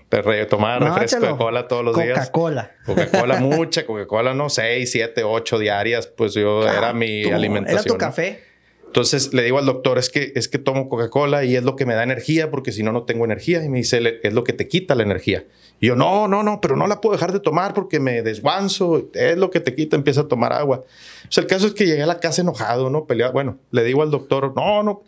tomaba 0.47 0.79
no, 0.79 0.93
refresco 0.93 1.25
de 1.25 1.35
cola 1.35 1.67
todos 1.67 1.83
los 1.83 1.95
Coca 1.95 2.05
días. 2.05 2.29
Coca-Cola. 2.29 2.71
Coca-Cola, 2.85 3.35
mucha 3.41 3.87
Coca-Cola, 3.87 4.35
¿no? 4.35 4.49
Seis, 4.49 4.91
siete, 4.91 5.23
ocho 5.23 5.57
diarias, 5.57 6.05
pues 6.05 6.35
yo 6.35 6.61
claro, 6.61 6.77
era 6.77 6.93
mi 6.93 7.23
alimentación. 7.23 7.79
Era 7.79 7.87
tu 7.87 7.93
¿no? 7.93 7.97
café. 7.97 8.43
Entonces 8.85 9.33
le 9.33 9.41
digo 9.41 9.57
al 9.57 9.65
doctor, 9.65 9.97
es 9.97 10.09
que, 10.11 10.31
es 10.35 10.47
que 10.47 10.59
tomo 10.59 10.89
Coca-Cola 10.89 11.43
y 11.43 11.55
es 11.55 11.63
lo 11.63 11.75
que 11.75 11.87
me 11.87 11.95
da 11.95 12.03
energía, 12.03 12.51
porque 12.51 12.71
si 12.71 12.83
no, 12.83 12.91
no 12.91 13.01
tengo 13.01 13.25
energía. 13.25 13.63
Y 13.63 13.69
me 13.69 13.79
dice, 13.79 14.19
es 14.21 14.33
lo 14.33 14.43
que 14.43 14.53
te 14.53 14.67
quita 14.67 14.93
la 14.93 15.01
energía. 15.01 15.45
Y 15.79 15.87
yo, 15.87 15.95
no, 15.95 16.27
no, 16.27 16.43
no, 16.43 16.61
pero 16.61 16.75
no 16.75 16.85
la 16.85 17.01
puedo 17.01 17.15
dejar 17.15 17.31
de 17.31 17.39
tomar 17.39 17.73
porque 17.73 17.99
me 17.99 18.21
desguanzo, 18.21 19.09
es 19.15 19.37
lo 19.37 19.49
que 19.49 19.59
te 19.59 19.73
quita, 19.73 19.95
empieza 19.95 20.21
a 20.21 20.27
tomar 20.27 20.53
agua. 20.53 20.83
O 21.23 21.31
sea, 21.31 21.41
el 21.41 21.47
caso 21.47 21.65
es 21.65 21.73
que 21.73 21.87
llegué 21.87 22.03
a 22.03 22.07
la 22.07 22.19
casa 22.19 22.43
enojado, 22.43 22.91
¿no? 22.91 23.07
Peleado. 23.07 23.33
Bueno, 23.33 23.57
le 23.71 23.83
digo 23.83 24.03
al 24.03 24.11
doctor, 24.11 24.53
no, 24.55 24.83
no, 24.83 25.01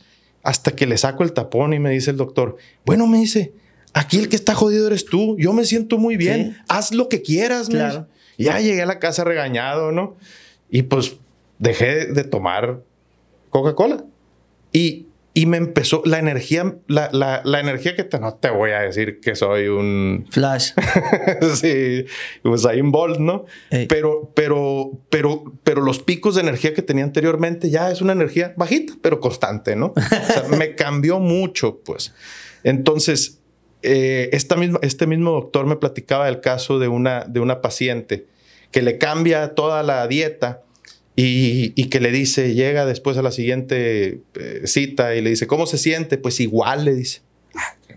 hasta 0.43 0.71
que 0.75 0.85
le 0.85 0.97
saco 0.97 1.23
el 1.23 1.33
tapón 1.33 1.73
y 1.73 1.79
me 1.79 1.89
dice 1.89 2.11
el 2.11 2.17
doctor, 2.17 2.57
bueno, 2.85 3.07
me 3.07 3.17
dice, 3.17 3.53
aquí 3.93 4.17
el 4.17 4.29
que 4.29 4.35
está 4.35 4.55
jodido 4.55 4.87
eres 4.87 5.05
tú, 5.05 5.37
yo 5.37 5.53
me 5.53 5.65
siento 5.65 5.97
muy 5.97 6.17
bien, 6.17 6.53
sí. 6.53 6.63
haz 6.67 6.93
lo 6.93 7.09
que 7.09 7.21
quieras. 7.21 7.69
Claro. 7.69 8.07
Y 8.37 8.45
ya 8.45 8.59
llegué 8.59 8.81
a 8.81 8.85
la 8.85 8.99
casa 8.99 9.23
regañado, 9.23 9.91
¿no? 9.91 10.15
Y 10.69 10.83
pues 10.83 11.17
dejé 11.59 12.07
de 12.07 12.23
tomar 12.23 12.81
Coca-Cola. 13.49 14.03
Y, 14.73 15.07
y 15.33 15.45
me 15.45 15.57
empezó 15.57 16.01
la 16.05 16.19
energía, 16.19 16.75
la, 16.87 17.09
la, 17.13 17.41
la, 17.45 17.59
energía 17.61 17.95
que 17.95 18.03
te, 18.03 18.19
no 18.19 18.33
te 18.33 18.49
voy 18.49 18.71
a 18.71 18.81
decir 18.81 19.21
que 19.21 19.35
soy 19.35 19.67
un... 19.67 20.27
Flash. 20.29 20.71
sí, 21.55 22.05
Usain 22.43 22.91
Bolt, 22.91 23.17
¿no? 23.17 23.45
Pero, 23.87 24.31
pero, 24.35 24.91
pero, 25.09 25.43
pero 25.63 25.81
los 25.81 25.99
picos 25.99 26.35
de 26.35 26.41
energía 26.41 26.73
que 26.73 26.81
tenía 26.81 27.05
anteriormente 27.05 27.69
ya 27.69 27.91
es 27.91 28.01
una 28.01 28.11
energía 28.11 28.53
bajita, 28.57 28.93
pero 29.01 29.21
constante, 29.21 29.77
¿no? 29.77 29.93
O 29.95 30.33
sea, 30.33 30.43
me 30.49 30.75
cambió 30.75 31.19
mucho, 31.19 31.79
pues. 31.85 32.13
Entonces, 32.63 33.39
eh, 33.83 34.29
esta 34.33 34.57
misma, 34.57 34.79
este 34.81 35.07
mismo 35.07 35.31
doctor 35.31 35.65
me 35.65 35.77
platicaba 35.77 36.25
del 36.25 36.41
caso 36.41 36.77
de 36.77 36.89
una, 36.89 37.23
de 37.23 37.39
una 37.39 37.61
paciente 37.61 38.27
que 38.71 38.81
le 38.81 38.97
cambia 38.97 39.55
toda 39.55 39.81
la 39.81 40.05
dieta 40.07 40.63
y, 41.15 41.73
y, 41.75 41.89
que 41.89 41.99
le 41.99 42.11
dice, 42.11 42.53
llega 42.53 42.85
después 42.85 43.17
a 43.17 43.21
la 43.21 43.31
siguiente 43.31 44.21
eh, 44.35 44.61
cita 44.65 45.13
y 45.15 45.21
le 45.21 45.29
dice, 45.29 45.45
¿cómo 45.45 45.65
se 45.65 45.77
siente? 45.77 46.17
Pues 46.17 46.39
igual, 46.39 46.85
le 46.85 46.95
dice. 46.95 47.21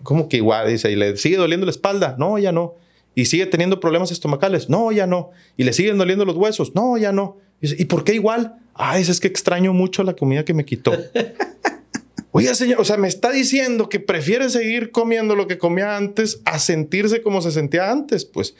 ¿Cómo 0.02 0.28
que 0.28 0.38
igual? 0.38 0.68
Dice, 0.68 0.90
¿y 0.90 0.96
le 0.96 1.16
sigue 1.16 1.36
doliendo 1.36 1.64
la 1.64 1.70
espalda? 1.70 2.16
No, 2.18 2.38
ya 2.38 2.52
no. 2.52 2.74
¿Y 3.14 3.26
sigue 3.26 3.46
teniendo 3.46 3.78
problemas 3.78 4.10
estomacales? 4.10 4.68
No, 4.68 4.90
ya 4.90 5.06
no. 5.06 5.30
¿Y 5.56 5.64
le 5.64 5.72
siguen 5.72 5.96
doliendo 5.96 6.24
los 6.24 6.36
huesos? 6.36 6.74
No, 6.74 6.98
ya 6.98 7.12
no. 7.12 7.38
Dice, 7.60 7.76
¿y 7.78 7.84
por 7.84 8.04
qué 8.04 8.14
igual? 8.14 8.56
Ah, 8.74 8.98
es 8.98 9.20
que 9.20 9.28
extraño 9.28 9.72
mucho 9.72 10.02
la 10.02 10.14
comida 10.14 10.44
que 10.44 10.52
me 10.52 10.64
quitó. 10.64 10.92
Oiga, 12.32 12.54
señor, 12.56 12.80
o 12.80 12.84
sea, 12.84 12.96
me 12.96 13.06
está 13.06 13.30
diciendo 13.30 13.88
que 13.88 14.00
prefiere 14.00 14.50
seguir 14.50 14.90
comiendo 14.90 15.36
lo 15.36 15.46
que 15.46 15.56
comía 15.56 15.96
antes 15.96 16.40
a 16.44 16.58
sentirse 16.58 17.22
como 17.22 17.40
se 17.40 17.52
sentía 17.52 17.92
antes, 17.92 18.24
pues. 18.24 18.56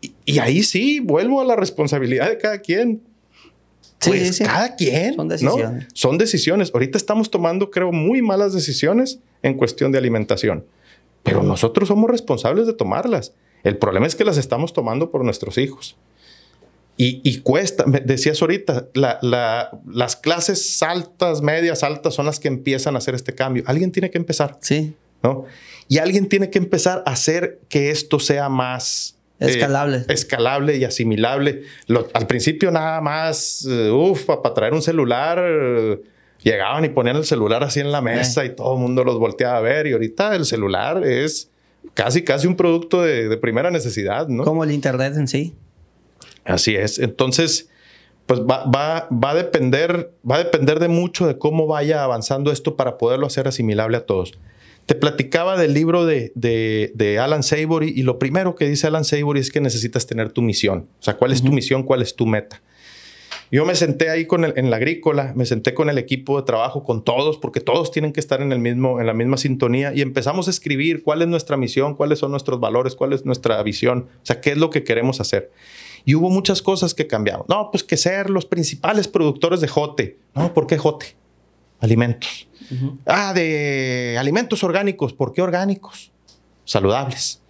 Y, 0.00 0.14
y 0.24 0.38
ahí 0.38 0.62
sí, 0.62 1.00
vuelvo 1.00 1.42
a 1.42 1.44
la 1.44 1.54
responsabilidad 1.54 2.30
de 2.30 2.38
cada 2.38 2.60
quien. 2.60 3.02
Pues 4.04 4.28
sí, 4.28 4.32
sí. 4.32 4.44
cada 4.44 4.74
quien. 4.74 5.14
Son 5.14 5.28
decisiones. 5.28 5.82
¿no? 5.82 5.88
Son 5.92 6.18
decisiones. 6.18 6.70
Ahorita 6.72 6.98
estamos 6.98 7.30
tomando, 7.30 7.70
creo, 7.70 7.92
muy 7.92 8.22
malas 8.22 8.52
decisiones 8.52 9.20
en 9.42 9.54
cuestión 9.54 9.92
de 9.92 9.98
alimentación. 9.98 10.64
Pero 11.22 11.42
nosotros 11.42 11.88
somos 11.88 12.10
responsables 12.10 12.66
de 12.66 12.72
tomarlas. 12.72 13.32
El 13.62 13.76
problema 13.76 14.06
es 14.06 14.16
que 14.16 14.24
las 14.24 14.38
estamos 14.38 14.72
tomando 14.72 15.10
por 15.10 15.24
nuestros 15.24 15.56
hijos. 15.58 15.96
Y, 16.96 17.20
y 17.24 17.38
cuesta, 17.38 17.84
decías 17.86 18.42
ahorita, 18.42 18.88
la, 18.94 19.18
la, 19.22 19.70
las 19.90 20.16
clases 20.16 20.82
altas, 20.82 21.40
medias, 21.40 21.82
altas 21.82 22.14
son 22.14 22.26
las 22.26 22.38
que 22.38 22.48
empiezan 22.48 22.96
a 22.96 22.98
hacer 22.98 23.14
este 23.14 23.34
cambio. 23.34 23.62
Alguien 23.66 23.92
tiene 23.92 24.10
que 24.10 24.18
empezar. 24.18 24.58
Sí. 24.60 24.94
¿no? 25.22 25.44
Y 25.88 25.98
alguien 25.98 26.28
tiene 26.28 26.50
que 26.50 26.58
empezar 26.58 27.02
a 27.06 27.12
hacer 27.12 27.60
que 27.68 27.90
esto 27.90 28.18
sea 28.18 28.48
más 28.48 29.16
Escalable. 29.48 30.04
escalable 30.08 30.76
y 30.76 30.84
asimilable. 30.84 31.62
al 32.12 32.26
principio 32.26 32.70
nada 32.70 33.00
más, 33.00 33.66
uff, 33.92 34.24
para 34.24 34.54
traer 34.54 34.74
un 34.74 34.82
celular, 34.82 35.42
llegaban 36.42 36.84
y 36.84 36.88
ponían 36.88 37.16
el 37.16 37.24
celular 37.24 37.62
así 37.64 37.80
en 37.80 37.92
la 37.92 38.00
mesa 38.00 38.44
y 38.44 38.54
todo 38.54 38.74
el 38.74 38.80
mundo 38.80 39.04
los 39.04 39.18
volteaba 39.18 39.58
a 39.58 39.60
ver. 39.60 39.86
Y 39.86 39.92
ahorita 39.92 40.34
el 40.34 40.44
celular 40.44 41.06
es 41.06 41.50
casi, 41.94 42.22
casi 42.22 42.46
un 42.46 42.56
producto 42.56 43.02
de, 43.02 43.28
de 43.28 43.36
primera 43.36 43.70
necesidad, 43.70 44.28
¿no? 44.28 44.44
Como 44.44 44.64
el 44.64 44.72
Internet 44.72 45.14
en 45.16 45.28
sí. 45.28 45.54
Así 46.44 46.74
es. 46.74 46.98
Entonces, 46.98 47.68
pues 48.26 48.40
va, 48.40 48.64
va, 48.64 49.08
va, 49.10 49.30
a 49.30 49.34
depender, 49.34 50.12
va 50.28 50.36
a 50.36 50.38
depender 50.38 50.78
de 50.78 50.88
mucho 50.88 51.26
de 51.26 51.38
cómo 51.38 51.66
vaya 51.66 52.02
avanzando 52.04 52.52
esto 52.52 52.76
para 52.76 52.98
poderlo 52.98 53.26
hacer 53.26 53.48
asimilable 53.48 53.96
a 53.96 54.06
todos. 54.06 54.32
Te 54.86 54.94
platicaba 54.94 55.56
del 55.56 55.74
libro 55.74 56.04
de, 56.04 56.32
de, 56.34 57.18
Alan 57.18 57.42
Savory 57.42 57.92
y 57.94 58.02
lo 58.02 58.18
primero 58.18 58.56
que 58.56 58.68
dice 58.68 58.86
Alan 58.86 59.04
Savory 59.04 59.40
es 59.40 59.50
que 59.50 59.60
necesitas 59.60 60.06
tener 60.06 60.32
tu 60.32 60.42
misión. 60.42 60.88
O 60.98 61.02
sea, 61.02 61.16
¿cuál 61.16 61.32
es 61.32 61.42
tu 61.42 61.52
misión? 61.52 61.84
¿Cuál 61.84 62.02
es 62.02 62.16
tu 62.16 62.26
meta? 62.26 62.60
Yo 63.52 63.66
me 63.66 63.74
senté 63.74 64.08
ahí 64.08 64.24
con 64.24 64.44
en 64.44 64.70
la 64.70 64.76
agrícola, 64.76 65.34
me 65.36 65.44
senté 65.44 65.74
con 65.74 65.90
el 65.90 65.98
equipo 65.98 66.38
de 66.38 66.46
trabajo, 66.46 66.84
con 66.84 67.04
todos, 67.04 67.36
porque 67.36 67.60
todos 67.60 67.90
tienen 67.90 68.14
que 68.14 68.20
estar 68.20 68.40
en, 68.40 68.50
el 68.50 68.58
mismo, 68.58 68.98
en 68.98 69.06
la 69.06 69.12
misma 69.12 69.36
sintonía 69.36 69.92
y 69.94 70.00
empezamos 70.00 70.48
a 70.48 70.50
escribir 70.50 71.02
cuál 71.02 71.20
es 71.20 71.28
nuestra 71.28 71.58
misión, 71.58 71.94
cuáles 71.94 72.18
son 72.18 72.30
nuestros 72.30 72.60
valores, 72.60 72.96
cuál 72.96 73.12
es 73.12 73.26
nuestra 73.26 73.62
visión, 73.62 74.08
o 74.14 74.26
sea, 74.26 74.40
qué 74.40 74.52
es 74.52 74.56
lo 74.56 74.70
que 74.70 74.84
queremos 74.84 75.20
hacer. 75.20 75.52
Y 76.06 76.14
hubo 76.14 76.30
muchas 76.30 76.62
cosas 76.62 76.94
que 76.94 77.06
cambiamos. 77.06 77.46
No, 77.48 77.70
pues 77.70 77.84
que 77.84 77.98
ser 77.98 78.30
los 78.30 78.46
principales 78.46 79.06
productores 79.06 79.60
de 79.60 79.68
jote. 79.68 80.18
No, 80.34 80.54
¿por 80.54 80.66
qué 80.66 80.78
jote? 80.78 81.14
Alimentos. 81.78 82.48
Ah, 83.06 83.32
de 83.34 84.16
alimentos 84.18 84.64
orgánicos. 84.64 85.12
¿Por 85.12 85.32
qué 85.32 85.42
orgánicos? 85.42 86.12
Saludables, 86.64 87.40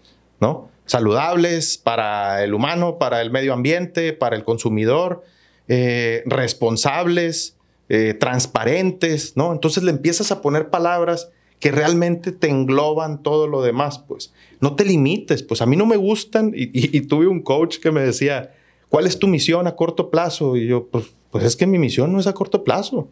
¿no? 0.41 0.69
Saludables 0.87 1.79
para 1.79 2.43
el 2.43 2.55
humano, 2.55 2.99
para 2.99 3.23
el 3.23 3.31
medio 3.31 3.53
ambiente, 3.53 4.13
para 4.13 4.37
el 4.37 4.45
consumidor, 4.45 5.23
eh, 5.69 6.23
responsables, 6.27 7.57
eh, 7.89 8.15
transparentes, 8.15 9.37
¿no? 9.37 9.53
Entonces 9.53 9.83
le 9.83 9.91
empiezas 9.91 10.33
a 10.33 10.41
poner 10.41 10.71
palabras 10.71 11.31
que 11.61 11.71
realmente 11.71 12.33
te 12.33 12.49
engloban 12.49 13.23
todo 13.23 13.47
lo 13.47 13.63
demás, 13.63 14.01
pues. 14.01 14.33
No 14.61 14.75
te 14.75 14.85
limites, 14.85 15.45
pues 15.45 15.63
a 15.63 15.67
mí 15.67 15.77
no 15.77 15.87
me 15.87 15.97
gustan 15.97 16.53
y, 16.55 17.01
tuve 17.03 17.29
un 17.29 17.41
coach 17.41 17.79
que 17.79 17.93
me 17.93 18.01
decía, 18.01 18.53
¿cuál 18.89 19.07
es 19.07 19.19
tu 19.19 19.29
misión 19.29 19.69
a 19.69 19.77
corto 19.77 20.11
plazo? 20.11 20.57
Y 20.57 20.67
yo, 20.67 20.89
pues, 20.89 21.07
pues 21.31 21.45
es 21.45 21.55
que 21.55 21.69
mi 21.69 21.79
misión 21.79 22.13
no 22.13 22.19
es 22.19 22.27
a 22.27 22.35
corto 22.35 22.65
plazo. 22.65 23.09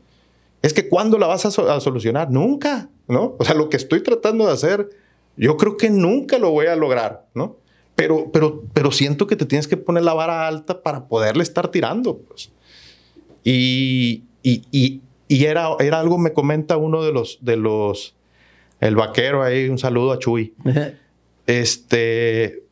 Es 0.62 0.74
que 0.74 0.88
¿cuándo 0.88 1.18
la 1.18 1.26
vas 1.26 1.46
a, 1.46 1.80
solucionar? 1.80 2.30
Nunca, 2.30 2.90
¿no? 3.08 3.36
O 3.38 3.44
sea, 3.44 3.54
lo 3.54 3.68
que 3.68 3.76
estoy 3.76 4.02
tratando 4.02 4.46
de 4.46 4.52
hacer, 4.52 4.90
yo 5.36 5.56
creo 5.56 5.76
que 5.76 5.90
nunca 5.90 6.38
lo 6.38 6.50
voy 6.50 6.66
a 6.66 6.76
lograr, 6.76 7.26
¿no? 7.34 7.56
Pero, 7.96 8.30
pero, 8.32 8.62
pero 8.72 8.92
siento 8.92 9.26
que 9.26 9.36
te 9.36 9.46
tienes 9.46 9.68
que 9.68 9.76
poner 9.76 10.02
la 10.02 10.14
vara 10.14 10.46
alta 10.46 10.82
para 10.82 11.06
poderle 11.06 11.42
estar 11.42 11.68
tirando, 11.68 12.18
pues. 12.18 12.50
Y, 13.42 14.24
y, 14.42 14.62
y, 14.70 15.00
y 15.28 15.44
era, 15.44 15.70
era 15.78 16.00
algo, 16.00 16.18
me 16.18 16.32
comenta 16.32 16.76
uno 16.76 17.02
de 17.02 17.12
los, 17.12 17.38
de 17.40 17.56
los 17.56 18.14
el 18.80 18.96
vaquero 18.96 19.42
ahí, 19.42 19.68
un 19.68 19.78
saludo 19.78 20.12
a 20.12 20.18
Chuy. 20.18 20.54
este 21.46 22.64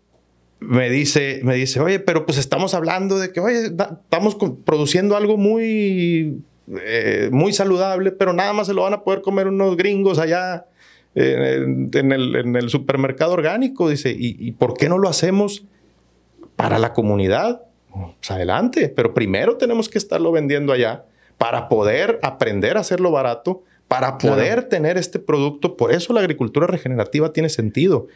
me 0.61 0.91
dice, 0.91 1.41
me 1.45 1.55
dice, 1.55 1.81
oye, 1.81 2.01
pero 2.01 2.27
pues 2.27 2.37
estamos 2.37 2.75
hablando 2.75 3.19
de 3.19 3.33
que, 3.33 3.41
oye, 3.41 3.67
estamos 3.67 4.37
produciendo 4.65 5.17
algo 5.17 5.37
muy, 5.37 6.43
eh, 6.85 7.29
muy 7.33 7.53
saludable, 7.53 8.13
pero 8.13 8.33
nada 8.33 8.53
más 8.53 8.67
se 8.67 8.75
lo 8.75 8.83
van 8.83 8.95
a 8.95 9.03
poder 9.03 9.23
comer 9.23 9.49
unos 9.49 9.77
gringos 9.77 10.19
allá 10.19 10.67
en, 11.15 11.91
el, 11.93 12.71
supermercado 12.71 13.33
orgánico. 13.33 13.89
Dice, 13.89 14.15
¿y, 14.17 14.53
por 14.53 14.75
qué 14.75 14.89
no 14.89 14.99
lo 14.99 15.09
hacemos 15.09 15.65
para 16.57 16.79
la 16.79 16.93
comunidad? 16.93 17.63
Pues 17.91 18.31
adelante, 18.31 18.89
pero 18.89 19.15
primero 19.15 19.57
tenemos 19.57 19.89
que 19.89 19.99
estarlo 19.99 20.31
vendiendo 20.31 20.73
allá 20.73 21.05
para 21.39 21.69
poder 21.69 22.19
aprender 22.23 22.77
a 22.77 22.81
hacerlo 22.81 23.11
barato 23.11 23.63
para 23.89 24.19
poder 24.19 24.65
tener 24.65 24.99
este 24.99 25.19
producto. 25.19 25.77
Por 25.77 25.93
eso 25.93 26.13
la 26.13 26.21
agricultura 26.21 26.67
regenerativa 26.67 27.33
tiene 27.33 27.49
sentido. 27.49 28.07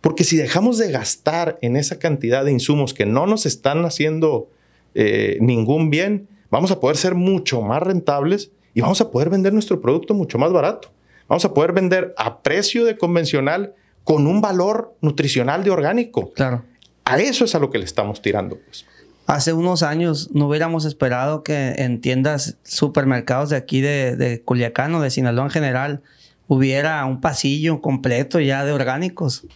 Porque 0.00 0.24
si 0.24 0.36
dejamos 0.36 0.76
de 0.78 0.90
gastar 0.90 1.58
en 1.62 1.76
esa 1.76 1.98
cantidad 1.98 2.44
de 2.44 2.50
insumos 2.50 2.94
que 2.94 3.06
no 3.06 3.26
nos 3.26 3.46
están 3.46 3.84
haciendo 3.84 4.48
eh, 4.94 5.38
ningún 5.40 5.90
bien, 5.90 6.26
vamos 6.50 6.70
a 6.70 6.80
poder 6.80 6.96
ser 6.96 7.14
mucho 7.14 7.62
más 7.62 7.82
rentables 7.82 8.50
y 8.74 8.80
vamos 8.80 9.00
a 9.00 9.10
poder 9.10 9.30
vender 9.30 9.52
nuestro 9.52 9.80
producto 9.80 10.14
mucho 10.14 10.38
más 10.38 10.52
barato. 10.52 10.90
Vamos 11.28 11.44
a 11.44 11.54
poder 11.54 11.72
vender 11.72 12.14
a 12.16 12.42
precio 12.42 12.84
de 12.84 12.98
convencional 12.98 13.74
con 14.04 14.26
un 14.26 14.40
valor 14.40 14.96
nutricional 15.00 15.62
de 15.62 15.70
orgánico. 15.70 16.32
Claro. 16.32 16.64
A 17.04 17.18
eso 17.18 17.44
es 17.44 17.54
a 17.54 17.58
lo 17.58 17.70
que 17.70 17.78
le 17.78 17.84
estamos 17.84 18.20
tirando. 18.22 18.58
Pues 18.58 18.84
hace 19.26 19.52
unos 19.52 19.82
años 19.82 20.30
no 20.32 20.48
hubiéramos 20.48 20.84
esperado 20.84 21.44
que 21.44 21.74
en 21.78 22.00
tiendas, 22.00 22.56
supermercados 22.64 23.50
de 23.50 23.56
aquí 23.56 23.80
de, 23.80 24.16
de 24.16 24.42
Culiacán 24.42 24.94
o 24.94 25.00
de 25.00 25.10
Sinaloa 25.10 25.44
en 25.44 25.50
general, 25.50 26.02
hubiera 26.48 27.04
un 27.04 27.20
pasillo 27.20 27.80
completo 27.80 28.40
ya 28.40 28.64
de 28.64 28.72
orgánicos. 28.72 29.46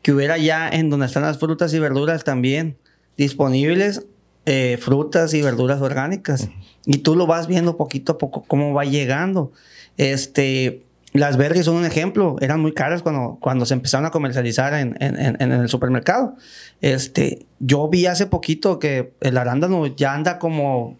Que 0.00 0.12
hubiera 0.12 0.38
ya 0.38 0.68
en 0.68 0.88
donde 0.88 1.06
están 1.06 1.24
las 1.24 1.38
frutas 1.38 1.74
y 1.74 1.78
verduras 1.78 2.24
también 2.24 2.78
disponibles 3.18 4.06
eh, 4.50 4.78
frutas 4.78 5.34
y 5.34 5.42
verduras 5.42 5.82
orgánicas. 5.82 6.48
Y 6.86 6.98
tú 6.98 7.14
lo 7.16 7.26
vas 7.26 7.48
viendo 7.48 7.76
poquito 7.76 8.12
a 8.12 8.18
poco 8.18 8.44
cómo 8.48 8.72
va 8.72 8.86
llegando. 8.86 9.52
Este, 9.98 10.86
las 11.12 11.36
berries 11.36 11.66
son 11.66 11.76
un 11.76 11.84
ejemplo, 11.84 12.36
eran 12.40 12.58
muy 12.58 12.72
caras 12.72 13.02
cuando, 13.02 13.36
cuando 13.42 13.66
se 13.66 13.74
empezaron 13.74 14.06
a 14.06 14.10
comercializar 14.10 14.72
en, 14.72 14.96
en, 15.00 15.52
el 15.52 15.68
supermercado. 15.68 16.34
Este, 16.80 17.44
yo 17.58 17.88
vi 17.88 18.06
hace 18.06 18.24
poquito 18.24 18.78
que 18.78 19.12
el 19.20 19.36
arándano 19.36 19.86
ya 19.86 20.14
anda 20.14 20.38
como 20.38 20.96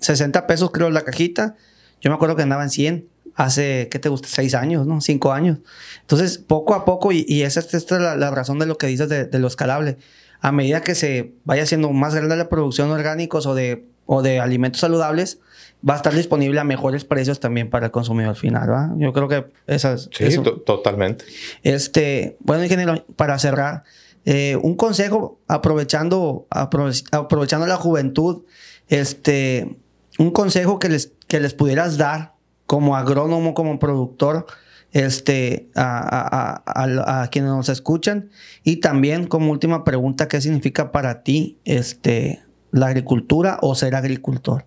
60 0.00 0.46
pesos, 0.46 0.70
creo, 0.70 0.90
la 0.90 1.00
cajita. 1.00 1.56
Yo 2.02 2.10
me 2.10 2.16
acuerdo 2.16 2.36
que 2.36 2.42
andaba 2.42 2.64
en 2.64 2.70
100 2.70 3.08
hace, 3.34 3.88
¿qué 3.90 3.98
te 3.98 4.10
gusta? 4.10 4.28
6 4.28 4.54
años, 4.54 4.86
¿no? 4.86 5.00
5 5.00 5.32
años. 5.32 5.56
Entonces, 6.02 6.36
poco 6.36 6.74
a 6.74 6.84
poco, 6.84 7.12
y, 7.12 7.24
esa, 7.44 7.60
esta 7.60 7.78
es 7.78 7.90
la, 7.90 8.30
razón 8.30 8.58
de 8.58 8.66
lo 8.66 8.76
que 8.76 8.88
dices 8.88 9.08
de, 9.08 9.24
de 9.24 9.38
lo 9.38 9.46
escalable. 9.46 9.96
A 10.40 10.52
medida 10.52 10.82
que 10.82 10.94
se 10.94 11.34
vaya 11.44 11.62
haciendo 11.62 11.90
más 11.90 12.14
grande 12.14 12.36
la 12.36 12.48
producción 12.48 12.88
de 12.88 12.94
orgánicos 12.94 13.46
o 13.46 13.54
de, 13.54 13.86
o 14.06 14.22
de 14.22 14.40
alimentos 14.40 14.80
saludables, 14.80 15.40
va 15.88 15.94
a 15.94 15.96
estar 15.96 16.14
disponible 16.14 16.60
a 16.60 16.64
mejores 16.64 17.04
precios 17.04 17.40
también 17.40 17.70
para 17.70 17.86
el 17.86 17.92
consumidor 17.92 18.36
final, 18.36 18.70
¿va? 18.70 18.92
Yo 18.96 19.12
creo 19.12 19.28
que 19.28 19.46
esas... 19.66 20.08
Sí, 20.12 20.28
totalmente. 20.66 21.24
Este, 21.62 22.36
bueno, 22.40 22.62
ingeniero, 22.62 23.04
para 23.16 23.38
cerrar, 23.38 23.84
eh, 24.24 24.56
un 24.62 24.76
consejo, 24.76 25.38
aprovechando, 25.48 26.46
aprovechando 26.50 27.66
la 27.66 27.76
juventud, 27.76 28.42
este, 28.88 29.76
un 30.18 30.30
consejo 30.30 30.78
que 30.78 30.88
les, 30.88 31.12
que 31.26 31.40
les 31.40 31.54
pudieras 31.54 31.96
dar 31.96 32.34
como 32.66 32.96
agrónomo, 32.96 33.54
como 33.54 33.78
productor, 33.78 34.46
este, 34.92 35.68
a, 35.74 36.62
a, 36.66 37.22
a, 37.22 37.28
quienes 37.28 37.50
nos 37.50 37.68
escuchan. 37.68 38.30
Y 38.64 38.76
también 38.76 39.26
como 39.26 39.50
última 39.50 39.84
pregunta, 39.84 40.28
¿qué 40.28 40.40
significa 40.40 40.92
para 40.92 41.22
ti 41.22 41.58
este, 41.64 42.42
la 42.70 42.86
agricultura 42.86 43.58
o 43.62 43.74
ser 43.74 43.94
agricultor? 43.94 44.66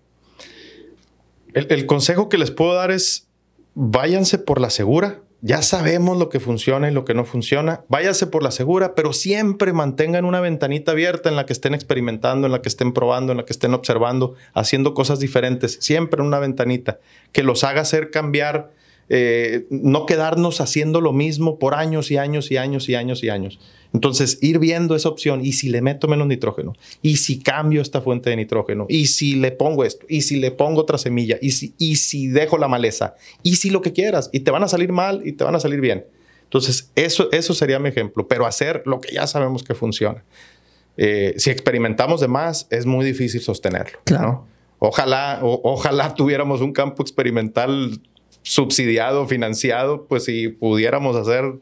El, 1.54 1.86
consejo 1.86 2.28
que 2.28 2.36
les 2.36 2.50
puedo 2.50 2.74
dar 2.74 2.90
es 2.90 3.28
váyanse 3.74 4.38
por 4.38 4.60
la 4.60 4.70
segura. 4.70 5.20
Ya 5.40 5.60
sabemos 5.60 6.16
lo 6.16 6.30
que 6.30 6.40
funciona 6.40 6.90
y 6.90 6.92
lo 6.92 7.04
que 7.04 7.14
no 7.14 7.24
funciona. 7.24 7.84
Váyanse 7.88 8.26
por 8.26 8.42
la 8.42 8.50
segura, 8.50 8.94
pero 8.94 9.12
siempre 9.12 9.72
mantengan 9.72 10.24
una 10.24 10.40
ventanita 10.40 10.92
abierta 10.92 11.28
en 11.28 11.36
la 11.36 11.44
que 11.44 11.52
estén 11.52 11.74
experimentando, 11.74 12.46
en 12.46 12.52
la 12.52 12.62
que 12.62 12.70
estén 12.70 12.92
probando, 12.92 13.32
en 13.32 13.38
la 13.38 13.44
que 13.44 13.52
estén 13.52 13.74
observando, 13.74 14.34
haciendo 14.54 14.94
cosas 14.94 15.20
diferentes. 15.20 15.78
Siempre 15.80 16.22
una 16.22 16.38
ventanita 16.38 16.98
que 17.30 17.42
los 17.42 17.62
haga 17.62 17.82
hacer 17.82 18.10
cambiar 18.10 18.72
eh, 19.08 19.66
no 19.70 20.06
quedarnos 20.06 20.60
haciendo 20.60 21.00
lo 21.00 21.12
mismo 21.12 21.58
por 21.58 21.74
años 21.74 22.10
y 22.10 22.16
años 22.16 22.50
y 22.50 22.56
años 22.56 22.88
y 22.88 22.94
años 22.94 23.22
y 23.22 23.28
años. 23.28 23.58
Entonces, 23.92 24.38
ir 24.40 24.58
viendo 24.58 24.96
esa 24.96 25.08
opción 25.08 25.44
y 25.44 25.52
si 25.52 25.68
le 25.68 25.80
meto 25.80 26.08
menos 26.08 26.26
nitrógeno, 26.26 26.74
y 27.00 27.16
si 27.16 27.38
cambio 27.38 27.80
esta 27.80 28.00
fuente 28.00 28.28
de 28.30 28.36
nitrógeno, 28.36 28.86
y 28.88 29.06
si 29.06 29.36
le 29.36 29.52
pongo 29.52 29.84
esto, 29.84 30.04
y 30.08 30.22
si 30.22 30.36
le 30.36 30.50
pongo 30.50 30.80
otra 30.80 30.98
semilla, 30.98 31.38
y 31.40 31.52
si, 31.52 31.74
y 31.78 31.96
si 31.96 32.26
dejo 32.26 32.58
la 32.58 32.66
maleza, 32.66 33.14
y 33.44 33.56
si 33.56 33.70
lo 33.70 33.82
que 33.82 33.92
quieras, 33.92 34.30
y 34.32 34.40
te 34.40 34.50
van 34.50 34.64
a 34.64 34.68
salir 34.68 34.90
mal 34.90 35.22
y 35.24 35.32
te 35.32 35.44
van 35.44 35.54
a 35.54 35.60
salir 35.60 35.80
bien. 35.80 36.06
Entonces, 36.42 36.90
eso, 36.96 37.30
eso 37.30 37.54
sería 37.54 37.78
mi 37.78 37.88
ejemplo, 37.88 38.26
pero 38.26 38.46
hacer 38.46 38.82
lo 38.84 39.00
que 39.00 39.14
ya 39.14 39.26
sabemos 39.28 39.62
que 39.62 39.74
funciona. 39.74 40.24
Eh, 40.96 41.34
si 41.36 41.50
experimentamos 41.50 42.20
de 42.20 42.28
más, 42.28 42.66
es 42.70 42.86
muy 42.86 43.04
difícil 43.04 43.40
sostenerlo. 43.42 43.98
Claro. 44.04 44.46
Ojalá, 44.78 45.38
ojalá 45.42 46.14
tuviéramos 46.14 46.60
un 46.60 46.72
campo 46.72 47.02
experimental 47.02 48.00
subsidiado, 48.44 49.26
financiado, 49.26 50.06
pues 50.06 50.24
si 50.24 50.48
pudiéramos 50.48 51.16
hacer 51.16 51.54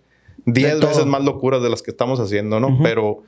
10 0.45 0.81
veces 0.81 1.07
más 1.07 1.25
locuras 1.25 1.63
de 1.63 1.71
las 1.71 1.81
que 1.81 1.91
estamos 1.91 2.21
haciendo, 2.21 2.61
¿no? 2.61 2.79
Pero 2.83 3.23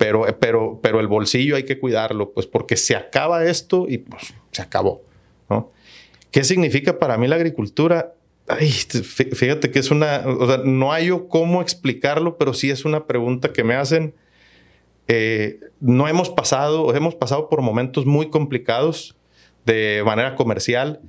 pero, 0.00 0.24
pero, 0.38 0.80
pero 0.82 0.98
el 0.98 1.08
bolsillo 1.08 1.56
hay 1.56 1.64
que 1.64 1.78
cuidarlo, 1.78 2.32
pues 2.32 2.46
porque 2.46 2.78
se 2.78 2.96
acaba 2.96 3.44
esto 3.44 3.84
y 3.86 3.98
pues 3.98 4.32
se 4.50 4.62
acabó, 4.62 5.02
¿no? 5.50 5.72
¿Qué 6.30 6.42
significa 6.42 6.98
para 6.98 7.18
mí 7.18 7.28
la 7.28 7.36
agricultura? 7.36 8.14
Ay, 8.48 8.70
fíjate 8.70 9.70
que 9.70 9.78
es 9.78 9.90
una, 9.90 10.24
o 10.26 10.46
sea, 10.46 10.62
no 10.64 10.94
hay 10.94 11.08
yo 11.08 11.28
cómo 11.28 11.60
explicarlo, 11.60 12.38
pero 12.38 12.54
sí 12.54 12.70
es 12.70 12.86
una 12.86 13.06
pregunta 13.06 13.52
que 13.52 13.62
me 13.62 13.74
hacen. 13.74 14.14
eh, 15.06 15.60
no 15.80 16.08
hemos 16.08 16.30
pasado, 16.30 16.94
hemos 16.94 17.14
pasado 17.14 17.50
por 17.50 17.60
momentos 17.60 18.06
muy 18.06 18.30
complicados 18.30 19.18
de 19.66 20.02
manera 20.06 20.34
comercial. 20.34 21.02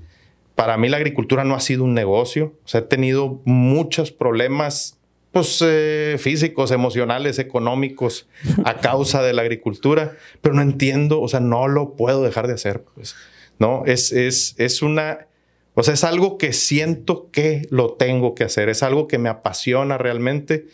Para 0.56 0.78
mí 0.78 0.90
la 0.90 0.98
agricultura 0.98 1.44
no 1.44 1.56
ha 1.56 1.60
sido 1.60 1.84
un 1.84 1.94
negocio, 1.94 2.54
o 2.64 2.68
sea, 2.68 2.82
he 2.82 2.84
tenido 2.84 3.42
muchos 3.46 4.12
problemas 4.12 5.00
pues, 5.32 5.64
eh, 5.66 6.18
físicos, 6.20 6.72
emocionales, 6.72 7.40
económicos 7.40 8.28
a 8.66 8.76
causa 8.76 9.24
de 9.24 9.34
la 9.34 9.42
agricultura, 9.42 10.18
pero 10.42 10.56
no 10.56 10.62
entiendo, 10.62 11.22
o 11.22 11.28
sea, 11.28 11.40
no 11.40 11.68
lo 11.68 11.96
puedo 11.96 12.24
dejar 12.24 12.48
de 12.48 12.54
hacer, 12.54 12.84
pues, 12.84 13.16
¿no? 13.60 13.84
Es, 13.86 14.12
es, 14.12 14.56
es 14.58 14.82
una, 14.82 15.28
o 15.74 15.84
sea, 15.84 15.94
es 15.94 16.04
algo 16.04 16.38
que 16.38 16.52
siento 16.52 17.30
que 17.32 17.68
lo 17.70 17.94
tengo 17.94 18.36
que 18.36 18.44
hacer, 18.44 18.68
es 18.70 18.84
algo 18.84 19.08
que 19.08 19.18
me 19.18 19.30
apasiona 19.30 19.98
realmente 19.98 20.68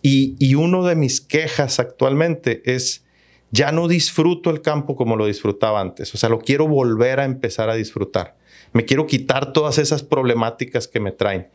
y, 0.00 0.36
y 0.38 0.54
uno 0.54 0.84
de 0.84 0.96
mis 0.96 1.20
quejas 1.20 1.78
actualmente 1.78 2.62
es, 2.64 3.04
ya 3.50 3.72
no 3.72 3.88
disfruto 3.88 4.50
el 4.50 4.62
campo 4.62 4.96
como 4.96 5.16
lo 5.16 5.26
disfrutaba 5.26 5.80
antes, 5.80 6.14
o 6.14 6.18
sea, 6.18 6.30
lo 6.30 6.38
quiero 6.38 6.66
volver 6.66 7.20
a 7.20 7.24
empezar 7.24 7.68
a 7.68 7.74
disfrutar. 7.74 8.36
Me 8.72 8.84
quiero 8.84 9.06
quitar 9.06 9.52
todas 9.52 9.78
esas 9.78 10.02
problemáticas 10.02 10.88
que 10.88 11.00
me 11.00 11.12
traen. 11.12 11.48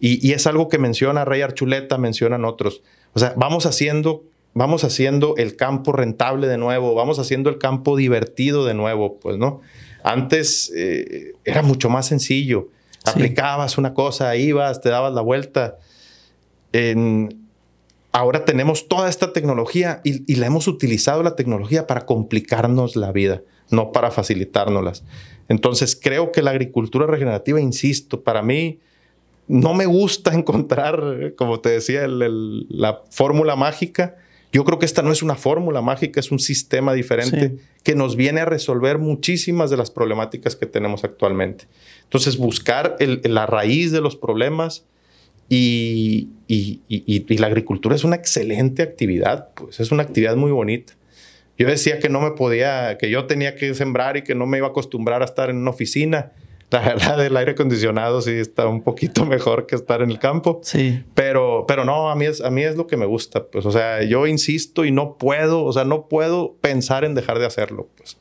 Y, 0.00 0.32
es 0.32 0.46
algo 0.46 0.68
que 0.68 0.78
menciona 0.78 1.24
Rey 1.24 1.42
Archuleta, 1.42 1.98
mencionan 1.98 2.44
otros. 2.44 2.82
O 3.14 3.18
sea, 3.18 3.34
vamos 3.36 3.66
haciendo, 3.66 4.24
vamos 4.54 4.84
haciendo 4.84 5.34
el 5.36 5.56
campo 5.56 5.92
rentable 5.92 6.46
de 6.46 6.56
nuevo, 6.56 6.94
vamos 6.94 7.18
haciendo 7.18 7.50
el 7.50 7.58
campo 7.58 7.96
divertido 7.96 8.64
de 8.64 8.74
nuevo, 8.74 9.18
pues, 9.18 9.38
¿no? 9.38 9.60
Antes 10.04 10.72
eh, 10.76 11.32
era 11.44 11.62
mucho 11.62 11.90
más 11.90 12.06
sencillo. 12.06 12.68
Aplicabas 13.04 13.78
una 13.78 13.92
cosa, 13.94 14.36
ibas, 14.36 14.80
te 14.80 14.88
dabas 14.88 15.12
la 15.14 15.20
vuelta. 15.20 15.78
ahora 18.12 18.44
tenemos 18.44 18.86
toda 18.86 19.08
esta 19.08 19.32
tecnología 19.32 20.00
y, 20.04 20.30
y, 20.32 20.36
la 20.36 20.46
hemos 20.46 20.68
utilizado 20.68 21.24
la 21.24 21.34
tecnología 21.34 21.88
para 21.88 22.06
complicarnos 22.06 22.94
la 22.94 23.10
vida, 23.10 23.42
no 23.70 23.90
para 23.90 24.12
facilitárnoslas. 24.12 25.02
Entonces 25.48 25.98
creo 26.00 26.30
que 26.30 26.42
la 26.42 26.50
agricultura 26.50 27.06
regenerativa, 27.06 27.60
insisto, 27.60 28.22
para 28.22 28.42
mí 28.42 28.78
no 29.48 29.74
me 29.74 29.86
gusta 29.86 30.34
encontrar, 30.34 31.34
como 31.36 31.60
te 31.60 31.70
decía, 31.70 32.06
la 32.06 33.02
fórmula 33.10 33.56
mágica. 33.56 34.16
Yo 34.52 34.64
creo 34.64 34.78
que 34.78 34.86
esta 34.86 35.02
no 35.02 35.12
es 35.12 35.22
una 35.22 35.34
fórmula 35.34 35.82
mágica, 35.82 36.20
es 36.20 36.30
un 36.30 36.38
sistema 36.38 36.94
diferente 36.94 37.56
que 37.82 37.94
nos 37.94 38.16
viene 38.16 38.40
a 38.40 38.44
resolver 38.46 38.98
muchísimas 38.98 39.68
de 39.70 39.76
las 39.76 39.90
problemáticas 39.90 40.56
que 40.56 40.64
tenemos 40.64 41.04
actualmente. 41.04 41.66
Entonces, 42.04 42.38
buscar 42.38 42.96
la 42.98 43.44
raíz 43.44 43.92
de 43.92 44.00
los 44.00 44.16
problemas 44.16 44.84
y, 45.50 46.28
la 47.28 47.46
agricultura 47.46 47.94
es 47.94 48.04
una 48.04 48.16
excelente 48.16 48.82
actividad, 48.82 49.50
pues 49.54 49.80
es 49.80 49.90
una 49.90 50.02
actividad 50.02 50.36
muy 50.36 50.50
bonita. 50.50 50.94
Yo 51.58 51.66
decía 51.66 51.98
que 51.98 52.08
no 52.08 52.20
me 52.20 52.30
podía, 52.30 52.96
que 52.98 53.10
yo 53.10 53.26
tenía 53.26 53.56
que 53.56 53.74
sembrar 53.74 54.16
y 54.16 54.22
que 54.22 54.34
no 54.34 54.46
me 54.46 54.58
iba 54.58 54.68
a 54.68 54.70
acostumbrar 54.70 55.22
a 55.22 55.24
estar 55.24 55.50
en 55.50 55.56
una 55.56 55.70
oficina 55.70 56.32
la 56.70 56.80
verdad, 56.80 57.24
el 57.24 57.36
aire 57.36 57.52
acondicionado 57.52 58.20
sí 58.20 58.32
está 58.32 58.66
un 58.66 58.82
poquito 58.82 59.24
mejor 59.26 59.66
que 59.66 59.74
estar 59.74 60.02
en 60.02 60.10
el 60.10 60.18
campo. 60.18 60.60
Sí. 60.62 61.02
Pero, 61.14 61.64
pero 61.66 61.84
no, 61.84 62.10
a 62.10 62.16
mí, 62.16 62.26
es, 62.26 62.40
a 62.42 62.50
mí 62.50 62.62
es 62.62 62.76
lo 62.76 62.86
que 62.86 62.96
me 62.96 63.06
gusta. 63.06 63.46
Pues, 63.46 63.64
o 63.64 63.72
sea, 63.72 64.02
yo 64.02 64.26
insisto 64.26 64.84
y 64.84 64.90
no 64.90 65.16
puedo, 65.16 65.64
o 65.64 65.72
sea, 65.72 65.84
no 65.84 66.08
puedo 66.08 66.56
pensar 66.60 67.04
en 67.04 67.14
dejar 67.14 67.38
de 67.38 67.46
hacerlo. 67.46 67.88
Pues. 67.96 68.18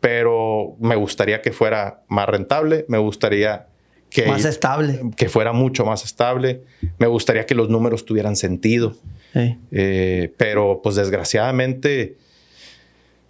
Pero 0.00 0.76
me 0.80 0.96
gustaría 0.96 1.42
que 1.42 1.52
fuera 1.52 2.02
más 2.08 2.28
rentable, 2.28 2.86
me 2.88 2.98
gustaría 2.98 3.66
que... 4.08 4.26
Más 4.26 4.44
estable. 4.44 5.00
Que 5.16 5.28
fuera 5.28 5.52
mucho 5.52 5.84
más 5.84 6.04
estable. 6.04 6.62
Me 6.98 7.06
gustaría 7.06 7.44
que 7.46 7.54
los 7.54 7.68
números 7.68 8.04
tuvieran 8.06 8.36
sentido. 8.36 8.94
Sí. 9.34 9.58
Eh, 9.70 10.32
pero, 10.38 10.80
pues, 10.82 10.96
desgraciadamente 10.96 12.16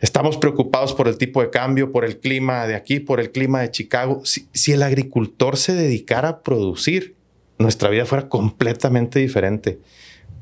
Estamos 0.02 0.36
preocupados 0.36 0.94
por 0.94 1.06
el 1.06 1.16
tipo 1.16 1.40
de 1.42 1.50
cambio, 1.50 1.92
por 1.92 2.04
el 2.04 2.18
clima 2.18 2.66
de 2.66 2.74
aquí, 2.74 2.98
por 2.98 3.20
el 3.20 3.30
clima 3.30 3.60
de 3.60 3.70
Chicago. 3.70 4.22
Si, 4.24 4.72
el 4.72 4.82
agricultor 4.82 5.56
se 5.56 5.74
dedicara 5.74 6.28
a 6.28 6.42
producir, 6.42 7.14
nuestra 7.56 7.88
vida 7.88 8.04
fuera 8.04 8.28
completamente 8.28 9.20
diferente. 9.20 9.78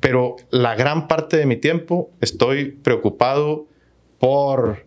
Pero 0.00 0.36
la 0.50 0.76
gran 0.76 1.08
parte 1.08 1.36
de 1.36 1.44
mi 1.44 1.56
tiempo 1.56 2.10
estoy 2.22 2.70
preocupado 2.70 3.66
por 4.18 4.86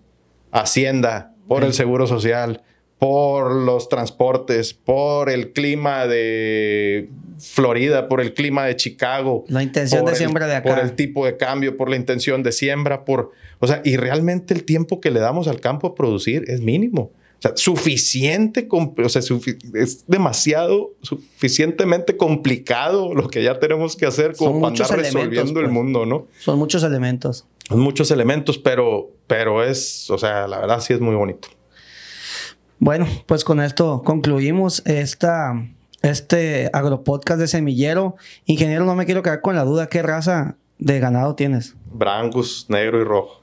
Hacienda, 0.52 1.36
por 1.48 1.64
el 1.64 1.76
Seguro 1.76 2.08
Social, 2.08 2.64
por 3.04 3.54
los 3.54 3.90
transportes, 3.90 4.74
por 4.74 5.30
el 5.30 5.52
clima 5.52 6.08
de 6.08 7.10
Florida, 7.38 8.08
por 8.08 8.22
el 8.22 8.34
clima 8.34 8.64
de 8.64 8.78
Chicago. 8.78 9.44
La 9.50 9.62
intención 9.62 10.06
de 10.06 10.16
siembra 10.16 10.48
de 10.48 10.56
acá. 10.56 10.70
Por 10.70 10.82
el 10.82 10.94
tipo 10.94 11.26
de 11.26 11.36
cambio, 11.36 11.76
por 11.76 11.90
la 11.90 11.98
intención 11.98 12.44
de 12.44 12.54
siembra, 12.54 13.04
por 13.04 13.32
o 13.60 13.68
sea, 13.68 13.82
y 13.84 13.98
realmente 13.98 14.54
el 14.54 14.64
tiempo 14.64 15.02
que 15.02 15.12
le 15.12 15.20
damos 15.20 15.50
al 15.50 15.60
campo 15.60 15.88
a 15.88 15.96
producir 15.96 16.46
es 16.48 16.62
mínimo. 16.62 17.12
O 17.40 17.42
sea, 17.42 17.52
suficiente, 17.58 18.70
o 18.72 19.10
sea, 19.10 19.22
es 19.74 20.08
demasiado, 20.08 20.94
suficientemente 21.02 22.16
complicado 22.16 23.14
lo 23.14 23.28
que 23.28 23.44
ya 23.44 23.60
tenemos 23.60 23.98
que 23.98 24.06
hacer 24.06 24.34
como 24.38 24.62
para 24.62 24.82
andar 24.82 24.98
resolviendo 24.98 25.60
el 25.60 25.66
pues. 25.66 25.74
mundo, 25.74 26.06
¿no? 26.06 26.28
Son 26.40 26.58
muchos 26.58 26.82
elementos. 26.84 27.46
Son 27.68 27.82
muchos 27.82 28.12
elementos, 28.12 28.58
pero, 28.58 29.12
pero 29.28 29.62
es, 29.62 30.10
o 30.10 30.18
sea, 30.18 30.48
la 30.48 30.60
verdad 30.60 30.80
sí 30.80 30.94
es 30.94 31.02
muy 31.02 31.16
bonito. 31.16 31.50
Bueno, 32.84 33.08
pues 33.28 33.46
con 33.46 33.62
esto 33.62 34.02
concluimos 34.04 34.86
esta, 34.86 35.54
este 36.02 36.70
agropodcast 36.74 37.40
de 37.40 37.48
semillero. 37.48 38.18
Ingeniero, 38.44 38.84
no 38.84 38.94
me 38.94 39.06
quiero 39.06 39.24
quedar 39.24 39.40
con 39.40 39.56
la 39.56 39.64
duda, 39.64 39.88
¿qué 39.88 40.02
raza 40.02 40.58
de 40.80 41.00
ganado 41.00 41.34
tienes? 41.34 41.78
Brangus, 41.94 42.66
negro 42.68 43.00
y 43.00 43.06
rojo. 43.06 43.42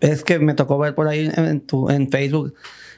Es 0.00 0.24
que 0.24 0.38
me 0.38 0.54
tocó 0.54 0.78
ver 0.78 0.94
por 0.94 1.06
ahí 1.06 1.30
en, 1.36 1.60
tu, 1.60 1.90
en 1.90 2.10
Facebook 2.10 2.54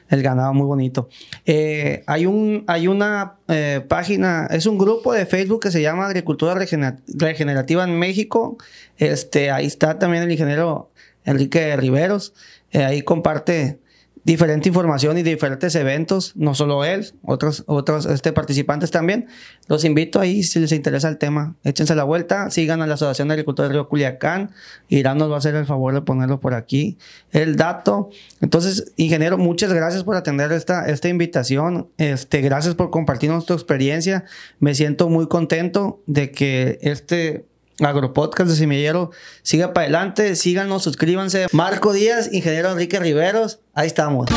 el 0.07 0.23
ganado 0.23 0.53
muy 0.53 0.65
bonito. 0.65 1.09
Eh, 1.45 2.05
hay, 2.07 2.25
un, 2.25 2.63
hay 2.67 2.87
una 2.87 3.33
eh, 3.49 3.83
página, 3.85 4.47
es 4.49 4.65
un 4.65 4.77
grupo 4.77 5.11
de 5.11 5.25
Facebook 5.25 5.63
que 5.63 5.71
se 5.71 5.81
llama 5.81 6.05
Agricultura 6.05 6.55
Regenerativa 6.55 7.83
en 7.83 7.99
México. 7.99 8.57
Este, 8.97 9.51
ahí 9.51 9.65
está 9.65 9.99
también 9.99 10.23
el 10.23 10.31
ingeniero 10.31 10.89
Enrique 11.25 11.75
Riveros. 11.75 12.33
Eh, 12.71 12.85
ahí 12.85 13.01
comparte 13.01 13.82
diferente 14.23 14.69
información 14.69 15.17
y 15.17 15.23
diferentes 15.23 15.75
eventos, 15.75 16.33
no 16.35 16.55
solo 16.55 16.85
él, 16.85 17.13
otros, 17.23 17.63
otros 17.67 18.05
este, 18.05 18.31
participantes 18.31 18.91
también. 18.91 19.27
Los 19.67 19.83
invito 19.83 20.19
ahí 20.19 20.43
si 20.43 20.59
les 20.59 20.71
interesa 20.71 21.09
el 21.09 21.17
tema. 21.17 21.55
Échense 21.63 21.95
la 21.95 22.03
vuelta, 22.03 22.49
sigan 22.49 22.81
a 22.81 22.87
la 22.87 22.93
Asociación 22.93 23.27
de 23.27 23.33
Agricultura 23.33 23.67
del 23.67 23.75
Río 23.75 23.89
Culiacán. 23.89 24.51
Irán 24.87 25.17
nos 25.17 25.29
va 25.29 25.35
a 25.35 25.37
hacer 25.39 25.55
el 25.55 25.65
favor 25.65 25.93
de 25.93 26.01
ponerlo 26.01 26.39
por 26.39 26.53
aquí. 26.53 26.97
El 27.31 27.55
dato. 27.55 28.09
Entonces, 28.41 28.93
ingeniero, 28.95 29.37
muchas 29.37 29.73
gracias 29.73 30.03
por 30.03 30.15
atender 30.15 30.51
esta, 30.51 30.87
esta 30.87 31.09
invitación. 31.09 31.89
Este, 31.97 32.41
gracias 32.41 32.75
por 32.75 32.89
compartirnos 32.91 33.45
tu 33.45 33.53
experiencia. 33.53 34.23
Me 34.59 34.73
siento 34.73 35.09
muy 35.09 35.27
contento 35.27 36.01
de 36.07 36.31
que 36.31 36.79
este 36.81 37.45
Agropodcast 37.79 38.49
de 38.49 38.55
Semillero. 38.55 39.11
Siga 39.41 39.73
para 39.73 39.85
adelante, 39.85 40.35
síganos, 40.35 40.83
suscríbanse. 40.83 41.47
Marco 41.51 41.93
Díaz, 41.93 42.29
ingeniero 42.31 42.71
Enrique 42.71 42.99
Riveros, 42.99 43.59
ahí 43.73 43.87
estamos. 43.87 44.27